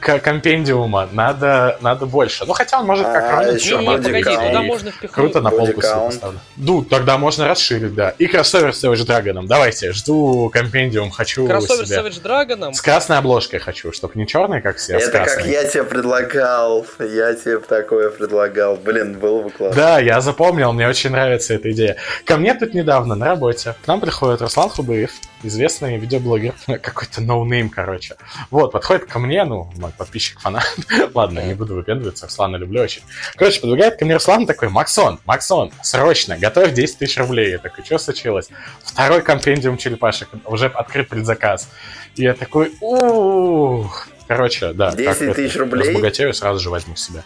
компендиума, 0.00 1.08
надо, 1.12 1.78
надо 1.80 2.06
больше. 2.06 2.44
Ну, 2.46 2.52
хотя 2.52 2.80
он 2.80 2.86
может 2.86 3.06
как 3.06 3.24
А, 3.24 3.36
ранить, 3.36 3.62
еще 3.64 3.78
Не, 3.78 3.86
погоди, 3.86 4.22
туда 4.22 4.62
можно 4.62 4.90
впихнуть... 4.90 5.12
Круто 5.12 5.40
на 5.40 5.50
полку 5.50 5.80
поставлю. 5.80 6.40
Ну, 6.56 6.84
тогда 6.84 7.18
можно 7.18 7.48
расширить, 7.48 7.94
да. 7.94 8.10
И 8.18 8.26
кроссовер 8.26 8.74
с 8.74 8.84
Savage 8.84 9.06
Dragon. 9.06 9.46
Давайте, 9.46 9.92
жду 9.92 10.50
компендиум, 10.52 11.10
хочу 11.10 11.46
Кроссовер 11.46 11.86
с. 11.86 11.90
Savage 11.90 12.22
Dragon. 12.22 12.72
С 12.72 12.80
красной 12.80 13.18
обложкой 13.18 13.60
хочу, 13.60 13.92
чтобы 13.92 14.14
не 14.16 14.26
черный, 14.26 14.60
как 14.60 14.76
все, 14.76 14.96
а 14.96 14.98
Это 14.98 15.10
как 15.10 15.46
я 15.46 15.64
тебе 15.64 15.84
предлагал. 15.84 16.86
Я 16.98 17.34
тебе 17.34 17.58
такое 17.58 18.10
предлагал. 18.10 18.76
Блин, 18.76 19.18
было 19.18 19.42
бы 19.42 19.50
классно. 19.50 19.76
Да, 19.76 19.98
я 19.98 20.20
запомнил, 20.20 20.72
мне 20.72 20.88
очень 20.88 21.10
нравится 21.10 21.54
эта 21.54 21.70
идея. 21.72 21.96
Ко 22.24 22.36
мне 22.36 22.54
тут 22.54 22.74
недавно 22.74 23.14
на 23.14 23.26
работе 23.26 23.74
к 23.82 23.86
нам 23.86 24.00
приходит 24.00 24.42
Руслан 24.42 24.68
Хубыев, 24.68 25.12
известный 25.42 25.98
видеоблогер, 25.98 26.54
какой-то 26.66 27.20
ноунейм, 27.20 27.68
короче. 27.68 28.16
Вот, 28.50 28.72
подходит 28.72 29.06
ко 29.06 29.18
мне, 29.18 29.44
ну, 29.44 29.61
мой 29.76 29.92
подписчик, 29.96 30.40
фанат. 30.40 30.64
Ладно, 31.14 31.40
не 31.40 31.54
буду 31.54 31.74
выпендриваться, 31.74 32.26
Руслана 32.26 32.56
люблю 32.56 32.82
очень. 32.82 33.02
Короче, 33.36 33.60
подбегает 33.60 33.98
ко 33.98 34.04
мне 34.04 34.14
Руслан 34.14 34.46
такой, 34.46 34.68
Максон, 34.68 35.20
Максон, 35.24 35.72
срочно, 35.82 36.38
готовь 36.38 36.72
10 36.72 36.98
тысяч 36.98 37.16
рублей. 37.18 37.50
Я 37.52 37.58
такой, 37.58 37.84
что 37.84 37.98
случилось? 37.98 38.48
Второй 38.84 39.22
компендиум 39.22 39.76
черепашек, 39.76 40.28
уже 40.44 40.66
открыт 40.66 41.08
предзаказ. 41.08 41.68
И 42.14 42.22
я 42.22 42.34
такой, 42.34 42.72
ух. 42.80 44.08
Короче, 44.28 44.72
да. 44.72 44.92
10 44.92 45.04
как 45.04 45.22
это, 45.22 45.34
тысяч 45.34 45.56
рублей? 45.56 45.88
Разбогатею, 45.88 46.32
сразу 46.34 46.60
же 46.60 46.70
возьму 46.70 46.96
себе. 46.96 47.22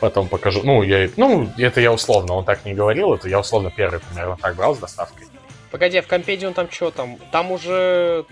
Потом 0.00 0.28
покажу. 0.28 0.62
Ну, 0.64 0.82
я, 0.82 1.10
ну, 1.16 1.52
это 1.58 1.80
я 1.80 1.92
условно, 1.92 2.34
он 2.34 2.44
так 2.44 2.64
не 2.64 2.72
говорил, 2.72 3.14
это 3.14 3.28
я 3.28 3.38
условно 3.40 3.70
первый 3.74 4.00
примерно 4.00 4.36
так 4.40 4.56
брал 4.56 4.74
с 4.74 4.78
доставкой. 4.78 5.26
Погоди, 5.70 5.98
а 5.98 6.02
в 6.02 6.06
Компедиум 6.06 6.52
там 6.52 6.70
что 6.70 6.90
там? 6.90 7.18
Там 7.30 7.52
уже... 7.52 8.24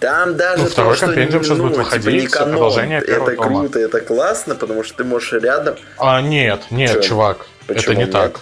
Там 0.00 0.36
даже 0.36 0.64
Ну, 0.64 0.68
второй 0.68 0.92
то, 0.92 0.96
что 0.96 1.14
сейчас 1.14 1.48
ну, 1.48 1.56
будет 1.56 1.72
типа, 1.72 1.84
выходить, 1.84 2.22
не 2.22 2.26
канон. 2.26 2.50
продолжение 2.52 3.00
первого 3.00 3.30
Это 3.30 3.36
тома. 3.42 3.60
круто, 3.60 3.78
это 3.78 4.00
классно, 4.00 4.54
потому 4.54 4.82
что 4.82 4.98
ты 4.98 5.04
можешь 5.04 5.32
рядом... 5.32 5.76
А, 5.98 6.20
нет, 6.20 6.60
нет, 6.70 6.92
Чё? 6.92 7.00
чувак, 7.00 7.46
Почему 7.66 7.92
это 7.92 7.94
не 7.94 8.04
нет? 8.04 8.12
так. 8.12 8.40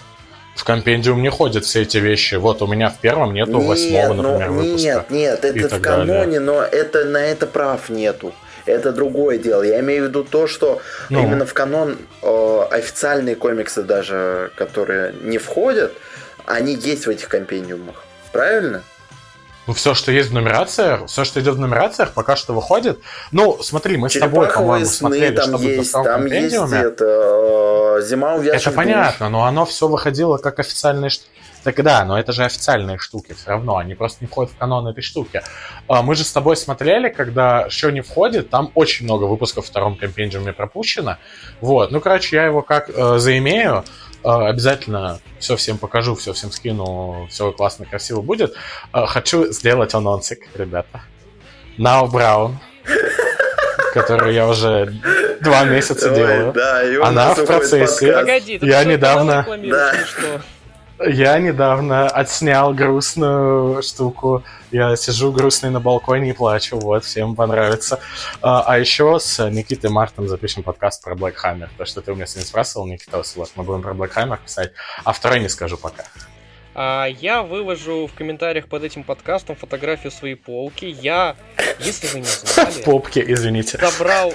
В 0.55 0.63
компендиум 0.63 1.21
не 1.21 1.29
ходят 1.29 1.65
все 1.65 1.81
эти 1.81 1.97
вещи. 1.97 2.35
Вот 2.35 2.61
у 2.61 2.67
меня 2.67 2.89
в 2.89 2.97
первом 2.99 3.33
нету 3.33 3.57
Нет, 3.57 3.67
восьмого, 3.67 4.13
ну, 4.13 4.23
например, 4.23 4.51
выпуска. 4.51 4.77
Нет, 4.87 5.09
нет, 5.09 5.45
это 5.45 5.75
в 5.75 5.81
каноне, 5.81 6.13
далее. 6.13 6.39
но 6.39 6.61
это 6.61 7.05
на 7.05 7.17
это 7.17 7.45
прав 7.47 7.89
нету. 7.89 8.33
Это 8.65 8.91
другое 8.91 9.37
дело. 9.37 9.63
Я 9.63 9.79
имею 9.81 10.05
в 10.05 10.07
виду 10.07 10.23
то, 10.23 10.47
что 10.47 10.81
Ну. 11.09 11.21
именно 11.23 11.45
в 11.45 11.53
канон 11.53 11.97
э, 12.21 12.59
официальные 12.71 13.35
комиксы 13.35 13.83
даже, 13.83 14.51
которые 14.55 15.13
не 15.21 15.37
входят, 15.37 15.93
они 16.45 16.73
есть 16.73 17.05
в 17.05 17.09
этих 17.09 17.27
компендиумах. 17.27 18.03
Правильно? 18.31 18.81
Ну, 19.67 19.73
все, 19.73 19.93
что 19.93 20.11
есть 20.11 20.29
в 20.29 20.33
нумерациях, 20.33 21.07
все, 21.07 21.23
что 21.23 21.39
идет 21.39 21.55
в 21.55 21.59
нумерациях, 21.59 22.11
пока 22.13 22.35
что 22.35 22.53
выходит. 22.53 22.99
Ну, 23.31 23.57
смотри, 23.61 23.97
мы 23.97 24.09
с 24.09 24.13
тобой, 24.17 24.47
по-моему, 24.47 24.85
смотрели, 24.85 25.35
там 25.35 25.57
что 25.57 25.67
есть, 25.67 25.91
там 25.91 26.25
есть 26.27 26.55
это 26.55 27.97
э, 27.99 28.01
зима 28.03 28.35
увядших 28.35 28.61
Это 28.61 28.69
душ. 28.69 28.75
понятно, 28.75 29.29
но 29.29 29.45
оно 29.45 29.65
все 29.65 29.87
выходило 29.87 30.37
как 30.37 30.59
официальные 30.59 31.09
штуки. 31.09 31.29
Так 31.63 31.81
да, 31.81 32.05
но 32.05 32.19
это 32.19 32.31
же 32.31 32.43
официальные 32.43 32.99
штуки 32.99 33.33
все 33.33 33.49
равно, 33.49 33.77
они 33.77 33.95
просто 33.95 34.19
не 34.21 34.27
входят 34.27 34.51
в 34.51 34.55
канон 34.57 34.85
этой 34.85 35.01
штуки. 35.01 35.41
А, 35.87 36.03
Мы 36.03 36.13
же 36.13 36.23
с 36.23 36.31
тобой 36.31 36.57
смотрели, 36.57 37.09
когда 37.09 37.67
что 37.71 37.89
не 37.89 38.01
входит, 38.01 38.51
там 38.51 38.69
очень 38.75 39.05
много 39.05 39.23
выпусков 39.23 39.65
в 39.65 39.69
втором 39.69 39.97
компендиуме 39.97 40.53
пропущено. 40.53 41.17
Вот, 41.61 41.89
ну, 41.91 42.01
короче, 42.01 42.35
я 42.35 42.45
его 42.45 42.61
как 42.61 42.91
э, 42.93 43.17
заимею, 43.17 43.83
обязательно 44.25 45.19
все 45.39 45.55
всем 45.55 45.77
покажу, 45.77 46.15
все 46.15 46.33
всем 46.33 46.51
скину, 46.51 47.27
все 47.29 47.51
классно, 47.51 47.85
красиво 47.85 48.21
будет. 48.21 48.55
Э, 48.93 49.05
хочу 49.05 49.51
сделать 49.51 49.93
анонсик, 49.93 50.39
ребята. 50.55 51.01
Now 51.77 52.09
Brown, 52.09 52.53
который 53.93 54.33
я 54.33 54.47
уже 54.47 54.93
два 55.41 55.63
месяца 55.65 56.09
Ой, 56.09 56.15
делаю. 56.15 56.53
да, 56.53 56.81
Она 57.07 57.33
в 57.33 57.45
процессе. 57.45 58.13
Погоди, 58.13 58.59
Я 58.61 58.83
недавно- 58.83 59.45
Да. 59.47 59.93
что? 60.05 60.41
Я 60.99 61.37
недавно 61.39 62.07
отснял 62.07 62.73
грустную 62.73 63.83
штуку. 63.83 64.43
Я 64.71 64.95
сижу 64.95 65.31
грустный 65.31 65.69
на 65.69 65.81
балконе 65.81 66.29
и 66.29 66.33
плачу. 66.33 66.79
Вот, 66.79 67.03
всем 67.03 67.35
понравится. 67.35 67.99
А, 68.41 68.61
а 68.61 68.79
еще 68.79 69.19
с 69.19 69.49
Никитой 69.49 69.89
Мартом 69.89 70.27
запишем 70.29 70.63
подкаст 70.63 71.03
про 71.03 71.15
Black 71.15 71.35
Hammer. 71.43 71.69
То, 71.77 71.85
что 71.85 72.01
ты 72.01 72.13
у 72.13 72.15
меня 72.15 72.25
сегодня 72.25 72.47
спрашивал, 72.47 72.87
Никитос, 72.87 73.35
вот 73.35 73.51
мы 73.55 73.63
будем 73.63 73.81
про 73.81 73.93
Black 73.93 74.39
писать. 74.43 74.71
А 75.03 75.11
второй 75.11 75.41
не 75.41 75.49
скажу 75.49 75.77
пока. 75.77 76.05
А, 76.75 77.05
я 77.07 77.41
выложу 77.41 78.07
в 78.07 78.13
комментариях 78.13 78.67
под 78.67 78.83
этим 78.83 79.03
подкастом 79.03 79.55
фотографию 79.55 80.11
своей 80.11 80.35
полки. 80.35 80.85
Я, 80.85 81.37
если 81.79 82.07
вы 82.07 82.19
не 82.19 82.25
В 82.25 82.29
знали, 82.29 82.81
попке, 82.85 83.23
извините. 83.25 83.77
собрал 83.77 84.33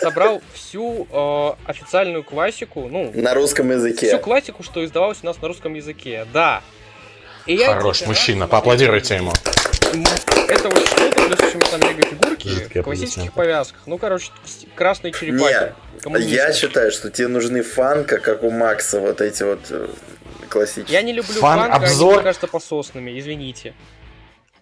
собрал 0.00 0.42
всю 0.52 1.08
э, 1.10 1.50
официальную 1.66 2.22
классику, 2.22 2.88
ну, 2.90 3.10
На 3.14 3.32
русском 3.32 3.68
всю 3.70 3.86
языке. 3.88 4.18
классику, 4.18 4.62
что 4.62 4.84
издавалось 4.84 5.18
у 5.22 5.26
нас 5.26 5.40
на 5.40 5.48
русском 5.48 5.72
языке. 5.72 6.26
Да. 6.32 6.62
И 7.46 7.56
Хорош 7.56 8.02
мужчина, 8.02 8.46
поаплодируйте 8.46 9.16
ему. 9.16 9.32
Это 10.48 10.68
вот 10.68 10.86
что-то, 10.86 11.26
плюс 11.26 11.40
еще 11.40 11.58
там 11.70 11.80
лего-фигурки 11.80 12.48
Жидкие 12.48 12.82
в 12.82 12.84
классических 12.84 13.32
повязках. 13.32 13.80
Ну, 13.86 13.96
короче, 13.96 14.30
красные 14.74 15.12
черепахи. 15.12 15.72
Не, 16.06 16.24
я 16.24 16.52
считаю, 16.52 16.90
что 16.92 17.10
тебе 17.10 17.28
нужны 17.28 17.62
фанка, 17.62 18.18
как 18.18 18.42
у 18.42 18.50
Макса, 18.50 19.00
вот 19.00 19.20
эти 19.22 19.42
вот 19.42 19.60
классические. 20.48 20.92
Я 20.98 21.02
не 21.02 21.12
люблю 21.12 21.40
Фан- 21.40 21.58
фанка, 21.58 21.76
они, 21.76 21.86
обзор. 21.86 22.14
мне 22.14 22.22
кажется, 22.24 22.46
пососными, 22.46 23.18
извините. 23.18 23.74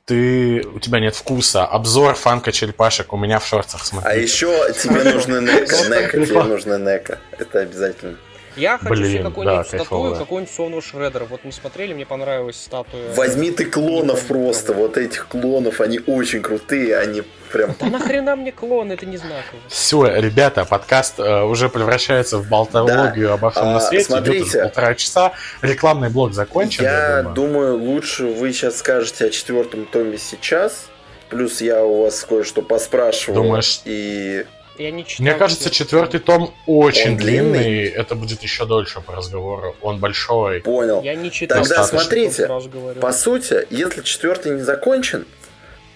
Ты, 0.05 0.63
у 0.75 0.81
тебя 0.81 0.99
нет 0.99 1.15
вкуса. 1.15 1.65
Обзор 1.65 2.15
фанка 2.15 2.51
черепашек 2.51 3.13
у 3.13 3.17
меня 3.17 3.39
в 3.39 3.47
шортах, 3.47 3.83
А 3.83 3.85
смотри. 3.85 4.23
еще 4.23 4.73
тебе 4.73 5.05
нужны 5.05 5.41
нека. 5.41 5.77
Нека, 5.89 6.27
тебе 6.27 6.43
нужны 6.43 6.79
нека. 6.79 7.19
Это 7.39 7.61
обязательно. 7.61 8.17
Я 8.57 8.79
хочу 8.79 8.95
себе 8.97 9.05
Блин, 9.05 9.25
какую-нибудь 9.25 9.71
да, 9.71 9.79
статую, 9.79 10.15
какого-нибудь 10.17 10.55
сонного 10.55 10.83
шредера. 10.83 11.25
Вот 11.25 11.41
мы 11.45 11.53
смотрели, 11.53 11.95
мне 11.95 12.07
понравилась 12.07 12.57
статуя. 12.57 13.13
Возьми 13.15 13.51
ты 13.51 13.65
клонов 13.65 14.27
просто. 14.27 14.73
Вот 14.73 14.97
этих 14.97 15.29
клонов, 15.29 15.81
они 15.81 16.01
очень 16.07 16.43
крутые, 16.43 16.97
они 16.99 17.23
прям... 17.51 17.75
Да 17.79 17.87
нахрена 17.87 18.37
мне 18.37 18.53
клон, 18.53 18.93
это 18.93 19.07
не 19.07 19.17
знаково. 19.17 19.61
Все, 19.69 20.07
ребята, 20.07 20.65
подкаст 20.65 21.19
э, 21.19 21.43
уже 21.43 21.69
превращается 21.69 22.39
в 22.39 22.49
болтологию 22.49 23.33
обо 23.33 23.51
всем 23.51 23.65
А, 23.65 23.73
на 23.75 23.81
свете. 23.81 24.05
смотрите. 24.05 24.49
Идет 24.49 24.63
полтора 24.63 24.95
часа. 24.95 25.33
Рекламный 25.61 26.11
блок 26.11 26.33
закончен. 26.35 26.85
Я 26.85 27.23
думаю. 27.23 27.35
думаю, 27.35 27.77
лучше 27.79 28.27
вы 28.27 28.53
сейчас 28.53 28.79
скажете 28.79 29.27
о 29.27 29.31
четвертом 29.31 29.87
томе 29.87 30.19
сейчас. 30.19 30.87
Плюс 31.29 31.61
я 31.63 31.83
у 31.83 32.03
вас 32.03 32.25
кое-что 32.25 32.61
поспрашивал. 32.61 33.43
Думаешь? 33.43 33.81
И 33.87 34.45
Я 34.83 34.91
не 34.91 35.05
читал. 35.07 35.25
Мне 35.25 35.35
кажется, 35.35 35.71
четвертый. 35.71 36.21
том 36.21 36.53
очень 36.67 37.13
Он 37.13 37.17
длинный? 37.17 37.59
длинный. 37.63 37.85
Это 37.87 38.15
будет 38.15 38.43
еще 38.43 38.67
дольше 38.67 39.01
по 39.01 39.15
разговору. 39.15 39.77
Он 39.81 39.99
большой. 39.99 40.61
понял. 40.61 41.03
Я 41.03 41.15
не 41.15 41.31
читал. 41.31 41.63
Тогда 41.63 41.77
Достаточно. 41.79 42.01
смотрите. 42.01 43.01
По 43.01 43.13
сути, 43.13 43.67
если 43.71 44.03
четвертый 44.03 44.53
не 44.53 44.63
закончен, 44.63 45.27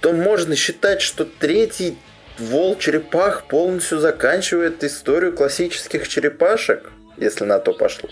то 0.01 0.13
можно 0.13 0.55
считать, 0.57 1.03
что 1.03 1.25
третий 1.25 1.97
Вол 2.39 2.77
Черепах 2.79 3.45
полностью 3.45 3.99
заканчивает 3.99 4.85
историю 4.85 5.35
классических 5.35 6.07
черепашек, 6.07 6.93
если 7.17 7.45
на 7.45 7.59
то 7.59 7.73
пошло. 7.73 8.09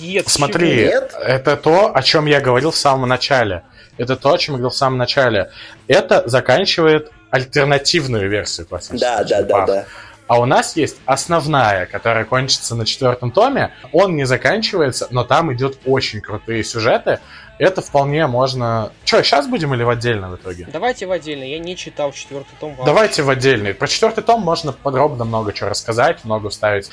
Нет, 0.00 0.28
Смотри? 0.28 0.74
Нет? 0.86 1.14
это 1.20 1.56
то, 1.56 1.94
о 1.94 2.02
чем 2.02 2.26
я 2.26 2.40
говорил 2.40 2.70
в 2.72 2.76
самом 2.76 3.08
начале. 3.08 3.62
Это 3.98 4.16
то, 4.16 4.32
о 4.32 4.38
чем 4.38 4.54
я 4.54 4.58
говорил 4.58 4.70
в 4.70 4.76
самом 4.76 4.98
начале. 4.98 5.50
Это 5.86 6.26
заканчивает 6.28 7.10
альтернативную 7.32 8.28
версию 8.28 8.66
классических 8.68 9.00
Да, 9.00 9.24
да, 9.24 9.42
да, 9.42 9.66
да. 9.66 9.84
А 10.28 10.38
у 10.38 10.44
нас 10.44 10.76
есть 10.76 10.98
основная, 11.04 11.86
которая 11.86 12.24
кончится 12.24 12.74
на 12.74 12.86
четвертом 12.86 13.32
томе. 13.32 13.72
Он 13.90 14.14
не 14.14 14.24
заканчивается, 14.24 15.08
но 15.10 15.24
там 15.24 15.52
идет 15.52 15.78
очень 15.84 16.20
крутые 16.20 16.62
сюжеты. 16.62 17.18
Это 17.62 17.80
вполне 17.80 18.26
можно... 18.26 18.90
Че, 19.04 19.22
сейчас 19.22 19.46
будем 19.46 19.72
или 19.72 19.84
в 19.84 19.88
отдельно 19.88 20.30
в 20.30 20.34
итоге? 20.34 20.66
Давайте 20.72 21.06
в 21.06 21.12
отдельно. 21.12 21.44
Я 21.44 21.60
не 21.60 21.76
читал 21.76 22.10
четвертый 22.10 22.50
том 22.58 22.70
вообще. 22.70 22.84
Давайте 22.84 23.22
в 23.22 23.30
отдельный. 23.30 23.72
Про 23.72 23.86
четвертый 23.86 24.24
том 24.24 24.40
можно 24.40 24.72
подробно 24.72 25.24
много 25.24 25.52
чего 25.52 25.70
рассказать, 25.70 26.24
много 26.24 26.50
вставить 26.50 26.90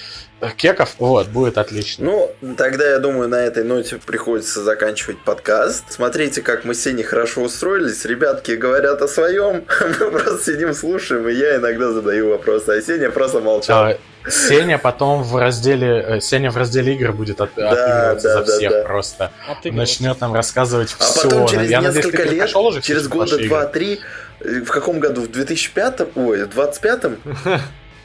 кеков. 0.58 0.94
Вот, 1.00 1.28
будет 1.30 1.58
отлично. 1.58 2.06
Ну, 2.06 2.56
тогда, 2.56 2.88
я 2.88 3.00
думаю, 3.00 3.28
на 3.30 3.38
этой 3.38 3.64
ноте 3.64 3.98
приходится 3.98 4.64
заканчивать 4.64 5.18
подкаст. 5.24 5.86
Смотрите, 5.90 6.44
как 6.44 6.66
мы 6.66 6.76
с 6.76 6.84
Сеней 6.84 7.02
хорошо 7.04 7.42
устроились. 7.42 8.06
Ребятки 8.06 8.52
говорят 8.52 9.02
о 9.02 9.08
своем. 9.08 9.66
Мы 9.80 10.12
просто 10.12 10.54
сидим, 10.54 10.76
слушаем, 10.76 11.28
и 11.28 11.34
я 11.34 11.56
иногда 11.56 11.92
задаю 11.92 12.30
вопросы, 12.30 12.70
а 12.70 12.82
Сеня 12.82 13.10
просто 13.10 13.40
молчал. 13.40 13.86
А, 13.86 13.98
Сеня 14.28 14.78
потом 14.78 15.24
в 15.24 15.36
разделе... 15.38 16.06
э, 16.08 16.20
Сеня 16.22 16.52
в 16.52 16.58
разделе 16.58 16.94
игр 16.96 17.12
будет 17.14 17.40
от, 17.42 17.52
Да, 17.56 17.72
отыгрываться 17.72 18.28
да, 18.28 18.34
за 18.40 18.46
да, 18.46 18.58
всех 18.58 18.72
да. 18.72 18.84
просто. 18.84 19.32
А 19.48 19.68
Начнет 19.72 20.20
нам 20.20 20.34
рассказывать 20.34 20.96
А 21.00 21.04
все. 21.04 21.24
потом 21.30 21.48
через 21.48 21.70
Я 21.70 21.82
надеюсь, 21.82 22.06
несколько 22.06 22.24
ты 22.24 22.30
лет, 22.36 22.56
уже 22.56 22.82
через 22.82 23.08
года 23.08 23.22
ваши 23.32 23.36
игры? 23.36 23.48
два-три, 23.50 24.00
э, 24.42 24.50
в 24.62 24.70
каком 24.70 25.00
году? 25.00 25.22
В 25.22 25.32
2005? 25.32 26.02
Ой, 26.16 26.44
в 26.46 26.50
25-м? 26.50 27.18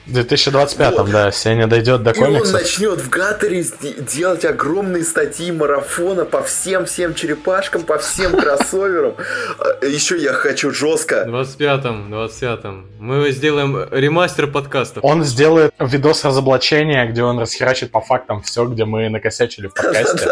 В 0.06 0.12
2025, 0.12 0.98
Вот. 0.98 1.10
да, 1.10 1.30
Сеня 1.30 1.66
дойдет 1.66 2.02
до 2.02 2.10
И 2.10 2.18
он 2.20 2.34
начнет 2.52 3.00
в 3.00 3.08
Гаторе 3.08 3.62
сде- 3.62 3.94
делать 4.02 4.44
огромные 4.44 5.02
статьи 5.02 5.50
марафона 5.50 6.26
по 6.26 6.42
всем-всем 6.42 7.14
черепашкам, 7.14 7.84
по 7.84 7.96
всем 7.96 8.36
кроссоверам. 8.38 9.14
А, 9.58 9.86
Еще 9.86 10.18
я 10.18 10.34
хочу 10.34 10.72
В 10.72 10.74
жестко. 10.74 11.24
25-м, 11.26 12.12
25-м. 12.12 12.86
Мы 12.98 13.30
сделаем 13.30 13.88
ремастер 13.90 14.46
подкастов. 14.46 15.02
Он 15.02 15.24
сделает 15.24 15.72
видос 15.78 16.22
разоблачения, 16.26 17.06
где 17.06 17.22
он 17.22 17.38
расхерачит 17.38 17.90
по 17.90 18.02
фактам 18.02 18.42
все, 18.42 18.66
где 18.66 18.84
мы 18.84 19.08
накосячили 19.08 19.68
в 19.68 19.74
подкасте. 19.74 20.28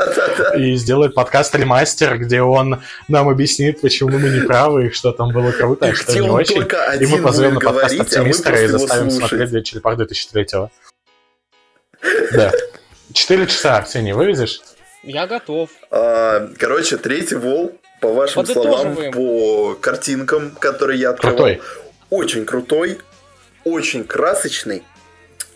И 0.58 0.74
сделает 0.74 1.14
подкаст 1.14 1.54
ремастер, 1.54 2.18
где 2.18 2.42
он 2.42 2.82
нам 3.08 3.26
объяснит, 3.30 3.80
почему 3.80 4.18
мы 4.18 4.28
не 4.28 4.40
правы, 4.40 4.88
и 4.88 4.90
что 4.90 5.12
там 5.12 5.32
было 5.32 5.50
круто, 5.50 5.86
а 5.86 5.94
что 5.94 6.12
не 6.12 6.28
очень. 6.28 6.62
И 7.00 7.06
мы 7.06 7.22
позовем 7.22 7.54
на 7.54 7.60
подкаст 7.60 7.94
а 7.98 8.02
оптимистра 8.02 8.50
просто 8.50 8.64
и 8.64 8.66
заставим 8.66 9.10
смотреть. 9.10 9.61
Для 9.62 9.70
Черепах 9.70 9.96
2003 9.96 10.46
Да. 12.32 12.52
Четыре 13.12 13.46
часа, 13.46 13.76
Арсений, 13.78 14.12
вывезешь? 14.12 14.60
Я 15.02 15.26
готов. 15.26 15.70
А, 15.90 16.48
Короче, 16.58 16.96
третий 16.96 17.34
вол, 17.36 17.78
по 18.00 18.12
вашим 18.12 18.46
словам, 18.46 18.96
по 19.12 19.74
картинкам, 19.74 20.52
которые 20.52 20.98
я 21.00 21.10
открывал, 21.10 21.36
Крутой. 21.36 21.62
очень 22.10 22.44
крутой, 22.44 22.98
очень 23.64 24.04
красочный, 24.04 24.82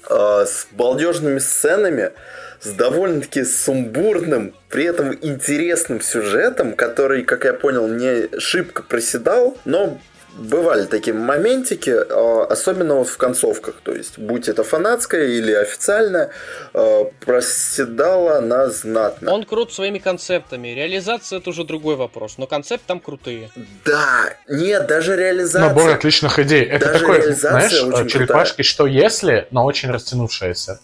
э, 0.09 0.45
с 0.47 0.69
балдежными 0.73 1.39
сценами, 1.39 2.13
с 2.61 2.71
довольно-таки 2.71 3.45
сумбурным, 3.45 4.55
при 4.69 4.85
этом 4.85 5.15
интересным 5.15 6.01
сюжетом, 6.01 6.75
который, 6.75 7.23
как 7.25 7.45
я 7.45 7.55
понял, 7.55 7.89
не 7.89 8.39
шибко 8.39 8.83
проседал, 8.83 9.57
но 9.65 9.99
бывали 10.37 10.87
такие 10.87 11.15
моментики, 11.15 11.91
э, 11.91 12.47
особенно 12.51 12.95
вот 12.95 13.09
в 13.09 13.17
концовках, 13.17 13.77
то 13.83 13.93
есть, 13.93 14.19
будь 14.19 14.49
это 14.49 14.63
фанатская 14.65 15.27
или 15.27 15.53
официальная, 15.53 16.31
э, 16.75 17.05
проседала 17.25 18.39
она 18.39 18.69
знатно. 18.69 19.33
Он 19.33 19.45
крут 19.45 19.73
своими 19.73 19.99
концептами. 19.99 20.69
Реализация 20.69 21.39
это 21.39 21.51
уже 21.51 21.65
другой 21.65 21.97
вопрос. 21.97 22.39
Но 22.39 22.47
концепт 22.47 22.85
там 22.87 23.01
крутые. 23.01 23.51
Да, 23.85 24.35
нет, 24.49 24.87
даже 24.87 25.17
реализация. 25.17 25.69
Набор 25.69 25.91
отличных 25.91 26.39
идей. 26.39 26.65
Это 26.65 26.87
Даже 26.87 27.01
такой, 27.01 27.19
реализация 27.19 27.81
знаешь, 27.81 27.95
очень 27.95 28.09
черепашки, 28.09 28.63
что 28.63 28.87
если, 28.87 29.49
но 29.51 29.65
очень 29.65 29.91
растянувшаяся. 29.91 30.81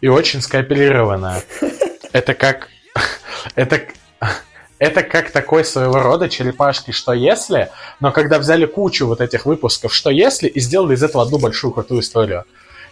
И 0.00 0.08
очень 0.08 0.42
скооперированная. 0.42 1.42
Это 2.12 2.34
как... 2.34 2.68
Это... 3.54 3.80
Это 4.78 5.02
как 5.02 5.30
такой 5.30 5.64
своего 5.64 6.00
рода 6.00 6.28
черепашки 6.28 6.90
«Что 6.90 7.14
если?», 7.14 7.70
но 7.98 8.12
когда 8.12 8.38
взяли 8.38 8.66
кучу 8.66 9.06
вот 9.06 9.22
этих 9.22 9.46
выпусков 9.46 9.94
«Что 9.94 10.10
если?» 10.10 10.48
и 10.48 10.60
сделали 10.60 10.94
из 10.94 11.02
этого 11.02 11.24
одну 11.24 11.38
большую 11.38 11.72
крутую 11.72 12.00
историю. 12.00 12.44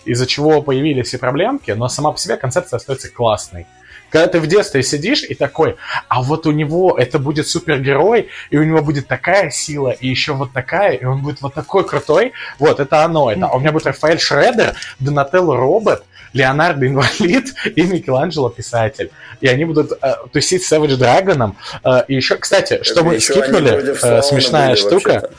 Из-за 0.07 0.27
чего 0.27 0.63
появились 0.63 1.13
и 1.13 1.19
проблемки, 1.19 1.73
но 1.73 1.89
сама 1.89 2.13
по 2.13 2.19
себе 2.19 2.37
концепция 2.37 2.79
остается 2.79 3.11
классной. 3.11 3.67
Когда 4.09 4.29
ты 4.29 4.41
в 4.41 4.47
детстве 4.47 4.83
сидишь 4.83 5.25
и 5.25 5.35
такой, 5.35 5.77
а 6.09 6.23
вот 6.23 6.47
у 6.47 6.53
него 6.53 6.97
это 6.97 7.19
будет 7.19 7.49
супергерой, 7.49 8.29
и 8.51 8.57
у 8.57 8.63
него 8.63 8.81
будет 8.81 9.09
такая 9.09 9.51
сила, 9.51 9.91
и 9.91 10.09
еще 10.09 10.35
вот 10.35 10.53
такая, 10.53 10.93
и 10.93 11.05
он 11.05 11.21
будет 11.21 11.43
вот 11.43 11.53
такой 11.53 11.85
крутой, 11.85 12.33
вот, 12.59 12.81
это 12.81 13.05
оно, 13.05 13.31
это. 13.31 13.47
А 13.47 13.57
у 13.57 13.61
меня 13.61 13.73
будет 13.73 13.87
Рафаэль 13.87 14.21
Шредер, 14.21 14.75
Донателло 15.01 15.57
робот, 15.57 16.05
Леонардо 16.35 16.87
инвалид 16.87 17.55
и 17.75 17.83
Микеланджело 17.83 18.51
писатель. 18.51 19.11
И 19.41 19.49
они 19.49 19.65
будут 19.65 19.93
э, 19.93 20.15
тусить 20.33 20.65
с 20.65 20.73
Savage 20.73 20.99
Dragon. 20.99 21.55
Э, 21.85 22.05
и 22.09 22.15
еще, 22.15 22.37
кстати, 22.37 22.83
что 22.83 23.03
мы 23.03 23.19
скипнули, 23.21 23.97
э, 24.03 24.23
смешная 24.23 24.77
штука. 24.77 25.31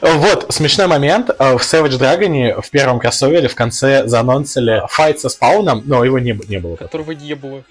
Вот, 0.00 0.46
смешной 0.50 0.86
момент. 0.86 1.30
Э, 1.30 1.56
в 1.56 1.62
Savage 1.62 1.98
Dragon 1.98 2.60
в 2.60 2.70
первом 2.70 2.98
кроссовере 2.98 3.48
в 3.48 3.54
конце 3.54 4.06
заанонсили 4.06 4.82
файт 4.88 5.20
со 5.20 5.28
спауном, 5.28 5.82
но 5.86 6.04
его 6.04 6.18
не, 6.18 6.38
не 6.48 6.58
было. 6.58 6.76
Которого 6.76 7.12
не 7.12 7.34
было. 7.34 7.64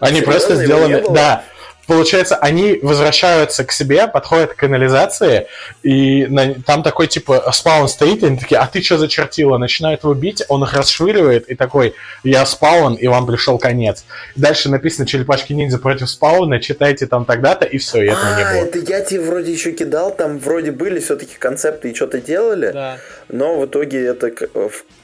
Они 0.00 0.20
Серьезно, 0.20 0.32
просто 0.32 0.56
сделали, 0.56 1.04
да, 1.10 1.44
получается, 1.88 2.36
они 2.36 2.78
возвращаются 2.82 3.64
к 3.64 3.72
себе, 3.72 4.06
подходят 4.06 4.52
к 4.52 4.56
канализации, 4.56 5.46
и 5.82 6.26
на, 6.26 6.54
там 6.54 6.82
такой, 6.82 7.06
типа, 7.08 7.50
спаун 7.52 7.88
стоит, 7.88 8.22
и 8.22 8.26
они 8.26 8.36
такие, 8.36 8.60
а 8.60 8.66
ты 8.66 8.82
что 8.82 8.98
зачертила? 8.98 9.56
Начинают 9.56 10.04
его 10.04 10.14
бить, 10.14 10.44
он 10.48 10.62
их 10.62 10.74
расшвыривает, 10.74 11.48
и 11.48 11.54
такой, 11.54 11.94
я 12.22 12.44
спаун, 12.46 12.94
и 12.94 13.08
вам 13.08 13.26
пришел 13.26 13.58
конец. 13.58 14.04
Дальше 14.36 14.68
написано 14.68 15.06
черепашки 15.06 15.54
ниндзя 15.54 15.78
против 15.78 16.10
спауна, 16.10 16.60
читайте 16.60 17.06
там 17.06 17.24
тогда-то, 17.24 17.64
и 17.64 17.78
все, 17.78 18.02
и 18.02 18.06
этого 18.06 18.28
а, 18.28 18.38
не 18.38 18.44
было. 18.44 18.68
это 18.68 18.78
я 18.78 19.00
тебе 19.00 19.20
вроде 19.22 19.52
еще 19.52 19.72
кидал, 19.72 20.14
там 20.14 20.38
вроде 20.38 20.70
были 20.72 21.00
все-таки 21.00 21.36
концепты 21.38 21.90
и 21.90 21.94
что-то 21.94 22.20
делали, 22.20 22.70
да. 22.70 22.98
но 23.28 23.58
в 23.58 23.64
итоге 23.64 24.04
это 24.04 24.30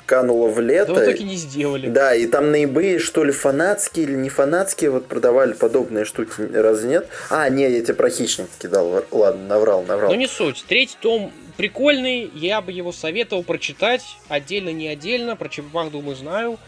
кануло 0.07 0.49
в 0.49 0.61
лето. 0.61 0.95
Да 0.95 1.01
в 1.01 1.05
итоге 1.05 1.25
не 1.25 1.37
сделали. 1.37 1.89
Да, 1.89 2.15
и 2.15 2.27
там 2.27 2.51
на 2.51 2.63
eBay, 2.63 2.99
что 2.99 3.25
ли, 3.25 3.33
фанатские 3.33 4.07
или 4.07 4.15
не 4.15 4.29
фанатские, 4.29 4.91
вот 4.91 5.07
продавали 5.07 5.53
подобные 5.53 6.05
штуки, 6.05 6.33
разве 6.53 6.89
нет? 6.91 7.09
А, 7.31 7.49
не, 7.49 7.71
я 7.71 7.83
тебе 7.83 7.95
про 7.95 8.11
хищник 8.11 8.49
кидал, 8.59 9.05
ладно, 9.11 9.47
наврал, 9.47 9.83
наврал. 9.85 10.11
Ну 10.11 10.19
не 10.19 10.27
суть, 10.27 10.65
третий 10.69 10.97
том 11.01 11.33
прикольный, 11.57 12.31
я 12.35 12.61
бы 12.61 12.73
его 12.73 12.93
советовал 12.93 13.43
прочитать, 13.43 14.03
отдельно, 14.29 14.71
не 14.71 14.89
отдельно, 14.89 15.37
про 15.37 15.49
Черепах, 15.49 15.91
думаю, 15.91 16.17
знаю. 16.17 16.59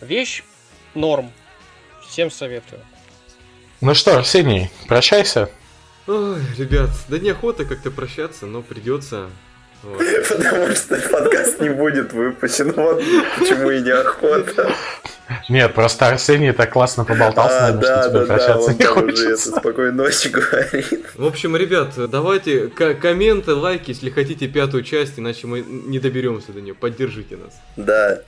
Вещь 0.00 0.44
норм, 0.94 1.32
всем 2.08 2.30
советую. 2.30 2.80
Ну 3.80 3.94
что, 3.94 4.16
Арсений, 4.16 4.70
прощайся. 4.86 5.50
Ой, 6.06 6.40
ребят, 6.56 6.90
да 7.08 7.18
неохота 7.18 7.64
как-то 7.64 7.90
прощаться, 7.90 8.46
но 8.46 8.62
придется. 8.62 9.28
Вот. 9.82 9.98
Потому 10.28 10.74
что 10.74 10.96
подкаст 11.10 11.60
не 11.60 11.70
будет 11.70 12.12
выпущен. 12.12 12.72
Вот 12.72 13.02
почему 13.38 13.70
и 13.70 13.80
неохота. 13.80 14.72
Нет, 15.48 15.74
просто 15.74 16.08
Арсений 16.08 16.52
так 16.52 16.72
классно 16.72 17.04
поболтал 17.04 17.48
с 17.48 17.52
а, 17.52 17.72
нами, 17.72 17.82
что 17.82 18.08
тебе 18.08 18.26
прощаться 18.26 18.74
не 18.74 18.84
хочется. 18.84 19.50
Спокойной 19.50 19.92
ночи 19.92 20.28
говорит. 20.28 21.06
В 21.14 21.26
общем, 21.26 21.56
ребят, 21.56 21.92
давайте 22.10 22.68
комменты, 22.68 23.54
лайки, 23.54 23.90
если 23.90 24.10
хотите 24.10 24.48
пятую 24.48 24.82
часть, 24.82 25.18
иначе 25.18 25.46
мы 25.46 25.60
не 25.60 25.98
доберемся 25.98 26.52
до 26.52 26.60
нее. 26.60 26.74
Поддержите 26.74 27.36
нас. 27.36 27.54
Да. 27.76 28.20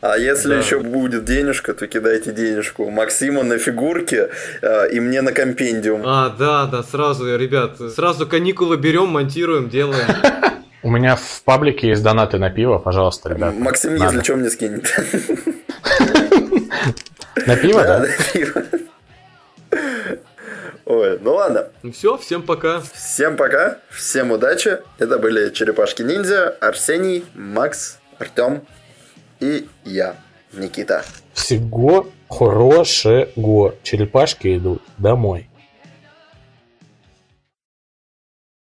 А 0.00 0.18
если 0.18 0.50
да. 0.50 0.58
еще 0.58 0.80
будет 0.80 1.24
денежка, 1.24 1.72
то 1.72 1.86
кидайте 1.86 2.30
денежку 2.30 2.90
Максима 2.90 3.42
на 3.42 3.56
фигурке 3.56 4.28
э, 4.60 4.90
и 4.92 5.00
мне 5.00 5.22
на 5.22 5.32
компендиум. 5.32 6.02
А, 6.04 6.28
да, 6.28 6.66
да, 6.66 6.82
сразу, 6.82 7.38
ребят, 7.38 7.78
сразу 7.94 8.26
каникулы 8.26 8.76
берем, 8.76 9.08
монтируем, 9.08 9.70
делаем. 9.70 10.06
У 10.84 10.90
меня 10.90 11.16
в 11.16 11.42
паблике 11.44 11.88
есть 11.88 12.02
донаты 12.02 12.36
на 12.36 12.50
пиво, 12.50 12.78
пожалуйста, 12.78 13.30
ребят. 13.30 13.54
Максим, 13.54 13.96
Надо. 13.96 14.16
если 14.16 14.22
что, 14.22 14.36
мне 14.36 14.50
скинет. 14.50 14.84
На 17.46 17.56
пиво, 17.56 17.82
да? 17.82 18.00
На 18.00 18.06
пиво. 18.32 18.62
Ой, 20.84 21.18
ну 21.22 21.34
ладно. 21.36 21.68
Ну 21.82 21.90
все, 21.90 22.18
всем 22.18 22.42
пока. 22.42 22.82
Всем 22.92 23.38
пока, 23.38 23.78
всем 23.88 24.30
удачи. 24.30 24.76
Это 24.98 25.18
были 25.18 25.48
Черепашки 25.54 26.02
Ниндзя, 26.02 26.50
Арсений, 26.60 27.24
Макс, 27.34 27.98
Артем 28.18 28.60
и 29.40 29.66
я, 29.84 30.16
Никита. 30.52 31.02
Всего 31.32 32.10
хорошего. 32.28 33.74
Черепашки 33.82 34.58
идут 34.58 34.82
домой. 34.98 35.48